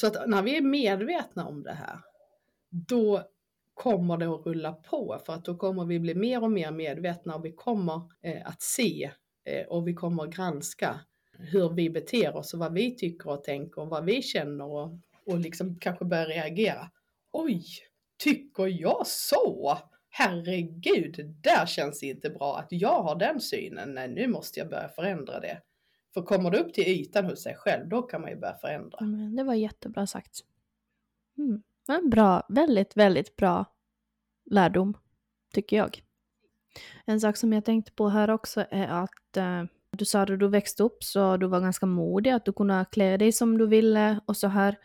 Så 0.00 0.06
att 0.06 0.28
när 0.28 0.42
vi 0.42 0.56
är 0.56 0.60
medvetna 0.60 1.46
om 1.46 1.62
det 1.62 1.72
här, 1.72 1.98
då 2.70 3.22
kommer 3.74 4.16
det 4.16 4.26
att 4.26 4.46
rulla 4.46 4.72
på 4.72 5.20
för 5.26 5.32
att 5.32 5.44
då 5.44 5.56
kommer 5.56 5.84
vi 5.84 6.00
bli 6.00 6.14
mer 6.14 6.42
och 6.42 6.50
mer 6.50 6.70
medvetna 6.70 7.34
och 7.34 7.44
vi 7.44 7.52
kommer 7.52 8.02
eh, 8.22 8.48
att 8.48 8.62
se 8.62 9.10
eh, 9.44 9.66
och 9.66 9.88
vi 9.88 9.94
kommer 9.94 10.22
att 10.22 10.36
granska 10.36 11.00
hur 11.38 11.68
vi 11.68 11.90
beter 11.90 12.36
oss 12.36 12.54
och 12.54 12.60
vad 12.60 12.72
vi 12.72 12.96
tycker 12.96 13.30
och 13.30 13.44
tänker 13.44 13.80
och 13.80 13.88
vad 13.88 14.04
vi 14.04 14.22
känner 14.22 14.64
och, 14.64 14.98
och 15.26 15.38
liksom 15.38 15.78
kanske 15.80 16.04
börja 16.04 16.28
reagera. 16.28 16.90
Oj, 17.32 17.64
tycker 18.22 18.66
jag 18.66 19.06
så? 19.06 19.78
Herregud, 20.08 21.14
det 21.16 21.50
där 21.50 21.66
känns 21.66 22.02
inte 22.02 22.30
bra 22.30 22.58
att 22.58 22.68
jag 22.70 23.02
har 23.02 23.16
den 23.16 23.40
synen. 23.40 23.94
Nej, 23.94 24.08
nu 24.08 24.26
måste 24.26 24.60
jag 24.60 24.68
börja 24.68 24.88
förändra 24.88 25.40
det. 25.40 25.60
För 26.14 26.22
kommer 26.22 26.50
det 26.50 26.58
upp 26.58 26.74
till 26.74 26.88
ytan 26.88 27.24
hos 27.24 27.42
sig 27.42 27.54
själv, 27.54 27.88
då 27.88 28.02
kan 28.02 28.20
man 28.20 28.30
ju 28.30 28.36
börja 28.36 28.54
förändra. 28.54 28.98
Mm, 28.98 29.36
det 29.36 29.44
var 29.44 29.54
jättebra 29.54 30.06
sagt. 30.06 30.40
Mm. 31.38 31.62
En 31.88 32.10
bra, 32.10 32.46
väldigt, 32.48 32.96
väldigt 32.96 33.36
bra 33.36 33.64
lärdom, 34.44 34.96
tycker 35.54 35.76
jag. 35.76 36.02
En 37.04 37.20
sak 37.20 37.36
som 37.36 37.52
jag 37.52 37.64
tänkte 37.64 37.92
på 37.92 38.08
här 38.08 38.30
också 38.30 38.66
är 38.70 38.88
att 38.88 39.36
eh, 39.36 39.64
du 39.90 40.04
sa 40.04 40.20
att 40.20 40.28
du 40.28 40.48
växte 40.48 40.82
upp 40.82 41.04
så 41.04 41.36
du 41.36 41.46
var 41.46 41.60
ganska 41.60 41.86
modig, 41.86 42.30
att 42.30 42.44
du 42.44 42.52
kunde 42.52 42.84
klä 42.90 43.16
dig 43.16 43.32
som 43.32 43.58
du 43.58 43.66
ville 43.66 44.20
och 44.26 44.36
så 44.36 44.48
här. 44.48 44.78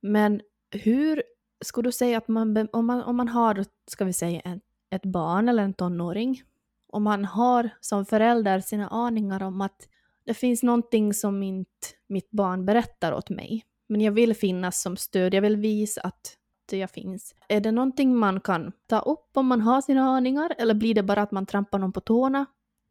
Men 0.00 0.40
hur 0.70 1.22
skulle 1.64 1.88
du 1.88 1.92
säga 1.92 2.18
att 2.18 2.28
man, 2.28 2.68
om, 2.72 2.86
man, 2.86 3.02
om 3.02 3.16
man 3.16 3.28
har, 3.28 3.64
ska 3.90 4.04
vi 4.04 4.12
säga, 4.12 4.40
en, 4.40 4.60
ett 4.90 5.04
barn 5.04 5.48
eller 5.48 5.62
en 5.62 5.74
tonåring, 5.74 6.42
om 6.86 7.02
man 7.02 7.24
har 7.24 7.70
som 7.80 8.06
förälder 8.06 8.60
sina 8.60 8.88
aningar 8.88 9.42
om 9.42 9.60
att 9.60 9.88
det 10.24 10.34
finns 10.34 10.62
någonting 10.62 11.14
som 11.14 11.42
inte 11.42 11.88
mitt 12.06 12.30
barn 12.30 12.66
berättar 12.66 13.12
åt 13.12 13.30
mig, 13.30 13.64
men 13.88 14.00
jag 14.00 14.12
vill 14.12 14.34
finnas 14.34 14.82
som 14.82 14.96
stöd, 14.96 15.34
jag 15.34 15.42
vill 15.42 15.56
visa 15.56 16.00
att 16.00 16.36
jag 16.70 16.90
finns. 16.90 17.34
Är 17.48 17.60
det 17.60 17.72
någonting 17.72 18.16
man 18.16 18.40
kan 18.40 18.72
ta 18.86 18.98
upp 18.98 19.30
om 19.34 19.46
man 19.46 19.60
har 19.60 19.80
sina 19.80 20.02
aningar, 20.02 20.54
eller 20.58 20.74
blir 20.74 20.94
det 20.94 21.02
bara 21.02 21.22
att 21.22 21.30
man 21.30 21.46
trampar 21.46 21.78
någon 21.78 21.92
på 21.92 22.00
tårna? 22.00 22.46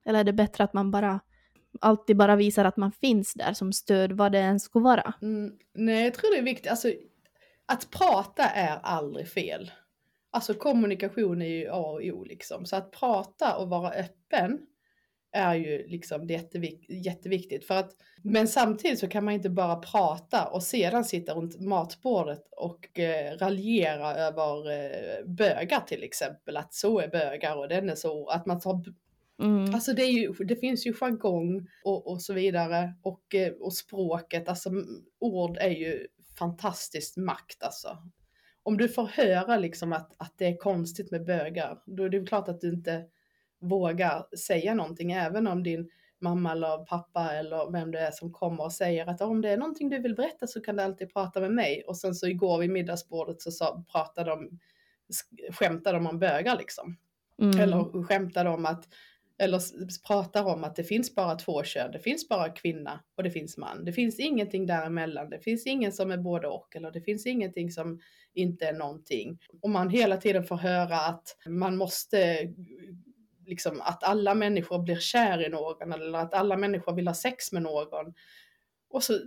Eller 0.06 0.20
är 0.20 0.24
det 0.24 0.34
bättre 0.34 0.64
att 0.64 0.74
man 0.74 0.92
bara 0.92 1.20
alltid 1.82 2.18
bara 2.18 2.36
visar 2.36 2.66
att 2.66 2.78
man 2.78 2.92
finns 2.92 3.34
där 3.34 3.54
som 3.54 3.74
stöd, 3.74 4.12
vad 4.12 4.32
det 4.32 4.40
än 4.40 4.60
skulle 4.60 4.84
vara? 4.84 5.14
Mm, 5.22 5.52
nej, 5.74 6.04
jag 6.04 6.14
tror 6.14 6.32
det 6.32 6.40
är 6.40 6.44
viktigt. 6.44 6.72
Alltså, 6.72 6.94
att 7.66 7.92
prata 7.92 8.44
är 8.44 8.80
aldrig 8.84 9.28
fel. 9.28 9.72
Alltså 10.32 10.54
kommunikation 10.54 11.42
är 11.42 11.48
ju 11.48 11.70
A 11.70 11.78
och 11.78 12.02
O 12.02 12.24
liksom. 12.24 12.66
Så 12.66 12.76
att 12.76 12.92
prata 12.92 13.58
och 13.58 13.70
vara 13.70 13.92
öppen 13.92 14.60
är 15.32 15.56
ju 15.56 15.88
liksom 15.88 16.28
jättevik 16.28 16.90
jätteviktigt. 16.90 17.66
För 17.66 17.76
att, 17.76 17.92
men 18.24 18.48
samtidigt 18.48 19.00
så 19.00 19.08
kan 19.08 19.26
man 19.26 19.34
inte 19.34 19.50
bara 19.50 19.76
prata 19.76 20.46
och 20.46 20.64
sedan 20.64 21.06
sitta 21.06 21.34
runt 21.34 21.60
matbordet 21.60 22.44
och 22.52 23.00
eh, 23.00 23.38
raljera 23.38 24.16
över 24.16 24.72
eh, 24.72 25.26
bögar 25.26 25.80
till 25.80 26.04
exempel. 26.04 26.58
Att 26.58 26.74
så 26.74 27.00
är 27.00 27.08
bögar 27.08 27.56
och 27.56 27.68
den 27.68 27.90
är 27.90 27.96
så. 27.96 28.28
Att 28.28 28.46
man 28.46 28.60
tar 28.60 28.84
Mm. 29.42 29.76
Alltså 29.76 29.94
det, 29.94 30.06
ju, 30.06 30.34
det 30.34 30.56
finns 30.56 30.88
ju 30.88 30.94
jargong 30.94 31.68
och, 31.84 32.12
och 32.12 32.22
så 32.22 32.34
vidare 32.34 32.94
och, 33.02 33.36
eh, 33.36 33.54
och 33.54 33.74
språket, 33.74 34.50
alltså 34.50 34.70
ord 35.20 35.58
är 35.58 35.70
ju 35.70 36.08
fantastisk 36.40 37.18
makt 37.18 37.64
alltså. 37.64 37.98
Om 38.64 38.78
du 38.78 38.90
får 38.90 39.06
höra 39.06 39.58
liksom 39.58 39.94
att, 39.94 40.16
att 40.18 40.34
det 40.38 40.46
är 40.46 40.58
konstigt 40.58 41.12
med 41.12 41.26
bögar, 41.26 41.82
då 41.86 42.04
är 42.04 42.10
det 42.10 42.28
klart 42.28 42.48
att 42.48 42.62
du 42.62 42.70
inte 42.70 43.06
vågar 43.61 44.36
säga 44.38 44.73
någonting, 44.73 45.11
även 45.11 45.48
om 45.48 45.64
din 45.64 45.90
mamma 46.22 46.52
eller 46.52 46.86
pappa 46.86 47.34
eller 47.34 47.72
vem 47.72 47.91
det 47.91 47.99
är 47.99 48.11
som 48.11 48.31
kommer 48.31 48.64
och 48.64 48.73
säger 48.73 49.07
att 49.07 49.22
om 49.22 49.41
det 49.41 49.49
är 49.49 49.57
någonting 49.57 49.90
du 49.90 49.99
vill 49.99 50.15
berätta 50.15 50.48
så 50.48 50.61
kan 50.61 50.76
du 50.76 50.84
alltid 50.84 51.14
prata 51.14 51.41
med 51.41 51.52
mig. 51.52 51.84
Och 51.88 51.98
sen 51.98 52.15
så 52.15 52.27
igår 52.27 52.60
vid 52.60 52.69
middagsbordet 52.69 53.41
så 53.41 53.52
sa, 53.52 53.84
pratade 53.91 54.30
de, 54.30 54.60
skämtade 55.52 55.98
de 55.98 56.07
om 56.07 56.19
bögar 56.19 56.57
liksom. 56.57 56.98
Mm. 57.41 57.60
Eller 57.60 58.03
skämtade 58.03 58.49
om 58.49 58.65
att 58.65 58.88
eller 59.41 59.61
pratar 60.07 60.45
om 60.45 60.64
att 60.64 60.76
det 60.76 60.84
finns 60.84 61.15
bara 61.15 61.36
två 61.36 61.64
kön, 61.64 61.91
det 61.91 61.99
finns 61.99 62.30
bara 62.30 62.49
kvinna 62.49 62.99
och 63.15 63.23
det 63.23 63.31
finns 63.31 63.57
man. 63.57 63.86
Det 63.86 63.94
finns 63.94 64.19
ingenting 64.19 64.65
däremellan, 64.65 65.30
det 65.30 65.40
finns 65.40 65.68
ingen 65.68 65.91
som 65.91 66.11
är 66.11 66.18
både 66.18 66.48
och 66.48 66.76
eller 66.76 66.91
det 66.91 67.02
finns 67.02 67.26
ingenting 67.26 67.72
som 67.72 67.99
inte 68.34 68.65
är 68.65 68.73
någonting. 68.73 69.40
Och 69.61 69.69
man 69.69 69.90
hela 69.90 70.18
tiden 70.18 70.44
får 70.44 70.56
höra 70.56 70.95
att 70.95 71.38
man 71.48 71.77
måste 71.77 72.49
liksom 73.50 73.82
att 73.82 74.04
alla 74.04 74.34
människor 74.34 74.80
blir 74.80 75.00
kär 75.00 75.46
i 75.46 75.50
någon 75.50 75.94
eller 75.94 76.20
att 76.20 76.34
alla 76.34 76.58
människor 76.58 76.94
vill 76.94 77.08
ha 77.08 77.16
sex 77.16 77.52
med 77.52 77.62
någon. 77.62 78.14
Och 78.90 79.04
så, 79.04 79.20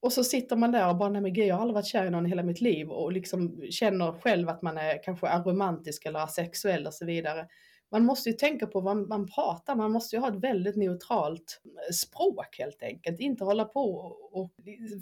och 0.00 0.12
så 0.12 0.24
sitter 0.24 0.56
man 0.56 0.72
där 0.72 0.88
och 0.88 0.96
bara, 0.96 1.08
nej 1.08 1.22
men 1.22 1.32
gud 1.32 1.46
jag 1.46 1.54
har 1.54 1.62
aldrig 1.62 1.74
varit 1.74 1.86
kär 1.86 2.06
i 2.06 2.10
någon 2.10 2.26
i 2.26 2.28
hela 2.28 2.42
mitt 2.42 2.60
liv. 2.60 2.90
Och 2.90 3.12
liksom 3.12 3.62
känner 3.70 4.12
själv 4.12 4.48
att 4.48 4.62
man 4.62 4.78
är 4.78 5.02
kanske 5.02 5.28
aromantisk 5.28 6.06
eller 6.06 6.18
asexuell 6.18 6.86
och 6.86 6.94
så 6.94 7.06
vidare. 7.06 7.46
Man 7.90 8.04
måste 8.04 8.28
ju 8.28 8.36
tänka 8.36 8.66
på 8.66 8.80
vad 8.80 8.96
man 8.96 9.26
pratar, 9.26 9.74
man 9.74 9.92
måste 9.92 10.16
ju 10.16 10.20
ha 10.20 10.28
ett 10.28 10.44
väldigt 10.44 10.76
neutralt 10.76 11.60
eh, 11.64 11.92
språk 11.92 12.58
helt 12.58 12.82
enkelt, 12.82 13.20
inte 13.20 13.44
hålla 13.44 13.64
på 13.64 13.94
och, 14.32 14.50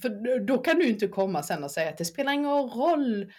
för 0.03 0.41
då 0.47 0.59
kan 0.59 0.79
du 0.79 0.89
inte 0.89 1.09
komma 1.09 1.43
sen 1.43 1.65
och 1.65 1.71
säga 1.71 1.91
att 1.91 1.99
det 1.99 2.05
spelar 2.05 2.33
ingen 2.33 2.51
roll 2.51 3.33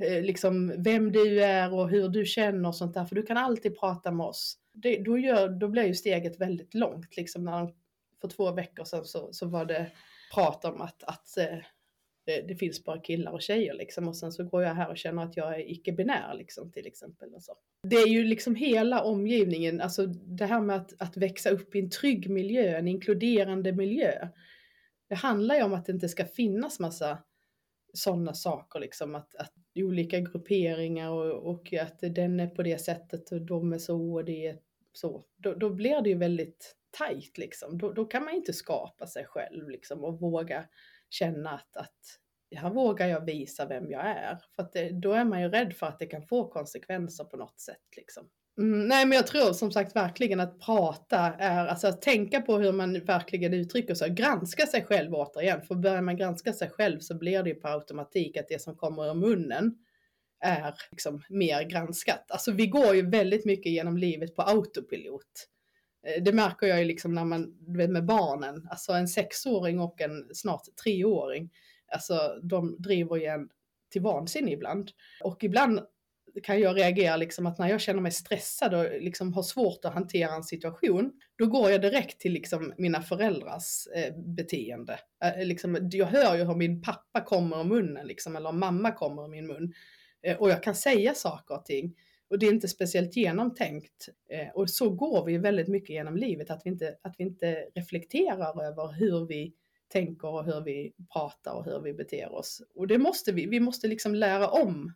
Eh, 0.00 0.22
liksom 0.22 0.74
vem 0.78 1.12
du 1.12 1.44
är 1.44 1.74
och 1.74 1.90
hur 1.90 2.08
du 2.08 2.24
känner 2.24 2.68
och 2.68 2.76
sånt 2.76 2.94
där, 2.94 3.04
för 3.04 3.14
du 3.14 3.22
kan 3.22 3.36
alltid 3.36 3.78
prata 3.78 4.10
med 4.10 4.26
oss. 4.26 4.58
Det, 4.72 4.96
då, 4.96 5.18
gör, 5.18 5.48
då 5.48 5.68
blir 5.68 5.84
ju 5.84 5.94
steget 5.94 6.40
väldigt 6.40 6.74
långt, 6.74 7.16
liksom 7.16 7.44
när 7.44 7.74
för 8.20 8.28
två 8.28 8.52
veckor 8.52 8.84
sedan 8.84 9.04
så, 9.04 9.32
så 9.32 9.46
var 9.46 9.64
det 9.64 9.90
prat 10.34 10.64
om 10.64 10.80
att, 10.80 11.02
att 11.02 11.36
eh, 11.36 11.58
det, 12.26 12.40
det, 12.48 12.56
finns 12.56 12.84
bara 12.84 13.00
killar 13.00 13.32
och 13.32 13.42
tjejer 13.42 13.74
liksom 13.74 14.08
och 14.08 14.16
sen 14.16 14.32
så 14.32 14.44
går 14.44 14.62
jag 14.62 14.74
här 14.74 14.90
och 14.90 14.98
känner 14.98 15.24
att 15.24 15.36
jag 15.36 15.54
är 15.54 15.70
icke-binär 15.70 16.34
liksom 16.34 16.72
till 16.72 16.86
exempel. 16.86 17.34
Och 17.34 17.42
så. 17.42 17.56
Det 17.82 17.96
är 17.96 18.08
ju 18.08 18.24
liksom 18.24 18.54
hela 18.54 19.02
omgivningen, 19.02 19.80
alltså 19.80 20.06
det 20.06 20.46
här 20.46 20.60
med 20.60 20.76
att, 20.76 21.02
att 21.02 21.16
växa 21.16 21.50
upp 21.50 21.74
i 21.74 21.78
en 21.78 21.90
trygg 21.90 22.30
miljö, 22.30 22.78
en 22.78 22.88
inkluderande 22.88 23.72
miljö. 23.72 24.28
Det 25.08 25.14
handlar 25.14 25.54
ju 25.54 25.62
om 25.62 25.74
att 25.74 25.86
det 25.86 25.92
inte 25.92 26.08
ska 26.08 26.24
finnas 26.24 26.80
massa 26.80 27.18
sådana 27.92 28.34
saker, 28.34 28.80
liksom 28.80 29.14
att, 29.14 29.34
att 29.34 29.52
olika 29.74 30.20
grupperingar 30.20 31.10
och, 31.10 31.50
och 31.50 31.72
att 31.72 31.98
den 32.00 32.40
är 32.40 32.46
på 32.46 32.62
det 32.62 32.78
sättet 32.78 33.32
och 33.32 33.40
de 33.40 33.72
är 33.72 33.78
så 33.78 34.12
och 34.12 34.24
det 34.24 34.46
är 34.46 34.58
så. 34.92 35.24
Då, 35.36 35.54
då 35.54 35.70
blir 35.70 36.02
det 36.02 36.08
ju 36.08 36.18
väldigt 36.18 36.76
tajt 36.90 37.38
liksom. 37.38 37.78
Då, 37.78 37.92
då 37.92 38.04
kan 38.04 38.24
man 38.24 38.34
inte 38.34 38.52
skapa 38.52 39.06
sig 39.06 39.24
själv 39.24 39.68
liksom 39.68 40.04
och 40.04 40.20
våga 40.20 40.64
känna 41.10 41.50
att, 41.50 41.76
att 41.76 42.20
här 42.56 42.70
vågar 42.70 43.06
jag 43.06 43.24
visa 43.24 43.66
vem 43.66 43.90
jag 43.90 44.06
är. 44.06 44.38
För 44.56 44.62
att 44.62 44.72
det, 44.72 44.90
då 44.90 45.12
är 45.12 45.24
man 45.24 45.42
ju 45.42 45.48
rädd 45.48 45.72
för 45.72 45.86
att 45.86 45.98
det 45.98 46.06
kan 46.06 46.22
få 46.22 46.48
konsekvenser 46.48 47.24
på 47.24 47.36
något 47.36 47.60
sätt. 47.60 47.96
Liksom. 47.96 48.28
Mm, 48.60 48.88
nej 48.88 49.06
men 49.06 49.16
jag 49.16 49.26
tror 49.26 49.52
som 49.52 49.72
sagt 49.72 49.96
verkligen 49.96 50.40
att 50.40 50.60
prata 50.60 51.18
är, 51.18 51.66
alltså 51.66 51.88
att 51.88 52.02
tänka 52.02 52.40
på 52.40 52.58
hur 52.58 52.72
man 52.72 53.00
verkligen 53.00 53.54
uttrycker 53.54 53.94
sig, 53.94 54.10
granska 54.10 54.66
sig 54.66 54.84
själv 54.84 55.14
återigen. 55.14 55.62
För 55.62 55.74
börjar 55.74 56.02
man 56.02 56.16
granska 56.16 56.52
sig 56.52 56.70
själv 56.70 57.00
så 57.00 57.14
blir 57.14 57.42
det 57.42 57.50
ju 57.50 57.54
på 57.54 57.68
automatik 57.68 58.36
att 58.36 58.48
det 58.48 58.62
som 58.62 58.76
kommer 58.76 59.10
ur 59.10 59.14
munnen 59.14 59.74
är 60.40 60.74
liksom 60.90 61.22
mer 61.28 61.62
granskat. 61.62 62.30
Alltså 62.30 62.52
vi 62.52 62.66
går 62.66 62.94
ju 62.94 63.10
väldigt 63.10 63.44
mycket 63.44 63.72
genom 63.72 63.96
livet 63.96 64.36
på 64.36 64.42
autopilot. 64.42 65.48
Eh, 66.06 66.22
det 66.22 66.32
märker 66.32 66.66
jag 66.66 66.78
ju 66.78 66.84
liksom 66.84 67.14
när 67.14 67.24
man, 67.24 67.54
med 67.66 68.04
barnen, 68.04 68.66
alltså 68.70 68.92
en 68.92 69.08
sexåring 69.08 69.80
och 69.80 70.00
en 70.00 70.34
snart 70.34 70.62
treåring, 70.84 71.50
alltså 71.92 72.38
de 72.42 72.76
driver 72.78 73.16
ju 73.16 73.24
en 73.24 73.48
till 73.90 74.02
vansinne 74.02 74.52
ibland. 74.52 74.90
Och 75.24 75.44
ibland 75.44 75.80
kan 76.42 76.60
jag 76.60 76.76
reagera 76.76 77.16
liksom 77.16 77.46
att 77.46 77.58
när 77.58 77.68
jag 77.68 77.80
känner 77.80 78.00
mig 78.00 78.12
stressad 78.12 78.74
och 78.74 78.86
liksom 79.00 79.32
har 79.32 79.42
svårt 79.42 79.84
att 79.84 79.94
hantera 79.94 80.34
en 80.34 80.44
situation, 80.44 81.12
då 81.38 81.46
går 81.46 81.70
jag 81.70 81.82
direkt 81.82 82.20
till 82.20 82.32
liksom 82.32 82.72
mina 82.78 83.02
föräldrars 83.02 83.86
eh, 83.94 84.14
beteende. 84.16 84.98
Eh, 85.24 85.46
liksom, 85.46 85.88
jag 85.92 86.06
hör 86.06 86.36
ju 86.36 86.44
hur 86.44 86.54
min 86.54 86.82
pappa 86.82 87.20
kommer 87.20 87.60
ur 87.60 87.64
munnen, 87.64 88.06
liksom, 88.06 88.36
eller 88.36 88.52
mamma 88.52 88.92
kommer 88.92 89.24
ur 89.24 89.28
min 89.28 89.46
mun. 89.46 89.72
Eh, 90.22 90.36
och 90.36 90.50
jag 90.50 90.62
kan 90.62 90.74
säga 90.74 91.14
saker 91.14 91.54
och 91.54 91.64
ting 91.64 91.94
och 92.30 92.38
det 92.38 92.46
är 92.46 92.52
inte 92.52 92.68
speciellt 92.68 93.16
genomtänkt. 93.16 94.08
Eh, 94.30 94.48
och 94.54 94.70
så 94.70 94.90
går 94.90 95.24
vi 95.24 95.38
väldigt 95.38 95.68
mycket 95.68 95.90
genom 95.90 96.16
livet, 96.16 96.50
att 96.50 96.62
vi, 96.64 96.70
inte, 96.70 96.96
att 97.02 97.14
vi 97.18 97.24
inte 97.24 97.68
reflekterar 97.74 98.64
över 98.64 98.92
hur 98.92 99.26
vi 99.26 99.54
tänker 99.88 100.28
och 100.28 100.44
hur 100.44 100.60
vi 100.60 100.92
pratar 101.12 101.52
och 101.52 101.64
hur 101.64 101.80
vi 101.80 101.94
beter 101.94 102.34
oss. 102.34 102.62
Och 102.74 102.86
det 102.86 102.98
måste 102.98 103.32
vi, 103.32 103.46
vi 103.46 103.60
måste 103.60 103.88
liksom 103.88 104.14
lära 104.14 104.48
om 104.48 104.92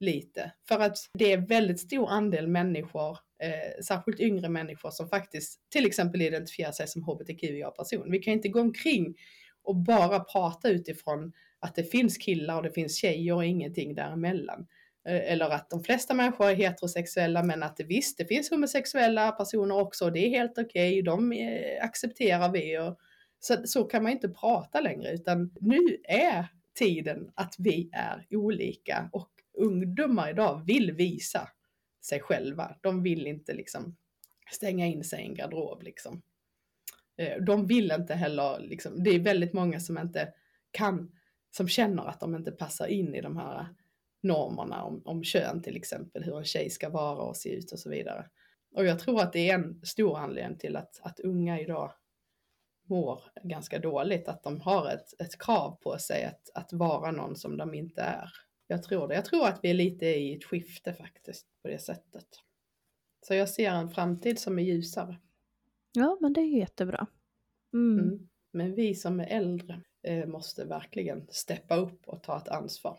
lite. 0.00 0.52
För 0.68 0.78
att 0.78 0.96
det 1.14 1.32
är 1.32 1.38
väldigt 1.38 1.80
stor 1.80 2.08
andel 2.08 2.48
människor, 2.48 3.18
eh, 3.42 3.82
särskilt 3.84 4.20
yngre 4.20 4.48
människor, 4.48 4.90
som 4.90 5.08
faktiskt 5.08 5.60
till 5.70 5.86
exempel 5.86 6.22
identifierar 6.22 6.72
sig 6.72 6.88
som 6.88 7.02
hbtqia-person. 7.02 8.10
Vi 8.10 8.18
kan 8.18 8.32
inte 8.32 8.48
gå 8.48 8.60
omkring 8.60 9.14
och 9.62 9.76
bara 9.76 10.20
prata 10.20 10.68
utifrån 10.68 11.32
att 11.58 11.74
det 11.74 11.84
finns 11.84 12.18
killar 12.18 12.56
och 12.56 12.62
det 12.62 12.70
finns 12.70 12.96
tjejer 12.96 13.34
och 13.34 13.44
ingenting 13.44 13.94
däremellan. 13.94 14.66
Eh, 15.08 15.32
eller 15.32 15.50
att 15.50 15.70
de 15.70 15.84
flesta 15.84 16.14
människor 16.14 16.48
är 16.48 16.54
heterosexuella 16.54 17.42
men 17.42 17.62
att 17.62 17.76
det 17.76 17.84
visst, 17.84 18.18
det 18.18 18.24
finns 18.24 18.50
homosexuella 18.50 19.32
personer 19.32 19.80
också 19.80 20.04
och 20.04 20.12
det 20.12 20.26
är 20.26 20.30
helt 20.30 20.58
okej, 20.58 20.90
okay, 20.90 21.02
de 21.02 21.32
eh, 21.32 21.84
accepterar 21.84 22.52
vi. 22.52 22.78
Och, 22.78 22.98
så, 23.40 23.56
så 23.64 23.84
kan 23.84 24.02
man 24.02 24.12
inte 24.12 24.28
prata 24.28 24.80
längre 24.80 25.12
utan 25.12 25.50
nu 25.60 25.96
är 26.04 26.46
tiden 26.74 27.30
att 27.34 27.54
vi 27.58 27.90
är 27.92 28.26
olika 28.30 29.08
och 29.12 29.30
ungdomar 29.56 30.30
idag 30.30 30.62
vill 30.66 30.92
visa 30.92 31.48
sig 32.00 32.20
själva. 32.20 32.76
De 32.80 33.02
vill 33.02 33.26
inte 33.26 33.54
liksom 33.54 33.96
stänga 34.52 34.86
in 34.86 35.04
sig 35.04 35.22
i 35.22 35.26
en 35.26 35.34
garderob 35.34 35.82
liksom. 35.82 36.22
Eh, 37.16 37.42
de 37.42 37.66
vill 37.66 37.92
inte 37.92 38.14
heller, 38.14 38.60
liksom, 38.60 39.04
det 39.04 39.10
är 39.10 39.18
väldigt 39.18 39.52
många 39.52 39.80
som 39.80 39.98
inte 39.98 40.32
kan, 40.70 41.12
som 41.50 41.68
känner 41.68 42.06
att 42.06 42.20
de 42.20 42.34
inte 42.34 42.52
passar 42.52 42.86
in 42.86 43.14
i 43.14 43.20
de 43.20 43.36
här 43.36 43.66
normerna 44.20 44.84
om, 44.84 45.02
om 45.04 45.24
kön 45.24 45.62
till 45.62 45.76
exempel, 45.76 46.24
hur 46.24 46.38
en 46.38 46.44
tjej 46.44 46.70
ska 46.70 46.88
vara 46.88 47.22
och 47.22 47.36
se 47.36 47.56
ut 47.56 47.72
och 47.72 47.78
så 47.78 47.90
vidare. 47.90 48.26
Och 48.74 48.84
jag 48.84 48.98
tror 48.98 49.22
att 49.22 49.32
det 49.32 49.50
är 49.50 49.54
en 49.54 49.80
stor 49.84 50.18
anledning 50.18 50.58
till 50.58 50.76
att, 50.76 51.00
att 51.02 51.20
unga 51.20 51.60
idag 51.60 51.92
mår 52.82 53.22
ganska 53.42 53.78
dåligt, 53.78 54.28
att 54.28 54.42
de 54.42 54.60
har 54.60 54.90
ett, 54.90 55.20
ett 55.20 55.38
krav 55.38 55.78
på 55.82 55.98
sig 55.98 56.24
att, 56.24 56.50
att 56.54 56.72
vara 56.72 57.10
någon 57.10 57.36
som 57.36 57.56
de 57.56 57.74
inte 57.74 58.00
är. 58.00 58.30
Jag 58.66 58.82
tror 58.82 59.08
det. 59.08 59.14
Jag 59.14 59.24
tror 59.24 59.46
att 59.46 59.60
vi 59.62 59.70
är 59.70 59.74
lite 59.74 60.06
i 60.06 60.34
ett 60.34 60.44
skifte 60.44 60.92
faktiskt 60.92 61.46
på 61.62 61.68
det 61.68 61.78
sättet. 61.78 62.26
Så 63.26 63.34
jag 63.34 63.48
ser 63.48 63.70
en 63.70 63.88
framtid 63.88 64.38
som 64.38 64.58
är 64.58 64.62
ljusare. 64.62 65.16
Ja, 65.92 66.18
men 66.20 66.32
det 66.32 66.40
är 66.40 66.58
jättebra. 66.58 67.06
Mm. 67.74 67.98
Mm. 67.98 68.28
Men 68.52 68.74
vi 68.74 68.94
som 68.94 69.20
är 69.20 69.26
äldre 69.26 69.80
eh, 70.02 70.26
måste 70.26 70.64
verkligen 70.64 71.26
steppa 71.30 71.76
upp 71.76 72.08
och 72.08 72.22
ta 72.22 72.36
ett 72.36 72.48
ansvar. 72.48 72.98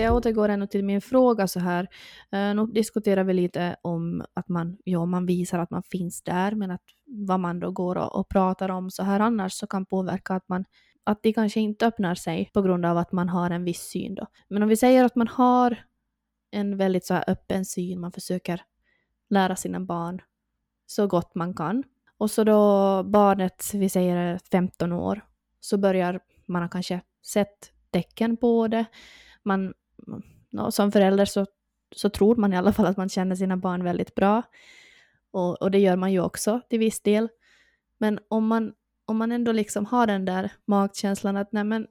Jag 0.00 0.14
återgår 0.14 0.48
ännu 0.48 0.66
till 0.66 0.84
min 0.84 1.00
fråga 1.00 1.48
så 1.48 1.60
här. 1.60 1.88
Eh, 2.32 2.54
nu 2.54 2.66
diskuterar 2.66 3.24
vi 3.24 3.32
lite 3.32 3.76
om 3.82 4.24
att 4.34 4.48
man, 4.48 4.76
ja, 4.84 5.06
man 5.06 5.26
visar 5.26 5.58
att 5.58 5.70
man 5.70 5.82
finns 5.82 6.22
där, 6.22 6.52
men 6.52 6.70
att 6.70 6.82
vad 7.06 7.40
man 7.40 7.60
då 7.60 7.70
går 7.70 7.96
och, 7.96 8.20
och 8.20 8.28
pratar 8.28 8.68
om 8.68 8.90
så 8.90 9.02
här 9.02 9.20
annars 9.20 9.52
så 9.52 9.66
kan 9.66 9.86
påverka 9.86 10.34
att 10.34 10.48
man 10.48 10.64
att 11.04 11.22
de 11.22 11.32
kanske 11.32 11.60
inte 11.60 11.86
öppnar 11.86 12.14
sig 12.14 12.50
på 12.54 12.62
grund 12.62 12.86
av 12.86 12.98
att 12.98 13.12
man 13.12 13.28
har 13.28 13.50
en 13.50 13.64
viss 13.64 13.82
syn 13.82 14.14
då. 14.14 14.26
Men 14.48 14.62
om 14.62 14.68
vi 14.68 14.76
säger 14.76 15.04
att 15.04 15.16
man 15.16 15.28
har 15.28 15.84
en 16.50 16.76
väldigt 16.76 17.06
så 17.06 17.14
här 17.14 17.24
öppen 17.26 17.64
syn, 17.64 18.00
man 18.00 18.12
försöker 18.12 18.62
lära 19.30 19.56
sina 19.56 19.80
barn 19.80 20.22
så 20.86 21.06
gott 21.06 21.34
man 21.34 21.54
kan 21.54 21.84
och 22.18 22.30
så 22.30 22.44
då 22.44 23.02
barnet, 23.02 23.70
vi 23.74 23.88
säger 23.88 24.38
15 24.50 24.92
år, 24.92 25.24
så 25.60 25.78
börjar 25.78 26.20
man 26.46 26.62
ha 26.62 26.68
kanske 26.68 27.00
sett 27.22 27.72
tecken 27.90 28.36
på 28.36 28.68
det. 28.68 28.84
Man, 29.42 29.74
som 30.70 30.92
förälder 30.92 31.24
så, 31.24 31.46
så 31.96 32.08
tror 32.08 32.36
man 32.36 32.52
i 32.52 32.56
alla 32.56 32.72
fall 32.72 32.86
att 32.86 32.96
man 32.96 33.08
känner 33.08 33.36
sina 33.36 33.56
barn 33.56 33.84
väldigt 33.84 34.14
bra. 34.14 34.42
Och, 35.30 35.62
och 35.62 35.70
det 35.70 35.78
gör 35.78 35.96
man 35.96 36.12
ju 36.12 36.20
också 36.20 36.60
till 36.70 36.78
viss 36.78 37.00
del. 37.00 37.28
Men 37.98 38.18
om 38.28 38.46
man, 38.46 38.74
om 39.04 39.16
man 39.16 39.32
ändå 39.32 39.52
liksom 39.52 39.86
har 39.86 40.06
den 40.06 40.24
där 40.24 40.52
magkänslan 40.64 41.36
att 41.36 41.52
nej 41.52 41.64
men, 41.64 41.86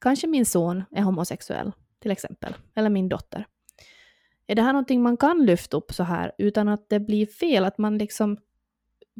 kanske 0.00 0.26
min 0.26 0.46
son 0.46 0.84
är 0.90 1.02
homosexuell 1.02 1.72
till 1.98 2.10
exempel, 2.10 2.54
eller 2.74 2.90
min 2.90 3.08
dotter. 3.08 3.46
Är 4.46 4.54
det 4.54 4.62
här 4.62 4.72
någonting 4.72 5.02
man 5.02 5.16
kan 5.16 5.46
lyfta 5.46 5.76
upp 5.76 5.92
så 5.92 6.02
här 6.02 6.32
utan 6.38 6.68
att 6.68 6.88
det 6.88 7.00
blir 7.00 7.26
fel? 7.26 7.64
Att 7.64 7.78
man 7.78 7.98
liksom 7.98 8.38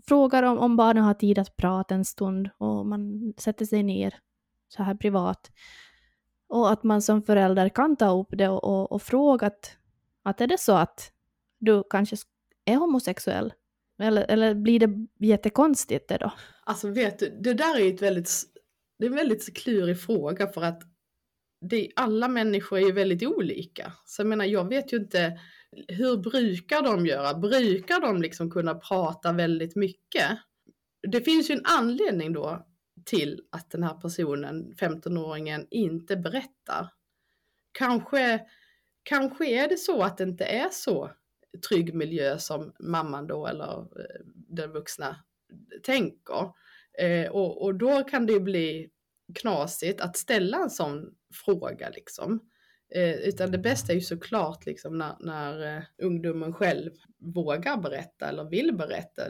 frågar 0.06 0.42
om, 0.42 0.58
om 0.58 0.76
barnen 0.76 1.04
har 1.04 1.14
tid 1.14 1.38
att 1.38 1.56
prata 1.56 1.94
en 1.94 2.04
stund 2.04 2.50
och 2.58 2.86
man 2.86 3.32
sätter 3.38 3.64
sig 3.64 3.82
ner 3.82 4.14
så 4.68 4.82
här 4.82 4.94
privat. 4.94 5.50
Och 6.48 6.72
att 6.72 6.82
man 6.82 7.02
som 7.02 7.22
förälder 7.22 7.68
kan 7.68 7.96
ta 7.96 8.20
upp 8.20 8.28
det 8.30 8.48
och, 8.48 8.64
och, 8.64 8.92
och 8.92 9.02
fråga 9.02 9.46
att, 9.46 9.76
att 10.22 10.40
är 10.40 10.46
det 10.46 10.60
så 10.60 10.72
att 10.72 11.12
du 11.58 11.82
kanske 11.90 12.16
är 12.64 12.76
homosexuell? 12.76 13.52
Eller, 14.02 14.26
eller 14.28 14.54
blir 14.54 14.80
det 14.80 15.06
jättekonstigt 15.26 16.08
det 16.08 16.16
då? 16.16 16.32
Alltså 16.64 16.88
vet 16.88 17.18
du, 17.18 17.38
det 17.40 17.54
där 17.54 17.80
är 17.80 17.94
ett 17.94 18.02
väldigt, 18.02 18.30
det 18.98 19.06
är 19.06 19.10
en 19.10 19.16
väldigt 19.16 19.56
klurig 19.56 20.00
fråga 20.00 20.46
för 20.46 20.62
att 20.62 20.82
det, 21.60 21.90
alla 21.96 22.28
människor 22.28 22.78
är 22.78 22.82
ju 22.82 22.92
väldigt 22.92 23.22
olika. 23.22 23.92
Så 24.04 24.22
jag 24.22 24.26
menar, 24.26 24.44
jag 24.44 24.68
vet 24.68 24.92
ju 24.92 24.96
inte, 24.96 25.40
hur 25.88 26.16
brukar 26.16 26.82
de 26.82 27.06
göra? 27.06 27.34
Brukar 27.34 28.00
de 28.00 28.22
liksom 28.22 28.50
kunna 28.50 28.74
prata 28.74 29.32
väldigt 29.32 29.76
mycket? 29.76 30.38
Det 31.12 31.20
finns 31.20 31.50
ju 31.50 31.54
en 31.54 31.64
anledning 31.64 32.32
då 32.32 32.66
till 33.08 33.40
att 33.50 33.70
den 33.70 33.82
här 33.82 33.94
personen, 33.94 34.74
15-åringen, 34.74 35.66
inte 35.70 36.16
berättar. 36.16 36.92
Kanske, 37.72 38.40
kanske 39.02 39.46
är 39.46 39.68
det 39.68 39.76
så 39.76 40.02
att 40.02 40.18
det 40.18 40.24
inte 40.24 40.44
är 40.44 40.68
så 40.70 41.10
trygg 41.68 41.94
miljö 41.94 42.38
som 42.38 42.72
mamman 42.78 43.26
då 43.26 43.46
eller 43.46 43.78
eh, 43.80 44.20
den 44.34 44.72
vuxna 44.72 45.16
tänker. 45.82 46.52
Eh, 46.98 47.30
och, 47.30 47.62
och 47.62 47.74
då 47.74 48.04
kan 48.04 48.26
det 48.26 48.40
bli 48.40 48.90
knasigt 49.34 50.00
att 50.00 50.16
ställa 50.16 50.58
en 50.58 50.70
sån 50.70 51.14
fråga 51.44 51.90
liksom. 51.90 52.40
Eh, 52.90 53.14
utan 53.14 53.50
det 53.50 53.58
bästa 53.58 53.92
är 53.92 53.96
ju 53.96 54.00
såklart 54.00 54.66
liksom 54.66 54.98
när, 54.98 55.16
när 55.20 55.76
eh, 55.76 55.82
ungdomen 56.02 56.52
själv 56.52 56.90
vågar 57.18 57.76
berätta 57.76 58.28
eller 58.28 58.44
vill 58.44 58.74
berätta. 58.74 59.22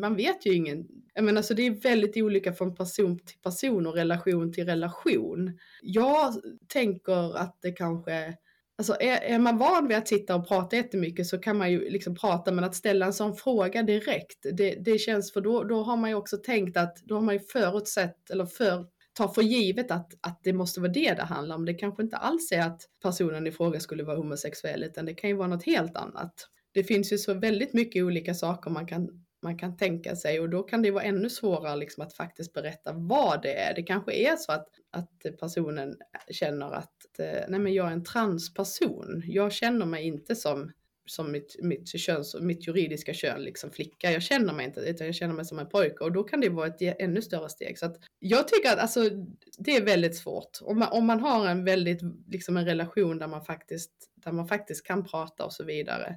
Man 0.00 0.16
vet 0.16 0.46
ju 0.46 0.54
ingen, 0.54 0.86
jag 1.14 1.24
menar 1.24 1.42
så 1.42 1.54
det 1.54 1.66
är 1.66 1.70
väldigt 1.70 2.16
olika 2.16 2.52
från 2.52 2.74
person 2.74 3.18
till 3.18 3.38
person 3.38 3.86
och 3.86 3.94
relation 3.94 4.52
till 4.52 4.66
relation. 4.66 5.58
Jag 5.82 6.34
tänker 6.68 7.36
att 7.36 7.58
det 7.62 7.72
kanske 7.72 8.36
Alltså 8.78 8.96
är, 9.00 9.18
är, 9.22 9.38
man 9.38 9.58
van 9.58 9.88
vid 9.88 9.96
att 9.96 10.08
sitta 10.08 10.34
och 10.34 10.48
prata 10.48 10.76
jättemycket 10.76 11.26
så 11.26 11.38
kan 11.38 11.58
man 11.58 11.70
ju 11.70 11.90
liksom 11.90 12.14
prata, 12.14 12.52
men 12.52 12.64
att 12.64 12.74
ställa 12.74 13.06
en 13.06 13.12
sån 13.12 13.36
fråga 13.36 13.82
direkt, 13.82 14.46
det, 14.52 14.74
det 14.74 14.98
känns 14.98 15.32
för 15.32 15.40
då, 15.40 15.64
då 15.64 15.82
har 15.82 15.96
man 15.96 16.10
ju 16.10 16.16
också 16.16 16.36
tänkt 16.36 16.76
att, 16.76 16.96
då 16.96 17.14
har 17.14 17.22
man 17.22 17.34
ju 17.34 17.40
förutsett 17.40 18.30
eller 18.30 18.46
för, 18.46 18.86
tar 19.16 19.28
för 19.28 19.42
givet 19.42 19.90
att, 19.90 20.14
att 20.20 20.40
det 20.42 20.52
måste 20.52 20.80
vara 20.80 20.92
det 20.92 21.14
det 21.14 21.22
handlar 21.22 21.56
om. 21.56 21.64
Det 21.64 21.74
kanske 21.74 22.02
inte 22.02 22.16
alls 22.16 22.52
är 22.52 22.60
att 22.60 22.82
personen 23.02 23.46
i 23.46 23.52
fråga 23.52 23.80
skulle 23.80 24.02
vara 24.02 24.16
homosexuell, 24.16 24.84
utan 24.84 25.06
det 25.06 25.14
kan 25.14 25.30
ju 25.30 25.36
vara 25.36 25.48
något 25.48 25.64
helt 25.64 25.96
annat. 25.96 26.48
Det 26.72 26.84
finns 26.84 27.12
ju 27.12 27.18
så 27.18 27.34
väldigt 27.34 27.72
mycket 27.72 28.04
olika 28.04 28.34
saker 28.34 28.70
man 28.70 28.86
kan, 28.86 29.24
man 29.42 29.58
kan 29.58 29.76
tänka 29.76 30.16
sig 30.16 30.40
och 30.40 30.50
då 30.50 30.62
kan 30.62 30.82
det 30.82 30.90
vara 30.90 31.04
ännu 31.04 31.30
svårare 31.30 31.76
liksom 31.76 32.02
att 32.02 32.14
faktiskt 32.14 32.52
berätta 32.52 32.92
vad 32.92 33.42
det 33.42 33.54
är. 33.54 33.74
Det 33.74 33.82
kanske 33.82 34.12
är 34.12 34.36
så 34.36 34.52
att, 34.52 34.68
att 34.90 35.38
personen 35.40 35.96
känner 36.30 36.72
att 36.72 37.18
eh, 37.18 37.44
nej 37.48 37.60
men 37.60 37.74
jag 37.74 37.86
är 37.86 37.92
en 37.92 38.04
transperson. 38.04 39.22
Jag 39.24 39.52
känner 39.52 39.86
mig 39.86 40.06
inte 40.06 40.36
som 40.36 40.72
som 41.06 41.32
mitt, 41.32 41.56
mitt, 41.62 42.00
köns, 42.00 42.36
mitt 42.40 42.66
juridiska 42.66 43.14
kön, 43.14 43.42
liksom 43.42 43.70
flicka. 43.70 44.12
Jag 44.12 44.22
känner 44.22 44.52
mig 44.52 44.66
inte, 44.66 44.80
utan 44.80 45.06
jag 45.06 45.14
känner 45.14 45.34
mig 45.34 45.44
som 45.44 45.58
en 45.58 45.68
pojke 45.68 46.04
och 46.04 46.12
då 46.12 46.24
kan 46.24 46.40
det 46.40 46.48
vara 46.48 46.66
ett 46.66 46.82
ännu 46.98 47.22
större 47.22 47.48
steg. 47.48 47.78
Så 47.78 47.86
att 47.86 47.96
jag 48.18 48.48
tycker 48.48 48.72
att 48.72 48.78
alltså, 48.78 49.10
det 49.58 49.76
är 49.76 49.84
väldigt 49.84 50.16
svårt. 50.16 50.58
Om 50.62 50.78
man, 50.78 50.88
om 50.92 51.06
man 51.06 51.20
har 51.20 51.46
en 51.46 51.64
väldigt, 51.64 52.00
liksom 52.28 52.56
en 52.56 52.64
relation 52.64 53.18
där 53.18 53.26
man 53.26 53.44
faktiskt, 53.44 53.92
där 54.14 54.32
man 54.32 54.48
faktiskt 54.48 54.86
kan 54.86 55.04
prata 55.04 55.44
och 55.44 55.52
så 55.52 55.64
vidare, 55.64 56.16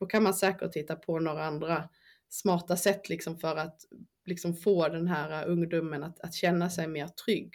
då 0.00 0.06
kan 0.06 0.22
man 0.22 0.34
säkert 0.34 0.72
titta 0.72 0.96
på 0.96 1.18
några 1.18 1.44
andra 1.44 1.88
smarta 2.28 2.76
sätt 2.76 3.08
liksom 3.08 3.38
för 3.38 3.56
att 3.56 3.80
liksom 4.26 4.54
få 4.54 4.88
den 4.88 5.08
här 5.08 5.46
ungdomen 5.46 6.02
att, 6.02 6.20
att 6.20 6.34
känna 6.34 6.70
sig 6.70 6.88
mer 6.88 7.08
trygg 7.08 7.54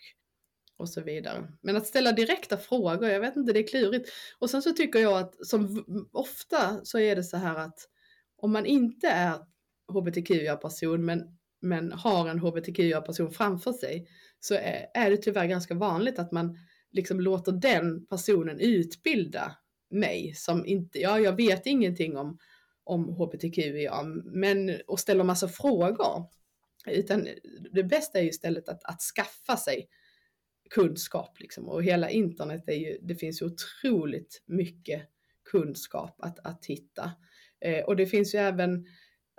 och 0.77 0.89
så 0.89 1.01
vidare. 1.01 1.47
Men 1.61 1.75
att 1.75 1.87
ställa 1.87 2.11
direkta 2.11 2.57
frågor, 2.57 3.09
jag 3.09 3.19
vet 3.19 3.35
inte, 3.35 3.53
det 3.53 3.59
är 3.59 3.67
klurigt. 3.67 4.09
Och 4.39 4.49
sen 4.49 4.61
så 4.61 4.71
tycker 4.71 4.99
jag 4.99 5.19
att 5.19 5.47
som 5.47 5.85
ofta 6.11 6.85
så 6.85 6.99
är 6.99 7.15
det 7.15 7.23
så 7.23 7.37
här 7.37 7.55
att 7.55 7.79
om 8.37 8.51
man 8.51 8.65
inte 8.65 9.07
är 9.07 9.37
hbtqia-person 9.87 11.05
men, 11.05 11.37
men 11.61 11.91
har 11.91 12.29
en 12.29 12.39
hbtqia-person 12.39 13.31
framför 13.31 13.73
sig 13.73 14.07
så 14.39 14.53
är, 14.53 14.87
är 14.93 15.09
det 15.09 15.17
tyvärr 15.17 15.45
ganska 15.45 15.73
vanligt 15.73 16.19
att 16.19 16.31
man 16.31 16.57
liksom 16.91 17.19
låter 17.19 17.51
den 17.51 18.05
personen 18.05 18.59
utbilda 18.59 19.57
mig 19.89 20.33
som 20.35 20.65
inte, 20.65 20.99
ja 20.99 21.19
jag 21.19 21.35
vet 21.35 21.65
ingenting 21.65 22.17
om, 22.17 22.37
om 22.83 23.09
hbtqia 23.09 24.03
men 24.25 24.81
och 24.87 24.99
ställer 24.99 25.23
massa 25.23 25.47
frågor. 25.47 26.25
Utan 26.87 27.27
det 27.71 27.83
bästa 27.83 28.19
är 28.19 28.23
ju 28.23 28.29
istället 28.29 28.69
att, 28.69 28.83
att 28.83 29.01
skaffa 29.01 29.57
sig 29.57 29.87
kunskap 30.73 31.39
liksom. 31.39 31.69
Och 31.69 31.83
hela 31.83 32.09
internet 32.09 32.63
är 32.67 32.73
ju, 32.75 32.97
det 33.01 33.15
finns 33.15 33.41
ju 33.41 33.45
otroligt 33.45 34.41
mycket 34.45 35.01
kunskap 35.51 36.15
att, 36.19 36.39
att 36.43 36.65
hitta. 36.65 37.11
Eh, 37.61 37.83
och 37.83 37.95
det 37.95 38.05
finns 38.05 38.35
ju 38.35 38.39
även 38.39 38.85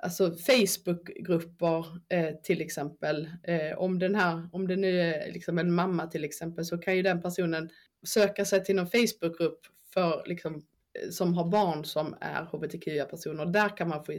alltså 0.02 0.36
Facebookgrupper 0.36 1.86
eh, 2.08 2.34
till 2.42 2.60
exempel. 2.60 3.28
Eh, 3.42 3.78
om, 3.78 3.98
den 3.98 4.14
här, 4.14 4.48
om 4.52 4.68
det 4.68 4.76
nu 4.76 5.00
är 5.00 5.32
liksom 5.32 5.58
en 5.58 5.72
mamma 5.72 6.06
till 6.06 6.24
exempel 6.24 6.64
så 6.64 6.78
kan 6.78 6.96
ju 6.96 7.02
den 7.02 7.22
personen 7.22 7.70
söka 8.06 8.44
sig 8.44 8.64
till 8.64 8.76
någon 8.76 8.90
Facebookgrupp 8.90 9.60
för 9.94 10.22
liksom, 10.26 10.54
eh, 10.54 11.10
som 11.10 11.34
har 11.34 11.44
barn 11.44 11.84
som 11.84 12.16
är 12.20 12.42
hbtqia-personer. 12.42 13.46
Där 13.46 13.76
kan 13.76 13.88
man 13.88 14.04
få 14.04 14.12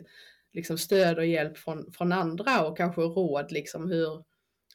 liksom, 0.54 0.78
stöd 0.78 1.18
och 1.18 1.26
hjälp 1.26 1.58
från, 1.58 1.92
från 1.92 2.12
andra 2.12 2.68
och 2.68 2.78
kanske 2.78 3.02
råd 3.02 3.52
liksom 3.52 3.92
hur, 3.92 4.24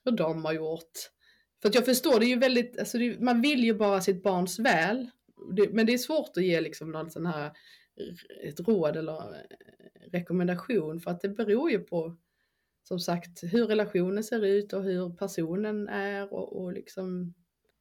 hur 0.04 0.12
de 0.12 0.44
har 0.44 0.52
gjort. 0.52 1.10
För 1.62 1.68
att 1.68 1.74
jag 1.74 1.84
förstår, 1.84 2.20
det 2.20 2.26
är 2.26 2.28
ju 2.28 2.38
väldigt, 2.38 2.78
alltså 2.78 2.98
det, 2.98 3.20
man 3.20 3.40
vill 3.40 3.64
ju 3.64 3.74
bara 3.74 4.00
sitt 4.00 4.22
barns 4.22 4.58
väl. 4.58 5.10
Det, 5.52 5.72
men 5.72 5.86
det 5.86 5.94
är 5.94 5.98
svårt 5.98 6.36
att 6.36 6.44
ge 6.44 6.60
liksom 6.60 6.92
någon 6.92 7.10
sån 7.10 7.26
här 7.26 7.52
ett 8.42 8.60
råd 8.60 8.96
eller 8.96 9.46
rekommendation 10.12 11.00
för 11.00 11.10
att 11.10 11.20
det 11.20 11.28
beror 11.28 11.70
ju 11.70 11.78
på 11.78 12.16
som 12.82 13.00
sagt 13.00 13.42
hur 13.42 13.66
relationen 13.66 14.24
ser 14.24 14.44
ut 14.44 14.72
och 14.72 14.84
hur 14.84 15.10
personen 15.10 15.88
är 15.88 16.32
och, 16.32 16.62
och 16.62 16.72
liksom. 16.72 17.34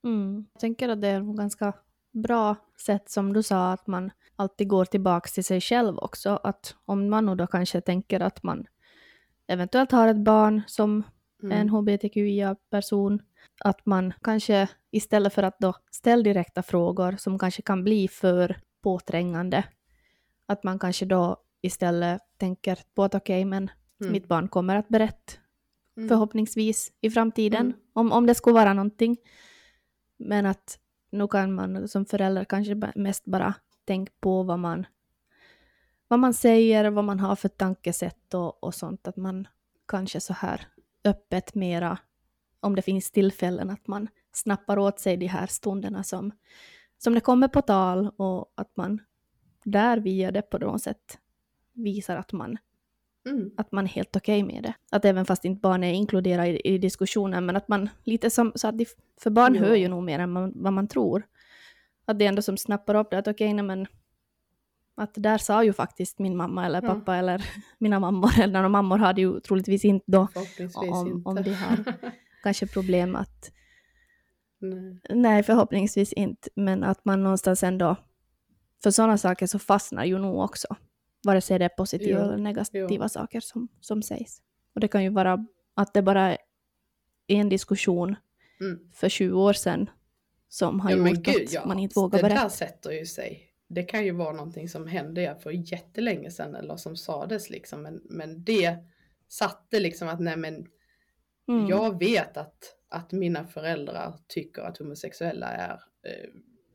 Mm. 0.04 0.46
Jag 0.54 0.60
tänker 0.60 0.90
att 0.90 1.02
det 1.02 1.08
är 1.08 1.32
ett 1.32 1.38
ganska 1.38 1.74
bra 2.12 2.56
sätt 2.86 3.10
som 3.10 3.34
du 3.34 3.44
sa 3.44 3.72
att 3.72 3.88
man 3.88 4.12
alltid 4.36 4.68
går 4.68 4.86
tillbaks 4.86 5.34
till 5.34 5.44
sig 5.44 5.62
själv 5.62 5.98
också. 5.98 6.40
Att 6.44 6.76
om 6.86 7.10
man 7.10 7.38
då 7.38 7.48
kanske 7.48 7.82
tänker 7.82 8.20
att 8.20 8.44
man 8.44 8.66
eventuellt 9.48 9.92
har 9.92 10.08
ett 10.08 10.24
barn 10.24 10.62
som 10.68 11.04
mm. 11.44 11.58
en 11.58 11.70
hbtqia-person 11.70 13.22
att 13.60 13.86
man 13.86 14.14
kanske 14.22 14.70
istället 14.92 15.34
för 15.34 15.44
att 15.44 15.60
då 15.60 15.74
ställa 15.92 16.24
direkta 16.24 16.64
frågor 16.64 17.16
som 17.18 17.40
kanske 17.40 17.62
kan 17.62 17.84
bli 17.84 18.08
för 18.08 18.60
påträngande, 18.82 19.64
att 20.46 20.64
man 20.64 20.80
kanske 20.80 21.06
då 21.06 21.38
istället 21.62 22.22
tänker 22.38 22.80
på 22.96 23.04
att 23.04 23.16
okej, 23.16 23.42
okay, 23.42 23.46
men 23.46 23.72
mm. 24.02 24.12
mitt 24.12 24.28
barn 24.28 24.48
kommer 24.48 24.76
att 24.76 24.88
berätta 24.88 25.34
mm. 25.98 26.10
förhoppningsvis 26.10 26.94
i 27.02 27.10
framtiden, 27.10 27.62
mm. 27.62 27.78
om, 27.94 28.12
om 28.12 28.26
det 28.26 28.36
skulle 28.36 28.54
vara 28.54 28.74
någonting. 28.74 29.18
Men 30.18 30.46
att 30.46 30.80
nu 31.12 31.28
kan 31.28 31.54
man 31.54 31.88
som 31.88 32.06
förälder 32.06 32.46
kanske 32.46 32.76
mest 32.96 33.26
bara 33.26 33.54
tänka 33.86 34.14
på 34.20 34.44
vad 34.44 34.60
man, 34.60 34.86
vad 36.08 36.20
man 36.20 36.34
säger, 36.34 36.90
vad 36.90 37.04
man 37.04 37.20
har 37.20 37.36
för 37.36 37.50
tankesätt 37.50 38.34
och, 38.34 38.64
och 38.64 38.76
sånt, 38.76 39.08
att 39.08 39.18
man 39.18 39.48
kanske 39.88 40.20
så 40.20 40.34
här 40.34 40.68
öppet 41.04 41.56
mera 41.56 41.98
om 42.60 42.76
det 42.76 42.82
finns 42.82 43.12
tillfällen 43.12 43.70
att 43.70 43.88
man 43.88 44.08
snappar 44.32 44.78
åt 44.78 45.00
sig 45.00 45.18
de 45.18 45.28
här 45.28 45.48
stunderna 45.48 46.04
som, 46.04 46.32
som 46.98 47.14
det 47.14 47.20
kommer 47.20 47.48
på 47.48 47.62
tal 47.62 48.12
och 48.18 48.54
att 48.56 48.78
man 48.78 49.02
där 49.64 49.98
via 49.98 50.32
det 50.32 50.42
på 50.42 50.58
något 50.58 50.82
sätt 50.82 51.18
visar 51.74 52.18
att 52.18 52.34
man, 52.34 52.58
mm. 53.30 53.52
att 53.58 53.72
man 53.72 53.86
är 53.86 53.90
helt 53.90 54.16
okej 54.16 54.44
okay 54.44 54.56
med 54.56 54.64
det. 54.64 54.74
Att 54.92 55.06
även 55.06 55.26
fast 55.26 55.46
inte 55.46 55.62
barn 55.62 55.84
är 55.84 55.94
inkluderade 55.94 56.68
i, 56.68 56.74
i, 56.74 56.78
diskussionen, 56.78 57.46
men 57.46 57.56
att 57.56 57.68
man 57.68 57.90
lite 58.04 58.30
som, 58.30 58.52
så 58.56 58.68
att 58.68 58.78
de, 58.78 58.86
för 59.22 59.30
barn 59.30 59.56
ja. 59.56 59.62
hör 59.62 59.76
ju 59.76 59.88
nog 59.88 60.04
mer 60.04 60.20
än 60.20 60.32
man, 60.32 60.52
vad 60.56 60.74
man 60.74 60.88
tror. 60.88 61.24
Att 62.06 62.20
det 62.20 62.26
är 62.26 62.30
ändå 62.30 62.42
som 62.42 62.58
snappar 62.58 62.96
upp 62.96 63.12
det 63.12 63.18
att 63.18 63.28
okej, 63.28 63.54
okay, 63.54 63.64
men 63.64 63.88
att 64.96 65.14
där 65.14 65.38
sa 65.38 65.64
ju 65.64 65.74
faktiskt 65.74 66.20
min 66.20 66.38
mamma 66.38 66.66
eller 66.66 66.82
pappa 66.82 67.14
ja. 67.14 67.20
eller 67.20 67.46
mina 67.78 68.00
mammor, 68.00 68.40
eller 68.40 68.54
några 68.54 68.70
mammor 68.70 68.98
hade 68.98 69.22
ju 69.22 69.40
troligtvis 69.40 69.86
inte 69.86 70.06
då 70.08 70.28
om, 70.76 71.08
inte. 71.08 71.30
om 71.30 71.36
de 71.36 71.54
har 71.54 71.78
kanske 72.44 72.68
problem 72.68 73.16
att... 73.16 73.52
Nej. 74.60 75.00
nej, 75.10 75.44
förhoppningsvis 75.44 76.14
inte, 76.14 76.50
men 76.56 76.84
att 76.84 77.06
man 77.06 77.24
någonstans 77.24 77.64
ändå... 77.64 77.96
För 78.84 78.92
sådana 78.92 79.18
saker 79.18 79.48
så 79.48 79.60
fastnar 79.60 80.06
ju 80.06 80.18
nog 80.18 80.40
också. 80.40 80.68
Vare 81.24 81.42
sig 81.42 81.60
det 81.60 81.66
är 81.66 81.70
positiva 81.70 82.20
jo. 82.20 82.26
eller 82.26 82.38
negativa 82.38 83.06
jo. 83.06 83.10
saker 83.10 83.40
som, 83.40 83.68
som 83.82 84.02
sägs. 84.02 84.42
Och 84.74 84.82
det 84.82 84.88
kan 84.88 85.04
ju 85.04 85.10
vara 85.10 85.46
att 85.74 85.94
det 85.94 86.02
bara 86.02 86.32
är 86.32 86.38
en 87.28 87.50
diskussion 87.50 88.16
mm. 88.60 88.80
för 88.94 89.10
20 89.10 89.42
år 89.42 89.54
sedan 89.54 89.90
som 90.50 90.80
har 90.80 90.92
ja, 90.92 90.98
gjort 90.98 91.18
gud, 91.18 91.44
att 91.46 91.54
ja. 91.54 91.66
man 91.66 91.80
inte 91.80 92.00
vågar 92.00 92.22
berätta. 92.22 92.36
Det 92.36 92.42
där 92.42 92.50
sätter 92.50 92.92
ju 92.92 93.06
sig. 93.06 93.46
Det 93.68 93.84
kan 93.84 94.06
ju 94.06 94.12
vara 94.12 94.32
någonting 94.32 94.70
som 94.70 94.88
hände 94.88 95.38
för 95.44 95.52
jättelänge 95.52 96.32
sedan 96.32 96.56
eller 96.56 96.76
som 96.76 96.96
sades 96.96 97.50
liksom. 97.50 97.82
Men, 97.82 98.02
men 98.10 98.44
det 98.44 98.78
satte 99.28 99.80
liksom 99.80 100.08
att 100.08 100.20
nej 100.20 100.38
men 100.38 100.66
Mm. 101.50 101.68
Jag 101.68 102.00
vet 102.00 102.38
att, 102.38 102.76
att 102.90 103.12
mina 103.12 103.48
föräldrar 103.48 104.14
tycker 104.28 104.62
att 104.62 104.78
homosexuella 104.78 105.48
är 105.48 105.82
eh, 106.04 106.30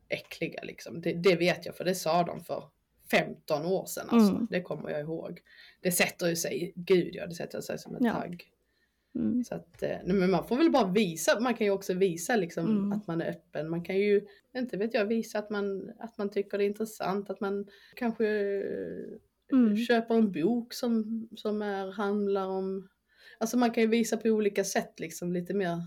äckliga 0.09 0.63
liksom. 0.63 1.01
Det, 1.01 1.13
det, 1.13 1.35
vet 1.35 1.65
jag 1.65 1.75
för 1.75 1.83
det 1.83 1.95
sa 1.95 2.23
de 2.23 2.43
för 2.43 2.63
15 3.11 3.65
år 3.65 3.85
sedan 3.85 4.07
alltså. 4.09 4.33
Mm. 4.33 4.47
Det 4.49 4.61
kommer 4.61 4.89
jag 4.89 5.01
ihåg. 5.01 5.41
Det 5.81 5.91
sätter 5.91 6.27
ju 6.27 6.35
sig, 6.35 6.73
gud 6.75 7.15
ja, 7.15 7.27
det 7.27 7.35
sätter 7.35 7.61
sig 7.61 7.79
som 7.79 7.95
en 7.95 8.05
ja. 8.05 8.13
tagg. 8.13 8.51
Mm. 9.15 9.43
Så 9.43 9.55
att, 9.55 9.83
eh, 9.83 9.97
men 10.05 10.31
man 10.31 10.47
får 10.47 10.57
väl 10.57 10.71
bara 10.71 10.91
visa, 10.91 11.39
man 11.39 11.53
kan 11.55 11.65
ju 11.65 11.71
också 11.71 11.93
visa 11.93 12.35
liksom 12.35 12.65
mm. 12.65 12.91
att 12.91 13.07
man 13.07 13.21
är 13.21 13.29
öppen. 13.29 13.69
Man 13.69 13.83
kan 13.83 13.97
ju, 13.97 14.27
inte 14.55 14.77
vet 14.77 14.93
jag, 14.93 15.05
visa 15.05 15.39
att 15.39 15.49
man, 15.49 15.91
att 15.99 16.17
man 16.17 16.29
tycker 16.29 16.57
det 16.57 16.63
är 16.63 16.67
intressant, 16.67 17.29
att 17.29 17.39
man 17.39 17.67
kanske 17.95 18.27
mm. 19.51 19.77
köper 19.77 20.15
en 20.15 20.31
bok 20.31 20.73
som, 20.73 21.27
som 21.35 21.61
är, 21.61 21.91
handlar 21.91 22.47
om, 22.47 22.89
alltså 23.37 23.57
man 23.57 23.71
kan 23.71 23.83
ju 23.83 23.89
visa 23.89 24.17
på 24.17 24.29
olika 24.29 24.63
sätt 24.63 24.99
liksom 24.99 25.33
lite 25.33 25.53
mer 25.53 25.81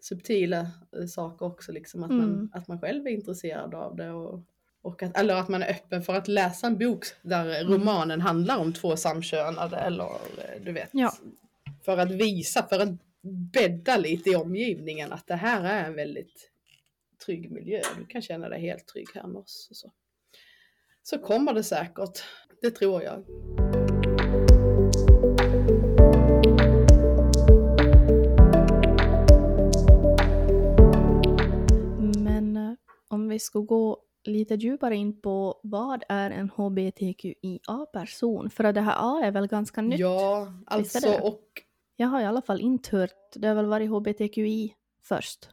subtila 0.00 0.70
eh, 0.96 1.06
saker 1.06 1.46
också 1.46 1.72
liksom 1.72 2.04
att, 2.04 2.10
man, 2.10 2.32
mm. 2.34 2.50
att 2.52 2.68
man 2.68 2.80
själv 2.80 3.06
är 3.06 3.10
intresserad 3.10 3.74
av 3.74 3.96
det 3.96 4.10
och, 4.10 4.42
och 4.82 5.02
att, 5.02 5.18
eller 5.18 5.34
att 5.34 5.48
man 5.48 5.62
är 5.62 5.70
öppen 5.70 6.02
för 6.02 6.14
att 6.14 6.28
läsa 6.28 6.66
en 6.66 6.78
bok 6.78 7.04
där 7.22 7.60
mm. 7.60 7.72
romanen 7.72 8.20
handlar 8.20 8.58
om 8.58 8.72
två 8.72 8.96
samkönade 8.96 9.76
eller 9.76 10.04
eh, 10.04 10.62
du 10.64 10.72
vet 10.72 10.90
ja 10.92 11.12
för 11.84 11.98
att 11.98 12.10
visa, 12.10 12.66
för 12.68 12.78
att 12.78 12.88
bädda 13.52 13.96
lite 13.96 14.30
i 14.30 14.36
omgivningen 14.36 15.12
att 15.12 15.26
det 15.26 15.34
här 15.34 15.64
är 15.64 15.84
en 15.84 15.94
väldigt 15.94 16.50
trygg 17.26 17.50
miljö. 17.50 17.82
Du 17.98 18.06
kan 18.06 18.22
känna 18.22 18.48
dig 18.48 18.60
helt 18.60 18.86
trygg 18.86 19.08
här 19.14 19.26
med 19.26 19.40
oss. 19.40 19.68
så. 19.72 19.92
så 21.02 21.18
kommer 21.18 21.52
det 21.52 21.64
säkert, 21.64 22.22
det 22.62 22.70
tror 22.70 23.02
jag. 23.02 23.24
Om 33.28 33.30
vi 33.30 33.38
ska 33.38 33.60
gå 33.60 34.02
lite 34.24 34.54
djupare 34.54 34.96
in 34.96 35.20
på 35.20 35.60
vad 35.62 36.04
är 36.08 36.30
en 36.30 36.50
HBTQIA-person? 36.50 38.50
För 38.50 38.72
det 38.72 38.80
här 38.80 38.96
A 38.98 39.20
är 39.24 39.30
väl 39.30 39.46
ganska 39.46 39.82
nytt? 39.82 40.00
Ja, 40.00 40.52
alltså 40.66 41.08
och 41.22 41.42
jag 41.96 42.08
har 42.08 42.20
i 42.20 42.24
alla 42.24 42.42
fall 42.42 42.60
inte 42.60 42.96
hört, 42.96 43.32
det 43.34 43.48
har 43.48 43.54
väl 43.54 43.66
varit 43.66 43.90
HBTQI 43.90 44.74
först? 45.02 45.50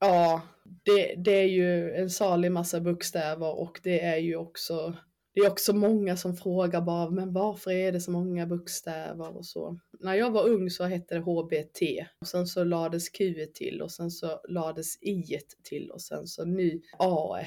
Ja, 0.00 0.42
det, 0.84 1.14
det 1.14 1.30
är 1.30 1.48
ju 1.48 1.94
en 1.94 2.10
salig 2.10 2.52
massa 2.52 2.80
bokstäver 2.80 3.60
och 3.60 3.80
det 3.82 4.04
är 4.04 4.18
ju 4.18 4.36
också 4.36 4.96
det 5.38 5.44
är 5.44 5.50
också 5.50 5.72
många 5.72 6.16
som 6.16 6.36
frågar 6.36 6.80
bara, 6.80 7.10
men 7.10 7.32
varför 7.32 7.70
är 7.70 7.92
det 7.92 8.00
så 8.00 8.10
många 8.10 8.46
bokstäver 8.46 9.36
och 9.36 9.46
så. 9.46 9.78
När 10.00 10.14
jag 10.14 10.30
var 10.30 10.48
ung 10.48 10.70
så 10.70 10.84
hette 10.84 11.14
det 11.14 11.20
HBT 11.20 11.82
och 12.20 12.26
sen 12.26 12.46
så 12.46 12.64
lades 12.64 13.08
Q 13.08 13.46
till 13.54 13.82
och 13.82 13.90
sen 13.90 14.10
så 14.10 14.40
lades 14.48 15.02
I 15.02 15.38
till 15.62 15.90
och 15.90 16.02
sen 16.02 16.26
så 16.26 16.44
nu 16.44 16.80
A. 16.98 17.38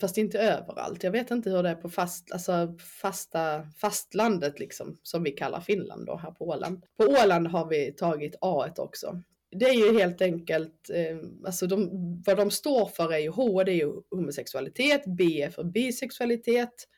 Fast 0.00 0.18
inte 0.18 0.38
överallt. 0.38 1.02
Jag 1.02 1.10
vet 1.10 1.30
inte 1.30 1.50
hur 1.50 1.62
det 1.62 1.68
är 1.68 1.74
på 1.74 1.88
fast, 1.88 2.32
alltså 2.32 2.74
fasta, 3.02 3.62
fastlandet 3.76 4.58
liksom, 4.58 4.98
som 5.02 5.22
vi 5.22 5.30
kallar 5.30 5.60
Finland 5.60 6.06
då 6.06 6.16
här 6.16 6.30
på 6.30 6.48
Åland. 6.48 6.84
På 6.96 7.04
Åland 7.04 7.46
har 7.46 7.68
vi 7.68 7.92
tagit 7.92 8.36
A 8.40 8.68
också 8.76 9.22
det 9.50 9.64
är 9.64 9.92
ju 9.92 9.98
helt 9.98 10.22
enkelt, 10.22 10.90
eh, 10.90 11.16
alltså 11.46 11.66
de, 11.66 11.90
vad 12.26 12.36
de 12.36 12.50
står 12.50 12.86
för 12.86 13.12
är 13.12 13.18
ju 13.18 13.28
H, 13.28 13.64
det 13.64 13.72
är 13.72 13.76
ju 13.76 13.92
homosexualitet, 14.10 15.02
B 15.06 15.42
är 15.42 15.50
för 15.50 15.64
bisexualitet, 15.64 16.88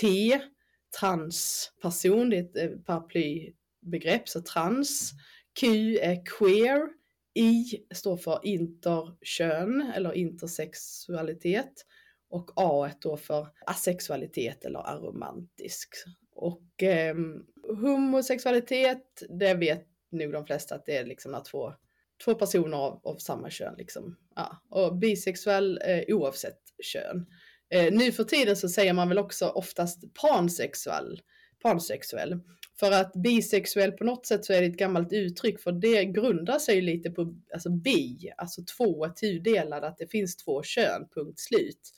T, 0.00 0.40
transperson, 1.00 2.30
det 2.30 2.36
är 2.36 2.40
ett 2.40 2.56
eh, 2.56 2.78
paraplybegrepp, 2.78 4.28
så 4.28 4.40
trans. 4.40 5.12
Q 5.60 5.66
är 5.98 6.22
queer. 6.38 6.88
I 7.34 7.64
står 7.94 8.16
för 8.16 8.40
interkön 8.42 9.92
eller 9.94 10.12
intersexualitet. 10.12 11.72
Och 12.28 12.50
A 12.56 12.90
står 12.96 13.16
för 13.16 13.48
asexualitet 13.66 14.64
eller 14.64 14.78
aromantisk. 14.78 15.88
Och 16.34 16.82
eh, 16.82 17.14
homosexualitet, 17.80 19.22
det 19.28 19.54
vet 19.54 19.86
nog 20.10 20.32
de 20.32 20.46
flesta 20.46 20.74
att 20.74 20.86
det 20.86 20.96
är 20.96 21.04
liksom 21.04 21.32
när 21.32 21.40
två, 21.40 21.72
två 22.24 22.34
personer 22.34 22.76
av, 22.76 23.00
av 23.04 23.16
samma 23.16 23.50
kön. 23.50 23.74
Liksom. 23.78 24.16
Ja. 24.36 24.62
Och 24.70 24.96
bisexuell 24.96 25.80
eh, 25.84 26.16
oavsett 26.16 26.60
kön. 26.82 27.26
Eh, 27.70 27.92
nu 27.92 28.12
för 28.12 28.24
tiden 28.24 28.56
så 28.56 28.68
säger 28.68 28.92
man 28.92 29.08
väl 29.08 29.18
också 29.18 29.48
oftast 29.48 30.14
pansexuell. 30.14 31.22
pansexuell. 31.62 32.40
För 32.80 32.92
att 32.92 33.12
bisexuell 33.12 33.92
på 33.92 34.04
något 34.04 34.26
sätt 34.26 34.44
så 34.44 34.52
är 34.52 34.60
det 34.60 34.66
ett 34.66 34.76
gammalt 34.76 35.12
uttryck 35.12 35.60
för 35.60 35.72
det 35.72 36.04
grundar 36.04 36.58
sig 36.58 36.80
lite 36.80 37.10
på 37.10 37.34
alltså 37.52 37.70
bi, 37.70 38.32
alltså 38.36 38.62
två 38.76 39.08
tudelade, 39.08 39.86
att 39.86 39.98
det 39.98 40.10
finns 40.10 40.36
två 40.36 40.62
kön, 40.62 41.08
punkt 41.14 41.40
slut. 41.40 41.92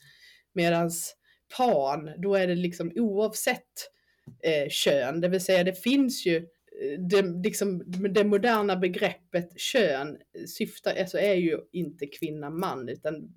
Medans 0.53 1.15
pan, 1.57 2.09
då 2.17 2.35
är 2.35 2.47
det 2.47 2.55
liksom 2.55 2.91
oavsett 2.95 3.91
eh, 4.43 4.69
kön, 4.69 5.21
det 5.21 5.27
vill 5.27 5.41
säga 5.41 5.63
det 5.63 5.83
finns 5.83 6.25
ju 6.25 6.37
eh, 6.37 6.99
det, 6.99 7.21
liksom, 7.21 7.83
det 8.13 8.23
moderna 8.23 8.75
begreppet 8.75 9.59
kön 9.59 10.17
syftar, 10.47 10.95
alltså 10.99 11.17
är 11.17 11.35
ju 11.35 11.59
inte 11.71 12.07
kvinna 12.07 12.49
man 12.49 12.89
utan 12.89 13.33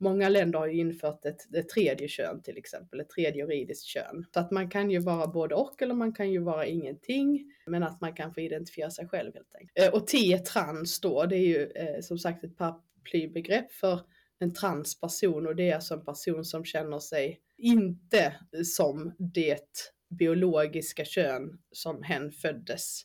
Många 0.00 0.28
länder 0.28 0.58
har 0.58 0.66
ju 0.66 0.80
infört 0.80 1.26
ett, 1.26 1.54
ett 1.54 1.68
tredje 1.68 2.08
kön 2.08 2.42
till 2.42 2.58
exempel, 2.58 3.00
ett 3.00 3.10
tredje 3.10 3.42
juridiskt 3.42 3.86
kön. 3.86 4.26
Så 4.34 4.40
att 4.40 4.50
man 4.50 4.70
kan 4.70 4.90
ju 4.90 4.98
vara 4.98 5.26
både 5.26 5.54
och 5.54 5.82
eller 5.82 5.94
man 5.94 6.12
kan 6.12 6.30
ju 6.32 6.38
vara 6.38 6.66
ingenting. 6.66 7.52
Men 7.66 7.82
att 7.82 8.00
man 8.00 8.14
kan 8.14 8.34
få 8.34 8.40
identifiera 8.40 8.90
sig 8.90 9.08
själv 9.08 9.34
helt 9.34 9.54
enkelt. 9.54 9.78
Eh, 9.78 9.94
och 9.94 10.06
T 10.06 10.38
trans 10.38 11.00
då, 11.00 11.26
det 11.26 11.36
är 11.36 11.46
ju 11.46 11.66
eh, 11.66 12.00
som 12.00 12.18
sagt 12.18 12.44
ett 12.44 12.56
paraplybegrepp 12.56 13.72
för 13.72 14.00
en 14.38 14.54
transperson 14.54 15.46
och 15.46 15.56
det 15.56 15.70
är 15.70 15.74
alltså 15.74 15.94
en 15.94 16.04
person 16.04 16.44
som 16.44 16.64
känner 16.64 16.98
sig 16.98 17.40
inte 17.58 18.34
som 18.64 19.14
det 19.18 19.90
biologiska 20.18 21.04
kön 21.04 21.58
som 21.72 22.02
hen 22.02 22.32
föddes 22.32 23.02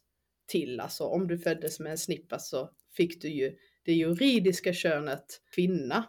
till. 0.47 0.79
Alltså 0.79 1.03
om 1.03 1.27
du 1.27 1.37
föddes 1.37 1.79
med 1.79 1.91
en 1.91 1.97
snippa 1.97 2.39
så 2.39 2.69
fick 2.97 3.21
du 3.21 3.29
ju 3.29 3.55
det 3.83 3.93
juridiska 3.93 4.73
könet 4.73 5.41
kvinna 5.55 6.05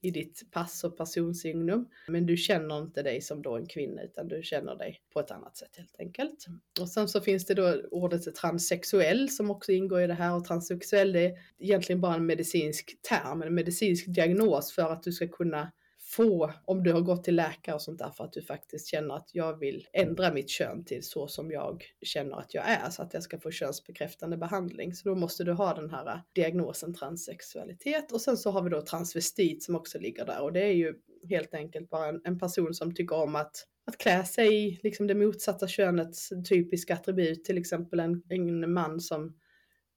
i 0.00 0.10
ditt 0.10 0.42
pass 0.50 0.84
och 0.84 0.96
personsignum. 0.96 1.88
Men 2.08 2.26
du 2.26 2.36
känner 2.36 2.78
inte 2.78 3.02
dig 3.02 3.20
som 3.20 3.42
då 3.42 3.56
en 3.56 3.66
kvinna 3.66 4.02
utan 4.02 4.28
du 4.28 4.42
känner 4.42 4.74
dig 4.74 5.00
på 5.12 5.20
ett 5.20 5.30
annat 5.30 5.56
sätt 5.56 5.76
helt 5.76 5.96
enkelt. 5.98 6.46
Och 6.80 6.88
sen 6.88 7.08
så 7.08 7.20
finns 7.20 7.46
det 7.46 7.54
då 7.54 7.82
ordet 7.90 8.34
transsexuell 8.34 9.28
som 9.28 9.50
också 9.50 9.72
ingår 9.72 10.02
i 10.02 10.06
det 10.06 10.14
här 10.14 10.36
och 10.36 10.44
transsexuell 10.44 11.12
det 11.12 11.26
är 11.26 11.38
egentligen 11.58 12.00
bara 12.00 12.14
en 12.14 12.26
medicinsk 12.26 13.02
term, 13.02 13.42
en 13.42 13.54
medicinsk 13.54 14.06
diagnos 14.06 14.72
för 14.72 14.92
att 14.92 15.02
du 15.02 15.12
ska 15.12 15.28
kunna 15.28 15.72
få, 16.16 16.52
om 16.64 16.82
du 16.82 16.92
har 16.92 17.00
gått 17.00 17.24
till 17.24 17.36
läkare 17.36 17.74
och 17.74 17.82
sånt 17.82 17.98
där 17.98 18.10
för 18.10 18.24
att 18.24 18.32
du 18.32 18.42
faktiskt 18.42 18.86
känner 18.86 19.14
att 19.14 19.30
jag 19.32 19.58
vill 19.58 19.86
ändra 19.92 20.32
mitt 20.32 20.50
kön 20.50 20.84
till 20.84 21.02
så 21.02 21.28
som 21.28 21.50
jag 21.50 21.84
känner 22.02 22.36
att 22.36 22.54
jag 22.54 22.68
är 22.68 22.90
så 22.90 23.02
att 23.02 23.14
jag 23.14 23.22
ska 23.22 23.38
få 23.40 23.50
könsbekräftande 23.50 24.36
behandling. 24.36 24.94
Så 24.94 25.08
då 25.08 25.14
måste 25.14 25.44
du 25.44 25.52
ha 25.52 25.74
den 25.74 25.90
här 25.90 26.06
äh, 26.06 26.20
diagnosen 26.32 26.94
transsexualitet 26.94 28.12
och 28.12 28.20
sen 28.20 28.36
så 28.36 28.50
har 28.50 28.62
vi 28.62 28.70
då 28.70 28.82
transvestit 28.82 29.62
som 29.62 29.74
också 29.74 29.98
ligger 29.98 30.26
där 30.26 30.42
och 30.42 30.52
det 30.52 30.62
är 30.62 30.72
ju 30.72 30.94
helt 31.28 31.54
enkelt 31.54 31.90
bara 31.90 32.06
en, 32.08 32.20
en 32.24 32.38
person 32.38 32.74
som 32.74 32.94
tycker 32.94 33.16
om 33.16 33.36
att 33.36 33.52
att 33.88 33.98
klä 33.98 34.24
sig 34.24 34.66
i 34.66 34.80
liksom 34.82 35.06
det 35.06 35.14
motsatta 35.14 35.68
könets 35.68 36.28
typiska 36.48 36.94
attribut, 36.94 37.44
till 37.44 37.58
exempel 37.58 38.00
en, 38.00 38.22
en 38.28 38.72
man 38.72 39.00
som 39.00 39.36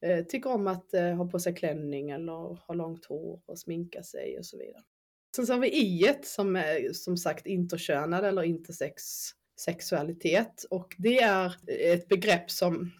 eh, 0.05 0.25
tycker 0.25 0.51
om 0.51 0.67
att 0.67 0.93
eh, 0.93 1.15
ha 1.15 1.29
på 1.29 1.39
sig 1.39 1.55
klänning 1.55 2.09
eller 2.09 2.65
ha 2.67 2.73
långt 2.73 3.05
hår 3.05 3.41
och 3.45 3.59
sminka 3.59 4.03
sig 4.03 4.37
och 4.37 4.45
så 4.45 4.57
vidare. 4.57 4.83
Sen 5.35 5.45
så 5.45 5.53
har 5.53 5.59
vi 5.59 5.67
i 5.67 6.15
som 6.23 6.55
är 6.55 6.93
som 6.93 7.17
sagt 7.17 7.45
interkönad 7.45 8.25
eller 8.25 8.43
intersex 8.43 9.03
sexualitet 9.59 10.65
och 10.69 10.95
det 10.97 11.21
är 11.21 11.55
ett 11.67 12.07
begrepp 12.07 12.51
som 12.51 12.91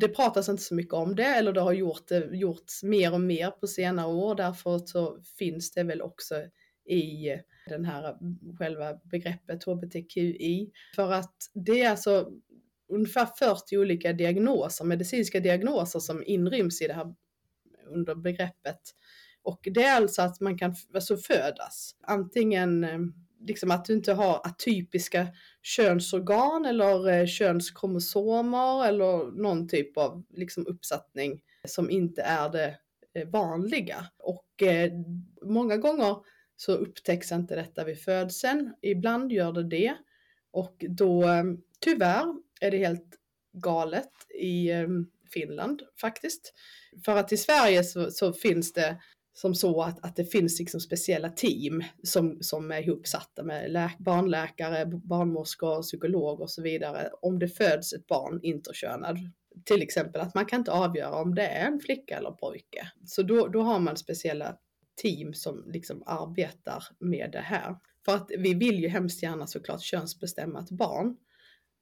det 0.00 0.08
pratas 0.08 0.48
inte 0.48 0.62
så 0.62 0.74
mycket 0.74 0.94
om 0.94 1.16
det 1.16 1.24
eller 1.24 1.52
det 1.52 1.60
har 1.60 1.72
gjort, 1.72 2.10
gjorts 2.32 2.82
mer 2.82 3.14
och 3.14 3.20
mer 3.20 3.50
på 3.50 3.66
senare 3.66 4.06
år. 4.06 4.34
Därför 4.34 4.78
så 4.78 5.18
finns 5.38 5.72
det 5.72 5.82
väl 5.82 6.02
också 6.02 6.34
i 6.84 7.36
den 7.68 7.84
här 7.84 8.16
själva 8.58 8.94
begreppet 9.04 9.64
hbtqi. 9.64 10.70
För 10.96 11.12
att 11.12 11.34
det 11.54 11.82
är 11.82 11.90
alltså 11.90 12.32
ungefär 12.88 13.26
40 13.38 13.78
olika 13.78 14.12
diagnoser, 14.12 14.84
medicinska 14.84 15.40
diagnoser 15.40 15.98
som 15.98 16.22
inryms 16.26 16.82
i 16.82 16.86
det 16.86 16.94
här 16.94 17.14
under 17.86 18.14
begreppet 18.14 18.80
och 19.48 19.68
det 19.70 19.82
är 19.82 19.96
alltså 19.96 20.22
att 20.22 20.40
man 20.40 20.58
kan 20.58 20.74
alltså 20.94 21.16
födas. 21.16 21.96
Antingen 22.02 22.84
eh, 22.84 22.98
liksom 23.40 23.70
att 23.70 23.84
du 23.84 23.92
inte 23.92 24.12
har 24.12 24.40
atypiska 24.44 25.28
könsorgan 25.62 26.64
eller 26.64 27.08
eh, 27.08 27.26
könskromosomer 27.26 28.86
eller 28.86 29.42
någon 29.42 29.68
typ 29.68 29.96
av 29.96 30.24
liksom 30.30 30.66
uppsättning 30.66 31.40
som 31.68 31.90
inte 31.90 32.22
är 32.22 32.48
det 32.48 32.76
eh, 33.14 33.28
vanliga. 33.28 34.06
Och 34.18 34.62
eh, 34.62 34.92
många 35.42 35.76
gånger 35.76 36.16
så 36.56 36.72
upptäcks 36.72 37.32
inte 37.32 37.56
detta 37.56 37.84
vid 37.84 38.00
födseln. 38.00 38.74
Ibland 38.82 39.32
gör 39.32 39.52
det 39.52 39.68
det. 39.68 39.94
Och 40.50 40.84
då 40.88 41.24
tyvärr 41.80 42.34
är 42.60 42.70
det 42.70 42.78
helt 42.78 43.18
galet 43.52 44.12
i 44.40 44.70
Finland 45.32 45.82
faktiskt. 46.00 46.54
För 47.04 47.16
att 47.16 47.32
i 47.32 47.36
Sverige 47.36 47.84
så, 47.84 48.10
så 48.10 48.32
finns 48.32 48.72
det 48.72 49.00
som 49.40 49.54
så 49.54 49.82
att, 49.82 50.04
att 50.04 50.16
det 50.16 50.24
finns 50.24 50.58
liksom 50.58 50.80
speciella 50.80 51.28
team 51.28 51.84
som, 52.02 52.38
som 52.40 52.70
är 52.70 52.82
ihopsatta 52.82 53.42
med 53.42 53.70
läk, 53.70 53.98
barnläkare, 53.98 54.86
barnmorskor, 54.86 55.82
psykologer 55.82 56.42
och 56.42 56.50
så 56.50 56.62
vidare. 56.62 57.10
Om 57.22 57.38
det 57.38 57.48
föds 57.48 57.92
ett 57.92 58.06
barn 58.06 58.40
interkönad. 58.42 59.18
Till 59.64 59.82
exempel 59.82 60.20
att 60.20 60.34
man 60.34 60.46
kan 60.46 60.58
inte 60.58 60.72
avgöra 60.72 61.14
om 61.14 61.34
det 61.34 61.46
är 61.46 61.66
en 61.66 61.80
flicka 61.80 62.18
eller 62.18 62.30
pojke. 62.30 62.90
Så 63.04 63.22
då, 63.22 63.48
då 63.48 63.62
har 63.62 63.78
man 63.78 63.96
speciella 63.96 64.56
team 65.02 65.34
som 65.34 65.64
liksom 65.66 66.02
arbetar 66.06 66.84
med 66.98 67.30
det 67.32 67.40
här. 67.40 67.76
För 68.04 68.14
att 68.14 68.30
vi 68.38 68.54
vill 68.54 68.80
ju 68.80 68.88
hemskt 68.88 69.22
gärna 69.22 69.46
såklart 69.46 69.82
könsbestämma 69.82 70.60
ett 70.60 70.70
barn. 70.70 71.16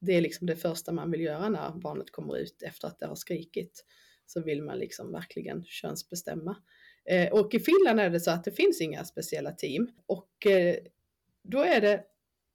Det 0.01 0.11
är 0.11 0.21
liksom 0.21 0.47
det 0.47 0.55
första 0.55 0.91
man 0.91 1.11
vill 1.11 1.21
göra 1.21 1.49
när 1.49 1.71
barnet 1.71 2.11
kommer 2.11 2.37
ut 2.37 2.61
efter 2.61 2.87
att 2.87 2.99
det 2.99 3.07
har 3.07 3.15
skrikit. 3.15 3.85
Så 4.25 4.41
vill 4.41 4.63
man 4.63 4.77
liksom 4.77 5.11
verkligen 5.11 5.65
könsbestämma. 5.65 6.55
Eh, 7.09 7.31
och 7.31 7.53
i 7.53 7.59
Finland 7.59 7.99
är 7.99 8.09
det 8.09 8.19
så 8.19 8.31
att 8.31 8.43
det 8.43 8.51
finns 8.51 8.81
inga 8.81 9.03
speciella 9.03 9.51
team. 9.51 9.89
Och 10.05 10.45
eh, 10.45 10.75
då 11.43 11.61
är 11.61 11.81
det 11.81 12.03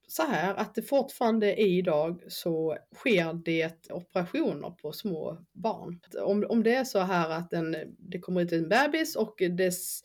så 0.07 0.23
här 0.23 0.55
att 0.55 0.75
det 0.75 0.83
fortfarande 0.83 1.61
idag 1.61 2.23
så 2.29 2.79
sker 2.95 3.35
det 3.45 3.91
operationer 3.91 4.71
på 4.71 4.93
små 4.93 5.39
barn. 5.53 6.01
Om, 6.19 6.47
om 6.49 6.63
det 6.63 6.75
är 6.75 6.85
så 6.85 6.99
här 6.99 7.31
att 7.31 7.53
en, 7.53 7.77
det 7.99 8.19
kommer 8.19 8.41
ut 8.41 8.53
en 8.53 8.69
bebis 8.69 9.17
och 9.17 9.35
dess, 9.39 10.03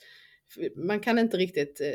man 0.76 1.00
kan 1.00 1.20
inte 1.20 1.38
riktigt 1.38 1.82
eh, 1.82 1.94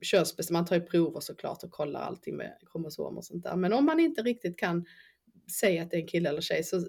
könsbestämma, 0.00 0.58
man 0.58 0.66
tar 0.66 0.76
ju 0.76 0.82
prover 0.82 1.20
såklart 1.20 1.64
och 1.64 1.70
kollar 1.70 2.00
allting 2.00 2.36
med 2.36 2.58
kromosomer 2.72 3.18
och 3.18 3.24
sånt 3.24 3.44
där. 3.44 3.56
Men 3.56 3.72
om 3.72 3.84
man 3.84 4.00
inte 4.00 4.22
riktigt 4.22 4.58
kan 4.58 4.86
säga 5.60 5.82
att 5.82 5.90
det 5.90 5.96
är 5.96 6.00
en 6.00 6.08
kille 6.08 6.28
eller 6.28 6.40
tjej, 6.40 6.64
så, 6.64 6.86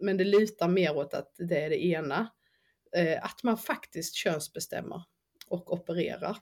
men 0.00 0.16
det 0.16 0.24
lutar 0.24 0.68
mer 0.68 0.96
åt 0.96 1.14
att 1.14 1.34
det 1.38 1.60
är 1.60 1.70
det 1.70 1.84
ena, 1.84 2.20
eh, 2.20 2.26
Eh, 2.94 3.24
att 3.24 3.42
man 3.42 3.58
faktiskt 3.58 4.14
könsbestämmer 4.14 5.02
och 5.46 5.72
opererar. 5.72 6.36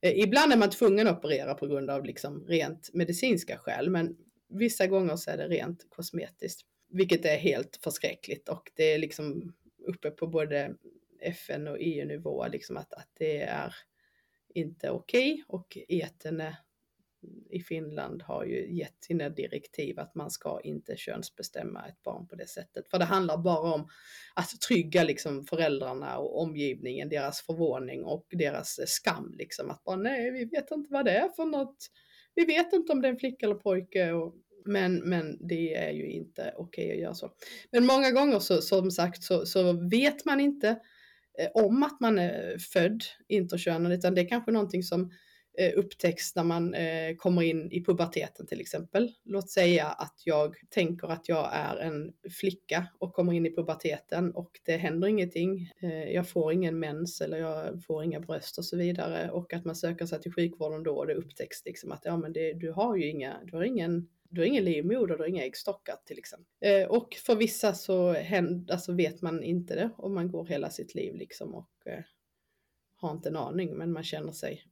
Eh, 0.00 0.18
ibland 0.18 0.52
är 0.52 0.56
man 0.56 0.70
tvungen 0.70 1.08
att 1.08 1.18
operera 1.18 1.54
på 1.54 1.66
grund 1.66 1.90
av 1.90 2.04
liksom 2.04 2.46
rent 2.46 2.90
medicinska 2.92 3.58
skäl, 3.58 3.90
men 3.90 4.16
vissa 4.48 4.86
gånger 4.86 5.16
så 5.16 5.30
är 5.30 5.36
det 5.36 5.48
rent 5.48 5.86
kosmetiskt, 5.88 6.62
vilket 6.88 7.24
är 7.24 7.36
helt 7.36 7.78
förskräckligt 7.82 8.48
och 8.48 8.70
det 8.74 8.84
är 8.84 8.98
liksom 8.98 9.54
uppe 9.86 10.10
på 10.10 10.26
både 10.26 10.74
FN 11.20 11.68
och 11.68 11.76
EU-nivå, 11.80 12.46
liksom 12.48 12.76
att, 12.76 12.92
att 12.92 13.08
det 13.18 13.42
är 13.42 13.74
inte 14.54 14.90
okej 14.90 15.32
okay. 15.32 15.44
och 15.46 15.78
är 15.88 16.56
i 17.50 17.60
Finland 17.60 18.22
har 18.22 18.44
ju 18.44 18.76
gett 18.76 19.04
sina 19.04 19.28
direktiv 19.28 20.00
att 20.00 20.14
man 20.14 20.30
ska 20.30 20.60
inte 20.64 20.96
könsbestämma 20.96 21.86
ett 21.88 22.02
barn 22.02 22.26
på 22.28 22.36
det 22.36 22.48
sättet. 22.48 22.88
För 22.88 22.98
det 22.98 23.04
handlar 23.04 23.38
bara 23.38 23.74
om 23.74 23.88
att 24.34 24.60
trygga 24.68 25.04
liksom 25.04 25.44
föräldrarna 25.44 26.18
och 26.18 26.42
omgivningen, 26.42 27.08
deras 27.08 27.42
förvåning 27.42 28.04
och 28.04 28.26
deras 28.30 28.80
skam. 28.86 29.34
Liksom. 29.38 29.70
Att 29.70 29.84
bara 29.84 29.96
nej, 29.96 30.30
vi 30.30 30.44
vet 30.44 30.70
inte 30.70 30.92
vad 30.92 31.04
det 31.04 31.10
är 31.10 31.28
för 31.28 31.44
något. 31.44 31.76
Vi 32.34 32.44
vet 32.44 32.72
inte 32.72 32.92
om 32.92 33.02
det 33.02 33.08
är 33.08 33.12
en 33.12 33.18
flicka 33.18 33.46
eller 33.46 33.56
pojke. 33.56 34.12
Och, 34.12 34.34
men, 34.64 34.96
men 34.96 35.48
det 35.48 35.74
är 35.74 35.90
ju 35.90 36.10
inte 36.10 36.54
okej 36.56 36.84
okay 36.84 36.92
att 36.92 37.02
göra 37.02 37.14
så. 37.14 37.32
Men 37.70 37.86
många 37.86 38.10
gånger 38.10 38.38
så, 38.38 38.62
som 38.62 38.90
sagt 38.90 39.22
så, 39.22 39.46
så 39.46 39.88
vet 39.88 40.24
man 40.24 40.40
inte 40.40 40.68
eh, 41.38 41.48
om 41.54 41.82
att 41.82 42.00
man 42.00 42.18
är 42.18 42.58
född 42.58 43.02
interkönad, 43.28 43.92
utan 43.92 44.14
det 44.14 44.20
är 44.20 44.28
kanske 44.28 44.50
någonting 44.52 44.82
som 44.82 45.10
Eh, 45.58 45.72
upptäcks 45.76 46.36
när 46.36 46.44
man 46.44 46.74
eh, 46.74 47.16
kommer 47.16 47.42
in 47.42 47.72
i 47.72 47.84
puberteten 47.84 48.46
till 48.46 48.60
exempel. 48.60 49.12
Låt 49.24 49.50
säga 49.50 49.86
att 49.86 50.22
jag 50.24 50.56
tänker 50.70 51.08
att 51.08 51.28
jag 51.28 51.50
är 51.52 51.76
en 51.76 52.12
flicka 52.40 52.86
och 52.98 53.12
kommer 53.12 53.32
in 53.32 53.46
i 53.46 53.56
puberteten 53.56 54.34
och 54.34 54.60
det 54.64 54.76
händer 54.76 55.08
ingenting. 55.08 55.70
Eh, 55.82 56.10
jag 56.12 56.28
får 56.28 56.52
ingen 56.52 56.78
mens 56.78 57.20
eller 57.20 57.38
jag 57.38 57.84
får 57.84 58.04
inga 58.04 58.20
bröst 58.20 58.58
och 58.58 58.64
så 58.64 58.76
vidare 58.76 59.30
och 59.30 59.52
att 59.52 59.64
man 59.64 59.76
söker 59.76 60.06
sig 60.06 60.20
till 60.20 60.32
sjukvården 60.32 60.82
då 60.82 60.96
och 60.96 61.06
det 61.06 61.14
upptäcks 61.14 61.64
liksom 61.64 61.92
att 61.92 62.04
ja 62.04 62.16
men 62.16 62.32
det, 62.32 62.52
du 62.52 62.72
har 62.72 62.96
ju 62.96 63.10
inga, 63.10 63.40
du 63.44 63.56
har 63.56 63.64
ingen 63.64 64.08
du 64.30 64.40
har 64.40 64.46
ingen 64.46 64.64
livmoder, 64.64 65.16
du 65.16 65.22
har 65.22 65.28
inga 65.28 65.44
äggstockar 65.44 65.96
till 66.06 66.18
exempel. 66.18 66.46
Eh, 66.60 66.88
och 66.88 67.14
för 67.14 67.36
vissa 67.36 67.74
så 67.74 68.12
händer, 68.12 68.74
alltså 68.74 68.92
vet 68.92 69.22
man 69.22 69.42
inte 69.42 69.74
det 69.74 69.90
och 69.96 70.10
man 70.10 70.30
går 70.30 70.46
hela 70.46 70.70
sitt 70.70 70.94
liv 70.94 71.14
liksom 71.14 71.54
och 71.54 71.86
eh, 71.86 72.04
har 72.96 73.10
inte 73.10 73.28
en 73.28 73.36
aning 73.36 73.76
men 73.76 73.92
man 73.92 74.04
känner 74.04 74.32
sig 74.32 74.62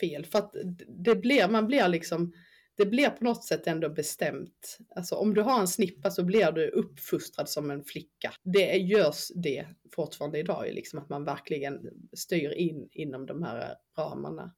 fel. 0.00 0.26
För 0.26 0.38
att 0.38 0.54
det 0.88 1.16
blir, 1.16 1.48
man 1.48 1.66
blir 1.66 1.88
liksom, 1.88 2.32
det 2.76 2.86
blir 2.86 3.08
på 3.08 3.24
något 3.24 3.44
sätt 3.44 3.66
ändå 3.66 3.88
bestämt. 3.88 4.78
Alltså 4.96 5.14
om 5.14 5.34
du 5.34 5.40
har 5.40 5.60
en 5.60 5.68
snippa 5.68 6.10
så 6.10 6.24
blir 6.24 6.52
du 6.52 6.68
uppfostrad 6.68 7.48
som 7.48 7.70
en 7.70 7.84
flicka. 7.84 8.32
Det 8.42 8.76
görs 8.76 9.28
det 9.34 9.66
fortfarande 9.94 10.38
idag, 10.38 10.66
liksom 10.72 10.98
att 10.98 11.08
man 11.08 11.24
verkligen 11.24 11.80
styr 12.12 12.50
in 12.52 12.88
inom 12.92 13.26
de 13.26 13.42
här 13.42 13.74
ramarna, 13.98 14.54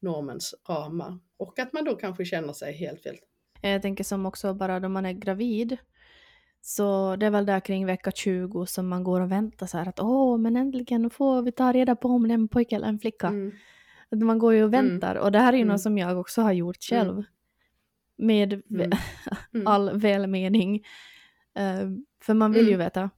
normens 0.00 0.54
ramar. 0.68 1.18
Och 1.36 1.58
att 1.58 1.72
man 1.72 1.84
då 1.84 1.94
kanske 1.94 2.24
känner 2.24 2.52
sig 2.52 2.72
helt 2.72 3.02
fel. 3.02 3.16
Jag 3.62 3.82
tänker 3.82 4.04
som 4.04 4.26
också 4.26 4.54
bara 4.54 4.80
då 4.80 4.88
man 4.88 5.06
är 5.06 5.12
gravid. 5.12 5.76
Så 6.60 7.16
det 7.16 7.26
är 7.26 7.30
väl 7.30 7.46
där 7.46 7.60
kring 7.60 7.86
vecka 7.86 8.10
20 8.10 8.66
som 8.66 8.88
man 8.88 9.04
går 9.04 9.20
och 9.20 9.32
väntar 9.32 9.66
så 9.66 9.78
här 9.78 9.88
att 9.88 10.00
åh, 10.00 10.38
men 10.38 10.56
äntligen 10.56 11.10
får 11.10 11.42
vi 11.42 11.52
ta 11.52 11.72
reda 11.72 11.96
på 11.96 12.08
om 12.08 12.28
det 12.28 12.32
är 12.32 12.34
en 12.34 12.48
pojke 12.48 12.76
eller 12.76 12.88
en 12.88 12.98
flicka. 12.98 13.26
Mm. 13.26 13.52
Man 14.10 14.38
går 14.38 14.54
ju 14.54 14.64
och 14.64 14.74
mm. 14.74 14.88
väntar 14.88 15.10
mm. 15.10 15.22
och 15.22 15.32
det 15.32 15.38
här 15.38 15.52
är 15.52 15.56
ju 15.56 15.62
mm. 15.62 15.72
något 15.72 15.80
som 15.80 15.98
jag 15.98 16.18
också 16.18 16.42
har 16.42 16.52
gjort 16.52 16.82
själv. 16.82 17.12
Mm. 17.12 17.24
Med 18.16 18.52
mm. 18.70 18.92
mm. 19.54 19.66
all 19.66 19.98
välmening. 19.98 20.74
Uh, 21.58 21.98
för 22.20 22.34
man 22.34 22.52
vill 22.52 22.68
ju 22.68 22.76
veta. 22.76 23.10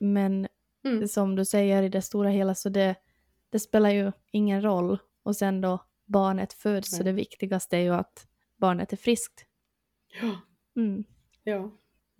Men 0.00 0.48
som 1.08 1.36
du 1.36 1.44
säger 1.44 1.82
i 1.82 1.88
det 1.88 2.02
stora 2.02 2.28
hela 2.28 2.54
så 2.54 2.68
det, 2.68 2.94
det 3.50 3.58
spelar 3.58 3.90
ju 3.90 4.12
ingen 4.30 4.62
roll. 4.62 4.98
Och 5.22 5.36
sen 5.36 5.60
då 5.60 5.78
barnet 6.04 6.52
föds 6.52 6.92
Nej. 6.92 6.98
så 6.98 7.04
det 7.04 7.12
viktigaste 7.12 7.76
är 7.76 7.80
ju 7.80 7.94
att 7.94 8.26
barnet 8.56 8.92
är 8.92 8.96
friskt. 8.96 9.46
Ja. 10.20 10.40
Ja. 11.44 11.70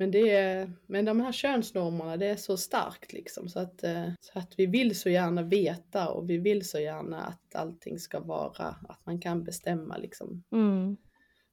Men, 0.05 0.11
det 0.11 0.31
är, 0.31 0.73
men 0.87 1.05
de 1.05 1.21
här 1.21 1.33
könsnormerna, 1.33 2.17
det 2.17 2.27
är 2.27 2.37
så 2.37 2.57
starkt 2.57 3.13
liksom 3.13 3.49
så 3.49 3.59
att, 3.59 3.85
eh, 3.85 4.09
så 4.21 4.39
att 4.39 4.59
vi 4.59 4.67
vill 4.67 4.99
så 4.99 5.09
gärna 5.09 5.43
veta 5.43 6.09
och 6.09 6.31
vi 6.31 6.39
vill 6.39 6.69
så 6.69 6.79
gärna 6.79 7.23
att 7.23 7.55
allting 7.55 7.99
ska 7.99 8.21
vara, 8.21 8.77
att 8.89 9.07
man 9.07 9.21
kan 9.21 9.45
bestämma 9.45 9.97
liksom. 9.97 10.45
Mm. 10.53 10.97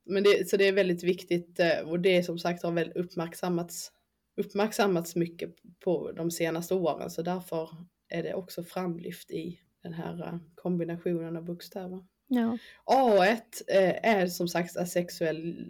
Men 0.06 0.24
det, 0.24 0.50
så 0.50 0.58
det 0.58 0.68
är 0.68 0.74
väldigt 0.74 1.04
viktigt 1.04 1.60
eh, 1.60 1.90
och 1.90 2.00
det 2.00 2.24
som 2.24 2.40
sagt 2.40 2.64
har 2.64 2.72
väl 2.72 2.92
uppmärksammats, 2.96 3.92
uppmärksammats 4.38 5.16
mycket 5.16 5.56
på 5.84 6.12
de 6.12 6.32
senaste 6.32 6.74
åren 6.74 7.10
så 7.10 7.22
därför 7.22 7.70
är 8.10 8.24
det 8.24 8.34
också 8.34 8.64
framlyft 8.64 9.32
i 9.32 9.60
den 9.84 9.94
här 9.94 10.28
eh, 10.28 10.40
kombinationen 10.56 11.38
av 11.38 11.44
bokstäver. 11.46 12.06
Ja. 12.28 12.58
A1 12.86 13.42
är 14.04 14.28
som 14.28 14.48
sagt 14.48 14.78
asexuell 14.78 15.68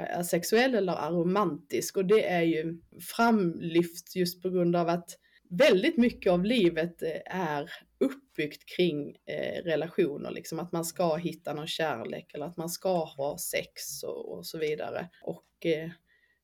Eh, 0.00 0.22
sexuell 0.22 0.74
eller 0.74 0.92
aromantisk 0.92 1.96
och 1.96 2.04
det 2.04 2.28
är 2.28 2.42
ju 2.42 2.80
framlyft 3.00 4.16
just 4.16 4.42
på 4.42 4.50
grund 4.50 4.76
av 4.76 4.88
att 4.88 5.10
väldigt 5.50 5.96
mycket 5.96 6.32
av 6.32 6.44
livet 6.44 7.02
eh, 7.02 7.36
är 7.36 7.70
uppbyggt 8.00 8.76
kring 8.76 9.16
eh, 9.26 9.62
relationer, 9.64 10.30
liksom 10.30 10.58
att 10.58 10.72
man 10.72 10.84
ska 10.84 11.16
hitta 11.16 11.54
någon 11.54 11.66
kärlek 11.66 12.34
eller 12.34 12.46
att 12.46 12.56
man 12.56 12.68
ska 12.68 13.04
ha 13.04 13.38
sex 13.38 14.02
och, 14.02 14.32
och 14.38 14.46
så 14.46 14.58
vidare. 14.58 15.08
Och 15.22 15.66
eh, 15.66 15.90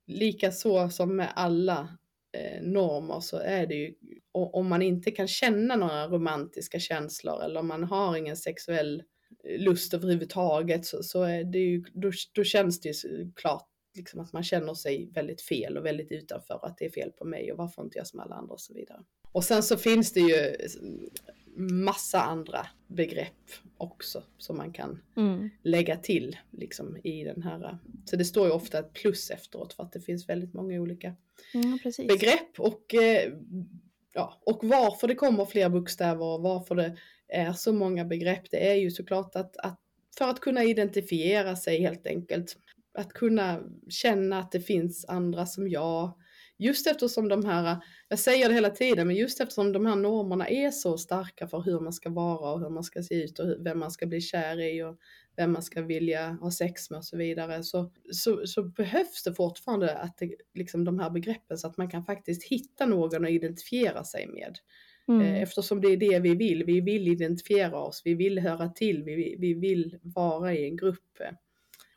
lika 0.06 0.52
så 0.52 0.88
som 0.88 1.16
med 1.16 1.32
alla 1.34 1.98
eh, 2.32 2.62
normer 2.62 3.20
så 3.20 3.38
är 3.38 3.66
det 3.66 3.74
ju, 3.74 3.94
om 4.32 4.68
man 4.68 4.82
inte 4.82 5.10
kan 5.10 5.28
känna 5.28 5.76
några 5.76 6.06
romantiska 6.08 6.78
känslor 6.78 7.42
eller 7.44 7.60
om 7.60 7.66
man 7.66 7.84
har 7.84 8.16
ingen 8.16 8.36
sexuell 8.36 9.02
lust 9.58 9.94
överhuvudtaget 9.94 10.86
så, 10.86 11.02
så 11.02 11.22
är 11.22 11.44
det 11.44 11.58
ju, 11.58 11.84
då, 11.92 12.10
då 12.32 12.44
känns 12.44 12.80
det 12.80 12.88
ju 12.88 13.32
klart 13.36 13.68
liksom 13.96 14.20
att 14.20 14.32
man 14.32 14.42
känner 14.42 14.74
sig 14.74 15.10
väldigt 15.14 15.42
fel 15.42 15.76
och 15.76 15.86
väldigt 15.86 16.12
utanför 16.12 16.60
att 16.62 16.78
det 16.78 16.84
är 16.84 16.90
fel 16.90 17.10
på 17.10 17.24
mig 17.24 17.52
och 17.52 17.58
varför 17.58 17.82
inte 17.82 17.98
jag 17.98 18.06
som 18.06 18.20
alla 18.20 18.34
andra 18.34 18.54
och 18.54 18.60
så 18.60 18.74
vidare. 18.74 19.04
Och 19.32 19.44
sen 19.44 19.62
så 19.62 19.76
finns 19.76 20.12
det 20.12 20.20
ju 20.20 20.56
massa 21.56 22.22
andra 22.22 22.66
begrepp 22.86 23.50
också 23.76 24.22
som 24.38 24.56
man 24.56 24.72
kan 24.72 25.02
mm. 25.16 25.50
lägga 25.62 25.96
till 25.96 26.36
liksom 26.50 26.96
i 27.04 27.24
den 27.24 27.42
här. 27.42 27.78
Så 28.04 28.16
det 28.16 28.24
står 28.24 28.46
ju 28.46 28.52
ofta 28.52 28.78
ett 28.78 28.92
plus 28.92 29.30
efteråt 29.30 29.72
för 29.72 29.82
att 29.82 29.92
det 29.92 30.00
finns 30.00 30.28
väldigt 30.28 30.54
många 30.54 30.80
olika 30.80 31.14
mm, 31.54 31.78
begrepp 32.08 32.58
och 32.60 32.94
eh, 32.94 33.32
ja, 34.12 34.40
och 34.46 34.60
varför 34.62 35.08
det 35.08 35.14
kommer 35.14 35.44
fler 35.44 35.68
bokstäver 35.68 36.24
och 36.24 36.42
varför 36.42 36.74
det 36.74 36.96
är 37.28 37.52
så 37.52 37.72
många 37.72 38.04
begrepp, 38.04 38.50
det 38.50 38.70
är 38.70 38.74
ju 38.74 38.90
såklart 38.90 39.36
att, 39.36 39.56
att 39.56 39.80
för 40.18 40.24
att 40.24 40.40
kunna 40.40 40.64
identifiera 40.64 41.56
sig 41.56 41.80
helt 41.80 42.06
enkelt. 42.06 42.56
Att 42.98 43.12
kunna 43.12 43.60
känna 43.88 44.38
att 44.38 44.52
det 44.52 44.60
finns 44.60 45.04
andra 45.08 45.46
som 45.46 45.68
jag. 45.68 46.18
Just 46.58 46.86
eftersom 46.86 47.28
de 47.28 47.44
här, 47.44 47.76
jag 48.08 48.18
säger 48.18 48.48
det 48.48 48.54
hela 48.54 48.70
tiden, 48.70 49.06
men 49.06 49.16
just 49.16 49.40
eftersom 49.40 49.72
de 49.72 49.86
här 49.86 49.96
normerna 49.96 50.48
är 50.48 50.70
så 50.70 50.98
starka 50.98 51.48
för 51.48 51.60
hur 51.60 51.80
man 51.80 51.92
ska 51.92 52.10
vara 52.10 52.52
och 52.52 52.60
hur 52.60 52.70
man 52.70 52.84
ska 52.84 53.02
se 53.02 53.14
ut 53.14 53.38
och 53.38 53.66
vem 53.66 53.78
man 53.78 53.90
ska 53.90 54.06
bli 54.06 54.20
kär 54.20 54.60
i 54.60 54.82
och 54.82 54.98
vem 55.36 55.52
man 55.52 55.62
ska 55.62 55.82
vilja 55.82 56.28
ha 56.28 56.50
sex 56.50 56.90
med 56.90 56.96
och 56.96 57.04
så 57.04 57.16
vidare, 57.16 57.62
så, 57.62 57.92
så, 58.12 58.46
så 58.46 58.62
behövs 58.62 59.22
det 59.24 59.34
fortfarande 59.34 59.96
att 59.96 60.18
det, 60.18 60.34
liksom 60.54 60.84
de 60.84 60.98
här 60.98 61.10
begreppen 61.10 61.58
så 61.58 61.66
att 61.66 61.76
man 61.76 61.90
kan 61.90 62.04
faktiskt 62.04 62.44
hitta 62.44 62.86
någon 62.86 63.24
att 63.24 63.30
identifiera 63.30 64.04
sig 64.04 64.26
med. 64.26 64.58
Mm. 65.08 65.20
Eh, 65.20 65.42
Eftersom 65.42 65.80
det 65.80 65.88
är 65.88 65.96
det 65.96 66.18
vi 66.18 66.34
vill. 66.34 66.64
Vi 66.64 66.80
vill 66.80 67.08
identifiera 67.08 67.78
oss, 67.78 68.02
vi 68.04 68.14
vill 68.14 68.38
höra 68.38 68.68
till, 68.68 69.02
vi, 69.02 69.36
vi 69.38 69.54
vill 69.54 69.98
vara 70.02 70.54
i 70.54 70.64
en 70.64 70.76
grupp. 70.76 71.18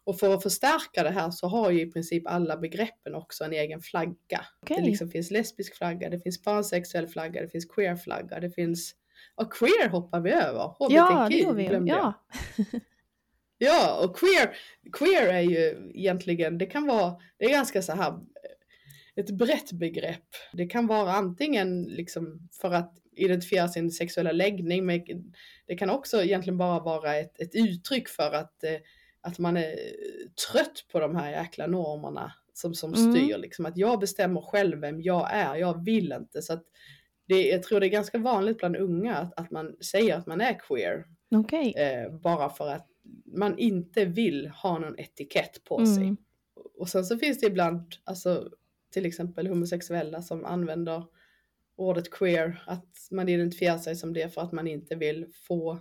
Och 0.03 0.19
för 0.19 0.33
att 0.33 0.43
förstärka 0.43 1.03
det 1.03 1.09
här 1.09 1.31
så 1.31 1.47
har 1.47 1.71
ju 1.71 1.81
i 1.81 1.91
princip 1.91 2.27
alla 2.27 2.57
begreppen 2.57 3.15
också 3.15 3.43
en 3.43 3.53
egen 3.53 3.81
flagga. 3.81 4.45
Okej. 4.61 4.77
Det 4.77 4.83
liksom 4.83 5.09
finns 5.09 5.31
lesbisk 5.31 5.75
flagga, 5.75 6.09
det 6.09 6.19
finns 6.19 6.43
pansexuell 6.43 7.07
flagga, 7.07 7.41
det 7.41 7.49
finns 7.49 7.65
queer 7.65 7.95
flagga, 7.95 8.39
det 8.39 8.51
finns... 8.51 8.95
Och 9.35 9.53
queer 9.53 9.89
hoppar 9.89 10.19
vi 10.19 10.31
över. 10.31 10.75
Ja, 10.79 11.27
det 11.29 11.43
HBTQ 11.43 11.43
gör 11.43 11.79
vi. 11.79 11.89
Ja. 11.89 12.13
Ja, 13.61 14.03
och 14.03 14.17
queer, 14.17 14.55
queer 14.93 15.33
är 15.33 15.41
ju 15.41 15.91
egentligen, 15.93 16.57
det 16.57 16.65
kan 16.65 16.87
vara, 16.87 17.15
det 17.37 17.45
är 17.45 17.49
ganska 17.49 17.81
så 17.81 17.91
här 17.91 18.19
ett 19.15 19.31
brett 19.31 19.71
begrepp. 19.71 20.27
Det 20.53 20.65
kan 20.65 20.87
vara 20.87 21.11
antingen 21.11 21.83
liksom 21.83 22.49
för 22.61 22.71
att 22.71 22.98
identifiera 23.19 23.67
sin 23.67 23.91
sexuella 23.91 24.31
läggning, 24.31 24.85
men 24.85 25.01
det 25.67 25.75
kan 25.75 25.89
också 25.89 26.23
egentligen 26.23 26.57
bara 26.57 26.79
vara 26.79 27.15
ett, 27.15 27.39
ett 27.41 27.55
uttryck 27.55 28.09
för 28.09 28.31
att, 28.31 28.63
eh, 28.63 28.75
att 29.21 29.39
man 29.39 29.57
är 29.57 29.75
trött 30.51 30.85
på 30.91 30.99
de 30.99 31.15
här 31.15 31.31
jäkla 31.31 31.67
normerna 31.67 32.33
som, 32.53 32.73
som 32.73 32.93
Mm. 32.93 33.11
styr. 33.13 33.37
Liksom, 33.37 33.65
att 33.65 33.77
jag 33.77 33.99
bestämmer 33.99 34.41
själv 34.41 34.79
vem 34.79 35.01
jag 35.01 35.33
är, 35.33 35.55
jag 35.55 35.85
vill 35.85 36.11
inte. 36.11 36.41
Så 36.41 36.53
att 36.53 36.63
det, 37.27 37.47
jag 37.47 37.63
tror 37.63 37.79
det 37.79 37.87
är 37.87 37.89
ganska 37.89 38.17
vanligt 38.17 38.57
bland 38.57 38.75
unga 38.75 39.15
att, 39.15 39.39
att 39.39 39.51
man 39.51 39.75
säger 39.81 40.15
att 40.15 40.25
man 40.25 40.41
är 40.41 40.59
queer. 40.59 41.05
Okej. 41.35 41.73
Eh, 41.77 42.11
bara 42.11 42.49
för 42.49 42.67
att 42.67 42.87
man 43.25 43.57
inte 43.57 44.05
vill 44.05 44.47
ha 44.47 44.79
någon 44.79 44.99
etikett 44.99 45.63
på 45.63 45.85
sig. 45.85 46.03
Mm. 46.03 46.17
Och 46.77 46.89
sen 46.89 47.05
så 47.05 47.17
finns 47.17 47.39
det 47.39 47.47
ibland, 47.47 47.81
alltså 48.03 48.49
till 48.93 49.05
exempel 49.05 49.47
homosexuella 49.47 50.21
som 50.21 50.45
använder 50.45 51.03
ordet 51.79 52.11
queer, 52.11 52.63
att 52.67 53.07
man 53.11 53.29
identifierar 53.29 53.77
sig 53.77 53.95
som 53.95 54.13
det 54.13 54.33
för 54.33 54.41
att 54.41 54.51
man 54.51 54.67
inte 54.67 54.95
vill 54.95 55.25
få 55.47 55.79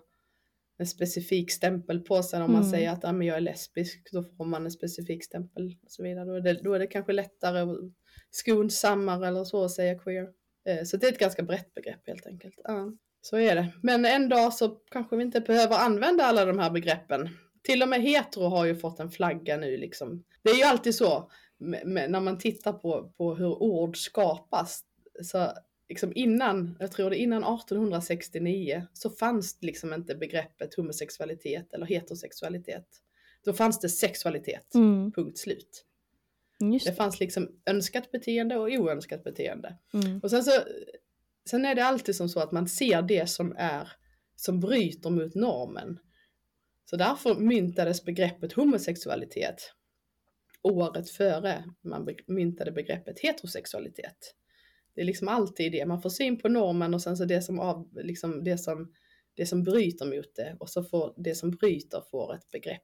en 0.78 0.86
specifik 0.86 1.50
stämpel 1.52 2.00
på 2.00 2.22
sig. 2.22 2.42
Om 2.42 2.52
man 2.52 2.60
Mm. 2.62 2.70
säger 2.70 2.90
att 2.90 3.04
ah, 3.04 3.12
men 3.12 3.26
jag 3.26 3.36
är 3.36 3.40
lesbisk, 3.40 4.08
då 4.12 4.22
får 4.22 4.44
man 4.44 4.64
en 4.64 4.70
specifik 4.70 5.24
stämpel 5.24 5.76
och 5.84 5.90
så 5.90 6.02
vidare. 6.02 6.24
Då 6.24 6.34
är 6.34 6.40
det, 6.40 6.52
då 6.62 6.74
är 6.74 6.78
det 6.78 6.86
kanske 6.86 7.12
lättare 7.12 7.62
och 7.62 7.78
skonsammare 8.30 9.26
eller 9.28 9.44
så 9.44 9.64
att 9.64 9.70
säga 9.70 9.98
queer. 9.98 10.28
Eh, 10.68 10.84
Så 10.84 10.96
det 10.96 11.06
är 11.08 11.12
ett 11.12 11.18
ganska 11.18 11.42
brett 11.42 11.74
begrepp 11.74 12.06
helt 12.06 12.26
enkelt. 12.26 12.54
Ja, 12.64 12.92
så 13.20 13.36
är 13.38 13.54
det. 13.54 13.72
Men 13.82 14.04
en 14.04 14.28
dag 14.28 14.54
så 14.54 14.68
kanske 14.68 15.16
vi 15.16 15.22
inte 15.22 15.40
behöver 15.40 15.76
använda 15.76 16.24
alla 16.24 16.44
de 16.44 16.58
här 16.58 16.70
begreppen. 16.70 17.28
Till 17.62 17.82
och 17.82 17.88
med 17.88 18.02
hetero 18.02 18.44
har 18.44 18.64
ju 18.64 18.76
fått 18.76 19.00
en 19.00 19.10
flagga 19.10 19.56
nu 19.56 19.76
liksom. 19.76 20.24
Det 20.42 20.50
är 20.50 20.54
ju 20.56 20.62
alltid 20.62 20.94
så 20.94 21.30
när 21.84 22.20
man 22.20 22.38
tittar 22.38 22.72
på, 22.72 23.12
på 23.16 23.34
hur 23.34 23.62
ord 23.62 23.96
skapas. 23.96 24.84
Så 25.22 25.52
liksom 25.89 26.12
innan, 26.15 26.77
jag 26.81 26.93
tror 26.93 27.10
det 27.10 27.16
innan 27.16 27.44
1869 27.44 28.86
så 28.93 29.10
fanns 29.10 29.59
liksom 29.60 29.93
inte 29.94 30.15
begreppet 30.15 30.74
homosexualitet 30.74 31.73
eller 31.74 31.86
heterosexualitet. 31.86 32.86
Då 33.44 33.52
fanns 33.52 33.81
det 33.81 33.89
sexualitet, 33.89 34.74
Mm. 34.74 35.12
punkt 35.12 35.39
slut. 35.39 35.85
Just 36.73 36.86
Det 36.86 36.93
det. 36.93 36.97
fanns 36.97 37.20
liksom 37.20 37.48
önskat 37.66 38.10
beteende 38.10 38.56
och 38.56 38.69
oönskat 38.69 39.24
beteende. 39.24 39.77
Mm. 39.94 40.19
Och 40.19 40.31
sen 40.31 40.44
så, 40.44 40.51
sen 41.51 41.65
är 41.65 41.74
det 41.74 41.85
alltid 41.85 42.16
som 42.16 42.28
så 42.28 42.40
att 42.40 42.52
man 42.52 42.69
ser 42.69 43.02
det 43.02 43.27
som 43.27 43.55
är, 43.59 43.93
som 44.36 44.60
bryter 44.60 45.10
mot 45.10 45.35
normen. 45.35 45.98
Så 46.90 46.97
därför 46.97 47.35
myntades 47.35 48.05
begreppet 48.05 48.52
homosexualitet 48.52 49.73
året 50.62 51.10
före 51.10 51.65
man 51.81 52.09
myntade 52.27 52.73
begreppet 52.73 53.19
heterosexualitet. 53.20 54.35
Det 54.98 55.02
är 55.02 55.06
liksom 55.06 55.28
alltid 55.28 55.72
det, 55.72 55.86
man 55.86 56.02
får 56.02 56.10
syn 56.10 56.38
på 56.38 56.48
normen 56.48 56.94
och 56.94 57.02
sen 57.02 57.16
så 57.16 57.24
det 57.24 57.42
som, 57.42 57.60
av, 57.60 57.88
liksom 57.94 58.44
det 58.44 58.58
som, 58.58 58.92
det 59.36 59.46
som 59.46 59.62
bryter 59.62 60.06
mot 60.06 60.34
det 60.36 60.56
och 60.60 60.70
så 60.70 60.84
får 60.84 61.14
det 61.16 61.34
som 61.34 61.50
bryter 61.50 62.02
får 62.10 62.34
ett 62.34 62.50
begrepp, 62.52 62.82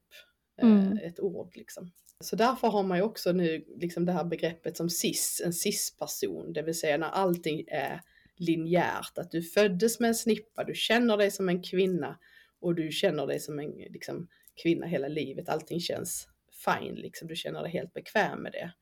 Mm. 0.63 0.93
eh, 0.93 0.99
ett 0.99 1.21
ord 1.21 1.57
liksom. 1.57 1.91
Så 2.21 2.37
därför 2.37 2.69
har 2.69 2.83
man 2.83 2.99
ju 2.99 3.05
också 3.05 3.33
nu 3.33 3.65
liksom 3.77 4.05
det 4.05 4.13
här 4.13 4.25
begreppet 4.25 4.77
som 4.77 4.91
cis, 4.91 5.43
en 5.45 5.53
cis-person, 5.53 6.53
det 6.53 6.63
vill 6.63 6.79
säga 6.79 6.97
när 6.97 7.09
allting 7.09 7.65
är 7.69 8.01
linjärt, 8.37 9.19
att 9.19 9.31
du 9.31 9.43
föddes 9.43 10.01
med 10.01 10.09
en 10.09 10.15
snippa, 10.15 10.65
du 10.65 10.75
känner 10.75 11.17
dig 11.17 11.31
som 11.31 11.49
en 11.49 11.63
kvinna 11.63 12.19
och 12.61 12.75
du 12.75 12.91
känner 12.91 13.27
dig 13.27 13.41
som 13.41 13.59
en 13.59 13.71
liksom, 13.71 14.29
kvinna 14.63 14.87
hela 14.87 15.09
livet, 15.09 15.49
allting 15.49 15.81
känns 15.81 16.29
fine, 16.65 16.95
liksom. 16.95 17.29
du 17.29 17.37
känner 17.37 17.63
dig 17.63 17.73
helt 17.73 17.93
bekväm 17.93 18.43
med 18.43 18.53
det. 18.53 18.73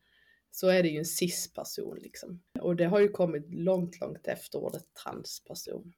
Så 0.54 0.68
är 0.68 0.82
det 0.82 0.88
ju 0.88 0.98
en 0.98 1.04
cis-person 1.04 1.98
liksom. 2.02 2.42
Och 2.60 2.76
det 2.76 2.84
har 2.84 3.00
ju 3.00 3.08
kommit 3.08 3.54
långt, 3.54 4.00
långt 4.00 4.26
efter 4.26 4.58
ordet 4.58 4.84
transperson. 5.04 5.92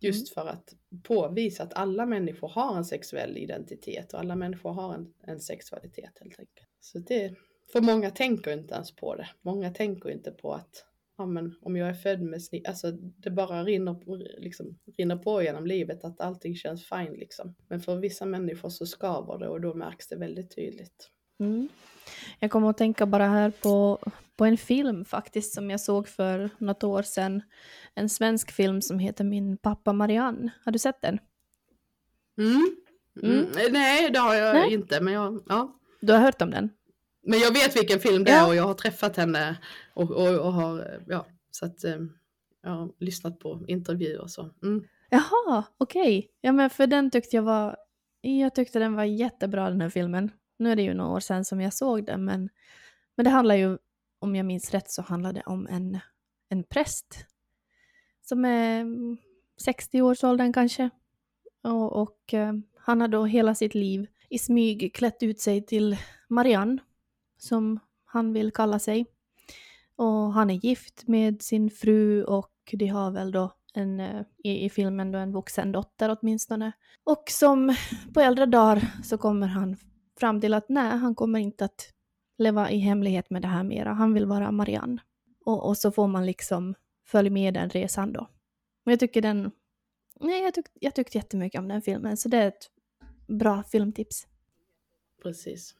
Just 0.00 0.34
för 0.34 0.46
att 0.46 0.74
påvisa 1.02 1.62
att 1.62 1.74
alla 1.74 2.06
människor 2.06 2.48
har 2.48 2.76
en 2.76 2.84
sexuell 2.84 3.38
identitet 3.38 4.12
och 4.12 4.20
alla 4.20 4.36
människor 4.36 4.72
har 4.72 4.94
en, 4.94 5.14
en 5.22 5.40
sexualitet 5.40 6.04
helt 6.04 6.22
enkelt. 6.22 6.50
Så 6.80 6.98
det, 6.98 7.34
för 7.72 7.80
många 7.80 8.10
tänker 8.10 8.52
inte 8.52 8.74
ens 8.74 8.96
på 8.96 9.14
det. 9.14 9.28
Många 9.42 9.70
tänker 9.70 10.10
inte 10.10 10.30
på 10.30 10.52
att 10.52 10.84
ja, 11.18 11.26
men 11.26 11.54
om 11.60 11.76
jag 11.76 11.88
är 11.88 11.94
född 11.94 12.22
med 12.22 12.42
snitt, 12.42 12.68
alltså 12.68 12.90
det 12.92 13.30
bara 13.30 13.64
rinner, 13.64 13.96
liksom, 14.40 14.78
rinner 14.96 15.16
på 15.16 15.42
genom 15.42 15.66
livet 15.66 16.04
att 16.04 16.20
allting 16.20 16.54
känns 16.54 16.88
fine 16.88 17.12
liksom. 17.12 17.54
Men 17.68 17.80
för 17.80 17.96
vissa 17.96 18.26
människor 18.26 18.68
så 18.68 18.86
skaver 18.86 19.38
det 19.38 19.48
och 19.48 19.60
då 19.60 19.74
märks 19.74 20.08
det 20.08 20.16
väldigt 20.16 20.54
tydligt. 20.54 21.10
Mm. 21.38 21.68
Jag 22.38 22.50
kommer 22.50 22.70
att 22.70 22.78
tänka 22.78 23.06
bara 23.06 23.26
här 23.26 23.50
på, 23.50 23.98
på 24.36 24.44
en 24.44 24.56
film 24.58 25.04
faktiskt 25.04 25.54
som 25.54 25.70
jag 25.70 25.80
såg 25.80 26.08
för 26.08 26.50
något 26.58 26.84
år 26.84 27.02
sedan. 27.02 27.42
En 27.94 28.08
svensk 28.08 28.52
film 28.52 28.82
som 28.82 28.98
heter 28.98 29.24
Min 29.24 29.56
pappa 29.56 29.92
Marianne. 29.92 30.50
Har 30.64 30.72
du 30.72 30.78
sett 30.78 31.02
den? 31.02 31.18
Mm. 32.38 32.76
Mm. 33.22 33.46
Nej, 33.72 34.10
det 34.10 34.18
har 34.18 34.34
jag 34.34 34.54
Nej. 34.54 34.72
inte, 34.72 35.00
men 35.00 35.12
jag, 35.14 35.42
ja. 35.48 35.78
Du 36.00 36.12
har 36.12 36.20
hört 36.20 36.42
om 36.42 36.50
den? 36.50 36.70
Men 37.22 37.38
jag 37.38 37.52
vet 37.52 37.76
vilken 37.76 38.00
film 38.00 38.24
det 38.24 38.30
Ja. 38.30 38.44
är 38.44 38.48
och 38.48 38.54
jag 38.56 38.62
har 38.64 38.74
träffat 38.74 39.16
henne 39.16 39.56
och, 39.94 40.10
och, 40.10 40.38
och 40.38 40.52
har, 40.52 41.00
ja, 41.06 41.26
så 41.50 41.66
att 41.66 41.84
eh, 41.84 41.96
jag 42.62 42.70
har 42.70 42.90
lyssnat 42.98 43.38
på 43.38 43.64
intervjuer 43.68 44.20
och 44.20 44.30
så. 44.30 44.50
Mm. 44.62 44.84
Jaha, 45.10 45.64
okej. 45.78 46.30
Ja 46.40 46.52
men 46.52 46.70
för 46.70 46.86
den 46.86 47.10
tyckte 47.10 47.36
jag 47.36 47.42
var... 47.42 47.76
Jag 48.20 48.54
tyckte 48.54 48.78
den 48.78 48.94
var 48.94 49.04
jättebra 49.04 49.70
den 49.70 49.80
här 49.80 49.90
filmen. 49.90 50.30
Nu 50.58 50.72
är 50.72 50.76
det 50.76 50.82
ju 50.82 50.94
några 50.94 51.10
år 51.10 51.20
sedan 51.20 51.44
som 51.44 51.60
jag 51.60 51.74
såg 51.74 52.04
den 52.04 52.24
men... 52.24 52.48
Men 53.14 53.24
det 53.24 53.30
handlar 53.30 53.54
ju, 53.54 53.78
om 54.18 54.36
jag 54.36 54.46
minns 54.46 54.70
rätt 54.70 54.90
så 54.90 55.02
handlar 55.02 55.32
det 55.32 55.42
om 55.46 55.66
en, 55.66 55.98
en 56.48 56.64
präst. 56.64 57.26
Som 58.22 58.44
är 58.44 58.86
60 59.60 60.02
års 60.02 60.24
åldern 60.24 60.52
kanske. 60.52 60.90
Och, 61.62 62.02
och 62.02 62.34
eh, 62.34 62.52
han 62.76 63.00
har 63.00 63.08
då 63.08 63.24
hela 63.24 63.54
sitt 63.54 63.74
liv 63.74 64.06
i 64.28 64.38
smyg 64.38 64.94
klätt 64.94 65.22
ut 65.22 65.40
sig 65.40 65.66
till 65.66 65.96
Marianne. 66.28 66.78
Som 67.38 67.80
han 68.04 68.32
vill 68.32 68.52
kalla 68.52 68.78
sig. 68.78 69.06
Och 69.96 70.32
han 70.32 70.50
är 70.50 70.54
gift 70.54 71.08
med 71.08 71.42
sin 71.42 71.70
fru 71.70 72.24
och 72.24 72.52
de 72.72 72.86
har 72.86 73.10
väl 73.10 73.32
då 73.32 73.52
en, 73.74 74.00
eh, 74.00 74.22
i, 74.44 74.64
i 74.64 74.70
filmen 74.70 75.12
då 75.12 75.18
en 75.18 75.32
vuxen 75.32 75.72
dotter 75.72 76.16
åtminstone. 76.20 76.72
Och 77.04 77.24
som 77.26 77.76
på 78.14 78.20
äldre 78.20 78.46
dagar 78.46 79.02
så 79.04 79.18
kommer 79.18 79.46
han 79.46 79.76
fram 80.18 80.40
till 80.40 80.54
att 80.54 80.68
nej, 80.68 80.98
han 80.98 81.14
kommer 81.14 81.38
inte 81.38 81.64
att 81.64 81.92
leva 82.38 82.70
i 82.70 82.78
hemlighet 82.78 83.30
med 83.30 83.42
det 83.42 83.48
här 83.48 83.62
mera. 83.62 83.92
Han 83.92 84.14
vill 84.14 84.26
vara 84.26 84.52
Marianne. 84.52 85.02
Och, 85.44 85.68
och 85.68 85.76
så 85.76 85.90
får 85.90 86.06
man 86.08 86.26
liksom 86.26 86.74
följa 87.06 87.30
med 87.30 87.54
den 87.54 87.70
resan 87.70 88.12
då. 88.12 88.28
Men 88.84 88.92
jag 88.92 89.00
tycker 89.00 89.22
den... 89.22 89.50
Nej, 90.20 90.42
jag, 90.42 90.54
tyck, 90.54 90.66
jag 90.74 90.94
tyckte 90.94 91.18
jättemycket 91.18 91.58
om 91.58 91.68
den 91.68 91.82
filmen, 91.82 92.16
så 92.16 92.28
det 92.28 92.36
är 92.36 92.48
ett 92.48 92.70
bra 93.26 93.62
filmtips. 93.62 94.26
Precis. 95.22 95.74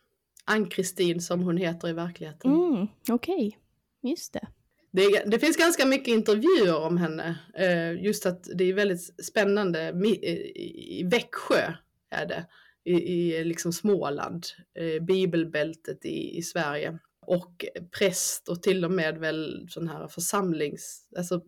Ann-Kristin 0.44 1.20
som 1.20 1.43
hon 1.43 1.56
heter 1.56 1.89
i 1.89 1.93
verkligheten. 1.93 2.51
Mm, 2.52 2.86
Okej, 3.10 3.59
just 4.02 4.32
det. 4.32 4.48
Det, 4.90 5.23
det 5.27 5.39
finns 5.39 5.56
ganska 5.56 5.86
mycket 5.86 6.09
intervjuer 6.09 6.86
om 6.86 6.97
henne. 6.97 7.39
Eh, 7.55 8.05
just 8.05 8.27
att 8.27 8.48
det 8.55 8.65
är 8.65 8.74
väldigt 8.74 9.24
spännande. 9.24 9.89
I 10.06 11.02
Växjö 11.05 11.73
är 12.10 12.27
det. 12.27 12.47
I, 12.89 13.12
i 13.12 13.44
liksom 13.44 13.73
Småland. 13.73 14.47
Eh, 14.78 15.02
bibelbältet 15.02 16.05
i, 16.05 16.39
i 16.39 16.43
Sverige. 16.43 16.98
Och 17.27 17.65
präst 17.98 18.48
och 18.48 18.62
till 18.62 18.85
och 18.85 18.90
med 18.90 19.19
väl 19.19 19.66
sån 19.69 19.89
här 19.89 20.09
församlings... 20.09 21.09
Alltså 21.16 21.43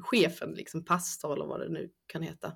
chefen, 0.00 0.54
liksom 0.54 0.84
pastor 0.84 1.32
eller 1.32 1.46
vad 1.46 1.60
det 1.60 1.68
nu 1.68 1.90
kan 2.06 2.22
heta. 2.22 2.52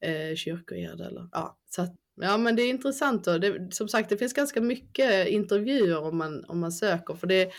Eh, 0.00 0.34
kyrkoherde 0.36 1.04
eller 1.04 1.28
ja. 1.32 1.58
Så 1.70 1.82
att, 1.82 1.94
ja 2.20 2.36
men 2.36 2.56
det 2.56 2.62
är 2.62 2.70
intressant 2.70 3.26
och 3.26 3.40
det, 3.40 3.74
som 3.74 3.88
sagt 3.88 4.08
det 4.08 4.16
finns 4.16 4.32
ganska 4.32 4.60
mycket 4.60 5.28
intervjuer 5.28 6.02
om 6.02 6.18
man, 6.18 6.44
om 6.44 6.58
man 6.60 6.72
söker. 6.72 7.14
För 7.14 7.26
det 7.26 7.52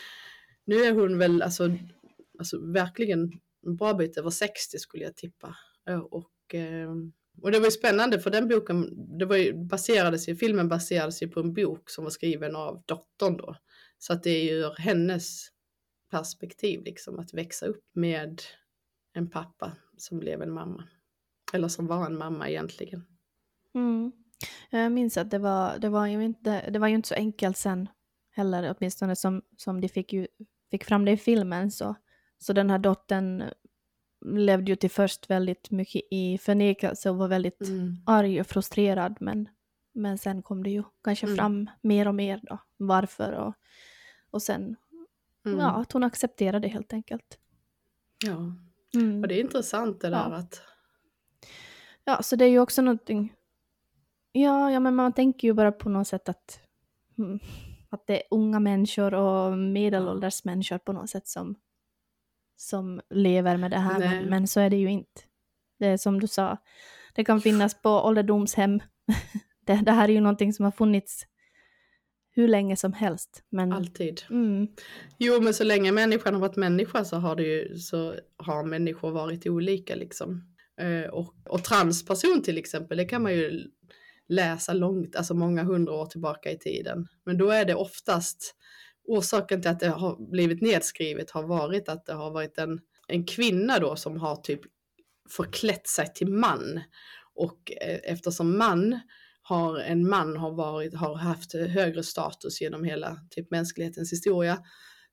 nu 0.64 0.76
är 0.76 0.92
hon 0.92 1.18
väl 1.18 1.42
alltså, 1.42 1.70
alltså 2.38 2.72
verkligen 2.72 3.32
en 3.66 3.76
bra 3.76 3.94
bit 3.94 4.16
över 4.16 4.30
60 4.30 4.78
skulle 4.78 5.04
jag 5.04 5.16
tippa. 5.16 5.56
Eh, 5.88 5.98
och, 5.98 6.54
eh, 6.54 6.90
och 7.42 7.50
det 7.50 7.58
var 7.58 7.66
ju 7.66 7.70
spännande 7.70 8.20
för 8.20 8.30
den 8.30 8.48
boken, 8.48 9.08
det 9.18 9.24
var 9.24 9.36
ju, 9.36 9.54
baserades 9.54 10.28
ju, 10.28 10.36
filmen 10.36 10.68
baserades 10.68 11.22
ju 11.22 11.28
på 11.28 11.40
en 11.40 11.54
bok 11.54 11.90
som 11.90 12.04
var 12.04 12.10
skriven 12.10 12.56
av 12.56 12.82
dottern 12.86 13.36
då. 13.36 13.56
Så 13.98 14.12
att 14.12 14.22
det 14.22 14.30
är 14.30 14.44
ju 14.44 14.50
ur 14.50 14.74
hennes 14.78 15.48
perspektiv 16.10 16.82
liksom 16.84 17.18
att 17.18 17.34
växa 17.34 17.66
upp 17.66 17.84
med 17.94 18.42
en 19.12 19.30
pappa 19.30 19.72
som 19.96 20.18
blev 20.18 20.42
en 20.42 20.52
mamma. 20.52 20.84
Eller 21.52 21.68
som 21.68 21.86
var 21.86 22.06
en 22.06 22.18
mamma 22.18 22.48
egentligen. 22.48 23.06
Mm. 23.74 24.12
Jag 24.70 24.92
minns 24.92 25.16
att 25.16 25.30
det 25.30 25.38
var, 25.38 25.78
det, 25.78 25.88
var 25.88 26.06
ju 26.06 26.24
inte, 26.24 26.70
det 26.70 26.78
var 26.78 26.88
ju 26.88 26.94
inte 26.94 27.08
så 27.08 27.14
enkelt 27.14 27.56
sen 27.56 27.88
heller, 28.30 28.74
åtminstone 28.78 29.16
som, 29.16 29.42
som 29.56 29.80
de 29.80 29.88
fick, 29.88 30.12
ju, 30.12 30.26
fick 30.70 30.84
fram 30.84 31.04
det 31.04 31.12
i 31.12 31.16
filmen. 31.16 31.70
Så, 31.70 31.94
så 32.38 32.52
den 32.52 32.70
här 32.70 32.78
dottern 32.78 33.44
levde 34.26 34.72
ju 34.72 34.76
till 34.76 34.90
först 34.90 35.30
väldigt 35.30 35.70
mycket 35.70 36.02
i 36.10 36.38
förnekelse 36.38 37.10
och 37.10 37.16
var 37.16 37.28
väldigt 37.28 37.60
mm. 37.60 37.96
arg 38.06 38.40
och 38.40 38.46
frustrerad. 38.46 39.16
Men, 39.20 39.48
men 39.94 40.18
sen 40.18 40.42
kom 40.42 40.62
det 40.62 40.70
ju 40.70 40.82
kanske 41.04 41.26
mm. 41.26 41.36
fram 41.36 41.70
mer 41.80 42.08
och 42.08 42.14
mer 42.14 42.40
då, 42.42 42.58
varför 42.76 43.32
och, 43.32 43.54
och 44.30 44.42
sen 44.42 44.76
mm. 45.46 45.58
ja, 45.58 45.70
att 45.70 45.92
hon 45.92 46.04
accepterade 46.04 46.68
det 46.68 46.72
helt 46.72 46.92
enkelt. 46.92 47.38
Ja, 48.24 48.52
mm. 48.94 49.22
och 49.22 49.28
det 49.28 49.34
är 49.34 49.40
intressant 49.40 50.00
det 50.00 50.10
där 50.10 50.30
ja. 50.30 50.36
att... 50.36 50.62
Ja, 52.04 52.22
så 52.22 52.36
det 52.36 52.44
är 52.44 52.48
ju 52.48 52.60
också 52.60 52.82
någonting... 52.82 53.32
Ja, 54.32 54.70
ja, 54.70 54.80
men 54.80 54.94
man 54.94 55.12
tänker 55.12 55.48
ju 55.48 55.54
bara 55.54 55.72
på 55.72 55.88
något 55.88 56.08
sätt 56.08 56.28
att, 56.28 56.60
mm, 57.18 57.38
att 57.90 58.06
det 58.06 58.16
är 58.16 58.22
unga 58.30 58.60
människor 58.60 59.14
och 59.14 59.58
medelålders 59.58 60.44
människor 60.44 60.78
på 60.78 60.92
något 60.92 61.10
sätt 61.10 61.28
som, 61.28 61.56
som 62.56 63.00
lever 63.10 63.56
med 63.56 63.70
det 63.70 63.78
här, 63.78 63.98
men, 63.98 64.24
men, 64.24 64.46
så 64.46 64.60
är 64.60 64.70
det 64.70 64.76
ju 64.76 64.90
inte. 64.90 65.20
Det 65.78 65.86
är 65.86 65.96
som 65.96 66.20
du 66.20 66.26
sa, 66.26 66.56
det 67.14 67.24
kan 67.24 67.40
finnas 67.40 67.82
på 67.82 67.90
ålderdomshem. 67.90 68.80
det, 69.66 69.74
det 69.74 69.92
här 69.92 70.08
är 70.08 70.12
ju 70.12 70.20
någonting 70.20 70.52
som 70.52 70.64
har 70.64 70.72
funnits 70.72 71.26
hur 72.30 72.48
länge 72.48 72.76
som 72.76 72.92
helst. 72.92 73.42
Men... 73.50 73.72
Alltid. 73.72 74.22
Mm. 74.30 74.68
Jo, 75.18 75.40
men 75.40 75.54
så 75.54 75.64
länge 75.64 75.92
människan 75.92 76.34
har 76.34 76.40
varit 76.40 76.56
människa 76.56 77.04
så 77.04 77.16
har, 77.16 77.36
det 77.36 77.42
ju, 77.42 77.78
så 77.78 78.14
har 78.36 78.64
människor 78.64 79.10
varit 79.10 79.46
olika 79.46 79.94
liksom. 79.94 80.54
Eh, 80.80 81.10
och, 81.10 81.34
och 81.48 81.64
transperson 81.64 82.42
till 82.42 82.58
exempel, 82.58 82.96
det 82.98 83.04
kan 83.04 83.22
man 83.22 83.34
ju 83.34 83.64
läsa 84.28 84.72
långt, 84.72 85.16
alltså 85.16 85.34
många 85.34 85.62
hundra 85.62 85.94
år 85.94 86.06
tillbaka 86.06 86.50
i 86.50 86.58
tiden. 86.58 87.06
Men 87.24 87.38
då 87.38 87.50
är 87.50 87.64
det 87.64 87.74
oftast 87.74 88.54
orsaken 89.06 89.62
till 89.62 89.70
att 89.70 89.80
det 89.80 89.88
har 89.88 90.30
blivit 90.30 90.62
nedskrivet 90.62 91.30
har 91.30 91.42
varit 91.42 91.88
att 91.88 92.06
det 92.06 92.12
har 92.12 92.30
varit 92.30 92.58
en, 92.58 92.80
en 93.08 93.26
kvinna 93.26 93.78
då 93.78 93.96
som 93.96 94.16
har 94.16 94.36
typ 94.36 94.60
förklätt 95.30 95.88
sig 95.88 96.12
till 96.14 96.28
man. 96.28 96.80
Och 97.34 97.72
eh, 97.80 98.00
eftersom 98.04 98.58
man 98.58 99.00
har 99.42 99.78
en 99.78 100.08
man 100.08 100.36
har, 100.36 100.50
varit, 100.50 100.94
har 100.94 101.14
haft 101.14 101.52
högre 101.52 102.02
status 102.02 102.60
genom 102.60 102.84
hela 102.84 103.16
typ 103.30 103.50
mänsklighetens 103.50 104.12
historia 104.12 104.58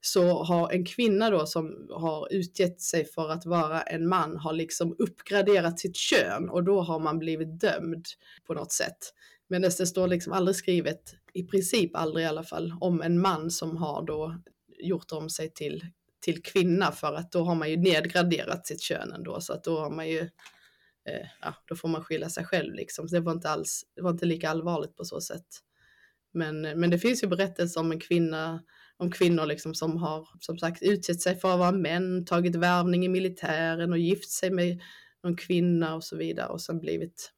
så 0.05 0.43
har 0.43 0.71
en 0.71 0.85
kvinna 0.85 1.29
då 1.29 1.45
som 1.45 1.87
har 1.91 2.33
utgett 2.33 2.81
sig 2.81 3.05
för 3.05 3.29
att 3.29 3.45
vara 3.45 3.81
en 3.81 4.07
man 4.07 4.37
har 4.37 4.53
liksom 4.53 4.95
uppgraderat 4.99 5.79
sitt 5.79 5.95
kön 5.95 6.49
och 6.49 6.63
då 6.63 6.81
har 6.81 6.99
man 6.99 7.19
blivit 7.19 7.59
dömd 7.59 8.05
på 8.47 8.53
något 8.53 8.71
sätt. 8.71 8.97
Men 9.49 9.61
det 9.61 9.71
står 9.71 10.07
liksom 10.07 10.33
aldrig 10.33 10.55
skrivet, 10.55 11.15
i 11.33 11.43
princip 11.43 11.95
aldrig 11.95 12.25
i 12.25 12.27
alla 12.27 12.43
fall, 12.43 12.73
om 12.81 13.01
en 13.01 13.21
man 13.21 13.51
som 13.51 13.77
har 13.77 14.05
då 14.05 14.41
gjort 14.79 15.11
om 15.11 15.29
sig 15.29 15.53
till, 15.53 15.85
till 16.19 16.43
kvinna 16.43 16.91
för 16.91 17.13
att 17.13 17.31
då 17.31 17.43
har 17.43 17.55
man 17.55 17.69
ju 17.69 17.77
nedgraderat 17.77 18.67
sitt 18.67 18.81
kön 18.81 19.13
ändå 19.13 19.41
så 19.41 19.53
att 19.53 19.63
då 19.63 19.79
har 19.79 19.89
man 19.89 20.09
ju 20.09 20.19
eh, 21.09 21.27
ja, 21.41 21.55
då 21.67 21.75
får 21.75 21.89
man 21.89 22.03
skylla 22.03 22.29
sig 22.29 22.45
själv 22.45 22.73
liksom. 22.73 23.07
Så 23.07 23.15
det 23.15 23.21
var 23.21 23.31
inte 23.31 23.49
alls, 23.49 23.83
det 23.95 24.01
var 24.01 24.11
inte 24.11 24.25
lika 24.25 24.49
allvarligt 24.49 24.95
på 24.95 25.05
så 25.05 25.21
sätt. 25.21 25.47
Men, 26.33 26.61
men 26.61 26.89
det 26.89 26.99
finns 26.99 27.23
ju 27.23 27.27
berättelser 27.27 27.79
om 27.79 27.91
en 27.91 27.99
kvinna, 27.99 28.63
om 28.97 29.11
kvinnor 29.11 29.45
liksom 29.45 29.75
som 29.75 29.97
har 29.97 30.27
som 30.39 30.57
sagt 30.57 30.81
utsett 30.81 31.21
sig 31.21 31.35
för 31.35 31.53
att 31.53 31.59
vara 31.59 31.71
män, 31.71 32.25
tagit 32.25 32.55
värvning 32.55 33.05
i 33.05 33.09
militären 33.09 33.91
och 33.91 33.97
gift 33.97 34.31
sig 34.31 34.51
med 34.51 34.81
någon 35.23 35.37
kvinna 35.37 35.95
och 35.95 36.03
så 36.03 36.17
vidare 36.17 36.47
och 36.47 36.61
sen 36.61 36.79
blivit 36.79 37.31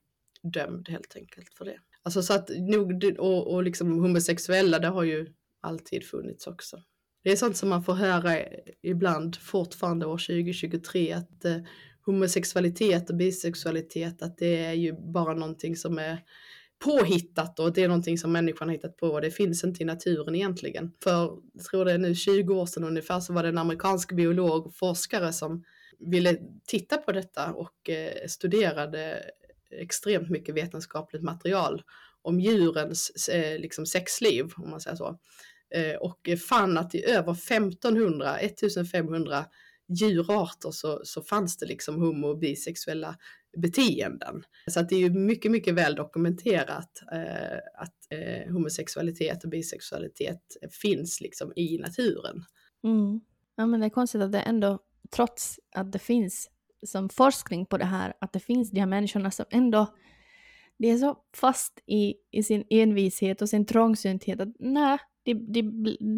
dömd 0.44 0.90
helt 0.90 1.16
enkelt 1.16 1.54
för 1.54 1.66
det. 1.66 1.80
Alltså 2.06 2.22
så 2.22 2.34
att 2.34 2.50
nog, 2.50 3.16
och, 3.20 3.54
och 3.54 3.64
liksom 3.64 4.00
homosexuella, 4.00 4.80
det 4.80 4.88
har 4.88 5.04
ju 5.04 5.28
alltid 5.62 6.06
funnits 6.06 6.48
också. 6.48 6.78
Det 7.24 7.32
är 7.32 7.36
sånt 7.36 7.58
som 7.58 7.70
man 7.70 7.84
får 7.84 7.94
höra 7.94 8.38
ibland 8.82 9.36
fortfarande 9.36 10.06
år 10.06 10.18
2023 10.18 11.12
att 11.12 11.46
eh, 11.46 11.58
homosexualitet 12.06 13.10
och 13.10 13.16
bisexualitet, 13.16 14.22
att 14.22 14.38
det 14.38 14.66
är 14.66 14.74
ju 14.74 14.94
bara 15.14 15.34
någonting 15.34 15.76
som 15.76 16.00
är 16.00 16.20
påhittat 16.84 17.60
och 17.60 17.74
det 17.74 17.84
är 17.84 17.88
någonting 17.88 18.18
som 18.18 18.32
människan 18.32 18.68
har 18.68 18.76
hittat 18.76 18.98
på 18.98 19.08
och 19.08 19.22
det 19.22 19.32
finns 19.32 19.64
inte 19.64 19.84
i 19.84 19.86
naturen 19.86 20.36
egentligen. 20.36 20.92
För 21.04 21.12
jag 21.54 21.64
tror 21.72 21.86
det 21.86 21.94
är 21.94 21.98
nu 21.98 22.16
20 22.16 22.56
år 22.56 22.66
sedan 22.66 22.84
ungefär 22.84 23.20
så 23.20 23.34
var 23.34 23.44
det 23.44 23.50
en 23.50 23.58
amerikansk 23.58 24.12
biolog 24.12 24.66
och 24.66 24.76
forskare 24.76 25.34
som 25.34 25.64
ville 26.00 26.38
titta 26.68 26.98
på 26.98 27.12
detta 27.12 27.54
och 27.54 27.90
eh, 27.90 28.28
studerade 28.28 29.24
extremt 29.72 30.30
mycket 30.30 30.56
vetenskapligt 30.56 31.24
material 31.24 31.84
om 32.22 32.40
djurens 32.40 33.30
eh, 33.30 33.60
liksom 33.60 33.86
sexliv, 33.86 34.46
om 34.58 34.70
man 34.70 34.82
säger 34.82 34.98
så. 34.98 35.20
Eh, 35.76 35.96
och 35.96 36.30
fann 36.50 36.78
att 36.78 36.96
i 36.96 37.06
över 37.06 37.32
1500, 37.32 38.40
1500 38.40 39.46
djurarter 39.88 40.72
så, 40.72 41.02
så 41.04 41.22
fanns 41.22 41.58
det 41.58 41.66
liksom 41.66 42.02
homo 42.02 42.28
och 42.28 42.40
bisexuella 42.40 43.16
beteenden. 43.58 44.44
Så 44.72 44.80
att 44.80 44.90
det 44.90 44.96
är 44.96 45.00
ju 45.00 45.10
mycket, 45.10 45.52
mycket 45.52 45.74
väl 45.74 45.96
dokumenterat 45.96 47.02
eh, 47.12 47.58
att 47.78 47.96
eh, 48.10 48.54
homosexualitet 48.54 49.44
och 49.44 49.50
bisexualitet 49.50 50.42
finns 50.82 51.22
liksom 51.22 51.54
i 51.56 51.78
naturen. 51.78 52.44
Mm. 52.84 53.22
Ja 53.56 53.66
men 53.66 53.80
det 53.80 53.86
är 53.86 53.90
konstigt 53.90 54.22
att 54.22 54.32
det 54.32 54.40
ändå, 54.40 54.80
trots 55.16 55.60
att 55.76 55.92
det 55.92 56.00
finns 56.00 56.50
som 56.86 57.10
forskning 57.10 57.66
på 57.66 57.78
det 57.78 57.86
här, 57.86 58.14
att 58.22 58.34
det 58.34 58.40
finns 58.40 58.72
de 58.72 58.80
här 58.80 58.88
människorna 58.88 59.32
som 59.32 59.46
ändå 59.50 59.88
de 60.78 60.92
är 60.92 60.98
så 60.98 61.18
fast 61.36 61.80
i, 61.86 62.14
i 62.32 62.44
sin 62.44 62.64
envishet 62.70 63.42
och 63.42 63.50
sin 63.50 63.66
trångsynthet 63.66 64.40
att 64.40 64.56
nej, 64.60 64.98
de, 65.24 65.34
de, 65.34 65.62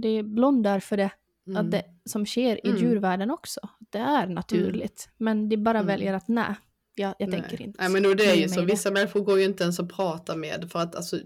de 0.02 0.24
blundar 0.24 0.80
för 0.80 0.98
det 0.98 1.12
Mm. 1.48 1.66
Att 1.66 1.72
det 1.72 1.84
som 2.06 2.26
sker 2.26 2.66
i 2.68 2.70
mm. 2.70 2.82
djurvärlden 2.82 3.32
också, 3.32 3.60
det 3.80 3.98
är 3.98 4.28
naturligt. 4.28 5.10
Mm. 5.10 5.18
Men 5.18 5.50
de 5.50 5.58
bara 5.58 5.78
mm. 5.78 5.88
väljer 5.88 6.14
att 6.14 6.28
nej, 6.28 6.56
jag, 6.96 7.16
jag 7.20 7.30
nej. 7.30 7.42
tänker 7.42 7.62
inte. 7.62 7.82
Nej 7.82 7.90
men 7.90 8.18
det 8.18 8.26
är 8.26 8.36
ju 8.36 8.50
så, 8.50 8.62
vissa 8.62 8.92
människor 8.92 9.22
går 9.22 9.40
ju 9.40 9.46
inte 9.46 9.64
ens 9.64 9.80
att 9.80 9.90
prata 9.96 10.36
med 10.36 10.70
för 10.72 10.80
att 10.80 10.96
alltså 10.96 11.18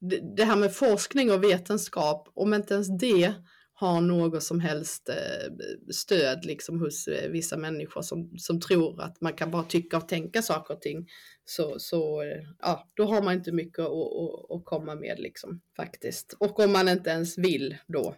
det, 0.00 0.36
det 0.36 0.44
här 0.44 0.56
med 0.56 0.74
forskning 0.74 1.32
och 1.32 1.44
vetenskap, 1.44 2.28
om 2.34 2.54
inte 2.54 2.74
ens 2.74 2.98
det 2.98 3.34
har 3.76 4.00
något 4.00 4.42
som 4.42 4.60
helst 4.60 5.08
eh, 5.08 5.52
stöd 5.90 6.44
liksom 6.44 6.80
hos 6.80 7.08
eh, 7.08 7.30
vissa 7.30 7.56
människor 7.56 8.02
som, 8.02 8.38
som 8.38 8.60
tror 8.60 9.02
att 9.02 9.20
man 9.20 9.32
kan 9.32 9.50
bara 9.50 9.62
tycka 9.62 9.96
och 9.96 10.08
tänka 10.08 10.42
saker 10.42 10.74
och 10.74 10.80
ting. 10.80 11.08
Så, 11.44 11.78
så 11.78 12.22
eh, 12.22 12.42
ja, 12.60 12.90
då 12.94 13.04
har 13.04 13.22
man 13.22 13.34
inte 13.34 13.52
mycket 13.52 13.78
att, 13.78 13.90
att, 13.90 14.50
att 14.50 14.64
komma 14.64 14.94
med 14.94 15.18
liksom 15.18 15.60
faktiskt. 15.76 16.36
Och 16.40 16.60
om 16.60 16.72
man 16.72 16.88
inte 16.88 17.10
ens 17.10 17.38
vill 17.38 17.76
då, 17.86 18.14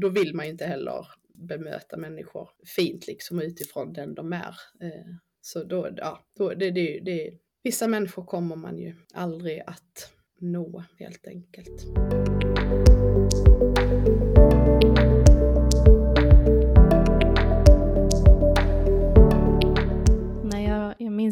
då 0.00 0.08
vill 0.08 0.34
man 0.34 0.46
ju 0.46 0.52
inte 0.52 0.66
heller 0.66 1.06
bemöta 1.34 1.96
människor 1.96 2.48
fint 2.76 3.06
liksom 3.06 3.40
utifrån 3.40 3.92
den 3.92 4.14
de 4.14 4.32
är. 4.32 4.56
Så 5.40 5.64
då, 5.64 5.88
ja, 5.96 6.24
då, 6.38 6.48
det, 6.48 6.70
det, 6.70 7.00
det, 7.00 7.38
vissa 7.62 7.88
människor 7.88 8.24
kommer 8.24 8.56
man 8.56 8.78
ju 8.78 8.94
aldrig 9.14 9.62
att 9.66 10.12
nå 10.38 10.84
helt 10.98 11.26
enkelt. 11.26 11.86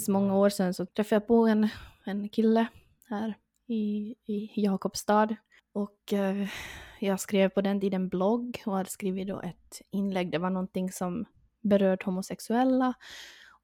Minns 0.00 0.08
många 0.08 0.36
år 0.36 0.48
sedan 0.50 0.74
så 0.74 0.86
träffade 0.86 1.14
jag 1.14 1.26
på 1.26 1.46
en, 1.46 1.68
en 2.04 2.28
kille 2.28 2.66
här 3.08 3.34
i, 3.66 4.14
i 4.26 4.50
Jakobstad 4.54 5.36
och 5.72 6.12
eh, 6.12 6.48
jag 7.00 7.20
skrev 7.20 7.48
på 7.48 7.60
den 7.60 7.80
tiden 7.80 8.08
blogg 8.08 8.62
och 8.66 8.76
hade 8.76 8.90
skrivit 8.90 9.28
då 9.28 9.40
ett 9.40 9.82
inlägg. 9.90 10.30
Det 10.30 10.38
var 10.38 10.50
någonting 10.50 10.92
som 10.92 11.24
berörde 11.60 12.04
homosexuella 12.04 12.94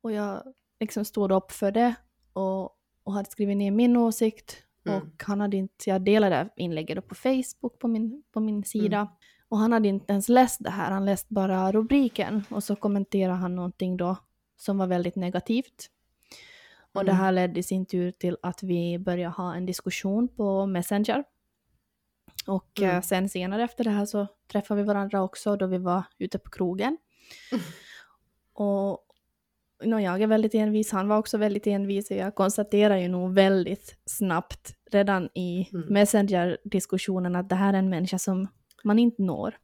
och 0.02 0.12
jag 0.12 0.42
liksom 0.80 1.04
stod 1.04 1.32
upp 1.32 1.52
för 1.52 1.72
det 1.72 1.94
och, 2.32 2.62
och 3.04 3.12
hade 3.12 3.30
skrivit 3.30 3.56
ner 3.56 3.70
min 3.70 3.96
åsikt. 3.96 4.56
Mm. 4.86 5.02
Och 5.02 5.22
han 5.26 5.40
hade 5.40 5.56
inte, 5.56 5.90
jag 5.90 6.02
delade 6.02 6.48
inlägget 6.56 7.08
på 7.08 7.14
Facebook 7.14 7.78
på 7.78 7.88
min, 7.88 8.22
på 8.32 8.40
min 8.40 8.64
sida. 8.64 8.96
Mm. 8.96 9.12
Och 9.48 9.58
han 9.58 9.72
hade 9.72 9.88
inte 9.88 10.12
ens 10.12 10.28
läst 10.28 10.56
det 10.60 10.70
här, 10.70 10.90
han 10.90 11.04
läste 11.04 11.34
bara 11.34 11.72
rubriken 11.72 12.44
och 12.50 12.64
så 12.64 12.76
kommenterade 12.76 13.38
han 13.38 13.56
någonting 13.56 13.96
då 13.96 14.16
som 14.56 14.78
var 14.78 14.86
väldigt 14.86 15.16
negativt. 15.16 15.90
Och 16.96 17.02
mm. 17.02 17.14
det 17.14 17.22
här 17.22 17.32
ledde 17.32 17.60
i 17.60 17.62
sin 17.62 17.86
tur 17.86 18.10
till 18.10 18.36
att 18.42 18.62
vi 18.62 18.98
började 18.98 19.34
ha 19.34 19.54
en 19.54 19.66
diskussion 19.66 20.28
på 20.28 20.66
Messenger. 20.66 21.24
Och 22.46 22.80
mm. 22.80 22.96
Eh, 22.96 23.02
sen 23.02 23.28
senare 23.28 23.64
efter 23.64 23.84
det 23.84 23.90
här 23.90 24.06
så 24.06 24.26
träffade 24.52 24.80
vi 24.80 24.86
varandra 24.86 25.22
också 25.22 25.56
då 25.56 25.66
vi 25.66 25.78
var 25.78 26.02
ute 26.18 26.38
på 26.38 26.50
krogen. 26.50 26.96
Mm. 27.52 27.64
Och 28.52 29.00
no, 29.84 29.98
jag 29.98 30.22
är 30.22 30.26
väldigt 30.26 30.54
envis, 30.54 30.92
han 30.92 31.08
var 31.08 31.18
också 31.18 31.38
väldigt 31.38 31.66
envis 31.66 32.10
och 32.10 32.16
jag 32.16 32.34
konstaterar 32.34 32.96
ju 32.96 33.08
nog 33.08 33.34
väldigt 33.34 33.98
snabbt 34.04 34.74
redan 34.90 35.28
i 35.34 35.68
mm. 35.72 35.86
Messenger-diskussionen 35.88 37.36
att 37.36 37.48
det 37.48 37.54
här 37.54 37.74
är 37.74 37.78
en 37.78 37.90
människa 37.90 38.18
som 38.18 38.48
man 38.84 38.98
inte 38.98 39.22
når. 39.22 39.58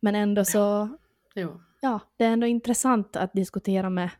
Men 0.00 0.14
ändå 0.14 0.44
så, 0.44 0.88
ja. 1.34 1.60
ja, 1.80 2.00
det 2.16 2.24
är 2.24 2.30
ändå 2.30 2.46
intressant 2.46 3.16
att 3.16 3.32
diskutera 3.32 3.90
med, 3.90 4.10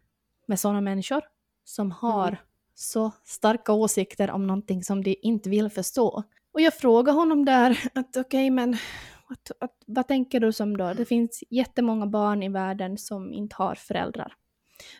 med 0.46 0.60
sådana 0.60 0.80
människor 0.80 1.22
som 1.68 1.90
har 1.90 2.28
Mm. 2.28 2.40
så 2.74 3.10
starka 3.24 3.72
åsikter 3.72 4.30
om 4.30 4.46
någonting 4.46 4.84
som 4.84 5.02
de 5.04 5.16
inte 5.22 5.50
vill 5.50 5.70
förstå. 5.70 6.22
Och 6.52 6.60
jag 6.60 6.74
frågar 6.74 7.12
honom 7.12 7.44
där 7.44 7.78
att 7.94 8.16
okej 8.16 8.50
men 8.50 8.76
att, 9.28 9.50
att, 9.60 9.74
vad 9.86 10.08
tänker 10.08 10.40
du 10.40 10.52
som 10.52 10.76
då? 10.76 10.92
Det 10.94 11.04
finns 11.04 11.44
jättemånga 11.50 12.06
barn 12.06 12.42
i 12.42 12.48
världen 12.48 12.98
som 12.98 13.32
inte 13.32 13.56
har 13.56 13.74
föräldrar. 13.74 14.34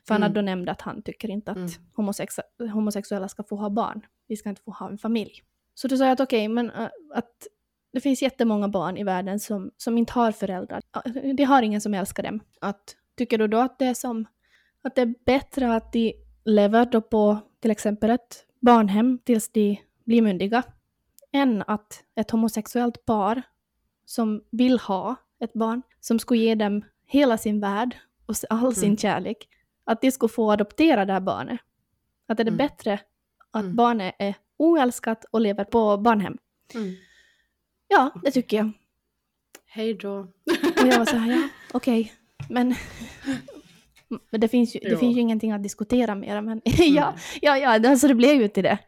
För 0.07 0.15
han 0.15 0.23
Mm. 0.23 0.31
hade 0.31 0.41
då 0.41 0.45
nämnt 0.45 0.69
att 0.69 0.81
han 0.81 1.03
tycker 1.03 1.31
inte 1.31 1.51
att 1.51 1.57
Mm. 1.57 1.71
homosex- 1.97 2.71
homosexuella 2.73 3.29
ska 3.29 3.43
få 3.43 3.57
ha 3.57 3.71
barn. 3.71 4.07
Vi 4.29 4.37
ska 4.37 4.49
inte 4.49 4.63
få 4.63 4.71
ha 4.71 4.89
en 4.91 4.99
familj. 4.99 5.43
Så 5.75 5.89
då 5.89 5.97
sa 5.97 6.05
jag 6.05 6.13
att 6.13 6.21
okej, 6.21 6.49
men 6.49 6.71
äh, 6.71 6.89
att 7.15 7.47
det 7.93 8.01
finns 8.01 8.23
jättemånga 8.23 8.69
barn 8.69 8.97
i 8.97 9.05
världen 9.05 9.41
som, 9.41 9.71
som 9.77 9.99
inte 9.99 10.13
har 10.13 10.33
föräldrar. 10.33 10.83
De 11.37 11.45
har 11.45 11.63
ingen 11.63 11.81
som 11.81 11.95
älskar 11.95 12.23
dem. 12.23 12.41
Att, 12.61 12.97
tycker 13.17 13.39
du 13.39 13.49
då 13.49 13.59
att 13.59 13.79
det 13.79 13.87
är 13.87 13.95
som 13.95 14.27
att 14.83 14.95
det 14.95 15.03
är 15.03 15.15
bättre 15.27 15.75
att 15.75 15.93
de 15.93 16.15
lever 16.49 16.85
då 16.87 17.01
på 17.01 17.39
till 17.61 17.71
exempel 17.71 18.11
ett 18.11 18.47
barnhem 18.61 19.19
tills 19.25 19.53
de 19.53 19.81
blir 20.05 20.23
myndiga 20.23 20.63
än 21.33 21.63
att 21.67 22.05
ett 22.17 22.31
homosexuellt 22.31 23.05
par 23.05 23.43
som 24.05 24.43
vill 24.51 24.79
ha 24.79 25.17
ett 25.41 25.53
barn, 25.53 25.83
som 26.01 26.19
skulle 26.19 26.41
ge 26.41 26.55
dem 26.55 26.85
hela 27.07 27.39
sin 27.39 27.61
värld 27.61 27.97
och 28.27 28.35
all 28.51 28.75
sin 28.75 28.85
Mm. 28.85 28.97
kärlek, 28.97 29.49
att 29.85 30.01
de 30.01 30.11
skulle 30.11 30.29
få 30.29 30.53
adoptera 30.53 31.05
det 31.05 31.13
här 31.13 31.21
barnet. 31.21 31.61
Att 32.27 32.37
det 32.37 32.43
är 32.43 32.47
Mm. 32.47 32.57
bättre 32.57 33.01
att 33.51 33.63
Mm. 33.65 33.77
barnet 33.77 34.15
är 34.19 34.35
oälskat 34.57 35.25
och 35.31 35.41
lever 35.41 35.65
på 35.65 35.97
barnhem. 35.97 36.39
Mm. 36.75 36.95
Ja, 37.89 38.11
det 38.23 38.31
tycker 38.31 38.57
jag. 38.57 38.71
Hej 39.67 39.95
då. 39.95 40.19
Och 40.81 40.87
jag 40.87 40.99
var 40.99 41.05
så 41.07 41.17
här, 41.17 41.31
ja, 41.43 41.49
okej, 41.73 42.13
men... 42.49 42.75
Men 44.31 44.41
det 44.41 44.49
finns, 44.49 44.77
ju, 44.77 44.81
det 44.81 44.89
Jo. 44.91 44.99
finns 44.99 45.17
ju 45.17 45.21
ingenting 45.21 45.53
att 45.53 45.63
diskutera 45.63 46.15
mer. 46.15 46.41
Men 46.41 46.61
ja, 46.65 47.15
ja, 47.43 47.59
ja, 47.59 47.89
alltså 47.91 48.09
det 48.09 48.15
blev 48.15 48.41
ju 48.43 48.49
till 48.49 48.63
det. 48.65 48.79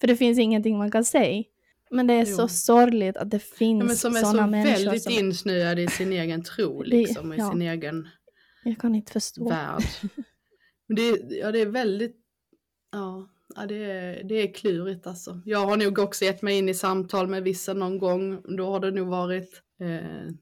För 0.00 0.06
det 0.06 0.16
finns 0.16 0.38
ingenting 0.38 0.78
man 0.78 0.90
kan 0.90 1.04
säga. 1.04 1.44
Men 1.90 2.06
det 2.06 2.14
är 2.14 2.26
Jo. 2.26 2.36
så 2.36 2.48
sorgligt 2.48 3.16
att 3.16 3.30
det 3.30 3.36
Ja, 3.50 3.56
finns 3.56 3.84
men 3.84 3.96
som 3.96 4.16
är 4.16 4.20
sådana 4.20 4.42
så 4.42 4.50
människor 4.50 4.84
väldigt 4.84 5.02
som... 5.02 5.12
insnöade 5.12 5.82
i 5.82 5.86
sin 5.88 6.12
egen 6.12 6.42
tro, 6.42 6.82
Det- 6.82 6.88
liksom, 6.88 7.32
i 7.32 7.36
ja. 7.36 7.50
sin 7.50 7.62
egen 7.62 8.08
Jag 8.64 8.78
kan 8.78 8.94
inte 8.94 9.12
förstå. 9.12 9.48
värld. 9.48 9.82
Men 10.86 10.96
det, 10.96 11.34
ja, 11.40 11.52
det 11.52 11.60
är 11.60 11.66
väldigt, 11.66 12.16
ja, 12.92 13.28
ja 13.56 13.66
det, 13.66 13.84
är, 13.84 14.24
det 14.24 14.34
är 14.34 14.52
klurigt 14.54 15.06
alltså. 15.06 15.40
Jag 15.44 15.66
har 15.66 15.76
nog 15.76 15.98
också 15.98 16.24
gett 16.24 16.42
mig 16.42 16.58
in 16.58 16.68
i 16.68 16.74
samtal 16.74 17.26
med 17.28 17.42
vissa 17.42 17.72
någon 17.74 17.98
gång. 17.98 18.56
Då 18.56 18.70
har 18.70 18.80
det 18.80 18.90
nog 18.90 19.08
varit 19.08 19.62
eh, 19.80 19.86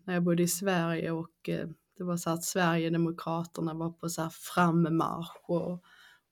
när 0.05 0.15
jag 0.15 0.23
bodde 0.23 0.43
i 0.43 0.49
Sverige 0.49 1.11
och 1.11 1.49
eh, 1.49 1.69
det 2.03 2.07
var 2.07 2.17
så 2.17 2.31
att 2.31 2.45
Sverigedemokraterna 2.45 3.75
var 3.75 3.91
på 3.91 4.09
så 4.09 4.23
här 4.23 4.31
frammarsch 4.31 5.51
och, 5.51 5.85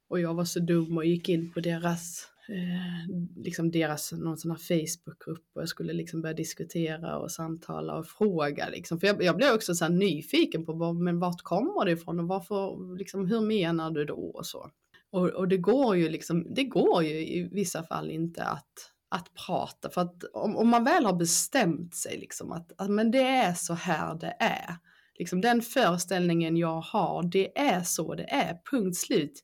och 0.09 0.19
jag 0.19 0.33
var 0.33 0.45
så 0.45 0.59
dum 0.59 0.97
och 0.97 1.05
gick 1.05 1.29
in 1.29 1.51
på 1.51 1.59
deras 1.59 2.27
eh, 2.49 3.15
liksom 3.35 3.71
deras 3.71 4.11
någon 4.11 4.37
sån 4.37 4.51
här 4.51 4.57
Facebookgrupp 4.57 5.45
och 5.55 5.61
jag 5.61 5.69
skulle 5.69 5.93
liksom 5.93 6.21
börja 6.21 6.35
diskutera 6.35 7.17
och 7.17 7.31
samtala 7.31 7.95
och 7.95 8.07
fråga 8.07 8.69
liksom. 8.69 8.99
För 8.99 9.07
jag, 9.07 9.23
jag 9.23 9.37
blev 9.37 9.53
också 9.53 9.75
så 9.75 9.85
här 9.85 9.91
nyfiken 9.91 10.65
på 10.65 10.73
vad, 10.73 10.95
men 10.95 11.19
vart 11.19 11.41
kommer 11.41 11.85
det 11.85 11.91
ifrån 11.91 12.19
och 12.19 12.27
varför, 12.27 12.97
liksom, 12.97 13.27
hur 13.27 13.41
menar 13.41 13.91
du 13.91 14.05
då 14.05 14.31
och 14.33 14.45
så. 14.45 14.69
Och, 15.11 15.29
och 15.29 15.47
det 15.47 15.57
går 15.57 15.97
ju 15.97 16.09
liksom, 16.09 16.53
det 16.55 16.63
går 16.63 17.03
ju 17.03 17.27
i 17.27 17.49
vissa 17.51 17.83
fall 17.83 18.11
inte 18.11 18.43
att, 18.43 18.73
att 19.09 19.33
prata 19.47 19.89
för 19.89 20.01
att 20.01 20.23
om, 20.33 20.57
om 20.57 20.69
man 20.69 20.83
väl 20.83 21.05
har 21.05 21.13
bestämt 21.13 21.95
sig 21.95 22.17
liksom 22.17 22.51
att, 22.51 22.71
att 22.77 22.89
men 22.89 23.11
det 23.11 23.27
är 23.27 23.53
så 23.53 23.73
här 23.73 24.15
det 24.15 24.35
är. 24.39 24.77
Liksom 25.21 25.41
den 25.41 25.61
föreställningen 25.61 26.57
jag 26.57 26.81
har, 26.81 27.23
det 27.23 27.59
är 27.59 27.83
så 27.83 28.15
det 28.15 28.23
är, 28.23 28.57
punkt 28.71 28.97
slut. 28.97 29.43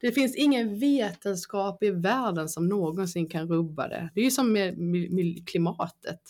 Det 0.00 0.12
finns 0.12 0.36
ingen 0.36 0.78
vetenskap 0.78 1.82
i 1.82 1.90
världen 1.90 2.48
som 2.48 2.68
någonsin 2.68 3.28
kan 3.28 3.48
rubba 3.48 3.88
det. 3.88 4.10
Det 4.14 4.20
är 4.20 4.24
ju 4.24 4.30
som 4.30 4.52
med, 4.52 4.78
med, 4.78 5.12
med 5.12 5.48
klimatet. 5.48 6.20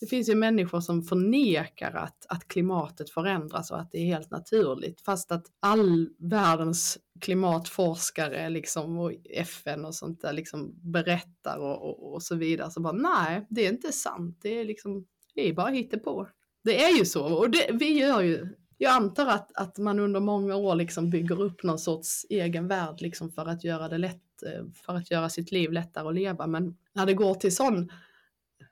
Det 0.00 0.06
finns 0.06 0.28
ju 0.28 0.34
människor 0.34 0.80
som 0.80 1.02
förnekar 1.02 1.92
att, 1.92 2.26
att 2.28 2.48
klimatet 2.48 3.10
förändras 3.10 3.70
och 3.70 3.80
att 3.80 3.90
det 3.92 3.98
är 3.98 4.06
helt 4.06 4.30
naturligt. 4.30 5.00
Fast 5.00 5.32
att 5.32 5.46
all 5.60 6.08
världens 6.18 6.98
klimatforskare 7.20 8.48
liksom, 8.48 8.98
och 8.98 9.12
FN 9.30 9.84
och 9.84 9.94
sånt 9.94 10.20
där 10.20 10.32
liksom 10.32 10.74
berättar 10.92 11.58
och, 11.58 11.82
och, 11.82 12.12
och 12.14 12.22
så 12.22 12.34
vidare. 12.34 12.70
Så 12.70 12.80
bara 12.80 12.92
nej, 12.92 13.46
det 13.50 13.66
är 13.66 13.72
inte 13.72 13.92
sant. 13.92 14.38
Det 14.42 14.60
är 14.60 14.64
liksom, 14.64 15.06
det 15.34 15.48
är 15.48 15.52
bara 15.52 15.70
hittepå. 15.70 16.26
Det 16.64 16.84
är 16.84 16.98
ju 16.98 17.04
så 17.04 17.34
och 17.34 17.50
det, 17.50 17.70
vi 17.72 17.98
gör 17.98 18.20
ju 18.20 18.48
jag 18.82 18.92
antar 18.92 19.26
att, 19.26 19.52
att 19.54 19.78
man 19.78 19.98
under 19.98 20.20
många 20.20 20.56
år 20.56 20.74
liksom 20.74 21.10
bygger 21.10 21.40
upp 21.40 21.62
någon 21.62 21.78
sorts 21.78 22.26
egen 22.30 22.68
värld 22.68 23.00
liksom 23.00 23.30
för 23.30 23.46
att 23.46 23.64
göra 23.64 23.88
det 23.88 23.98
lätt, 23.98 24.42
eh, 24.46 24.64
för 24.74 24.94
att 24.94 25.10
göra 25.10 25.28
sitt 25.28 25.52
liv 25.52 25.72
lättare 25.72 26.08
att 26.08 26.14
leva. 26.14 26.46
Men 26.46 26.76
när 26.92 27.06
det 27.06 27.14
går 27.14 27.34
till 27.34 27.56
sån, 27.56 27.92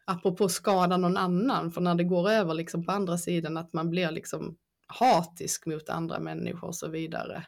apropå 0.05 0.49
skada 0.49 0.97
någon 0.97 1.17
annan, 1.17 1.71
för 1.71 1.81
när 1.81 1.95
det 1.95 2.05
går 2.05 2.31
över 2.31 2.55
liksom 2.55 2.85
på 2.85 2.93
andra 2.93 3.19
sidan 3.19 3.57
att 3.57 3.73
man 3.73 3.91
blir 3.91 4.11
liksom 4.11 4.57
hatisk 4.87 5.67
mot 5.67 5.89
andra 5.89 6.21
människor 6.21 6.69
och 6.69 6.77
så 6.77 6.89
vidare, 6.89 7.47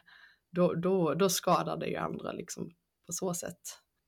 då, 0.51 0.73
då, 0.73 1.13
då 1.13 1.29
skadar 1.29 1.77
det 1.77 1.87
ju 1.87 1.95
andra 1.95 2.31
liksom 2.31 2.71
på 3.05 3.13
så 3.13 3.33
sätt. 3.33 3.61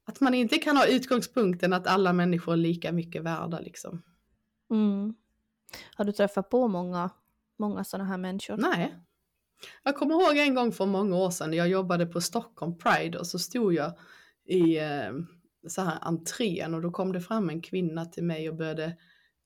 Att 0.05 0.19
man 0.19 0.34
inte 0.34 0.57
kan 0.57 0.77
ha 0.77 0.88
utgångspunkten 0.88 1.73
att 1.73 1.88
alla 1.88 2.14
människor 2.14 2.53
är 2.53 2.57
lika 2.57 2.91
mycket 2.91 3.23
värda 3.23 3.60
liksom. 3.60 4.03
Mm. 4.72 5.15
Har 5.95 6.06
du 6.06 6.12
träffat 6.12 6.50
på 6.50 6.68
många, 6.68 7.10
många 7.60 7.84
sådana 7.84 8.10
här 8.10 8.18
människor? 8.18 8.58
Nej. 8.58 8.95
Jag 9.84 9.95
kommer 9.95 10.14
ihåg 10.14 10.38
en 10.38 10.56
gång 10.56 10.72
för 10.72 10.86
många 10.86 11.16
år 11.16 11.30
sedan, 11.30 11.54
jag 11.54 11.70
jobbade 11.70 12.06
på 12.06 12.22
Stockholm 12.22 12.78
Pride 12.78 13.20
och 13.20 13.28
så 13.28 13.40
stod 13.40 13.74
jag 13.74 13.94
i 14.45 14.78
eh, 14.78 15.12
så 15.68 15.82
här 15.82 15.98
entrén 16.02 16.74
och 16.74 16.82
då 16.82 16.91
kom 16.91 17.12
det 17.12 17.22
fram 17.22 17.50
en 17.50 17.62
kvinna 17.62 18.06
till 18.06 18.24
mig 18.24 18.50
och 18.50 18.56
började 18.56 18.98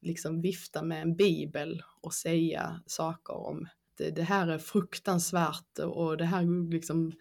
liksom 0.01 0.41
vifta 0.41 0.83
med 0.83 1.01
en 1.01 1.15
bibel 1.15 1.83
och 2.01 2.13
säga 2.13 2.81
saker 2.85 3.33
om 3.33 3.67
det, 3.97 4.11
det 4.11 4.23
här 4.23 4.47
är 4.47 4.57
fruktansvärt 4.57 5.79
och 5.79 6.17
det 6.17 6.25
här, 6.25 6.71
liksom, 6.71 7.11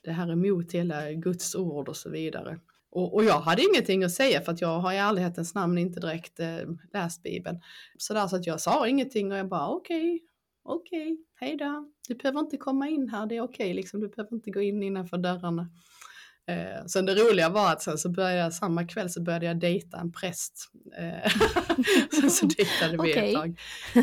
det 0.00 0.12
här 0.12 0.28
är 0.28 0.32
emot 0.32 0.72
hela 0.72 1.12
Guds 1.12 1.54
ord 1.54 1.88
och 1.88 1.96
så 1.96 2.10
vidare. 2.10 2.60
Och, 2.92 3.14
och, 3.14 3.24
jag 3.24 3.40
hade 3.40 3.62
ingenting 3.62 4.04
att 4.04 4.12
säga 4.12 4.40
för 4.40 4.52
att 4.52 4.60
jag 4.60 4.78
har 4.78 4.92
i 4.92 4.96
ärlighetens 4.96 5.54
namn 5.54 5.78
inte 5.78 6.00
direkt 6.00 6.40
eh, 6.40 6.58
läst 6.92 7.22
Bibeln. 7.22 7.60
Så, 7.98 8.14
där, 8.14 8.26
så 8.26 8.36
att 8.36 8.46
jag 8.46 8.60
sa 8.60 8.88
ingenting 8.88 9.32
och 9.32 9.38
jag 9.38 9.48
bara 9.48 9.68
okej, 9.68 9.96
okay, 9.96 10.20
okej, 10.62 11.12
okay, 11.12 11.16
hej 11.34 11.56
då. 11.56 11.90
Du 12.08 12.14
behöver 12.14 12.40
inte 12.40 12.56
komma 12.56 12.88
in 12.88 13.08
här, 13.08 13.26
det 13.26 13.36
är 13.36 13.40
okej, 13.40 13.64
okay, 13.64 13.74
liksom, 13.74 14.00
du 14.00 14.08
behöver 14.08 14.34
inte 14.34 14.50
gå 14.50 14.60
in 14.60 14.82
innanför 14.82 15.18
dörrarna. 15.18 15.68
Eh, 16.50 16.86
sen 16.86 17.06
det 17.06 17.14
roliga 17.14 17.48
var 17.48 17.72
att 17.72 17.82
sen 17.82 17.98
så 17.98 18.08
började 18.08 18.36
jag, 18.36 18.54
samma 18.54 18.86
kväll 18.86 19.10
så 19.10 19.22
började 19.22 19.46
jag 19.46 19.60
dejta 19.60 19.98
en 19.98 20.12
präst. 20.12 20.70
Eh, 20.98 21.32
sen 22.20 22.30
så 22.30 22.46
dejtade 22.46 22.92
vi 22.92 23.12
Okej. 23.12 23.28
ett 23.28 23.34
tag. 23.34 23.58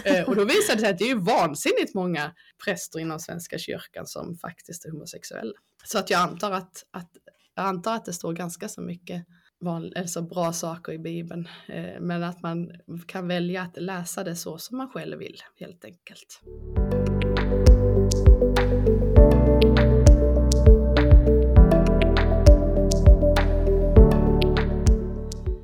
Eh, 0.06 0.30
och 0.30 0.36
då 0.36 0.46
visade 0.46 0.76
det 0.76 0.82
sig 0.82 0.90
att 0.90 0.98
det 0.98 1.04
är 1.04 1.10
ju 1.10 1.20
vansinnigt 1.20 1.94
många 1.94 2.32
präster 2.66 3.00
inom 3.00 3.20
Svenska 3.20 3.58
kyrkan 3.58 4.08
som 4.08 4.36
faktiskt 4.36 4.86
är 4.86 4.92
homosexuella. 4.92 5.54
Så 5.84 6.00
att 6.00 6.10
jag 6.10 6.22
antar 6.22 6.52
att, 6.52 6.84
att, 6.92 7.12
jag 7.58 7.66
antar 7.66 7.96
att 7.96 8.06
det 8.06 8.14
står 8.14 8.34
ganska 8.34 8.70
så 8.70 8.82
mycket 8.82 9.26
van, 9.60 9.92
alltså 9.96 10.22
bra 10.22 10.54
saker 10.54 10.92
i 10.92 11.00
Bibeln. 11.00 11.48
Eh, 11.68 12.00
men 12.00 12.24
att 12.24 12.42
man 12.42 12.72
kan 13.08 13.28
välja 13.28 13.62
att 13.62 13.78
läsa 13.82 14.24
det 14.24 14.36
så 14.36 14.58
som 14.58 14.78
man 14.78 14.90
själv 14.90 15.18
vill 15.18 15.38
helt 15.60 15.86
enkelt. 15.86 16.42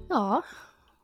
Ja, 0.09 0.41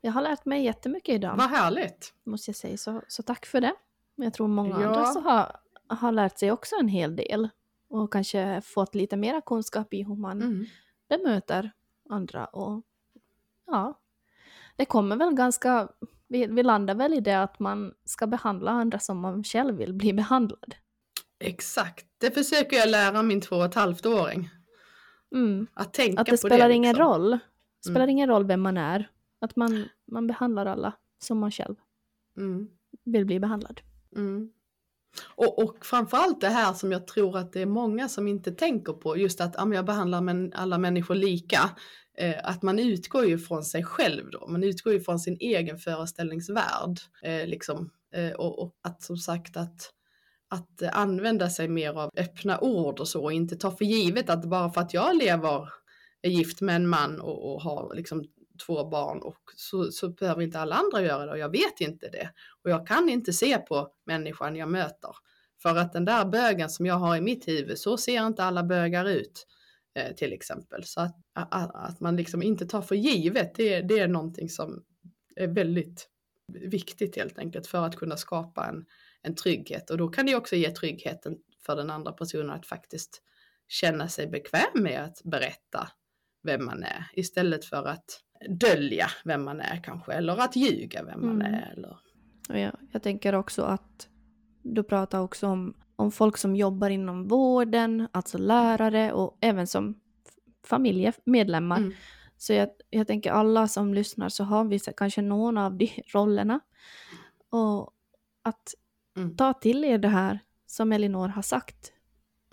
jag 0.02 0.12
har 0.12 0.22
lärt 0.22 0.46
mig 0.46 0.64
jättemycket 0.66 1.16
idag. 1.16 1.36
Vad 1.38 1.50
härligt! 1.50 2.14
måste 2.26 2.50
jag 2.50 2.56
säga. 2.56 2.78
Så, 2.78 3.02
så 3.08 3.24
tack 3.24 3.46
för 3.46 3.62
det. 3.62 3.74
Jag 4.16 4.34
tror 4.34 4.48
många 4.48 4.82
Ja. 4.82 4.88
andra 4.88 5.06
så 5.06 5.20
har, 5.20 5.56
har 5.88 6.12
lärt 6.12 6.38
sig 6.40 6.52
också 6.52 6.76
en 6.80 6.88
hel 6.88 7.16
del. 7.16 7.50
Och 7.90 8.14
kanske 8.14 8.62
fått 8.62 8.96
lite 8.96 9.18
mera 9.18 9.42
kunskap 9.42 9.94
i 9.94 10.04
hur 10.04 10.16
man 10.16 10.42
Mm. 10.42 10.66
bemöter 11.10 11.72
andra. 12.10 12.46
Och 12.46 12.82
ja, 13.68 14.00
det 14.76 14.86
kommer 14.86 15.16
väl 15.16 15.34
ganska... 15.34 15.90
Vi, 16.28 16.48
vi 16.48 16.64
landar 16.64 16.96
väl 16.96 17.14
i 17.14 17.20
det 17.20 17.42
att 17.42 17.60
man 17.60 17.94
ska 18.06 18.28
behandla 18.28 18.72
andra 18.72 19.00
som 19.00 19.20
man 19.20 19.44
själv 19.44 19.76
vill 19.76 19.94
bli 19.94 20.14
behandlad. 20.14 20.76
Exakt, 21.40 22.06
det 22.18 22.32
försöker 22.32 22.78
jag 22.78 22.90
lära 22.90 23.22
min 23.24 23.42
två 23.42 23.56
och 23.56 23.66
ett 23.66 23.74
halvt 23.76 24.06
åring. 24.06 24.50
Mm. 25.36 25.68
Att 25.74 25.94
tänka 25.94 26.22
Att 26.22 26.26
det 26.26 26.32
på 26.32 26.38
spelar 26.38 26.68
det. 26.68 26.74
ingen 26.74 26.94
liksom. 26.96 27.06
roll. 27.08 27.30
Det 27.32 27.40
spelar 27.90 28.00
Mm. 28.06 28.10
ingen 28.10 28.30
roll 28.30 28.46
vem 28.46 28.62
man 28.62 28.78
är. 28.78 29.10
Att 29.42 29.56
man, 29.56 29.86
man 30.08 30.28
behandlar 30.28 30.66
alla 30.66 30.94
som 31.20 31.38
man 31.40 31.52
själv 31.52 31.76
Mm. 32.38 32.68
vill 33.04 33.26
bli 33.26 33.40
behandlad. 33.40 33.82
Mm. 34.16 34.52
Och, 35.36 35.64
och 35.64 35.86
framförallt 35.86 36.42
det 36.42 36.50
här 36.50 36.74
som 36.74 36.92
jag 36.92 37.08
tror 37.08 37.38
att 37.38 37.54
det 37.54 37.62
är 37.62 37.66
många 37.66 38.10
som 38.10 38.28
inte 38.28 38.52
tänker 38.52 38.94
på, 38.94 39.18
just 39.18 39.42
att 39.42 39.56
ja, 39.58 39.74
jag 39.74 39.86
behandlar 39.86 40.50
alla 40.54 40.78
människor 40.78 41.16
lika. 41.16 41.70
Eh, 42.18 42.36
att 42.44 42.62
man 42.62 42.80
utgår 42.80 43.26
ju 43.26 43.38
från 43.38 43.64
sig 43.64 43.84
själv 43.84 44.30
då, 44.32 44.48
man 44.48 44.64
utgår 44.64 44.94
ju 44.94 45.00
från 45.00 45.20
sin 45.20 45.38
egen 45.40 45.78
föreställningsvärld. 45.78 47.00
Eh, 47.24 47.48
liksom. 47.48 47.90
eh, 48.14 48.32
och, 48.32 48.60
och 48.60 48.76
att 48.84 49.04
som 49.04 49.18
sagt 49.18 49.58
att, 49.58 49.94
att 50.50 50.82
använda 50.94 51.50
sig 51.50 51.68
mer 51.68 52.00
av 52.00 52.12
öppna 52.18 52.60
ord 52.60 53.00
och 53.00 53.08
så 53.08 53.24
och 53.24 53.34
inte 53.34 53.56
ta 53.56 53.72
för 53.72 53.86
givet 53.86 54.30
att 54.30 54.46
bara 54.46 54.70
för 54.70 54.82
att 54.82 54.94
jag 54.94 55.18
lever, 55.18 55.70
är 56.22 56.30
gift 56.30 56.62
med 56.62 56.76
en 56.76 56.88
man 56.88 57.22
och, 57.22 57.54
och 57.54 57.62
har 57.62 57.96
liksom 57.96 58.24
två 58.66 58.90
barn 58.90 59.22
och 59.22 59.40
så, 59.56 59.92
så 59.92 60.10
behöver 60.10 60.42
inte 60.42 60.60
alla 60.60 60.76
andra 60.76 61.02
göra 61.02 61.26
det 61.26 61.32
och 61.32 61.38
jag 61.38 61.52
vet 61.52 61.82
inte 61.82 62.10
det. 62.10 62.30
Och 62.64 62.72
jag 62.72 62.88
kan 62.88 63.10
inte 63.10 63.34
se 63.34 63.58
på 63.58 63.90
människan 64.06 64.56
jag 64.56 64.70
möter. 64.70 65.16
För 65.62 65.76
att 65.76 65.94
den 65.94 66.06
där 66.06 66.26
bögen 66.26 66.70
som 66.70 66.86
jag 66.86 66.96
har 66.96 67.18
i 67.18 67.22
mitt 67.22 67.48
huvud, 67.48 67.78
så 67.78 67.98
ser 67.98 68.28
inte 68.28 68.44
alla 68.44 68.64
bögar 68.64 69.06
ut 69.06 69.48
eh, 69.96 70.16
till 70.16 70.34
exempel. 70.34 70.84
Så 70.84 71.02
att, 71.02 71.16
att, 71.34 71.76
att, 71.76 72.00
man 72.00 72.16
liksom 72.16 72.44
inte 72.44 72.66
tar 72.66 72.82
för 72.82 72.96
givet, 72.96 73.56
det, 73.56 73.82
det 73.82 74.00
är 74.00 74.08
någonting 74.08 74.50
som 74.50 74.84
är 75.36 75.48
väldigt 75.48 76.10
viktigt 76.54 77.16
helt 77.16 77.40
enkelt 77.40 77.68
för 77.68 77.86
att 77.86 77.96
kunna 77.96 78.18
skapa 78.18 78.66
en, 78.66 78.86
en 79.22 79.36
trygghet. 79.36 79.90
Och 79.90 79.98
då 79.98 80.08
kan 80.08 80.26
det 80.26 80.36
också 80.36 80.56
ge 80.56 80.72
tryggheten 80.72 81.38
för 81.66 81.76
den 81.76 81.90
andra 81.90 82.12
personen 82.12 82.50
att 82.50 82.66
faktiskt 82.66 83.22
känna 83.68 84.10
sig 84.10 84.28
bekväm 84.28 84.84
med 84.84 85.04
att 85.04 85.22
berätta 85.24 85.90
vem 86.44 86.66
man 86.66 86.84
är 86.84 87.06
istället 87.14 87.66
för 87.66 87.84
att 87.84 88.22
dölja 88.48 89.08
vem 89.24 89.44
man 89.44 89.62
är 89.62 89.84
kanske 89.84 90.14
eller 90.14 90.38
att 90.38 90.56
ljuga 90.56 91.04
vem 91.04 91.26
man 91.26 91.42
mm. 91.42 91.54
är. 91.54 91.74
Eller... 91.78 91.98
Ja, 92.50 92.72
jag 92.92 93.04
tänker 93.04 93.36
också 93.36 93.64
att 93.64 94.08
du 94.62 94.84
pratar 94.84 95.20
också 95.20 95.48
om, 95.48 95.74
om 95.96 96.12
folk 96.12 96.38
som 96.38 96.56
jobbar 96.56 96.90
inom 96.90 97.28
vården, 97.28 98.08
alltså 98.12 98.38
lärare 98.38 99.14
och 99.14 99.38
även 99.42 99.68
som 99.68 100.00
familjemedlemmar. 100.64 101.78
Mm. 101.78 101.94
Så 102.38 102.54
jag, 102.54 102.70
jag 102.90 103.08
tänker 103.08 103.32
alla 103.32 103.68
som 103.68 103.94
lyssnar 103.94 104.30
så 104.30 104.44
har 104.44 104.64
vi 104.64 104.80
kanske 104.80 105.22
någon 105.22 105.58
av 105.58 105.78
de 105.78 106.04
rollerna. 106.14 106.60
Och 107.50 107.92
att 108.44 108.74
mm. 109.18 109.36
ta 109.36 109.54
till 109.54 109.84
er 109.86 109.98
det 109.98 110.08
här 110.08 110.40
som 110.66 110.92
Elinor 110.92 111.28
har 111.28 111.42
sagt. 111.42 111.92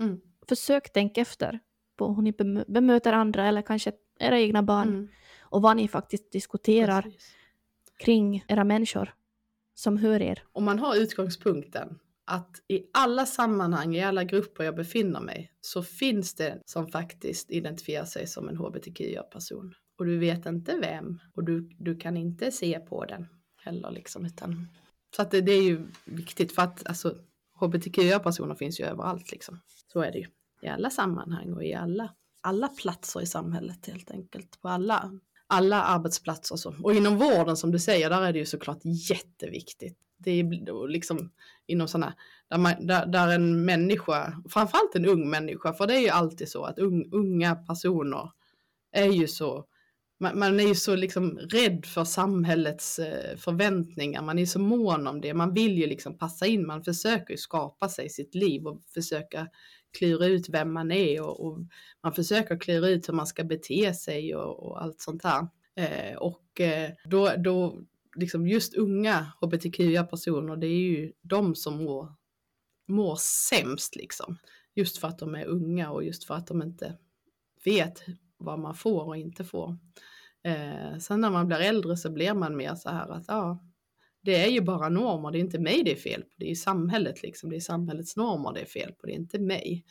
Mm. 0.01 0.21
Försök 0.49 0.93
tänka 0.93 1.21
efter 1.21 1.61
på 1.97 2.15
hur 2.15 2.23
ni 2.23 2.33
bemöter 2.69 3.13
andra 3.13 3.47
eller 3.47 3.63
kanske 3.63 3.93
era 4.19 4.41
egna 4.41 4.63
barn. 4.63 5.09
Och 5.51 5.63
vad 5.63 5.77
ni 5.77 5.89
faktiskt 5.89 6.33
diskuterar 6.33 7.03
Precis. 7.03 7.35
kring 7.99 8.45
era 8.49 8.65
människor 8.65 9.15
som 9.75 9.97
hör 9.97 10.23
er. 10.23 10.43
Om 10.53 10.65
man 10.65 10.79
har 10.79 10.97
utgångspunkten 10.97 11.99
att 12.25 12.63
i 12.69 12.83
alla 12.93 13.27
sammanhang, 13.27 13.97
i 13.97 14.05
alla 14.05 14.25
grupper 14.25 14.65
jag 14.65 14.77
befinner 14.77 15.21
mig, 15.21 15.53
så 15.61 15.83
finns 15.83 16.35
det 16.35 16.63
som 16.67 16.89
faktiskt 16.89 17.51
identifierar 17.51 18.05
sig 18.05 18.27
som 18.27 18.49
en 18.49 18.57
hbtqia-person. 18.57 19.75
Och 19.99 20.07
du 20.07 20.19
vet 20.19 20.47
inte 20.47 20.79
vem 20.81 21.21
och 21.35 21.45
du, 21.45 21.71
du 21.79 21.97
kan 21.97 22.17
inte 22.17 22.53
se 22.53 22.81
på 22.81 23.05
den 23.05 23.27
heller 23.57 23.91
liksom, 23.91 24.27
utan 24.27 24.69
så 25.17 25.23
att 25.23 25.31
det, 25.31 25.41
det 25.41 25.53
är 25.53 25.63
ju 25.63 25.87
viktigt 26.05 26.53
för 26.53 26.63
att 26.63 26.87
alltså 26.87 27.19
hbtqia-personer 27.61 28.55
finns 28.55 28.81
ju 28.81 28.85
överallt 28.85 29.33
liksom. 29.33 29.61
Så 29.93 30.01
är 30.01 30.13
det 30.13 30.19
ju 30.19 30.27
i 30.63 30.69
alla 30.69 30.91
sammanhang 30.91 31.53
och 31.53 31.65
i 31.65 31.75
alla, 31.75 32.15
alla 32.41 32.69
platser 32.69 33.21
i 33.23 33.27
samhället 33.27 33.87
helt 33.87 34.11
enkelt. 34.11 34.61
På 34.61 34.69
alla, 34.69 35.19
alla 35.47 35.83
arbetsplatser. 35.83 36.57
Så. 36.57 36.75
Och 36.83 36.95
inom 36.95 37.17
vården 37.17 37.57
som 37.57 37.73
du 37.73 37.79
säger, 37.79 38.11
där 38.11 38.23
är 38.23 38.33
det 38.33 38.39
ju 38.39 38.47
såklart 38.47 38.81
jätteviktigt. 39.11 39.99
Det 40.19 40.31
är 40.31 40.89
liksom 40.89 41.31
inom 41.67 41.89
sådana, 41.89 42.15
där, 42.51 42.59
man, 42.59 42.87
där, 42.87 43.07
där 43.07 43.29
en 43.29 43.65
människa, 43.65 44.43
framförallt 44.51 44.95
en 44.95 45.07
ung 45.07 45.31
människa, 45.31 45.73
för 45.73 45.87
det 45.87 45.95
är 45.95 46.01
ju 46.01 46.09
alltid 46.09 46.49
så 46.49 46.65
att 46.65 46.79
un, 46.79 47.13
unga 47.13 47.55
personer 47.55 48.31
är 48.93 49.13
ju 49.13 49.27
så, 49.27 49.65
man, 50.21 50.39
man, 50.39 50.61
är 50.61 50.69
ju 50.69 50.75
så 50.75 50.97
liksom 50.97 51.39
rädd 51.39 51.87
för 51.87 52.05
samhällets 52.05 52.99
eh, 52.99 53.37
förväntningar, 53.37 54.23
man 54.23 54.39
är 54.39 54.47
så 54.47 54.59
mån 54.59 55.07
om 55.07 55.21
det, 55.21 55.35
man 55.35 55.55
vill 55.55 55.79
ju 55.79 55.87
liksom 55.87 56.19
passa 56.19 56.47
in, 56.47 56.67
man 56.67 56.85
försöker 56.85 57.31
ju 57.35 57.39
skapa 57.39 57.89
sig 57.89 58.09
sitt 58.09 58.35
liv 58.35 58.67
och 58.67 58.83
försöka 58.95 59.49
klura 59.99 60.27
ut 60.27 60.49
vem 60.49 60.73
man 60.73 60.91
är 60.91 61.23
och, 61.23 61.41
och, 61.41 61.59
man 62.03 62.13
försöker 62.13 62.59
klura 62.59 62.89
ut 62.89 63.09
hur 63.09 63.15
man 63.15 63.27
ska 63.27 63.45
bete 63.45 63.95
sig 63.95 64.37
och, 64.37 64.67
och 64.67 64.83
allt 64.83 65.01
sånt 65.01 65.25
här. 65.25 65.49
Eh, 65.75 66.17
och 66.17 66.61
eh, 66.61 66.91
då, 67.05 67.33
då, 67.39 67.81
liksom 68.17 68.49
just 68.49 68.75
unga 68.75 69.33
hbtqia-personer, 69.41 70.57
det 70.57 70.67
är 70.67 70.81
ju 70.81 71.13
de 71.23 71.55
som 71.55 71.85
mår, 71.85 72.15
mår 72.89 73.17
sämst 73.21 73.97
liksom. 73.97 74.37
Just 74.75 74.99
för 74.99 75.09
att 75.09 75.19
de 75.19 75.35
är 75.35 75.45
unga 75.45 75.91
och 75.91 76.05
just 76.05 76.25
för 76.25 76.35
att 76.35 76.47
de 76.47 76.63
inte 76.63 76.99
vet 77.65 78.05
vad 78.37 78.59
man 78.59 78.75
får 78.75 79.05
och 79.05 79.17
inte 79.17 79.45
får. 79.45 79.77
Eh, 80.43 80.99
sen 80.99 81.21
när 81.21 81.31
man 81.31 81.47
blir 81.47 81.61
äldre 81.61 81.97
så 81.97 82.11
blir 82.11 82.35
man 82.35 82.57
mer 82.57 82.75
så 82.75 82.91
här 82.91 83.09
att 83.11 83.25
ja, 83.29 83.59
det 84.27 84.45
är 84.45 84.49
ju 84.49 84.61
bara 84.61 84.89
normer, 84.89 85.31
det 85.31 85.39
är 85.39 85.41
inte 85.41 85.59
mig 85.59 85.83
det 85.85 85.93
är 85.93 85.97
fel 85.97 86.23
på, 86.23 86.29
det 86.37 86.45
är 86.45 86.49
ju 86.49 86.55
samhället 86.55 87.23
liksom, 87.23 87.51
det 87.51 87.57
är 87.57 87.61
samhällets 87.61 88.17
normer 88.17 88.53
det 88.53 88.61
är 88.61 88.67
fel 88.67 88.93
på, 88.93 89.07
det 89.07 89.13
är 89.13 89.17
inte 89.17 89.39
mig. 89.39 89.85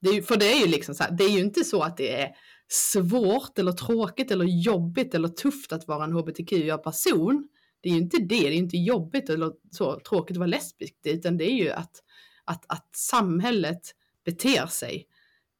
Det 0.00 0.08
är, 0.08 0.22
för 0.22 0.36
det 0.36 0.52
är 0.52 0.60
ju 0.60 0.66
liksom 0.66 0.94
så 0.94 1.02
här, 1.02 1.10
det 1.10 1.24
är 1.24 1.30
ju 1.30 1.40
inte 1.40 1.64
så 1.64 1.82
att 1.82 1.96
det 1.96 2.20
är 2.20 2.34
svårt 2.68 3.58
eller 3.58 3.72
tråkigt 3.72 4.30
eller 4.30 4.44
jobbigt 4.44 5.14
eller 5.14 5.28
tufft 5.28 5.72
att 5.72 5.88
vara 5.88 6.04
en 6.04 6.12
hbtqia-person. 6.12 7.48
Det 7.80 7.88
är 7.88 7.92
ju 7.92 7.98
inte 7.98 8.16
det, 8.16 8.26
det 8.26 8.48
är 8.48 8.52
inte 8.52 8.76
jobbigt 8.76 9.30
eller 9.30 9.52
så 9.70 10.00
tråkigt 10.00 10.34
att 10.34 10.38
vara 10.38 10.46
lesbisk, 10.46 10.94
utan 11.04 11.36
det 11.36 11.44
är 11.44 11.54
ju 11.54 11.70
att, 11.70 12.02
att, 12.44 12.64
att 12.68 12.88
samhället 12.96 13.80
beter 14.24 14.66
sig 14.66 15.06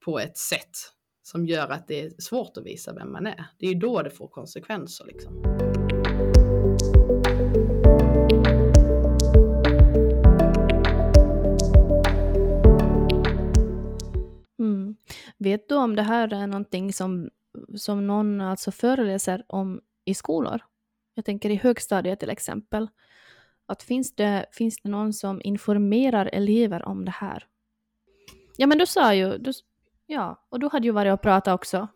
på 0.05 0.19
ett 0.19 0.39
sätt 0.39 0.77
som 1.23 1.47
gör 1.47 1.69
att 1.69 1.89
det 1.89 2.01
är 2.01 2.13
svårt 2.19 2.57
att 2.57 2.67
visa 2.67 2.93
vem 2.93 3.13
man 3.13 3.27
är. 3.27 3.47
Det 3.59 3.67
är 3.67 3.71
ju 3.73 3.79
då 3.79 4.03
det 4.03 4.11
får 4.11 4.29
konsekvenser 4.29 5.07
liksom. 5.07 5.72
Vet 15.43 15.69
du 15.69 15.75
om 15.75 15.97
det 15.97 16.03
här 16.03 16.33
är 16.33 16.47
någonting 16.47 16.93
som, 16.93 17.31
som 17.77 18.07
någon 18.07 18.41
alltså 18.41 18.71
föreläser 18.71 19.45
om 19.49 19.81
i 20.05 20.15
skolor? 20.15 20.61
Jag 21.15 21.25
tänker 21.25 21.51
i 21.51 21.57
högstadiet 21.57 22.21
till 22.21 22.31
exempel. 22.31 22.89
Att 23.67 23.83
finns 23.83 24.15
det, 24.15 24.47
finns 24.53 24.81
det 24.83 24.89
någon 24.89 25.13
som 25.13 25.41
informerar 25.45 26.31
elever 26.33 26.85
om 26.89 27.05
det 27.05 27.11
här? 27.11 27.47
Ja, 28.57 28.67
men 28.67 28.79
du 28.79 28.87
sa 28.87 29.15
ju, 29.15 29.39
du, 29.39 29.53
ja, 30.07 30.47
och 30.49 30.61
du 30.61 30.69
hade 30.73 30.87
ju 30.87 30.93
varit 30.93 31.13
och 31.13 31.23
pratat 31.23 31.55
också. 31.55 31.89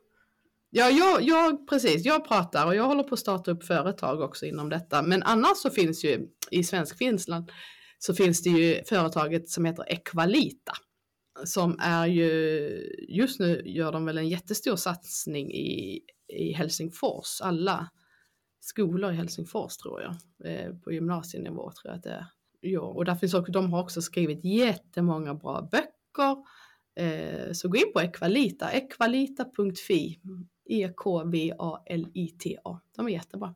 Ja, 0.71 0.91
jag, 0.91 1.23
jag, 1.23 1.69
precis, 1.69 2.05
jag 2.05 2.29
pratar 2.29 2.67
och 2.67 2.75
jag 2.75 2.85
håller 2.85 3.03
på 3.03 3.15
att 3.15 3.21
starta 3.21 3.51
upp 3.51 3.65
företag 3.65 4.21
också 4.21 4.47
inom 4.47 4.69
detta. 4.69 5.03
Men 5.03 5.23
annars 5.23 5.57
så 5.57 5.71
finns 5.71 6.05
ju 6.05 6.29
i 6.51 6.65
svensk 6.65 6.99
Finland 6.99 7.53
så 7.99 8.15
finns 8.15 8.43
det 8.43 8.51
ju 8.51 8.85
företaget 8.85 9.49
som 9.49 9.65
heter 9.65 9.93
Equalita 9.93 10.73
som 11.45 11.77
är 11.81 12.07
ju, 12.07 12.27
just 13.09 13.41
nu 13.41 13.63
gör 13.65 13.93
de 13.93 14.05
väl 14.05 14.19
en 14.19 14.29
jättestor 14.29 14.77
satsning 14.77 15.53
i, 15.53 16.01
i 16.29 16.53
Helsingfors, 16.53 17.41
alla 17.41 17.91
skolor 18.61 19.13
i 19.13 19.15
Helsingfors 19.15 19.77
tror 19.77 20.03
jag, 20.03 20.17
eh, 20.45 20.75
på 20.75 20.93
gymnasienivå 20.93 21.71
tror 21.71 21.91
jag 21.91 21.97
att 21.97 22.03
det 22.03 22.11
är. 22.11 22.27
Ja, 22.61 22.81
och 22.81 23.05
där 23.05 23.15
finns 23.15 23.35
också, 23.35 23.53
de 23.53 23.73
har 23.73 23.83
också 23.83 24.03
skrivit 24.03 24.45
jättemånga 24.45 25.35
bra 25.35 25.69
böcker. 25.73 26.37
Eh, 26.95 27.53
så 27.53 27.69
gå 27.69 27.77
in 27.77 27.93
på 27.93 28.01
Equalita, 28.01 28.71
equalita.fi, 28.71 30.21
E-K-V-A-L-I-T-A. 30.65 31.71
De 32.97 33.07
är 33.07 33.11
jättebra. 33.11 33.55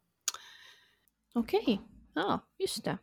Okej, 1.35 1.61
okay. 1.63 1.79
ja 2.15 2.41
just 2.59 2.85
det. 2.85 2.99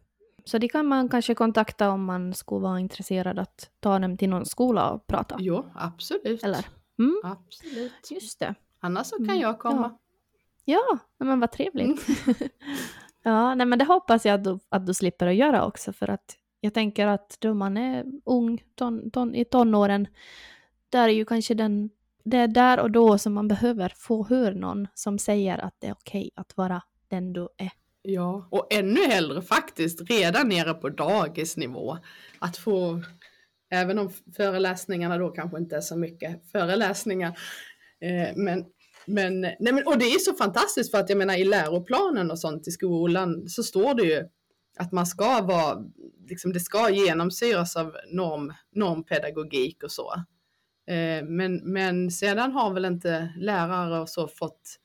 Så 0.48 0.58
det 0.58 0.68
kan 0.68 0.86
man 0.86 1.10
kanske 1.10 1.36
kontakta 1.36 1.90
om 1.90 2.06
man 2.06 2.34
skulle 2.34 2.62
vara 2.62 2.80
intresserad 2.80 3.40
att 3.40 3.70
ta 3.80 4.00
dem 4.00 4.18
till 4.18 4.30
någon 4.30 4.46
skola 4.46 4.90
och 4.90 5.08
prata. 5.08 5.36
Jo, 5.40 5.66
absolut. 5.76 6.44
Eller? 6.44 6.66
Mm. 7.00 7.22
Absolut. 7.24 8.12
Just 8.12 8.40
det. 8.40 8.56
Annars 8.80 9.08
så 9.08 9.16
kan 9.16 9.30
mm. 9.30 9.40
jag 9.40 9.60
komma. 9.60 9.98
Ja, 10.66 11.00
ja 11.18 11.26
men 11.26 11.40
vad 11.40 11.52
trevligt. 11.52 12.08
Mm. 12.08 12.36
ja, 13.24 13.56
nej, 13.56 13.68
men 13.68 13.80
det 13.80 13.86
hoppas 13.86 14.26
jag 14.26 14.34
att 14.34 14.44
du, 14.44 14.60
att 14.70 14.86
du 14.86 14.94
slipper 14.94 15.28
att 15.28 15.36
göra 15.36 15.66
också 15.66 15.94
för 15.94 16.10
att 16.10 16.38
jag 16.60 16.74
tänker 16.74 17.08
att 17.08 17.38
då 17.40 17.54
man 17.54 17.78
är 17.78 18.06
ung, 18.26 18.64
ton, 18.76 19.12
ton, 19.12 19.36
i 19.36 19.46
tonåren, 19.46 20.08
där 20.90 21.10
är 21.10 21.14
ju 21.14 21.26
kanske 21.26 21.54
den, 21.54 21.90
det 22.24 22.38
är 22.38 22.48
där 22.48 22.80
och 22.80 22.92
då 22.92 23.18
som 23.18 23.34
man 23.34 23.48
behöver 23.48 23.94
få 23.96 24.28
höra 24.28 24.54
någon 24.54 24.88
som 24.94 25.20
säger 25.20 25.58
att 25.58 25.76
det 25.80 25.88
är 25.88 25.94
okej 25.94 26.22
okay 26.22 26.32
att 26.36 26.58
vara 26.58 26.82
den 27.08 27.34
du 27.34 27.48
är. 27.58 27.72
Ja, 28.02 28.48
och 28.52 28.74
ännu 28.74 29.06
hellre 29.06 29.42
faktiskt 29.42 30.10
redan 30.10 30.50
nere 30.50 30.74
på 30.74 30.90
dagisnivå. 30.90 31.98
Att 32.40 32.58
få, 32.58 33.04
även 33.72 34.00
om 34.00 34.10
föreläsningarna 34.36 35.18
då 35.18 35.30
kanske 35.30 35.58
inte 35.58 35.76
är 35.76 35.82
så 35.82 35.98
mycket 35.98 36.52
föreläsningar, 36.52 37.40
eh, 38.02 38.36
men 38.36 38.66
men, 39.10 39.42
nej 39.42 39.58
men, 39.60 39.88
och 39.88 39.98
det 39.98 40.06
är 40.06 40.20
så 40.20 40.34
fantastiskt 40.34 40.92
för 40.92 40.98
att 40.98 41.10
jag 41.10 41.18
menar 41.18 41.36
i 41.40 41.44
läroplanen 41.44 42.32
och 42.32 42.40
sånt 42.40 42.68
i 42.68 42.72
skolan 42.72 43.50
så 43.50 43.64
står 43.64 43.94
det 43.94 44.04
ju 44.04 44.24
att 44.80 44.92
man 44.92 45.06
ska 45.06 45.42
vara, 45.42 45.78
liksom 46.30 46.54
det 46.54 46.60
ska 46.60 46.90
genomsyras 46.90 47.76
av 47.76 47.96
norm, 48.12 48.54
normpedagogik 48.72 49.84
och 49.84 49.92
så. 49.92 50.14
Eh, 50.88 51.26
men, 51.26 51.74
men 51.74 52.12
sedan 52.12 52.52
har 52.52 52.74
väl 52.74 52.86
inte 52.86 53.34
lärare 53.38 54.00
och 54.00 54.10
så 54.10 54.28
fått 54.28 54.80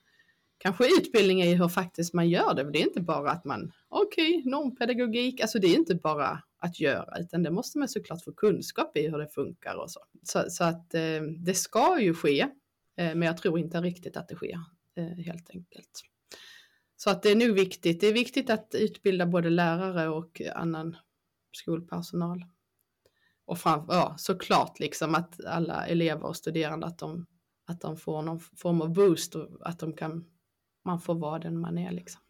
kanske 0.63 0.87
utbildning 0.99 1.43
i 1.43 1.55
hur 1.55 1.69
faktiskt 1.69 2.15
man 2.15 2.29
gör 2.29 2.55
det. 2.55 2.71
Det 2.71 2.79
är 2.79 2.87
inte 2.87 3.01
bara 3.01 3.31
att 3.31 3.45
man, 3.45 3.73
okej, 3.89 4.39
okay, 4.39 4.51
normpedagogik, 4.51 5.41
alltså 5.41 5.59
det 5.59 5.67
är 5.67 5.75
inte 5.75 5.95
bara 5.95 6.43
att 6.59 6.81
göra, 6.81 7.19
utan 7.21 7.43
det 7.43 7.51
måste 7.51 7.79
man 7.79 7.89
såklart 7.89 8.25
få 8.25 8.33
kunskap 8.33 8.97
i 8.97 9.09
hur 9.09 9.19
det 9.19 9.29
funkar 9.29 9.75
och 9.75 9.91
så. 9.91 10.01
Så, 10.23 10.45
så 10.49 10.65
att 10.65 10.95
eh, 10.95 11.23
det 11.39 11.55
ska 11.55 12.01
ju 12.01 12.15
ske, 12.15 12.41
eh, 12.97 13.15
men 13.15 13.23
jag 13.23 13.37
tror 13.37 13.59
inte 13.59 13.81
riktigt 13.81 14.17
att 14.17 14.29
det 14.29 14.35
sker, 14.35 14.61
eh, 14.97 15.25
helt 15.25 15.51
enkelt. 15.51 16.03
Så 16.97 17.11
att 17.11 17.23
det 17.23 17.31
är 17.31 17.37
nu 17.37 17.53
viktigt. 17.53 18.01
Det 18.01 18.07
är 18.07 18.13
viktigt 18.13 18.51
att 18.51 18.75
utbilda 18.79 19.27
både 19.27 19.51
lärare 19.51 20.09
och 20.09 20.43
annan 20.55 20.97
skolpersonal. 21.53 22.45
Och 23.45 23.59
framför, 23.59 23.95
ja, 23.95 24.15
såklart 24.19 24.79
liksom 24.79 25.15
att 25.15 25.45
alla 25.45 25.87
elever 25.87 26.27
och 26.27 26.37
studerande 26.37 26.87
att 26.87 26.99
de, 26.99 27.27
att 27.67 27.81
de 27.81 27.97
får 27.97 28.23
någon 28.23 28.41
form 28.41 28.81
av 28.81 28.93
boost 28.93 29.35
och 29.35 29.49
att 29.61 29.79
de 29.79 29.93
kan, 29.93 30.25
man 30.85 31.01
får 31.01 31.15
vara 31.15 31.39
den 31.39 31.59
man 31.59 31.79
är 31.79 31.93
liksom. 31.93 32.21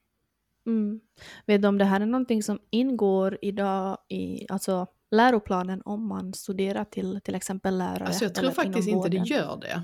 Mm. 0.66 1.00
Vet 1.46 1.62
du 1.62 1.68
om 1.68 1.78
det 1.78 1.84
här 1.84 2.00
är 2.00 2.06
någonting 2.06 2.42
som 2.42 2.58
ingår 2.70 3.38
idag 3.42 3.98
i 4.08 4.46
alltså, 4.48 4.86
läroplanen 5.10 5.82
om 5.84 6.08
man 6.08 6.34
studerar 6.34 6.84
till 6.84 7.20
till 7.24 7.34
exempel 7.34 7.78
lärare? 7.78 8.06
Alltså 8.06 8.24
jag 8.24 8.34
tror 8.34 8.50
faktiskt 8.50 8.88
inte 8.88 9.08
det 9.08 9.16
gör 9.16 9.60
det. 9.60 9.82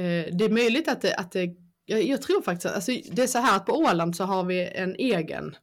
Eh, 0.00 0.36
det 0.36 0.44
är 0.44 0.50
möjligt 0.50 0.88
att 0.88 1.00
det, 1.00 1.14
att 1.14 1.32
det 1.32 1.56
jag, 1.88 2.02
jag 2.02 2.22
tror 2.22 2.42
faktiskt 2.42 2.74
alltså 2.74 2.92
det 3.12 3.22
är 3.22 3.26
så 3.26 3.38
här 3.38 3.56
att 3.56 3.66
på 3.66 3.72
Åland 3.72 4.16
så 4.16 4.24
har 4.24 4.44
vi 4.44 4.66
en 4.66 4.94
egen 4.94 5.56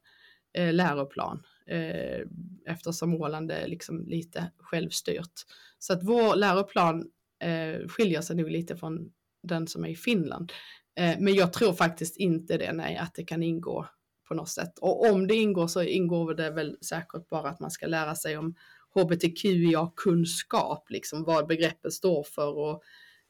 eh, 0.58 0.72
läroplan 0.72 1.42
eh, 1.66 2.26
eftersom 2.66 3.14
Åland 3.14 3.50
är 3.50 3.66
liksom 3.66 4.06
lite 4.06 4.50
självstyrt. 4.58 5.32
Så 5.78 5.92
att 5.92 6.02
vår 6.02 6.36
läroplan 6.36 7.10
eh, 7.42 7.88
skiljer 7.88 8.20
sig 8.20 8.36
nog 8.36 8.50
lite 8.50 8.76
från 8.76 9.12
den 9.42 9.66
som 9.66 9.84
är 9.84 9.88
i 9.88 9.96
Finland. 9.96 10.52
Eh, 10.96 11.16
men 11.18 11.34
jag 11.34 11.52
tror 11.52 11.72
faktiskt 11.72 12.16
inte 12.16 12.56
det, 12.56 12.72
nej, 12.72 12.96
att 12.96 13.14
det 13.14 13.24
kan 13.24 13.42
ingå 13.42 13.86
på 14.28 14.34
något 14.34 14.48
sätt. 14.48 14.78
Och 14.78 15.10
om 15.10 15.26
det 15.26 15.34
ingår 15.34 15.66
så 15.66 15.82
ingår 15.82 16.34
det 16.34 16.50
väl 16.50 16.78
säkert 16.80 17.28
bara 17.28 17.48
att 17.48 17.60
man 17.60 17.70
ska 17.70 17.86
lära 17.86 18.14
sig 18.14 18.38
om 18.38 18.54
hbtqia-kunskap, 18.94 20.90
liksom 20.90 21.24
vad 21.24 21.46
begreppet 21.46 21.92
står 21.92 22.22
för 22.22 22.58
och 22.58 22.82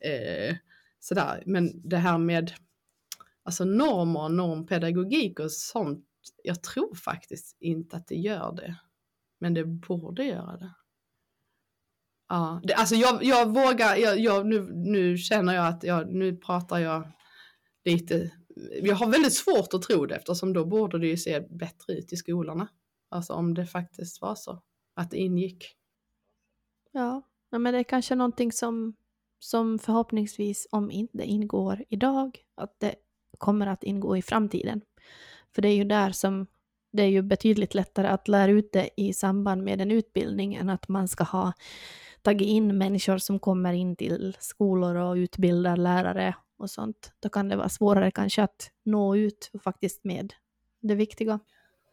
eh, 0.08 0.56
sådär. 1.00 1.42
Men 1.46 1.88
det 1.88 1.96
här 1.96 2.18
med 2.18 2.52
alltså 3.42 3.64
normer, 3.64 4.28
normpedagogik 4.28 5.40
och 5.40 5.52
sånt, 5.52 6.04
jag 6.42 6.62
tror 6.62 6.94
faktiskt 6.94 7.56
inte 7.60 7.96
att 7.96 8.08
det 8.08 8.16
gör 8.16 8.52
det. 8.52 8.76
Men 9.38 9.54
det 9.54 9.64
borde 9.64 10.24
göra 10.24 10.56
det. 10.56 10.74
Ja, 12.28 12.60
det, 12.64 12.74
alltså 12.74 12.94
jag, 12.94 13.24
jag 13.24 13.54
vågar, 13.54 13.96
jag, 13.96 14.18
jag, 14.18 14.46
nu, 14.46 14.70
nu 14.72 15.18
känner 15.18 15.54
jag 15.54 15.66
att 15.66 15.84
jag, 15.84 16.12
nu 16.12 16.36
pratar 16.36 16.78
jag 16.78 17.12
lite, 17.86 18.30
jag 18.82 18.96
har 18.96 19.10
väldigt 19.10 19.34
svårt 19.34 19.74
att 19.74 19.82
tro 19.82 20.06
det 20.06 20.14
eftersom 20.14 20.52
då 20.52 20.64
borde 20.64 20.98
det 20.98 21.06
ju 21.06 21.16
se 21.16 21.40
bättre 21.40 21.92
ut 21.92 22.12
i 22.12 22.16
skolorna. 22.16 22.68
Alltså 23.08 23.32
om 23.32 23.54
det 23.54 23.66
faktiskt 23.66 24.20
var 24.20 24.34
så, 24.34 24.62
att 24.94 25.10
det 25.10 25.18
ingick. 25.18 25.64
Ja, 26.92 27.22
men 27.50 27.72
det 27.72 27.78
är 27.78 27.84
kanske 27.84 28.14
någonting 28.14 28.52
som, 28.52 28.94
som 29.38 29.78
förhoppningsvis, 29.78 30.66
om 30.70 30.90
inte 30.90 31.24
ingår 31.24 31.84
idag, 31.88 32.38
att 32.54 32.80
det 32.80 32.94
kommer 33.38 33.66
att 33.66 33.84
ingå 33.84 34.16
i 34.16 34.22
framtiden. 34.22 34.80
För 35.54 35.62
det 35.62 35.68
är 35.68 35.74
ju 35.74 35.84
där 35.84 36.10
som 36.10 36.46
det 36.92 37.02
är 37.02 37.08
ju 37.08 37.22
betydligt 37.22 37.74
lättare 37.74 38.06
att 38.06 38.28
lära 38.28 38.50
ut 38.50 38.72
det 38.72 38.90
i 38.96 39.12
samband 39.12 39.62
med 39.62 39.80
en 39.80 39.90
utbildning 39.90 40.54
än 40.54 40.70
att 40.70 40.88
man 40.88 41.08
ska 41.08 41.24
ha 41.24 41.52
tagit 42.22 42.48
in 42.48 42.78
människor 42.78 43.18
som 43.18 43.38
kommer 43.38 43.72
in 43.72 43.96
till 43.96 44.36
skolor 44.40 44.94
och 44.96 45.14
utbildar 45.14 45.76
lärare 45.76 46.34
och 46.58 46.70
sånt. 46.70 47.12
Då 47.20 47.28
kan 47.28 47.48
det 47.48 47.56
vara 47.56 47.68
svårare 47.68 48.10
kanske 48.10 48.42
att 48.42 48.70
nå 48.84 49.16
ut 49.16 49.50
faktiskt 49.64 50.04
med 50.04 50.32
det 50.82 50.94
viktiga. 50.94 51.40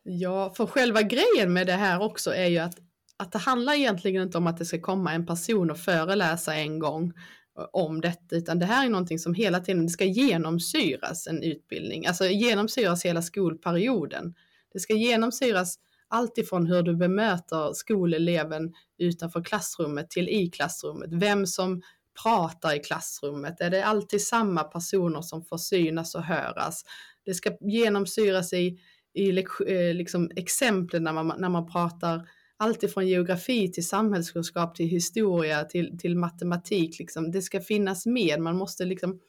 Ja, 0.04 0.54
för 0.58 0.66
själva 0.66 1.02
grejen 1.02 1.54
med 1.54 1.68
det 1.68 1.74
här 1.74 2.02
också 2.02 2.34
är 2.34 2.48
ju 2.48 2.58
att, 2.58 2.76
att 3.18 3.32
det 3.32 3.38
handlar 3.38 3.74
egentligen 3.74 4.24
inte 4.24 4.38
om 4.38 4.48
att 4.48 4.58
det 4.58 4.66
ska 4.66 4.82
komma 4.82 5.14
en 5.14 5.26
person 5.26 5.72
och 5.72 5.78
föreläsa 5.78 6.56
en 6.56 6.80
gång 6.80 7.14
eh, 7.58 7.66
om 7.74 8.02
detta, 8.02 8.36
utan 8.36 8.60
det 8.60 8.66
här 8.66 8.86
är 8.86 8.90
någonting 8.90 9.20
som 9.20 9.34
hela 9.34 9.60
tiden 9.60 9.90
ska 9.90 10.06
genomsyras 10.06 11.28
en 11.28 11.44
utbildning, 11.44 12.06
alltså 12.06 12.26
genomsyras 12.26 13.06
hela 13.06 13.22
skolperioden. 13.22 14.36
Det 14.74 14.80
ska 14.80 14.94
genomsyras 14.94 15.80
alltifrån 16.08 16.68
hur 16.68 16.84
du 16.84 16.96
bemöter 16.96 17.74
skoleleven 17.74 18.74
utanför 18.98 19.44
klassrummet 19.44 20.10
till 20.10 20.30
i 20.30 20.50
klassrummet, 20.50 21.10
vem 21.14 21.48
som 21.48 21.82
pratar 22.24 22.76
i 22.76 22.80
klassrummet, 22.80 23.62
är 23.62 23.70
det 23.70 23.86
alltid 23.86 24.22
samma 24.22 24.64
personer 24.64 25.22
som 25.22 25.46
får 25.46 25.58
synas 25.58 26.16
och 26.16 26.24
höras? 26.24 26.84
Det 27.26 27.34
ska 27.34 27.58
genomsyras 27.62 28.54
i, 28.54 28.80
i 29.14 29.30
eh, 29.68 29.94
liksom 29.94 30.32
exemplen 30.36 31.04
när 31.04 31.14
man, 31.14 31.34
när 31.38 31.50
man 31.50 31.72
pratar 31.72 32.30
alltifrån 32.58 33.08
geografi 33.08 33.72
till 33.72 33.88
samhällskunskap 33.88 34.76
till 34.76 34.88
historia 34.88 35.64
till, 35.64 35.98
till 35.98 36.18
matematik. 36.18 37.00
Liksom. 37.00 37.32
Det 37.32 37.42
ska 37.42 37.62
finnas 37.62 38.06
med, 38.06 38.40
man 38.40 38.58
måste 38.58 38.86
liksom 38.86 39.20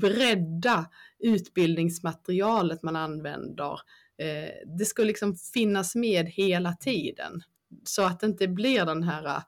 bredda 0.00 0.90
utbildningsmaterialet 1.18 2.82
man 2.82 2.96
använder. 2.96 3.72
Eh, 4.18 4.76
det 4.78 4.84
ska 4.84 5.02
liksom 5.02 5.34
finnas 5.34 5.94
med 5.94 6.26
hela 6.26 6.72
tiden 6.72 7.42
så 7.84 8.02
att 8.02 8.20
det 8.20 8.26
inte 8.26 8.48
blir 8.48 8.84
den 8.84 9.02
här 9.02 9.42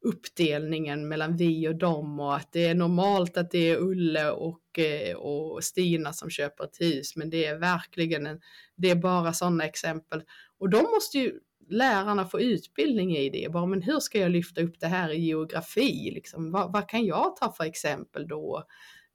uppdelningen 0.00 1.08
mellan 1.08 1.36
vi 1.36 1.68
och 1.68 1.76
dem 1.76 2.20
och 2.20 2.36
att 2.36 2.52
det 2.52 2.64
är 2.64 2.74
normalt 2.74 3.36
att 3.36 3.50
det 3.50 3.70
är 3.70 3.76
Ulle 3.76 4.30
och, 4.30 4.78
eh, 4.78 5.16
och 5.16 5.64
Stina 5.64 6.12
som 6.12 6.30
köper 6.30 6.64
ett 6.64 6.80
hus 6.80 7.16
men 7.16 7.30
det 7.30 7.44
är 7.44 7.58
verkligen 7.58 8.26
en, 8.26 8.40
det 8.76 8.90
är 8.90 8.94
bara 8.96 9.32
sådana 9.32 9.64
exempel. 9.64 10.22
Och 10.58 10.70
de 10.70 10.82
måste 10.82 11.18
ju 11.18 11.40
lärarna 11.68 12.24
få 12.24 12.40
utbildning 12.40 13.16
i 13.16 13.30
det. 13.30 13.52
Bara, 13.52 13.66
men 13.66 13.82
hur 13.82 14.00
ska 14.00 14.18
jag 14.18 14.30
lyfta 14.30 14.60
upp 14.60 14.80
det 14.80 14.86
här 14.86 15.10
i 15.10 15.20
geografi? 15.20 16.10
Liksom, 16.14 16.52
vad, 16.52 16.72
vad 16.72 16.88
kan 16.88 17.06
jag 17.06 17.36
ta 17.36 17.52
för 17.52 17.64
exempel 17.64 18.28
då? 18.28 18.64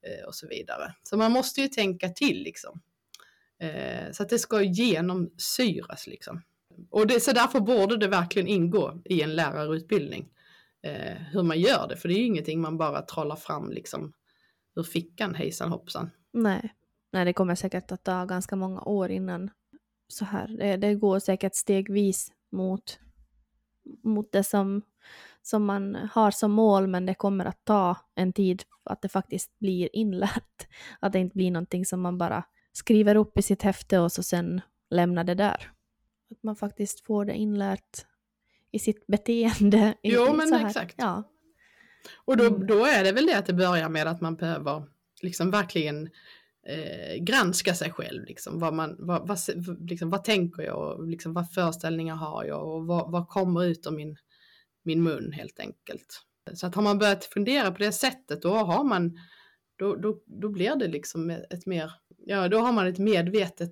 Eh, 0.07 0.27
och 0.27 0.35
så 0.35 0.47
vidare. 0.47 0.93
Så 1.03 1.17
man 1.17 1.31
måste 1.31 1.61
ju 1.61 1.67
tänka 1.67 2.09
till 2.09 2.43
liksom. 2.43 2.81
Eh, 3.59 4.11
så 4.11 4.23
att 4.23 4.29
det 4.29 4.39
ska 4.39 4.61
genomsyras 4.61 6.07
liksom. 6.07 6.41
Och 6.89 7.07
det, 7.07 7.19
så 7.19 7.31
därför 7.31 7.59
borde 7.59 7.97
det 7.97 8.07
verkligen 8.07 8.47
ingå 8.47 9.01
i 9.05 9.21
en 9.21 9.35
lärarutbildning. 9.35 10.29
Eh, 10.83 11.17
hur 11.31 11.43
man 11.43 11.59
gör 11.59 11.87
det, 11.87 11.95
för 11.95 12.07
det 12.07 12.15
är 12.15 12.19
ju 12.19 12.25
ingenting 12.25 12.61
man 12.61 12.77
bara 12.77 13.01
trollar 13.01 13.35
fram 13.35 13.71
liksom 13.71 14.13
ur 14.75 14.83
fickan 14.83 15.35
hejsan 15.35 15.69
hoppsan. 15.69 16.09
Nej. 16.33 16.73
Nej, 17.11 17.25
det 17.25 17.33
kommer 17.33 17.55
säkert 17.55 17.91
att 17.91 18.03
ta 18.03 18.25
ganska 18.25 18.55
många 18.55 18.81
år 18.81 19.11
innan 19.11 19.49
så 20.07 20.25
här. 20.25 20.47
Det, 20.47 20.77
det 20.77 20.95
går 20.95 21.19
säkert 21.19 21.55
stegvis 21.55 22.31
mot, 22.51 22.99
mot 24.03 24.31
det 24.31 24.43
som, 24.43 24.81
som 25.41 25.65
man 25.65 25.95
har 25.95 26.31
som 26.31 26.51
mål, 26.51 26.87
men 26.87 27.05
det 27.05 27.15
kommer 27.15 27.45
att 27.45 27.65
ta 27.65 27.97
en 28.15 28.33
tid 28.33 28.63
att 28.83 29.01
det 29.01 29.09
faktiskt 29.09 29.59
blir 29.59 29.95
inlärt. 29.95 30.67
Att 30.99 31.13
det 31.13 31.19
inte 31.19 31.35
blir 31.35 31.51
någonting 31.51 31.85
som 31.85 32.01
man 32.01 32.17
bara 32.17 32.43
skriver 32.71 33.15
upp 33.15 33.37
i 33.37 33.41
sitt 33.41 33.61
häfte 33.61 33.99
och 33.99 34.11
så 34.11 34.23
sen 34.23 34.61
lämnar 34.89 35.23
det 35.23 35.35
där. 35.35 35.71
Att 36.31 36.43
man 36.43 36.55
faktiskt 36.55 37.05
får 37.05 37.25
det 37.25 37.33
inlärt 37.33 38.05
i 38.73 38.79
sitt 38.79 39.07
beteende. 39.07 39.93
Jo, 40.03 40.33
men 40.33 40.53
exakt. 40.53 40.95
Ja. 40.97 41.23
Och 42.25 42.37
då, 42.37 42.45
mm. 42.45 42.67
då 42.67 42.85
är 42.85 43.03
det 43.03 43.11
väl 43.11 43.25
det 43.25 43.37
att 43.37 43.45
det 43.45 43.53
börjar 43.53 43.89
med 43.89 44.07
att 44.07 44.21
man 44.21 44.35
behöver 44.35 44.83
liksom 45.21 45.51
verkligen 45.51 46.09
eh, 46.67 47.23
granska 47.23 47.73
sig 47.73 47.91
själv. 47.91 48.25
Liksom, 48.25 48.59
vad, 48.59 48.73
man, 48.73 48.95
vad, 48.99 49.27
vad, 49.27 49.39
liksom, 49.89 50.09
vad 50.09 50.23
tänker 50.23 50.63
jag 50.63 50.77
och 50.77 51.07
liksom, 51.07 51.33
vad 51.33 51.51
föreställningar 51.51 52.15
har 52.15 52.43
jag 52.43 52.67
och 52.67 52.85
vad, 52.85 53.11
vad 53.11 53.27
kommer 53.27 53.65
ut 53.65 53.87
ur 53.87 53.91
min, 53.91 54.17
min 54.83 55.03
mun 55.03 55.31
helt 55.31 55.59
enkelt. 55.59 56.23
Så 56.53 56.67
att 56.67 56.75
har 56.75 56.81
man 56.83 56.99
börjat 56.99 57.25
fundera 57.25 57.71
på 57.71 57.77
det 57.77 57.91
sättet 57.91 58.41
då 58.41 58.53
har 58.53 58.83
man 58.83 59.19
då, 59.75 59.95
då, 59.95 60.23
då 60.25 60.49
blir 60.49 60.75
det 60.75 60.87
liksom 60.87 61.29
ett 61.29 61.65
mer, 61.65 61.91
ja 62.25 62.49
då 62.49 62.59
har 62.59 62.71
man 62.71 62.87
ett 62.87 62.99
medvetet 62.99 63.71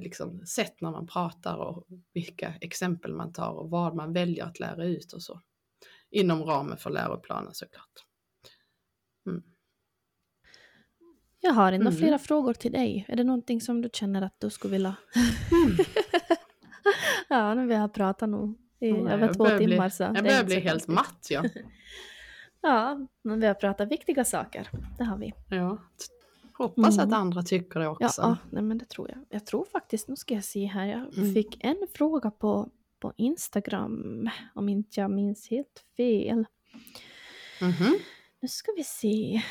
liksom, 0.00 0.46
sätt 0.46 0.80
när 0.80 0.90
man 0.90 1.06
pratar 1.06 1.56
och 1.56 1.86
vilka 2.12 2.54
exempel 2.60 3.12
man 3.12 3.32
tar 3.32 3.52
och 3.52 3.70
vad 3.70 3.94
man 3.94 4.12
väljer 4.12 4.44
att 4.44 4.60
lära 4.60 4.84
ut 4.84 5.12
och 5.12 5.22
så. 5.22 5.40
Inom 6.10 6.44
ramen 6.44 6.76
för 6.76 6.90
läroplanen 6.90 7.54
såklart. 7.54 8.06
Mm. 9.26 9.42
Jag 11.40 11.52
har 11.52 11.72
ändå 11.72 11.88
mm. 11.88 11.98
flera 11.98 12.18
frågor 12.18 12.54
till 12.54 12.72
dig. 12.72 13.04
Är 13.08 13.16
det 13.16 13.24
någonting 13.24 13.60
som 13.60 13.82
du 13.82 13.90
känner 13.92 14.22
att 14.22 14.34
du 14.38 14.50
skulle 14.50 14.72
vilja... 14.72 14.96
Mm. 15.52 15.76
ja, 17.28 17.54
nu 17.54 17.66
vi 17.66 17.74
har 17.74 17.88
pratat 17.88 18.28
nog 18.28 18.58
i 18.80 18.92
oh, 18.92 19.12
över 19.12 19.34
två 19.34 19.46
timmar. 19.46 19.86
Bli, 19.86 19.90
så 19.90 20.02
jag 20.02 20.24
börjar 20.24 20.44
bli 20.44 20.60
helt 20.60 20.88
matt 20.88 21.26
ja. 21.30 21.44
ja, 22.60 23.06
men 23.22 23.40
vi 23.40 23.46
har 23.46 23.54
pratat 23.54 23.90
viktiga 23.90 24.24
saker. 24.24 24.68
Det 24.98 25.04
har 25.04 25.18
vi. 25.18 25.32
Ja. 25.48 25.78
Hoppas 26.60 26.98
mm. 26.98 27.08
att 27.08 27.14
andra 27.14 27.42
tycker 27.42 27.80
det 27.80 27.88
också. 27.88 28.22
Ja, 28.22 28.36
nej, 28.50 28.62
men 28.62 28.78
det 28.78 28.84
tror 28.84 29.08
jag. 29.08 29.18
Jag 29.28 29.46
tror 29.46 29.64
faktiskt, 29.64 30.08
nu 30.08 30.16
ska 30.16 30.34
jag 30.34 30.44
se 30.44 30.64
här, 30.66 30.86
jag 30.86 31.18
mm. 31.18 31.34
fick 31.34 31.64
en 31.64 31.86
fråga 31.94 32.30
på, 32.30 32.70
på 32.98 33.12
Instagram, 33.16 34.28
om 34.54 34.68
inte 34.68 35.00
jag 35.00 35.10
minns 35.10 35.50
helt 35.50 35.84
fel. 35.96 36.44
Mm 37.60 37.72
-hmm. 37.72 37.92
Nu 38.40 38.48
ska 38.48 38.72
vi 38.76 38.84
se. 38.84 39.42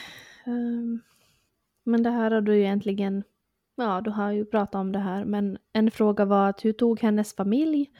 Um, 0.45 1.01
men 1.83 2.03
det 2.03 2.09
här 2.09 2.31
har 2.31 2.41
du 2.41 2.55
ju 2.55 2.61
egentligen, 2.61 3.23
ja 3.75 4.01
du 4.01 4.11
har 4.11 4.31
ju 4.31 4.45
pratat 4.45 4.75
om 4.75 4.91
det 4.91 4.99
här, 4.99 5.25
men 5.25 5.57
en 5.73 5.91
fråga 5.91 6.25
var 6.25 6.49
att 6.49 6.65
hur 6.65 6.73
tog 6.73 6.99
hennes 6.99 7.35
familj 7.35 7.91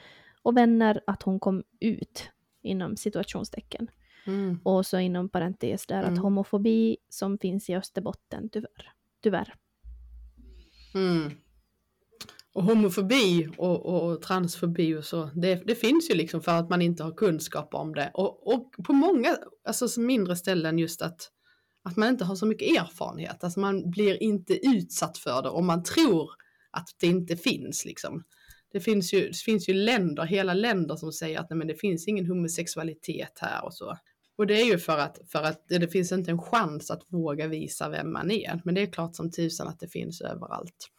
och 0.42 0.56
vänner 0.56 1.00
att 1.06 1.22
hon 1.22 1.40
kom 1.40 1.62
ut 1.80 2.30
inom 2.62 2.96
situationstecken. 2.96 3.90
Mm. 4.26 4.60
Och 4.64 4.86
så 4.86 4.98
inom 4.98 5.28
parentes 5.28 5.86
där 5.86 6.02
Mm. 6.02 6.12
att 6.12 6.18
homofobi 6.18 6.96
som 7.08 7.38
finns 7.38 7.70
i 7.70 7.76
Österbotten 7.76 8.48
tyvärr. 8.48 8.99
Tyvärr. 9.22 9.54
Mm. 10.94 11.30
Och 12.52 12.64
homofobi 12.64 13.48
och, 13.56 13.86
och 13.86 14.22
transfobi 14.22 14.96
och 14.96 15.04
så, 15.04 15.30
det, 15.34 15.62
det 15.66 15.74
finns 15.74 16.10
ju 16.10 16.14
liksom 16.14 16.42
för 16.42 16.52
att 16.52 16.70
man 16.70 16.82
inte 16.82 17.02
har 17.02 17.12
kunskap 17.12 17.74
om 17.74 17.94
det. 17.94 18.10
Och, 18.14 18.54
och 18.54 18.72
på 18.84 18.92
många, 18.92 19.36
alltså 19.64 20.00
mindre 20.00 20.36
ställen 20.36 20.78
just 20.78 21.02
att, 21.02 21.30
att 21.84 21.96
man 21.96 22.08
inte 22.08 22.24
har 22.24 22.36
så 22.36 22.46
mycket 22.46 22.68
erfarenhet. 22.68 23.44
Alltså 23.44 23.60
man 23.60 23.90
blir 23.90 24.22
inte 24.22 24.66
utsatt 24.66 25.18
för 25.18 25.42
det 25.42 25.48
och 25.48 25.64
man 25.64 25.82
tror 25.82 26.30
att 26.70 26.88
det 27.00 27.06
inte 27.06 27.36
finns 27.36 27.84
liksom. 27.84 28.24
Det 28.72 28.80
finns 28.80 29.12
ju, 29.12 29.28
det 29.28 29.36
finns 29.36 29.68
ju 29.68 29.74
länder, 29.74 30.24
hela 30.24 30.54
länder 30.54 30.96
som 30.96 31.12
säger 31.12 31.38
att 31.38 31.50
nej, 31.50 31.56
men 31.56 31.68
det 31.68 31.74
finns 31.74 32.08
ingen 32.08 32.26
homosexualitet 32.26 33.38
här 33.40 33.64
och 33.64 33.74
så. 33.74 33.96
Och 34.40 34.46
det 34.46 34.60
är 34.60 34.64
ju 34.64 34.78
för 34.78 34.98
att, 34.98 35.18
för 35.32 35.42
att 35.42 35.64
det, 35.68 35.88
finns 35.88 36.12
inte 36.12 36.30
en 36.30 36.42
chans 36.42 36.90
att 36.90 37.02
våga 37.08 37.46
visa 37.46 37.88
vem 37.88 38.12
man 38.12 38.30
är. 38.30 38.60
Men 38.64 38.74
det 38.74 38.80
är 38.80 38.92
klart 38.92 39.16
som 39.16 39.30
tusan 39.30 39.68
att 39.68 39.80
det 39.80 39.88
finns 39.88 40.20
överallt. 40.20 40.90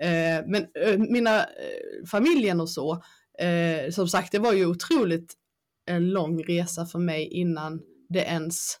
Eh, 0.00 0.46
men 0.46 0.66
eh, 0.74 0.98
mina 0.98 1.40
eh, 1.40 2.06
familjen 2.10 2.60
och 2.60 2.70
så, 2.70 3.02
eh, 3.38 3.90
som 3.90 4.08
sagt 4.08 4.32
det 4.32 4.38
var 4.38 4.52
ju 4.52 4.66
otroligt 4.66 5.34
en 5.86 6.10
lång 6.10 6.42
resa 6.42 6.86
för 6.86 6.98
mig 6.98 7.26
innan 7.26 7.80
det 8.08 8.22
ens 8.22 8.76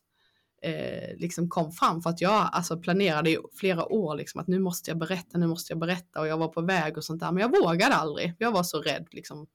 eh, 0.62 1.16
liksom 1.16 1.48
kom 1.48 1.72
fram. 1.72 2.02
För 2.02 2.10
att 2.10 2.20
jag 2.20 2.48
alltså, 2.52 2.80
planerade 2.80 3.30
i 3.30 3.38
flera 3.60 3.92
år 3.92 4.16
liksom, 4.16 4.40
att 4.40 4.48
nu 4.48 4.58
måste 4.58 4.90
jag 4.90 4.98
berätta, 4.98 5.38
nu 5.38 5.46
måste 5.46 5.72
jag 5.72 5.80
berätta 5.80 6.20
och 6.20 6.26
jag 6.26 6.38
var 6.38 6.48
på 6.48 6.60
väg 6.60 6.96
och 6.96 7.04
sånt 7.04 7.20
där. 7.20 7.32
Men 7.32 7.40
jag 7.40 7.62
vågade 7.62 7.94
aldrig, 7.94 8.34
jag 8.38 8.52
var 8.52 8.62
så 8.62 8.80
rädd 8.80 9.06
liksom. 9.10 9.46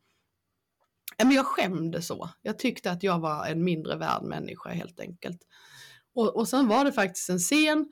Men 1.24 1.32
jag 1.32 1.46
skämde 1.46 2.02
så. 2.02 2.30
Jag 2.42 2.60
tyckte 2.60 2.92
att 2.92 3.04
jag 3.04 3.20
var 3.20 3.46
en 3.46 3.64
mindre 3.64 3.96
värd 3.96 4.24
människa 4.24 4.70
helt 4.70 5.00
enkelt. 5.00 5.42
Och, 6.16 6.36
och 6.36 6.48
sen 6.48 6.68
var 6.68 6.86
det 6.86 6.92
faktiskt 6.92 7.30
en 7.30 7.40
sen 7.40 7.92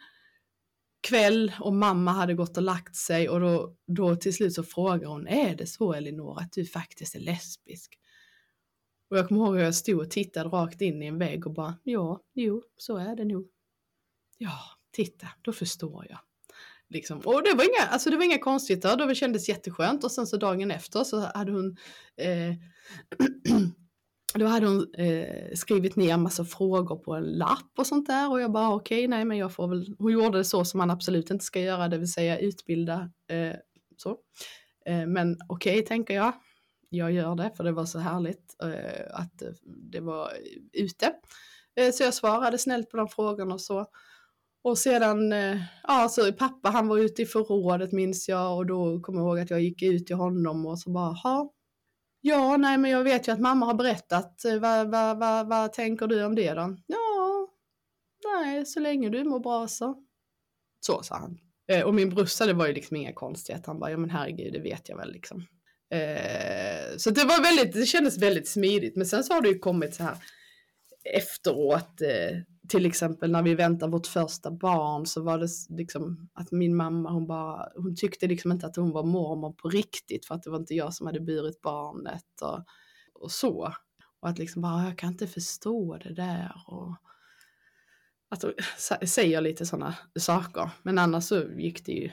kväll 1.07 1.53
och 1.59 1.73
mamma 1.73 2.11
hade 2.11 2.33
gått 2.33 2.57
och 2.57 2.63
lagt 2.63 2.95
sig 2.95 3.29
och 3.29 3.39
då, 3.39 3.75
då 3.87 4.15
till 4.15 4.33
slut 4.33 4.53
så 4.53 4.63
frågar 4.63 5.07
hon, 5.07 5.27
är 5.27 5.55
det 5.55 5.67
så 5.67 5.93
Elinor 5.93 6.39
att 6.41 6.51
du 6.51 6.65
faktiskt 6.65 7.15
är 7.15 7.19
lesbisk? 7.19 7.99
Och 9.09 9.17
jag 9.17 9.27
kommer 9.27 9.41
ihåg 9.41 9.55
hur 9.55 9.63
jag 9.63 9.75
stod 9.75 9.99
och 9.99 10.11
tittade 10.11 10.49
rakt 10.49 10.81
in 10.81 11.03
i 11.03 11.05
en 11.05 11.17
vägg 11.17 11.47
och 11.47 11.53
bara, 11.53 11.79
ja, 11.83 12.21
jo, 12.33 12.63
så 12.77 12.97
är 12.97 13.15
det 13.15 13.25
nog. 13.25 13.49
Ja, 14.37 14.59
titta, 14.91 15.27
då 15.41 15.53
förstår 15.53 16.05
jag. 16.09 16.19
Liksom. 16.89 17.17
Och 17.17 17.43
det 17.43 17.53
var 17.53 17.63
inga, 17.63 17.87
alltså 17.89 18.09
det 18.09 18.17
var 18.17 18.23
inga 18.23 18.39
konstigheter, 18.39 19.07
det 19.07 19.15
kändes 19.15 19.49
jätteskönt 19.49 20.03
och 20.03 20.11
sen 20.11 20.27
så 20.27 20.37
dagen 20.37 20.71
efter 20.71 21.03
så 21.03 21.19
hade 21.19 21.51
hon 21.51 21.77
eh, 22.17 22.53
då 24.33 24.45
hade 24.45 24.67
hon 24.67 24.93
eh, 24.93 25.55
skrivit 25.55 25.95
ner 25.95 26.13
en 26.13 26.21
massa 26.21 26.45
frågor 26.45 26.95
på 26.95 27.15
en 27.15 27.23
lapp 27.23 27.71
och 27.77 27.87
sånt 27.87 28.07
där 28.07 28.31
och 28.31 28.41
jag 28.41 28.51
bara 28.51 28.73
okej, 28.73 28.97
okay, 28.97 29.07
nej 29.07 29.25
men 29.25 29.37
jag 29.37 29.53
får 29.53 29.67
väl, 29.67 29.95
hon 29.99 30.11
gjorde 30.11 30.37
det 30.37 30.45
så 30.45 30.65
som 30.65 30.77
man 30.77 30.91
absolut 30.91 31.31
inte 31.31 31.45
ska 31.45 31.59
göra, 31.59 31.87
det 31.87 31.97
vill 31.97 32.11
säga 32.11 32.39
utbilda 32.39 33.09
eh, 33.29 33.55
så. 33.97 34.17
Eh, 34.85 35.07
men 35.07 35.37
okej, 35.49 35.73
okay, 35.73 35.85
tänker 35.85 36.13
jag, 36.13 36.33
jag 36.89 37.11
gör 37.11 37.35
det 37.35 37.51
för 37.57 37.63
det 37.63 37.71
var 37.71 37.85
så 37.85 37.99
härligt 37.99 38.55
eh, 38.63 39.19
att 39.19 39.43
det 39.65 39.99
var 39.99 40.31
ute. 40.73 41.13
Eh, 41.75 41.91
så 41.91 42.03
jag 42.03 42.13
svarade 42.13 42.57
snällt 42.57 42.89
på 42.89 42.97
de 42.97 43.07
frågorna 43.07 43.53
och 43.53 43.61
så. 43.61 43.85
Och 44.67 44.77
sedan, 44.77 45.31
eh, 45.31 45.57
ja 45.83 46.09
så 46.09 46.33
pappa 46.33 46.69
han 46.69 46.87
var 46.87 46.97
ute 46.97 47.21
i 47.21 47.25
förrådet 47.25 47.91
minns 47.91 48.29
jag 48.29 48.57
och 48.57 48.65
då 48.65 48.99
kommer 48.99 49.19
jag 49.19 49.27
ihåg 49.27 49.39
att 49.39 49.49
jag 49.49 49.61
gick 49.61 49.83
ut 49.83 50.07
till 50.07 50.15
honom 50.15 50.65
och 50.65 50.79
så 50.79 50.89
bara, 50.89 51.13
ha 51.13 51.53
Ja, 52.21 52.57
nej, 52.57 52.77
men 52.77 52.91
jag 52.91 53.03
vet 53.03 53.27
ju 53.27 53.31
att 53.31 53.39
mamma 53.39 53.65
har 53.65 53.73
berättat. 53.73 54.45
Eh, 54.45 54.59
Vad, 54.59 54.91
va, 54.91 55.13
va, 55.13 55.43
va, 55.43 55.67
tänker 55.67 56.07
du 56.07 56.23
om 56.25 56.35
det 56.35 56.53
då? 56.53 56.77
Ja, 56.87 57.47
nej, 58.25 58.65
så 58.65 58.79
länge 58.79 59.09
du 59.09 59.23
mår 59.23 59.39
bra 59.39 59.67
så. 59.67 60.03
Så 60.79 61.03
sa 61.03 61.15
han. 61.15 61.37
Eh, 61.71 61.85
och 61.85 61.93
min 61.93 62.09
brorsa, 62.09 62.45
det 62.45 62.53
var 62.53 62.67
ju 62.67 62.73
liksom 62.73 62.95
inga 62.97 63.13
konstigheter. 63.13 63.67
Han 63.67 63.79
bara, 63.79 63.91
ja 63.91 63.97
men 63.97 64.09
herregud, 64.09 64.53
det 64.53 64.59
vet 64.59 64.89
jag 64.89 64.97
väl 64.97 65.11
liksom. 65.11 65.37
Eh, 65.93 66.97
så 66.97 67.09
det 67.09 67.23
var 67.23 67.43
väldigt, 67.43 67.73
det 67.73 67.85
kändes 67.85 68.17
väldigt 68.17 68.47
smidigt. 68.47 68.95
Men 68.95 69.05
sen 69.05 69.23
så 69.23 69.33
har 69.33 69.41
det 69.41 69.49
ju 69.49 69.59
kommit 69.59 69.95
så 69.95 70.03
här 70.03 70.17
efteråt, 71.13 72.01
eh, 72.01 72.37
till 72.69 72.85
exempel 72.85 73.31
när 73.31 73.43
vi 73.43 73.55
väntade 73.55 73.91
vårt 73.91 74.07
första 74.07 74.51
barn 74.51 75.05
så 75.05 75.21
var 75.21 75.39
det 75.39 75.47
liksom 75.69 76.29
att 76.33 76.51
min 76.51 76.75
mamma 76.75 77.11
hon 77.11 77.27
bara, 77.27 77.69
hon 77.75 77.95
tyckte 77.95 78.27
liksom 78.27 78.51
inte 78.51 78.67
att 78.67 78.75
hon 78.75 78.91
var 78.91 79.03
mormor 79.03 79.53
på 79.53 79.69
riktigt 79.69 80.25
för 80.25 80.35
att 80.35 80.43
det 80.43 80.49
var 80.49 80.57
inte 80.57 80.73
jag 80.73 80.93
som 80.93 81.07
hade 81.07 81.19
burit 81.19 81.61
barnet 81.61 82.41
och, 82.41 82.63
och 83.13 83.31
så. 83.31 83.73
Och 84.19 84.29
att 84.29 84.37
liksom 84.37 84.61
bara, 84.61 84.83
jag 84.83 84.97
kan 84.97 85.11
inte 85.11 85.27
förstå 85.27 85.97
det 85.97 86.13
där 86.13 86.63
och 86.67 86.95
att 88.29 88.45
säger 89.09 89.41
lite 89.41 89.65
sådana 89.65 89.95
saker. 90.19 90.69
Men 90.83 90.97
annars 90.97 91.23
så 91.23 91.43
gick 91.43 91.85
det 91.85 91.91
ju, 91.91 92.11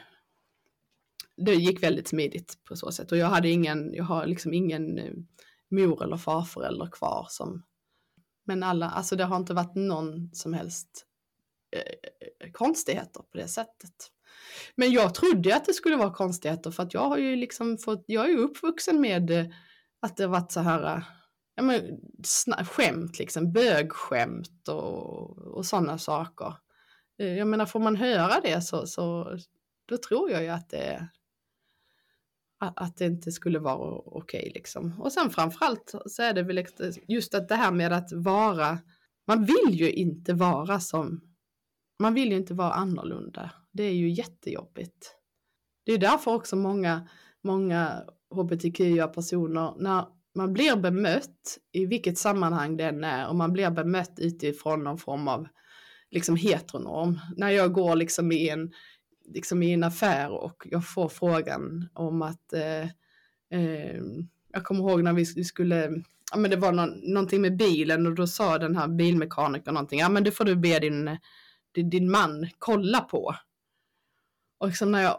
det 1.37 1.55
gick 1.55 1.83
väldigt 1.83 2.09
smidigt 2.09 2.59
på 2.65 2.77
så 2.77 2.93
sätt 2.93 3.13
och 3.13 3.19
jag 3.19 3.27
hade 3.27 3.49
ingen, 3.49 3.95
jag 3.95 4.05
har 4.05 4.27
liksom 4.27 4.55
ingen 4.55 4.99
eh, 4.99 5.13
mor 5.71 6.03
eller 6.05 6.17
farförälder 6.17 6.87
kvar 6.87 7.27
som 7.31 7.63
men 8.45 8.63
alla, 8.63 8.91
alltså 8.91 9.17
det 9.17 9.25
har 9.25 9.37
inte 9.37 9.55
varit 9.55 9.75
någon 9.75 10.31
som 10.33 10.55
helst 10.55 11.07
eh, 11.77 12.51
konstigheter 12.53 13.21
på 13.21 13.39
det 13.39 13.49
sättet. 13.49 14.11
Men 14.75 14.93
jag 14.93 15.15
trodde 15.15 15.57
att 15.57 15.65
det 15.65 15.73
skulle 15.73 15.97
vara 15.97 16.15
konstigheter 16.15 16.71
för 16.71 16.83
att 16.83 16.95
jag 16.95 17.09
har 17.09 17.19
ju 17.19 17.37
liksom 17.37 17.79
fått, 17.79 18.05
jag 18.07 18.25
är 18.25 18.29
ju 18.29 18.39
uppvuxen 18.39 19.01
med 19.01 19.31
eh, 19.31 19.47
att 20.01 20.17
det 20.17 20.23
har 20.23 20.31
varit 20.31 20.53
så 20.53 20.61
här, 20.61 20.97
eh, 20.97 21.03
ja 21.55 21.63
men 21.63 22.01
skämt 22.67 23.19
liksom, 23.19 23.53
bögskämt 23.53 24.69
och, 24.69 25.39
och 25.39 25.67
sådana 25.67 25.99
saker. 25.99 26.55
Eh, 27.19 27.39
jag 27.39 27.49
menar 27.49 27.67
får 27.67 27.81
man 27.81 27.97
höra 27.97 28.41
det 28.41 28.61
så, 28.61 28.87
så 28.87 29.37
då 29.89 29.97
tror 29.97 30.31
jag 30.31 30.43
ju 30.43 30.49
att 30.49 30.71
det 30.71 31.09
att 32.77 32.97
det 32.97 33.07
inte 33.07 33.33
skulle 33.33 33.59
vara 33.59 33.95
okej 33.95 34.41
okay, 34.41 34.53
liksom. 34.55 35.01
Och 35.01 35.13
sen 35.13 35.31
framförallt 35.31 35.95
så 36.07 36.23
är 36.23 36.33
det 36.33 36.43
väl 36.43 36.67
just 37.09 37.35
att 37.35 37.49
det 37.49 37.55
här 37.55 37.73
med 37.73 37.93
att 37.93 38.13
vara, 38.13 38.79
man 39.27 39.45
vill 39.45 39.81
ju 39.81 39.93
inte 39.93 40.35
vara 40.35 40.81
som, 40.81 41.21
man 42.01 42.15
vill 42.15 42.31
ju 42.31 42.37
inte 42.37 42.55
vara 42.55 42.73
annorlunda. 42.73 43.51
Det 43.73 43.83
är 43.83 43.95
ju 43.95 44.11
jättejobbigt. 44.11 45.15
Det 45.87 45.93
är 45.93 45.99
därför 45.99 46.35
också 46.35 46.57
många, 46.57 47.09
många 47.45 48.03
hbtqia-personer, 48.31 49.75
när 49.79 50.05
man 50.35 50.53
blir 50.53 50.77
bemött 50.77 51.59
i 51.73 51.87
vilket 51.87 52.19
sammanhang 52.19 52.77
den 52.77 53.05
är 53.05 53.29
och 53.29 53.37
man 53.37 53.53
blir 53.53 53.71
bemött 53.71 54.15
utifrån 54.19 54.85
någon 54.85 54.99
form 54.99 55.29
av 55.29 55.47
liksom 56.11 56.37
heteronorm. 56.37 57.21
När 57.37 57.51
jag 57.51 57.73
går 57.73 57.97
liksom 57.97 58.33
i 58.33 58.49
en 58.49 58.73
liksom 59.25 59.63
i 59.63 59.73
en 59.73 59.85
affär 59.85 60.31
och 60.31 60.67
jag 60.71 60.89
får 60.89 61.09
frågan 61.09 61.89
om 61.95 62.23
att 62.23 62.53
eh, 62.53 62.83
eh, 63.61 64.01
jag 64.53 64.65
kommer 64.65 64.81
ihåg 64.81 65.03
när 65.03 65.13
vi 65.13 65.45
skulle, 65.45 66.03
ja 66.33 66.39
men 66.39 66.51
det 66.51 66.57
var 66.57 66.73
någon, 66.73 67.13
någonting 67.13 67.41
med 67.41 67.57
bilen 67.57 68.07
och 68.07 68.15
då 68.15 68.27
sa 68.27 68.59
den 68.59 68.77
här 68.77 68.89
bilmekanikern 68.89 69.75
någonting, 69.75 70.01
ja 70.01 70.09
men 70.09 70.25
det 70.25 70.31
får 70.31 70.45
du 70.45 70.57
be 70.57 70.79
din, 70.79 71.19
din, 71.75 71.91
din 71.91 72.11
man 72.11 72.49
kolla 72.59 73.01
på. 73.01 73.35
Och 74.59 74.67
liksom 74.67 74.93
när 74.93 75.03
jag, 75.03 75.19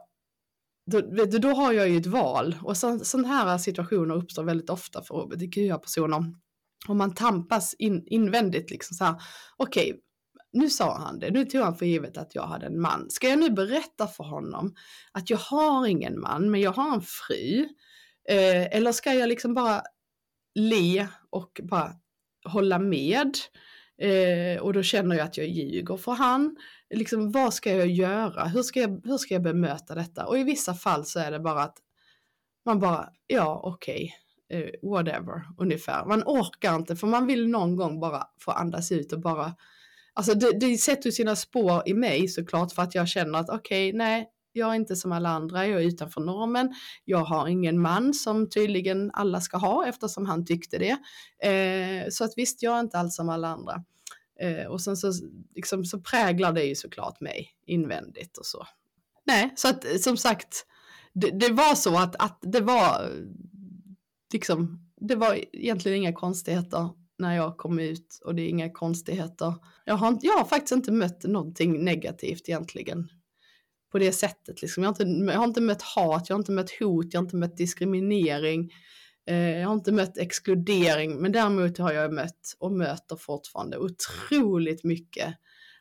då, 0.91 1.02
då 1.26 1.49
har 1.49 1.73
jag 1.73 1.90
ju 1.90 1.98
ett 1.98 2.06
val 2.06 2.56
och 2.61 2.77
sådana 2.77 3.27
här 3.27 3.57
situationer 3.57 4.15
uppstår 4.15 4.44
väldigt 4.44 4.69
ofta 4.69 5.03
för 5.03 5.15
hbtq-personer. 5.15 6.36
Om 6.88 6.98
man 6.98 7.14
tampas 7.14 7.73
in, 7.73 8.03
invändigt 8.07 8.72
liksom 8.72 8.95
så 8.95 9.03
här, 9.03 9.15
okej, 9.57 9.91
okay, 9.91 10.02
nu 10.56 10.69
sa 10.69 10.98
han 10.98 11.19
det, 11.19 11.32
nu 11.32 11.45
tog 11.45 11.61
han 11.61 11.76
för 11.76 11.86
givet 11.86 12.18
att 12.18 12.36
jag 12.36 12.44
hade 12.44 12.65
en 12.65 12.82
man. 12.82 13.10
Ska 13.10 13.30
jag 13.30 13.40
nu 13.40 13.49
berätta 13.49 14.07
för 14.07 14.23
honom 14.23 14.76
att 15.11 15.30
jag 15.30 15.38
har 15.38 15.88
ingen 15.88 16.19
man, 16.19 16.52
men 16.52 16.61
jag 16.61 16.72
har 16.72 16.94
en 16.94 17.02
fru? 17.02 17.69
Eh, 18.30 18.77
eller 18.77 18.91
ska 18.91 19.14
jag 19.14 19.30
liksom 19.30 19.53
bara 19.53 19.82
le 20.56 21.07
och 21.30 21.61
bara 21.64 21.94
hålla 22.45 22.80
med? 22.80 23.38
Eh, 24.02 24.61
och 24.61 24.73
då 24.73 24.84
känner 24.84 25.15
jag 25.15 25.26
att 25.26 25.38
jag 25.38 25.48
ljuger 25.48 25.98
för 25.98 26.11
han. 26.11 26.56
Liksom, 26.90 27.32
vad 27.32 27.53
ska 27.53 27.73
jag 27.73 27.88
göra? 27.88 28.45
Hur 28.45 28.64
ska 28.64 28.80
jag, 28.82 29.06
hur 29.06 29.18
ska 29.18 29.34
jag 29.34 29.44
bemöta 29.44 29.95
detta? 29.95 30.26
Och 30.26 30.38
i 30.38 30.44
vissa 30.44 30.73
fall 30.73 31.06
så 31.06 31.19
är 31.19 31.32
det 31.32 31.40
bara 31.40 31.64
att 31.64 31.77
man 32.65 32.80
bara, 32.80 33.10
ja 33.27 33.61
okej, 33.64 34.14
okay, 34.49 34.64
eh, 34.64 34.90
whatever, 34.90 35.41
ungefär. 35.57 36.06
Man 36.06 36.23
orkar 36.26 36.76
inte 36.76 36.95
för 36.95 37.07
man 37.07 37.27
vill 37.27 37.48
någon 37.48 37.76
gång 37.76 37.99
bara 37.99 38.23
få 38.40 38.52
andas 38.52 38.91
ut 38.91 39.14
och 39.14 39.22
bara 39.22 39.56
Alltså 40.16 40.34
det, 40.34 40.60
det 40.60 40.78
sätter 40.78 41.12
sina 41.12 41.36
spår 41.36 41.84
i 41.86 41.94
mig 41.94 42.28
såklart 42.28 42.72
för 42.72 42.82
att 42.82 42.96
jag 42.96 43.08
känner 43.08 43.40
att 43.40 43.50
okej, 43.50 43.90
okay, 43.90 43.98
nej, 43.98 44.30
jag 44.52 44.72
är 44.72 44.76
inte 44.76 44.96
som 44.96 45.12
alla 45.12 45.30
andra, 45.30 45.68
jag 45.68 45.82
är 45.82 45.88
utanför 45.88 46.22
normen, 46.22 46.76
jag 47.06 47.26
har 47.26 47.48
ingen 47.48 47.82
man 47.82 48.14
som 48.14 48.50
tydligen 48.50 49.12
alla 49.14 49.42
ska 49.42 49.58
ha 49.58 49.88
eftersom 49.88 50.26
han 50.26 50.46
tyckte 50.46 50.78
det. 50.78 50.98
Eh, 51.50 52.10
så 52.10 52.24
att 52.24 52.34
visst, 52.36 52.64
jag 52.64 52.76
är 52.76 52.80
inte 52.80 52.98
alls 52.98 53.16
som 53.16 53.30
alla 53.30 53.48
andra. 53.48 53.84
Eh, 54.40 54.66
och 54.66 54.82
sen 54.82 54.98
så, 54.98 55.12
liksom, 55.56 55.86
så 55.86 56.00
präglar 56.00 56.54
det 56.54 56.64
ju 56.64 56.76
såklart 56.76 57.22
mig 57.22 57.50
invändigt 57.66 58.38
och 58.38 58.46
så. 58.46 58.68
Nej, 59.26 59.54
så 59.56 59.68
att 59.68 59.86
eh, 59.86 59.98
som 59.98 60.18
sagt, 60.18 60.66
det, 61.14 61.40
det 61.40 61.50
var 61.50 61.76
så 61.76 61.98
att, 61.98 62.16
att 62.16 62.40
det 62.42 62.62
var 62.62 63.04
eh, 63.04 63.10
liksom 64.34 64.86
det 65.02 65.16
var 65.16 65.40
egentligen 65.56 65.98
inga 65.98 66.14
konstigheter 66.14 66.90
när 67.18 67.36
jag 67.36 67.58
kom 67.58 67.80
ut 67.80 68.20
och 68.26 68.36
det 68.36 68.42
är 68.42 68.50
inga 68.50 68.70
konstigheter. 68.70 69.54
Jag 69.86 69.96
har, 69.96 70.20
jag 70.22 70.38
har 70.38 70.46
faktiskt 70.46 70.72
inte 70.72 70.92
mött 70.92 71.24
någonting 71.24 71.84
negativt 71.84 72.50
egentligen 72.50 73.10
på 73.92 74.00
det 74.00 74.12
sättet. 74.12 74.62
Liksom. 74.62 74.84
Jag, 74.84 74.94
har 74.94 75.06
inte, 75.06 75.32
jag 75.34 75.40
har 75.40 75.48
inte 75.48 75.62
mött 75.62 75.82
hat, 75.82 76.30
jag 76.30 76.36
har 76.36 76.40
inte 76.40 76.52
mött 76.52 76.72
hot, 76.80 77.14
jag 77.14 77.20
har 77.20 77.26
inte 77.26 77.36
mött 77.36 77.58
diskriminering. 77.58 78.72
Eh, 79.28 79.58
jag 79.60 79.68
har 79.68 79.74
inte 79.74 79.92
mött 79.92 80.18
exkludering, 80.18 81.22
men 81.22 81.32
däremot 81.32 81.78
har 81.78 81.94
jag 81.94 82.14
mött 82.14 82.56
och 82.60 82.72
möter 82.72 83.16
fortfarande 83.16 83.78
otroligt 83.78 84.84
mycket 84.84 85.36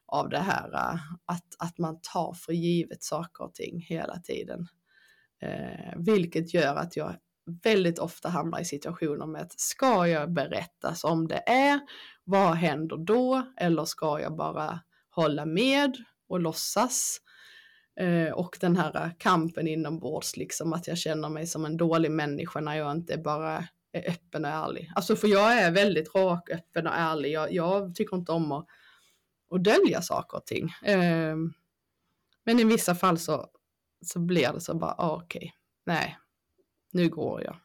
av 0.06 0.28
det 0.28 0.38
här 0.38 0.74
eh, 0.74 1.00
att, 1.24 1.46
att 1.58 1.78
man 1.78 2.00
tar 2.12 2.32
för 2.32 2.52
givet 2.52 3.02
saker 3.02 3.44
och 3.44 3.54
ting 3.54 3.80
hela 3.80 4.18
tiden. 4.18 4.66
Eh, 5.42 5.94
vilket 5.96 6.54
gör 6.54 6.76
att 6.76 6.96
jag 6.96 7.16
väldigt 7.62 7.98
ofta 7.98 8.28
hamnar 8.28 8.60
i 8.60 8.64
situationer 8.64 9.26
med 9.26 9.42
att 9.42 9.60
ska 9.60 10.08
jag 10.08 10.32
berätta 10.32 10.94
som 10.94 11.28
det 11.28 11.42
är? 11.46 11.80
Vad 12.24 12.54
händer 12.54 12.96
då? 12.96 13.42
Eller 13.56 13.84
ska 13.84 14.20
jag 14.20 14.36
bara 14.36 14.80
hålla 15.10 15.46
med 15.46 15.96
och 16.28 16.40
låtsas? 16.40 17.20
Eh, 18.00 18.32
och 18.32 18.56
den 18.60 18.76
här 18.76 19.12
kampen 19.18 19.68
inombords, 19.68 20.36
liksom 20.36 20.72
att 20.72 20.88
jag 20.88 20.98
känner 20.98 21.28
mig 21.28 21.46
som 21.46 21.64
en 21.64 21.76
dålig 21.76 22.10
människa 22.10 22.60
när 22.60 22.74
jag 22.74 22.92
inte 22.92 23.18
bara 23.18 23.68
är 23.92 24.10
öppen 24.10 24.44
och 24.44 24.50
ärlig. 24.50 24.92
Alltså 24.94 25.16
för 25.16 25.28
jag 25.28 25.58
är 25.58 25.70
väldigt 25.70 26.14
rak, 26.14 26.50
öppen 26.50 26.86
och 26.86 26.94
ärlig. 26.94 27.32
Jag, 27.32 27.52
jag 27.52 27.94
tycker 27.94 28.16
inte 28.16 28.32
om 28.32 28.52
att, 28.52 28.66
att 29.50 29.64
dölja 29.64 30.02
saker 30.02 30.36
och 30.36 30.46
ting. 30.46 30.68
Eh, 30.84 31.36
men 32.44 32.60
i 32.60 32.64
vissa 32.64 32.94
fall 32.94 33.18
så, 33.18 33.46
så 34.04 34.18
blir 34.18 34.52
det 34.52 34.60
så 34.60 34.74
bara, 34.74 34.94
ah, 34.98 35.16
okej, 35.16 35.38
okay, 35.38 35.50
nej, 35.86 36.18
nu 36.94 37.08
går 37.08 37.42
jag. 37.42 37.56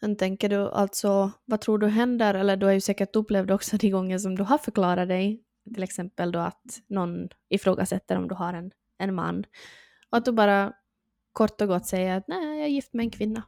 Men 0.00 0.16
tänker 0.16 0.48
du 0.48 0.56
alltså, 0.56 1.30
vad 1.44 1.60
tror 1.60 1.78
du 1.78 1.86
händer, 1.86 2.34
eller 2.34 2.56
du 2.56 2.66
har 2.66 2.72
ju 2.72 2.80
säkert 2.80 3.16
upplevt 3.16 3.50
också 3.50 3.76
de 3.76 3.90
gånger 3.90 4.18
som 4.18 4.36
du 4.36 4.42
har 4.42 4.58
förklarat 4.58 5.08
dig, 5.08 5.42
till 5.74 5.82
exempel 5.82 6.32
då 6.32 6.38
att 6.38 6.80
någon 6.86 7.28
ifrågasätter 7.48 8.16
om 8.16 8.28
du 8.28 8.34
har 8.34 8.52
en, 8.52 8.70
en 8.98 9.14
man, 9.14 9.44
och 10.10 10.18
att 10.18 10.24
du 10.24 10.32
bara 10.32 10.72
kort 11.32 11.60
och 11.60 11.68
gott 11.68 11.86
säger 11.86 12.16
att 12.16 12.28
nej, 12.28 12.56
jag 12.56 12.64
är 12.64 12.70
gift 12.70 12.94
med 12.94 13.04
en 13.04 13.10
kvinna. 13.10 13.42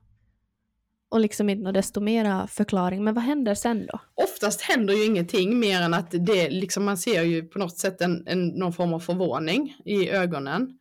Och 1.08 1.20
liksom 1.20 1.48
inte 1.48 1.64
något 1.64 1.74
desto 1.74 2.00
mera 2.00 2.46
förklaring, 2.46 3.04
men 3.04 3.14
vad 3.14 3.24
händer 3.24 3.54
sen 3.54 3.86
då? 3.86 4.00
Oftast 4.14 4.60
händer 4.60 4.94
ju 4.94 5.04
ingenting 5.04 5.58
mer 5.58 5.82
än 5.82 5.94
att 5.94 6.10
det 6.10 6.50
liksom, 6.50 6.84
man 6.84 6.98
ser 6.98 7.22
ju 7.22 7.42
på 7.42 7.58
något 7.58 7.78
sätt 7.78 8.00
en, 8.00 8.26
en 8.26 8.48
någon 8.48 8.72
form 8.72 8.94
av 8.94 9.00
förvåning 9.00 9.76
i 9.84 10.10
ögonen. 10.10 10.78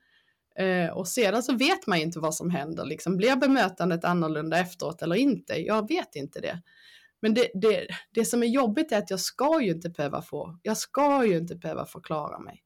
Eh, 0.56 0.90
och 0.90 1.08
sedan 1.08 1.44
så 1.44 1.56
vet 1.56 1.88
man 1.88 1.98
inte 1.98 2.20
vad 2.20 2.36
som 2.36 2.50
händer, 2.50 2.86
liksom 2.86 3.18
blir 3.18 3.36
bemötandet 3.36 4.06
annorlunda 4.06 4.60
efteråt 4.60 5.02
eller 5.02 5.16
inte? 5.16 5.54
Jag 5.54 5.88
vet 5.88 6.16
inte 6.16 6.40
det. 6.40 6.62
Men 7.22 7.34
det, 7.34 7.48
det, 7.54 7.88
det 8.14 8.26
som 8.26 8.44
är 8.44 8.48
jobbigt 8.48 8.92
är 8.92 8.98
att 8.98 9.10
jag 9.10 9.20
ska 9.20 9.62
ju 9.62 9.72
inte 9.72 9.90
behöva 9.90 10.22
få, 10.22 10.60
jag 10.64 10.78
ska 10.78 11.26
ju 11.26 11.38
inte 11.38 11.56
behöva 11.56 11.86
förklara 11.86 12.40
mig. 12.40 12.64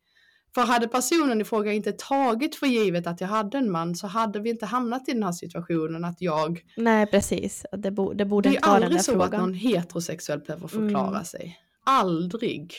För 0.55 0.61
hade 0.61 0.87
personen 0.87 1.41
i 1.41 1.43
fråga 1.43 1.73
inte 1.73 1.91
tagit 1.91 2.55
för 2.55 2.67
givet 2.67 3.07
att 3.07 3.21
jag 3.21 3.27
hade 3.27 3.57
en 3.57 3.71
man 3.71 3.95
så 3.95 4.07
hade 4.07 4.39
vi 4.39 4.49
inte 4.49 4.65
hamnat 4.65 5.09
i 5.09 5.11
den 5.11 5.23
här 5.23 5.31
situationen 5.31 6.05
att 6.05 6.21
jag... 6.21 6.61
Nej, 6.77 7.05
precis. 7.05 7.65
Det, 7.77 7.91
bo, 7.91 8.13
det 8.13 8.25
borde 8.25 8.49
inte 8.49 8.69
vara 8.69 8.79
den 8.79 8.91
där 8.91 8.99
frågan. 8.99 9.29
Det 9.29 9.35
är 9.35 9.39
aldrig 9.39 9.61
så 9.61 9.61
att 9.61 9.73
någon 9.73 9.83
heterosexuell 9.83 10.39
behöver 10.39 10.67
förklara 10.67 11.07
mm. 11.07 11.25
sig. 11.25 11.59
Aldrig. 11.85 12.73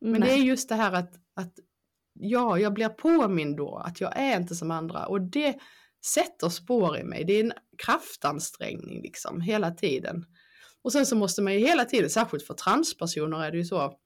Men 0.00 0.20
Nej. 0.20 0.28
det 0.28 0.34
är 0.34 0.38
just 0.38 0.68
det 0.68 0.74
här 0.74 0.92
att, 0.92 1.12
att 1.34 1.52
ja, 2.24 2.58
jag 2.58 2.74
blir 2.74 2.88
påmind 2.88 3.56
då 3.56 3.76
att 3.76 4.00
jag 4.00 4.18
är 4.18 4.36
inte 4.36 4.54
som 4.54 4.70
andra 4.70 5.06
och 5.06 5.20
det 5.20 5.56
sätter 6.04 6.48
spår 6.48 6.98
i 6.98 7.04
mig. 7.04 7.24
Det 7.24 7.32
är 7.32 7.44
en 7.44 7.52
kraftansträngning 7.78 9.02
liksom 9.02 9.40
hela 9.40 9.70
tiden. 9.70 10.24
Och 10.82 10.92
sen 10.92 11.06
så 11.06 11.16
måste 11.16 11.42
man 11.42 11.52
ju 11.52 11.58
hela 11.58 11.84
tiden, 11.84 12.10
särskilt 12.10 12.46
för 12.46 12.54
transpersoner 12.54 13.44
är 13.44 13.50
det 13.50 13.56
ju 13.56 13.64
så 13.64 13.96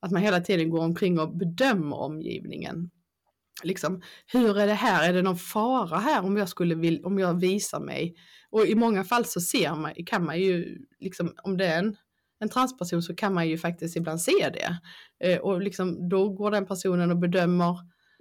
att 0.00 0.10
man 0.10 0.22
hela 0.22 0.40
tiden 0.40 0.70
går 0.70 0.80
omkring 0.80 1.18
och 1.18 1.36
bedömer 1.36 1.96
omgivningen. 1.96 2.90
Liksom, 3.62 4.02
hur 4.26 4.58
är 4.58 4.66
det 4.66 4.74
här? 4.74 5.08
Är 5.08 5.12
det 5.12 5.22
någon 5.22 5.38
fara 5.38 5.98
här 5.98 6.24
om 6.24 6.36
jag 6.36 6.48
skulle 6.48 6.74
vilja, 6.74 7.06
om 7.06 7.18
jag 7.18 7.40
visar 7.40 7.80
mig? 7.80 8.14
Och 8.50 8.66
i 8.66 8.74
många 8.74 9.04
fall 9.04 9.24
så 9.24 9.40
ser 9.40 9.74
man, 9.74 9.92
kan 10.06 10.24
man 10.24 10.40
ju, 10.40 10.78
liksom, 10.98 11.34
om 11.42 11.56
det 11.56 11.66
är 11.66 11.78
en 11.78 11.96
en 12.40 12.48
transperson 12.48 13.02
så 13.02 13.14
kan 13.14 13.34
man 13.34 13.48
ju 13.48 13.58
faktiskt 13.58 13.96
ibland 13.96 14.20
se 14.20 14.50
det. 14.52 14.78
Eh, 15.24 15.38
och 15.38 15.62
liksom, 15.62 16.08
då 16.08 16.28
går 16.28 16.50
den 16.50 16.66
personen 16.66 17.10
och 17.10 17.18
bedömer 17.18 17.78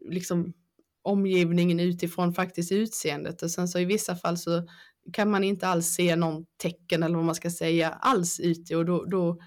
liksom, 0.10 0.54
omgivningen 1.02 1.80
utifrån 1.80 2.34
faktiskt 2.34 2.72
utseendet 2.72 3.42
och 3.42 3.52
sen 3.52 3.68
så 3.68 3.80
i 3.80 3.86
vissa 3.86 4.16
fall 4.16 4.38
så 4.38 4.68
kan 5.14 5.32
man 5.32 5.44
inte 5.44 5.68
alls 5.68 5.88
se 5.88 6.16
någon 6.16 6.46
tecken 6.58 7.04
eller 7.04 7.16
vad 7.16 7.26
man 7.26 7.36
ska 7.36 7.50
säga 7.50 7.90
alls 7.90 8.40
ute 8.40 8.76
och 8.76 8.86
då, 8.86 9.06
då, 9.06 9.40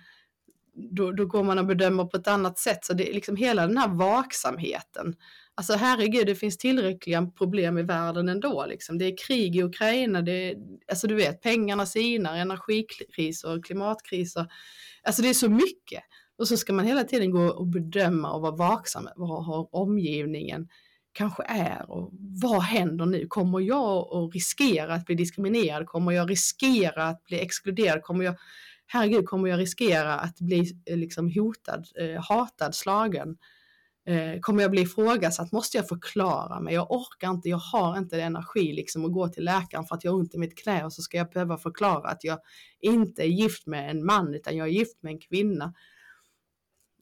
då, 0.75 1.13
då 1.13 1.27
går 1.27 1.45
man 1.45 1.59
och 1.59 1.67
bedömer 1.67 2.05
på 2.05 2.17
ett 2.17 2.29
annat 2.29 2.59
sätt. 2.59 2.85
Så 2.85 2.93
det 2.93 3.11
är 3.11 3.15
liksom 3.15 3.37
hela 3.37 3.67
den 3.67 3.79
här 3.79 3.89
vaksamheten 3.89 5.15
Alltså 5.61 5.75
herregud, 5.75 6.27
det 6.27 6.35
finns 6.35 6.59
tillräckliga 6.59 7.27
problem 7.27 7.79
i 7.79 7.83
världen 7.83 8.29
ändå. 8.29 8.67
Liksom. 8.67 8.99
Det 8.99 9.05
är 9.05 9.17
krig 9.27 9.57
i 9.57 9.63
Ukraina, 9.63 10.23
det 10.23 10.33
är, 10.33 10.57
alltså 10.91 11.07
du 11.07 11.15
vet, 11.15 11.43
pengarna 11.43 11.87
sinar, 11.87 12.37
energikriser, 12.37 13.63
klimatkriser. 13.63 14.47
Alltså 15.03 15.23
det 15.23 15.29
är 15.29 15.35
så 15.35 15.51
mycket. 15.51 16.03
Och 16.39 16.49
så 16.49 16.57
ska 16.57 16.73
man 16.73 16.87
hela 16.87 17.05
tiden 17.05 17.31
gå 17.31 17.41
och 17.41 17.67
bedöma 17.67 18.33
och 18.33 18.43
vara 18.43 18.57
vaksam 18.57 19.09
vad 19.17 19.45
har 19.45 19.75
omgivningen 19.75 20.69
kanske 21.13 21.43
är 21.43 21.91
och 21.91 22.11
vad 22.43 22.63
händer 22.63 23.07
nu? 23.07 23.27
Kommer 23.27 23.61
jag 23.61 24.15
att 24.17 24.35
riskera 24.35 24.95
att 24.95 25.07
bli 25.07 25.15
diskriminerad? 25.15 25.87
Kommer 25.87 26.13
jag 26.13 26.31
riskera 26.31 27.05
att 27.05 27.25
bli 27.25 27.41
exkluderad? 27.41 28.03
Kommer 28.03 28.25
jag, 28.25 28.35
herregud, 28.87 29.27
kommer 29.27 29.49
jag 29.49 29.59
riskera 29.61 30.15
att 30.15 30.41
bli 30.41 30.83
eh, 30.87 30.97
liksom 30.97 31.33
hotad, 31.35 31.87
eh, 32.01 32.23
hatad, 32.23 32.75
slagen? 32.75 33.37
Eh, 34.07 34.41
kommer 34.41 34.63
jag 34.63 34.71
bli 34.71 34.83
ifrågasatt? 34.83 35.53
Måste 35.53 35.77
jag 35.77 35.89
förklara 35.89 36.61
mig? 36.61 36.75
Jag 36.75 36.91
orkar 36.91 37.31
inte, 37.31 37.49
jag 37.49 37.59
har 37.59 37.99
inte 37.99 38.23
energi 38.23 38.73
liksom 38.73 39.05
att 39.05 39.13
gå 39.13 39.29
till 39.29 39.45
läkaren 39.45 39.85
för 39.85 39.95
att 39.95 40.05
jag 40.05 40.13
har 40.13 40.19
ont 40.19 40.35
i 40.35 40.39
mitt 40.39 40.59
knä 40.59 40.85
och 40.85 40.93
så 40.93 41.03
ska 41.03 41.17
jag 41.17 41.31
behöva 41.31 41.59
förklara 41.59 42.09
att 42.09 42.25
jag 42.25 42.39
inte 42.81 43.23
är 43.23 43.27
gift 43.27 43.67
med 43.67 43.91
en 43.91 44.07
man 44.07 44.35
utan 44.35 44.57
jag 44.57 44.69
är 44.69 44.73
gift 44.73 45.03
med 45.03 45.13
en 45.13 45.21
kvinna. 45.21 45.75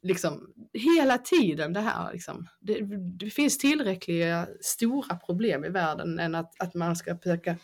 Liksom 0.03 0.53
hela 0.73 1.19
tiden 1.19 1.73
det 1.73 1.81
här 1.81 2.13
liksom. 2.13 2.49
Det, 2.61 2.81
det 3.19 3.31
finns 3.31 3.59
tillräckliga 3.59 4.49
stora 4.61 5.17
problem 5.17 5.65
i 5.65 5.69
världen 5.69 6.19
än 6.19 6.35
att, 6.35 6.53
att 6.59 6.75
man 6.75 6.97
ska 6.97 7.19
försöka 7.19 7.57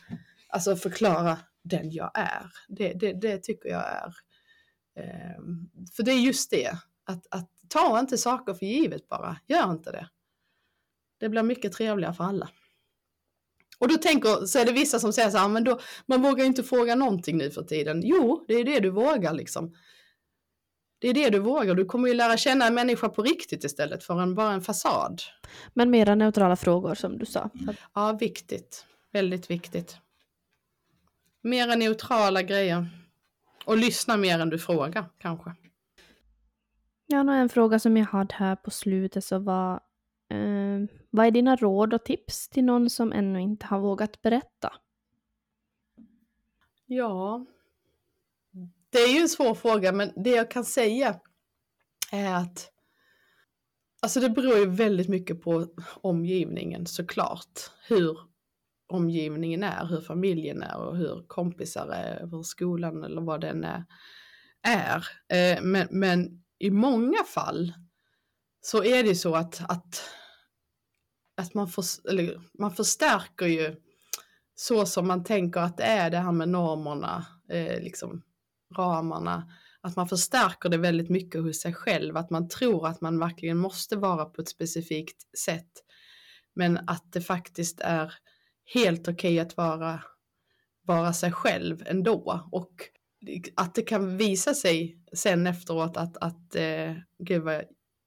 alltså 0.49 0.77
förklara 0.77 1.39
den 1.63 1.91
jag 1.91 2.11
är. 2.15 2.47
Det, 2.69 2.93
det, 2.93 3.13
det 3.13 3.43
tycker 3.43 3.69
jag 3.69 3.85
är. 3.87 4.15
Eh, 4.99 5.41
för 5.97 6.03
det 6.03 6.13
är 6.13 6.21
just 6.21 6.51
det, 6.51 6.79
att, 7.05 7.27
att 7.31 7.51
ta 7.75 8.01
inte 8.01 8.19
saker 8.19 8.55
för 8.55 8.67
givet 8.67 9.09
bara. 9.09 9.37
Gör 9.47 9.71
inte 9.71 9.93
det. 9.93 10.09
Det 11.21 11.29
blir 11.29 11.43
mycket 11.43 11.73
trevligare 11.73 12.15
för 12.15 12.25
alla. 12.25 12.49
Och 13.79 13.89
då 13.89 13.95
tänker, 13.95 14.47
så 14.47 14.59
är 14.59 14.65
det 14.65 14.73
vissa 14.73 14.99
som 14.99 15.13
säger 15.13 15.31
så 15.31 15.39
här, 15.39 15.49
men 15.49 15.65
då, 15.65 15.81
man 16.07 16.23
vågar 16.23 16.45
inte 16.45 16.63
fråga 16.63 16.95
någonting 16.95 17.37
nu 17.37 17.51
för 17.51 17.63
tiden. 17.63 18.03
Jo, 18.05 18.45
det 18.49 18.55
är 18.55 18.65
det 18.65 18.81
du 18.81 18.91
vågar 18.91 19.33
liksom. 19.33 19.75
Det 20.99 21.09
är 21.09 21.15
det 21.15 21.31
du 21.31 21.39
vågar. 21.39 21.75
Du 21.75 21.85
kommer 21.85 22.09
ju 22.09 22.15
lära 22.15 22.37
känna 22.37 22.67
en 22.67 22.75
människa 22.75 23.09
på 23.09 23.23
riktigt 23.23 23.65
istället 23.65 24.05
för 24.05 24.21
en, 24.21 24.35
bara 24.35 24.53
en 24.53 24.63
fasad. 24.63 25.23
Men 25.73 25.91
mera 25.91 26.15
neutrala 26.15 26.57
frågor 26.57 26.95
som 26.95 27.19
du 27.19 27.27
sa. 27.27 27.51
Ja, 27.95 28.13
viktigt. 28.13 28.87
Väldigt 29.13 29.51
viktigt. 29.51 29.97
Mera 31.43 31.75
neutrala 31.75 32.43
grejer. 32.43 32.89
Och 33.65 33.77
lyssna 33.77 34.17
mer 34.17 34.39
än 34.39 34.51
du 34.51 34.59
frågar 34.59 35.05
kanske. 35.19 35.53
Ja, 37.07 37.35
en 37.35 37.49
fråga 37.49 37.79
som 37.79 37.97
jag 37.97 38.07
hade 38.07 38.35
här 38.35 38.57
på 38.57 38.71
slutet 38.71 39.25
så 39.25 39.39
var 39.39 39.75
eh, 40.31 40.81
vad 41.11 41.27
är 41.27 41.31
dina 41.31 41.57
råd 41.57 41.95
och 41.95 42.05
tips 42.05 42.49
till 42.49 42.65
någon 42.65 42.91
som 42.91 43.13
ännu 43.13 43.41
inte 43.41 43.67
har 43.67 43.81
vågat 43.81 44.23
berätta? 44.23 44.73
Ja, 46.87 47.47
det 48.91 48.99
är 48.99 49.15
ju 49.15 49.21
en 49.21 49.29
svår 49.29 49.55
fråga 49.55 49.93
men 49.93 50.13
det 50.17 50.31
jag 50.31 50.51
kan 50.51 50.65
säga 50.65 51.21
är 52.13 52.35
att 52.35 52.71
Alltså 54.05 54.21
det 54.21 54.31
beror 54.31 54.59
ju 54.59 54.67
väldigt 54.67 55.09
mycket 55.09 55.43
på 55.43 55.67
omgivningen 56.01 56.87
såklart. 56.87 57.71
Hur 57.89 58.19
omgivningen 58.87 59.63
är, 59.63 59.87
hur 59.87 60.01
familjen 60.01 60.63
är 60.63 60.77
och 60.77 60.97
hur 60.97 61.25
kompisar 61.27 61.89
är, 61.89 62.27
hur 62.27 62.43
skolan 62.43 63.05
eller 63.05 63.23
vad 63.23 63.41
den 63.41 63.65
är. 63.65 63.85
är. 64.63 65.07
Eh, 65.29 65.63
men, 65.63 65.89
men 65.91 66.44
i 66.59 66.71
många 66.71 67.25
fall 67.25 67.73
så 68.61 68.85
är 68.85 69.03
det 69.03 69.09
ju 69.09 69.15
så 69.15 69.35
att, 69.35 69.71
att, 69.71 70.03
att 71.37 71.55
man, 71.55 71.69
för, 71.69 71.85
eller, 72.09 72.41
man 72.59 72.75
förstärker 72.75 73.47
ju 73.47 73.77
så 74.55 74.87
som 74.87 75.07
man 75.07 75.25
tänker 75.25 75.61
att 75.61 75.77
det 75.77 75.85
är 75.85 76.11
det 76.11 76.19
här 76.19 76.33
med 76.33 76.49
normerna, 76.49 77.27
eh, 77.51 77.81
liksom 77.83 78.23
ramarna, 78.77 79.53
att 79.81 79.97
man 79.97 80.09
förstärker 80.09 80.69
det 80.69 80.77
väldigt 80.77 81.11
mycket 81.11 81.43
hos 81.43 81.61
sig 81.61 81.75
själv, 81.75 82.17
att 82.17 82.31
man 82.31 82.49
tror 82.49 82.87
att 82.87 83.01
man 83.01 83.19
verkligen 83.19 83.59
måste 83.59 83.97
vara 83.97 84.25
på 84.25 84.43
ett 84.43 84.49
specifikt 84.49 85.39
sätt. 85.39 85.71
Men 86.55 86.79
att 86.87 87.13
det 87.13 87.21
faktiskt 87.21 87.81
är 87.81 88.15
helt 88.75 89.09
okej 89.09 89.13
okay 89.13 89.39
att 89.39 89.57
vara 89.57 90.03
vara 90.87 91.13
sig 91.13 91.33
själv 91.33 91.83
ändå. 91.87 92.49
Och 92.53 92.73
att 93.55 93.75
det 93.75 93.83
kan 93.83 94.17
visa 94.17 94.55
sig 94.55 94.99
sen 95.13 95.47
efteråt 95.47 95.97
att, 95.97 96.17
att 96.17 96.55
eh, 96.55 96.93
gud 97.19 97.43
vad, 97.43 97.63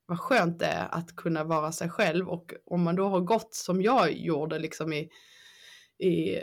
vad 0.06 0.20
skönt 0.20 0.60
det 0.60 0.66
är 0.66 0.88
att 0.92 1.16
kunna 1.16 1.44
vara 1.44 1.72
sig 1.72 1.90
själv. 1.90 2.30
Och 2.30 2.54
om 2.66 2.84
man 2.84 2.96
då 2.96 3.08
har 3.08 3.20
gått 3.20 3.54
som 3.54 3.82
jag 3.82 4.18
gjorde 4.18 4.60
liksom 4.60 4.94
i, 4.94 5.10
i 5.98 6.36
eh, 6.36 6.42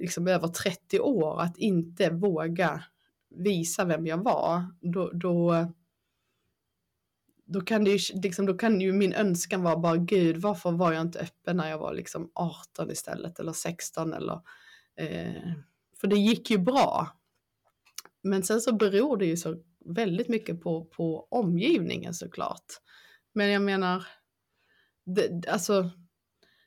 liksom 0.00 0.28
över 0.28 0.48
30 0.48 1.00
år, 1.00 1.40
att 1.40 1.58
inte 1.58 2.10
våga 2.10 2.84
visa 3.30 3.84
vem 3.84 4.06
jag 4.06 4.24
var, 4.24 4.62
då, 4.80 5.10
då 5.10 5.66
då 7.46 7.60
kan, 7.60 7.84
det 7.84 7.90
ju, 7.90 8.20
liksom, 8.20 8.46
då 8.46 8.54
kan 8.54 8.80
ju 8.80 8.92
min 8.92 9.12
önskan 9.12 9.62
vara 9.62 9.76
bara 9.76 9.96
gud 9.96 10.36
varför 10.36 10.72
var 10.72 10.92
jag 10.92 11.02
inte 11.02 11.18
öppen 11.18 11.56
när 11.56 11.70
jag 11.70 11.78
var 11.78 11.94
liksom 11.94 12.30
18 12.34 12.90
istället 12.90 13.38
eller 13.38 13.52
16 13.52 14.12
eller 14.12 14.40
eh, 14.96 15.52
för 16.00 16.06
det 16.06 16.16
gick 16.16 16.50
ju 16.50 16.58
bra. 16.58 17.08
Men 18.24 18.42
sen 18.42 18.60
så 18.60 18.74
beror 18.74 19.16
det 19.16 19.26
ju 19.26 19.36
så 19.36 19.56
väldigt 19.84 20.28
mycket 20.28 20.60
på, 20.60 20.84
på 20.84 21.28
omgivningen 21.30 22.14
såklart. 22.14 22.64
Men 23.32 23.48
jag 23.50 23.62
menar, 23.62 24.06
det, 25.04 25.48
alltså 25.48 25.90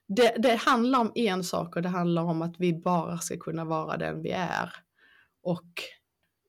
det, 0.07 0.35
det 0.37 0.55
handlar 0.55 0.99
om 0.99 1.11
en 1.15 1.43
sak 1.43 1.75
och 1.75 1.81
det 1.81 1.89
handlar 1.89 2.23
om 2.23 2.41
att 2.41 2.59
vi 2.59 2.73
bara 2.73 3.17
ska 3.17 3.37
kunna 3.37 3.65
vara 3.65 3.97
den 3.97 4.21
vi 4.21 4.31
är. 4.31 4.73
Och 5.43 5.71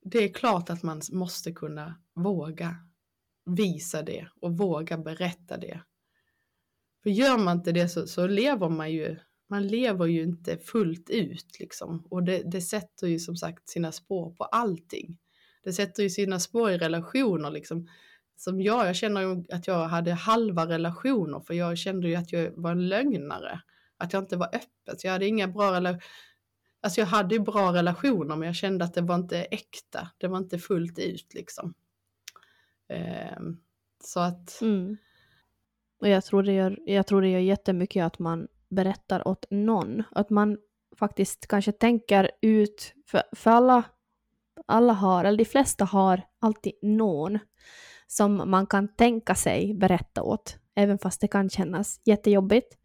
det 0.01 0.17
är 0.17 0.33
klart 0.33 0.69
att 0.69 0.83
man 0.83 1.01
måste 1.11 1.51
kunna 1.51 2.01
våga 2.15 2.75
visa 3.45 4.01
det 4.01 4.27
och 4.41 4.57
våga 4.57 4.97
berätta 4.97 5.57
det. 5.57 5.81
För 7.03 7.09
gör 7.09 7.37
man 7.37 7.57
inte 7.57 7.71
det 7.71 7.89
så, 7.89 8.07
så 8.07 8.27
lever 8.27 8.69
man 8.69 8.91
ju, 8.91 9.19
man 9.49 9.67
lever 9.67 10.05
ju 10.05 10.23
inte 10.23 10.57
fullt 10.57 11.09
ut 11.09 11.59
liksom. 11.59 12.07
Och 12.09 12.23
det, 12.23 12.51
det 12.51 12.61
sätter 12.61 13.07
ju 13.07 13.19
som 13.19 13.35
sagt 13.35 13.69
sina 13.69 13.91
spår 13.91 14.31
på 14.31 14.43
allting. 14.43 15.17
Det 15.63 15.73
sätter 15.73 16.03
ju 16.03 16.09
sina 16.09 16.39
spår 16.39 16.71
i 16.71 16.77
relationer 16.77 17.51
liksom. 17.51 17.87
Som 18.35 18.61
jag, 18.61 18.87
jag 18.87 18.95
känner 18.95 19.21
ju 19.21 19.43
att 19.49 19.67
jag 19.67 19.87
hade 19.87 20.13
halva 20.13 20.67
relationer 20.67 21.39
för 21.39 21.53
jag 21.53 21.77
kände 21.77 22.07
ju 22.07 22.15
att 22.15 22.31
jag 22.31 22.51
var 22.55 22.71
en 22.71 22.89
lögnare. 22.89 23.61
Att 23.97 24.13
jag 24.13 24.23
inte 24.23 24.37
var 24.37 24.47
öppen. 24.47 24.97
Så 24.97 25.07
jag 25.07 25.11
hade 25.11 25.27
inga 25.27 25.47
bra 25.47 25.71
relationer. 25.73 26.03
Alltså 26.81 27.01
jag 27.01 27.07
hade 27.07 27.35
ju 27.35 27.41
bra 27.41 27.73
relationer 27.73 28.35
men 28.35 28.45
jag 28.45 28.55
kände 28.55 28.85
att 28.85 28.93
det 28.93 29.01
var 29.01 29.15
inte 29.15 29.41
äkta. 29.41 30.09
Det 30.17 30.27
var 30.27 30.37
inte 30.37 30.59
fullt 30.59 30.99
ut 30.99 31.33
liksom. 31.33 31.73
Eh, 32.89 33.39
så 34.03 34.19
att... 34.19 34.61
Mm. 34.61 34.97
Och 36.01 36.07
jag 36.09 36.25
tror, 36.25 36.43
det 36.43 36.53
gör, 36.53 36.79
jag 36.85 37.07
tror 37.07 37.21
det 37.21 37.29
gör 37.29 37.39
jättemycket 37.39 38.05
att 38.05 38.19
man 38.19 38.47
berättar 38.69 39.27
åt 39.27 39.45
någon. 39.49 40.03
Att 40.11 40.29
man 40.29 40.57
faktiskt 40.99 41.47
kanske 41.47 41.71
tänker 41.71 42.31
ut, 42.41 42.93
för, 43.07 43.23
för 43.31 43.51
alla, 43.51 43.83
alla 44.65 44.93
har, 44.93 45.25
eller 45.25 45.37
de 45.37 45.45
flesta 45.45 45.85
har 45.85 46.21
alltid 46.39 46.73
någon 46.81 47.39
som 48.07 48.51
man 48.51 48.67
kan 48.67 48.95
tänka 48.95 49.35
sig 49.35 49.73
berätta 49.73 50.23
åt, 50.23 50.57
även 50.75 50.97
fast 50.97 51.21
det 51.21 51.27
kan 51.27 51.49
kännas 51.49 52.01
jättejobbigt. 52.05 52.77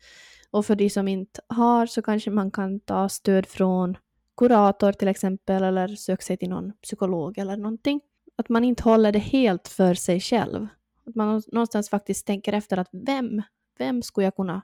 Och 0.51 0.67
för 0.67 0.77
de 0.77 0.91
som 0.91 1.09
inte 1.09 1.41
har 1.49 1.87
så 1.87 2.03
kanske 2.03 2.31
man 2.31 2.51
kan 2.51 2.81
ta 2.81 3.09
stöd 3.09 3.47
från 3.47 3.97
kurator 4.37 4.93
till 4.93 5.09
exempel, 5.09 5.63
eller 5.63 5.89
söka 5.89 6.23
sig 6.23 6.37
till 6.37 6.49
någon 6.49 6.73
psykolog 6.83 7.39
eller 7.39 7.57
någonting 7.57 8.01
att 8.37 8.49
man 8.49 8.65
inte 8.65 8.83
håller 8.83 9.13
det 9.13 9.19
helt 9.19 9.69
för 9.69 9.95
sig 9.95 10.21
själv. 10.21 10.67
Att 11.07 11.15
man 11.15 11.43
någonstans 11.53 11.91
faktiskt 11.91 12.27
tänker 12.27 12.53
efter 12.53 12.77
att 12.77 12.89
vem, 12.93 13.43
vem 13.79 14.03
skulle 14.03 14.25
jag 14.27 14.37
kunna 14.37 14.63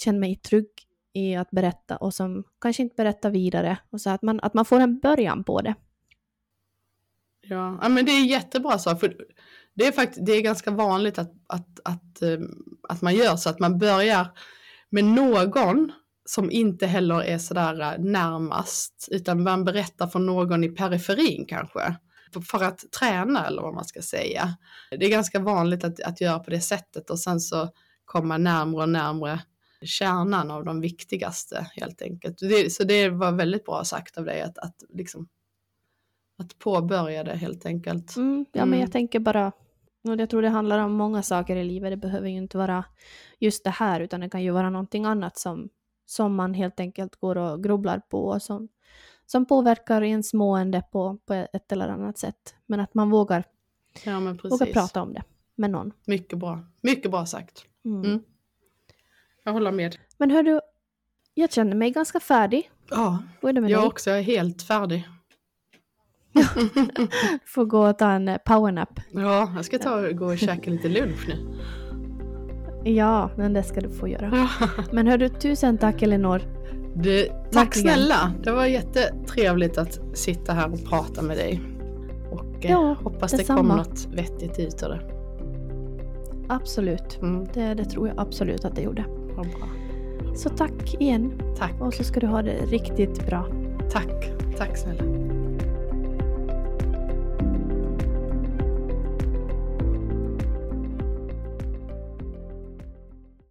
känner 0.00 0.18
mig 0.18 0.36
trygg 0.36 0.70
i 1.14 1.34
att 1.34 1.50
berätta 1.50 1.96
och 1.96 2.14
som 2.14 2.44
kanske 2.60 2.82
inte 2.82 2.94
berättar 2.96 3.30
vidare. 3.30 3.78
Och 3.90 4.00
så 4.00 4.10
att 4.10 4.22
man, 4.22 4.40
att 4.40 4.54
man 4.54 4.64
får 4.64 4.80
en 4.80 4.98
början 5.00 5.44
på 5.44 5.60
det. 5.60 5.74
Ja, 7.42 7.78
ja 7.82 7.88
men 7.88 8.04
det 8.04 8.12
är 8.12 8.24
jättebra 8.24 8.78
så. 8.78 8.96
För 8.96 9.16
det 9.74 9.86
är 9.86 9.92
faktiskt 9.92 10.26
det 10.26 10.32
är 10.32 10.42
ganska 10.42 10.70
vanligt 10.70 11.18
att, 11.18 11.32
att, 11.46 11.80
att, 11.84 12.22
eh, 12.22 12.38
att 12.88 13.02
man 13.02 13.14
gör 13.14 13.36
så 13.36 13.50
att 13.50 13.58
man 13.58 13.78
börjar 13.78 14.26
med 14.90 15.04
någon 15.04 15.92
som 16.24 16.50
inte 16.50 16.86
heller 16.86 17.22
är 17.22 17.38
sådär 17.38 17.80
eh, 17.80 17.98
närmast, 17.98 19.08
utan 19.10 19.42
man 19.42 19.64
berättar 19.64 20.06
för 20.06 20.18
någon 20.18 20.64
i 20.64 20.68
periferin 20.68 21.46
kanske 21.48 21.94
för 22.50 22.64
att 22.64 22.92
träna 22.98 23.46
eller 23.46 23.62
vad 23.62 23.74
man 23.74 23.84
ska 23.84 24.02
säga. 24.02 24.56
Det 24.90 25.06
är 25.06 25.10
ganska 25.10 25.38
vanligt 25.38 25.84
att, 25.84 26.00
att 26.00 26.20
göra 26.20 26.38
på 26.38 26.50
det 26.50 26.60
sättet 26.60 27.10
och 27.10 27.18
sen 27.18 27.40
så 27.40 27.68
komma 28.04 28.38
närmre 28.38 28.82
och 28.82 28.88
närmre 28.88 29.40
kärnan 29.82 30.50
av 30.50 30.64
de 30.64 30.80
viktigaste 30.80 31.66
helt 31.76 32.02
enkelt. 32.02 32.38
Det, 32.38 32.72
så 32.72 32.84
det 32.84 33.08
var 33.08 33.32
väldigt 33.32 33.64
bra 33.64 33.84
sagt 33.84 34.18
av 34.18 34.24
dig 34.24 34.42
att, 34.42 34.58
att, 34.58 34.82
liksom, 34.88 35.28
att 36.38 36.58
påbörja 36.58 37.24
det 37.24 37.36
helt 37.36 37.66
enkelt. 37.66 38.16
Mm, 38.16 38.46
ja, 38.52 38.62
mm. 38.62 38.70
men 38.70 38.80
jag 38.80 38.92
tänker 38.92 39.20
bara, 39.20 39.52
och 40.04 40.16
jag 40.16 40.30
tror 40.30 40.42
det 40.42 40.48
handlar 40.48 40.78
om 40.78 40.92
många 40.92 41.22
saker 41.22 41.56
i 41.56 41.64
livet, 41.64 41.92
det 41.92 41.96
behöver 41.96 42.28
ju 42.28 42.36
inte 42.36 42.58
vara 42.58 42.84
just 43.38 43.64
det 43.64 43.70
här, 43.70 44.00
utan 44.00 44.20
det 44.20 44.30
kan 44.30 44.42
ju 44.42 44.50
vara 44.50 44.70
någonting 44.70 45.04
annat 45.04 45.38
som, 45.38 45.68
som 46.06 46.34
man 46.34 46.54
helt 46.54 46.80
enkelt 46.80 47.16
går 47.16 47.38
och 47.38 47.64
grubblar 47.64 47.98
på 47.98 48.24
och 48.24 48.42
som, 48.42 48.68
som 49.26 49.46
påverkar 49.46 50.02
ens 50.02 50.34
mående 50.34 50.82
på, 50.92 51.18
på 51.26 51.34
ett 51.34 51.72
eller 51.72 51.88
annat 51.88 52.18
sätt. 52.18 52.54
Men 52.66 52.80
att 52.80 52.94
man 52.94 53.10
vågar, 53.10 53.44
ja, 54.04 54.20
vågar 54.20 54.72
prata 54.72 55.02
om 55.02 55.14
det 55.14 55.22
med 55.54 55.70
någon. 55.70 55.92
Mycket 56.04 56.38
bra. 56.38 56.60
Mycket 56.80 57.10
bra 57.10 57.26
sagt. 57.26 57.64
Mm. 57.84 58.22
Jag 59.50 59.54
håller 59.54 59.72
med. 59.72 59.96
Men 60.18 60.30
hör 60.30 60.42
du, 60.42 60.60
jag 61.34 61.52
känner 61.52 61.76
mig 61.76 61.90
ganska 61.90 62.20
färdig. 62.20 62.70
Ja, 62.90 63.18
jag 63.40 63.54
dig? 63.64 63.76
också. 63.76 64.10
Är 64.10 64.22
helt 64.22 64.62
färdig. 64.62 65.08
får 67.46 67.64
gå 67.64 67.88
och 67.88 67.98
ta 67.98 68.10
en 68.10 68.38
powernap. 68.44 69.00
Ja, 69.12 69.52
jag 69.56 69.64
ska 69.64 69.78
ta 69.78 69.94
och 69.94 70.16
gå 70.16 70.26
och 70.26 70.38
käka 70.38 70.70
lite 70.70 70.88
lunch 70.88 71.28
nu. 71.28 71.58
Ja, 72.90 73.30
men 73.36 73.52
det 73.52 73.62
ska 73.62 73.80
du 73.80 73.90
få 73.90 74.08
göra. 74.08 74.48
men 74.92 75.06
hör 75.06 75.18
du, 75.18 75.28
tusen 75.28 75.78
tack 75.78 76.02
Elinor 76.02 76.42
du, 76.94 77.24
tack 77.24 77.54
Verkligen. 77.54 77.96
snälla. 77.96 78.32
Det 78.42 78.52
var 78.52 78.66
jättetrevligt 78.66 79.78
att 79.78 80.00
sitta 80.14 80.52
här 80.52 80.72
och 80.72 80.84
prata 80.84 81.22
med 81.22 81.36
dig. 81.36 81.60
Och 82.30 82.64
eh, 82.64 82.70
ja, 82.70 82.96
hoppas 83.02 83.32
det 83.32 83.44
kommer 83.44 83.76
något 83.76 84.06
vettigt 84.14 84.58
ut 84.58 84.82
av 84.82 84.90
det. 84.90 85.00
Absolut. 86.48 87.18
Mm. 87.22 87.46
Det, 87.54 87.74
det, 87.74 87.84
tror 87.84 88.08
jag 88.08 88.20
absolut 88.20 88.64
att 88.64 88.76
det 88.76 88.82
gjorde. 88.82 89.19
Ja, 89.36 89.42
bra. 89.42 89.68
Så 90.34 90.48
tack 90.48 90.94
igen. 90.98 91.32
Tack. 91.58 91.74
Och 91.80 91.94
så 91.94 92.04
ska 92.04 92.20
du 92.20 92.26
ha 92.26 92.42
det 92.42 92.66
riktigt 92.66 93.26
bra. 93.26 93.46
Tack. 93.90 94.30
Tack 94.58 94.76
snälla. 94.76 95.04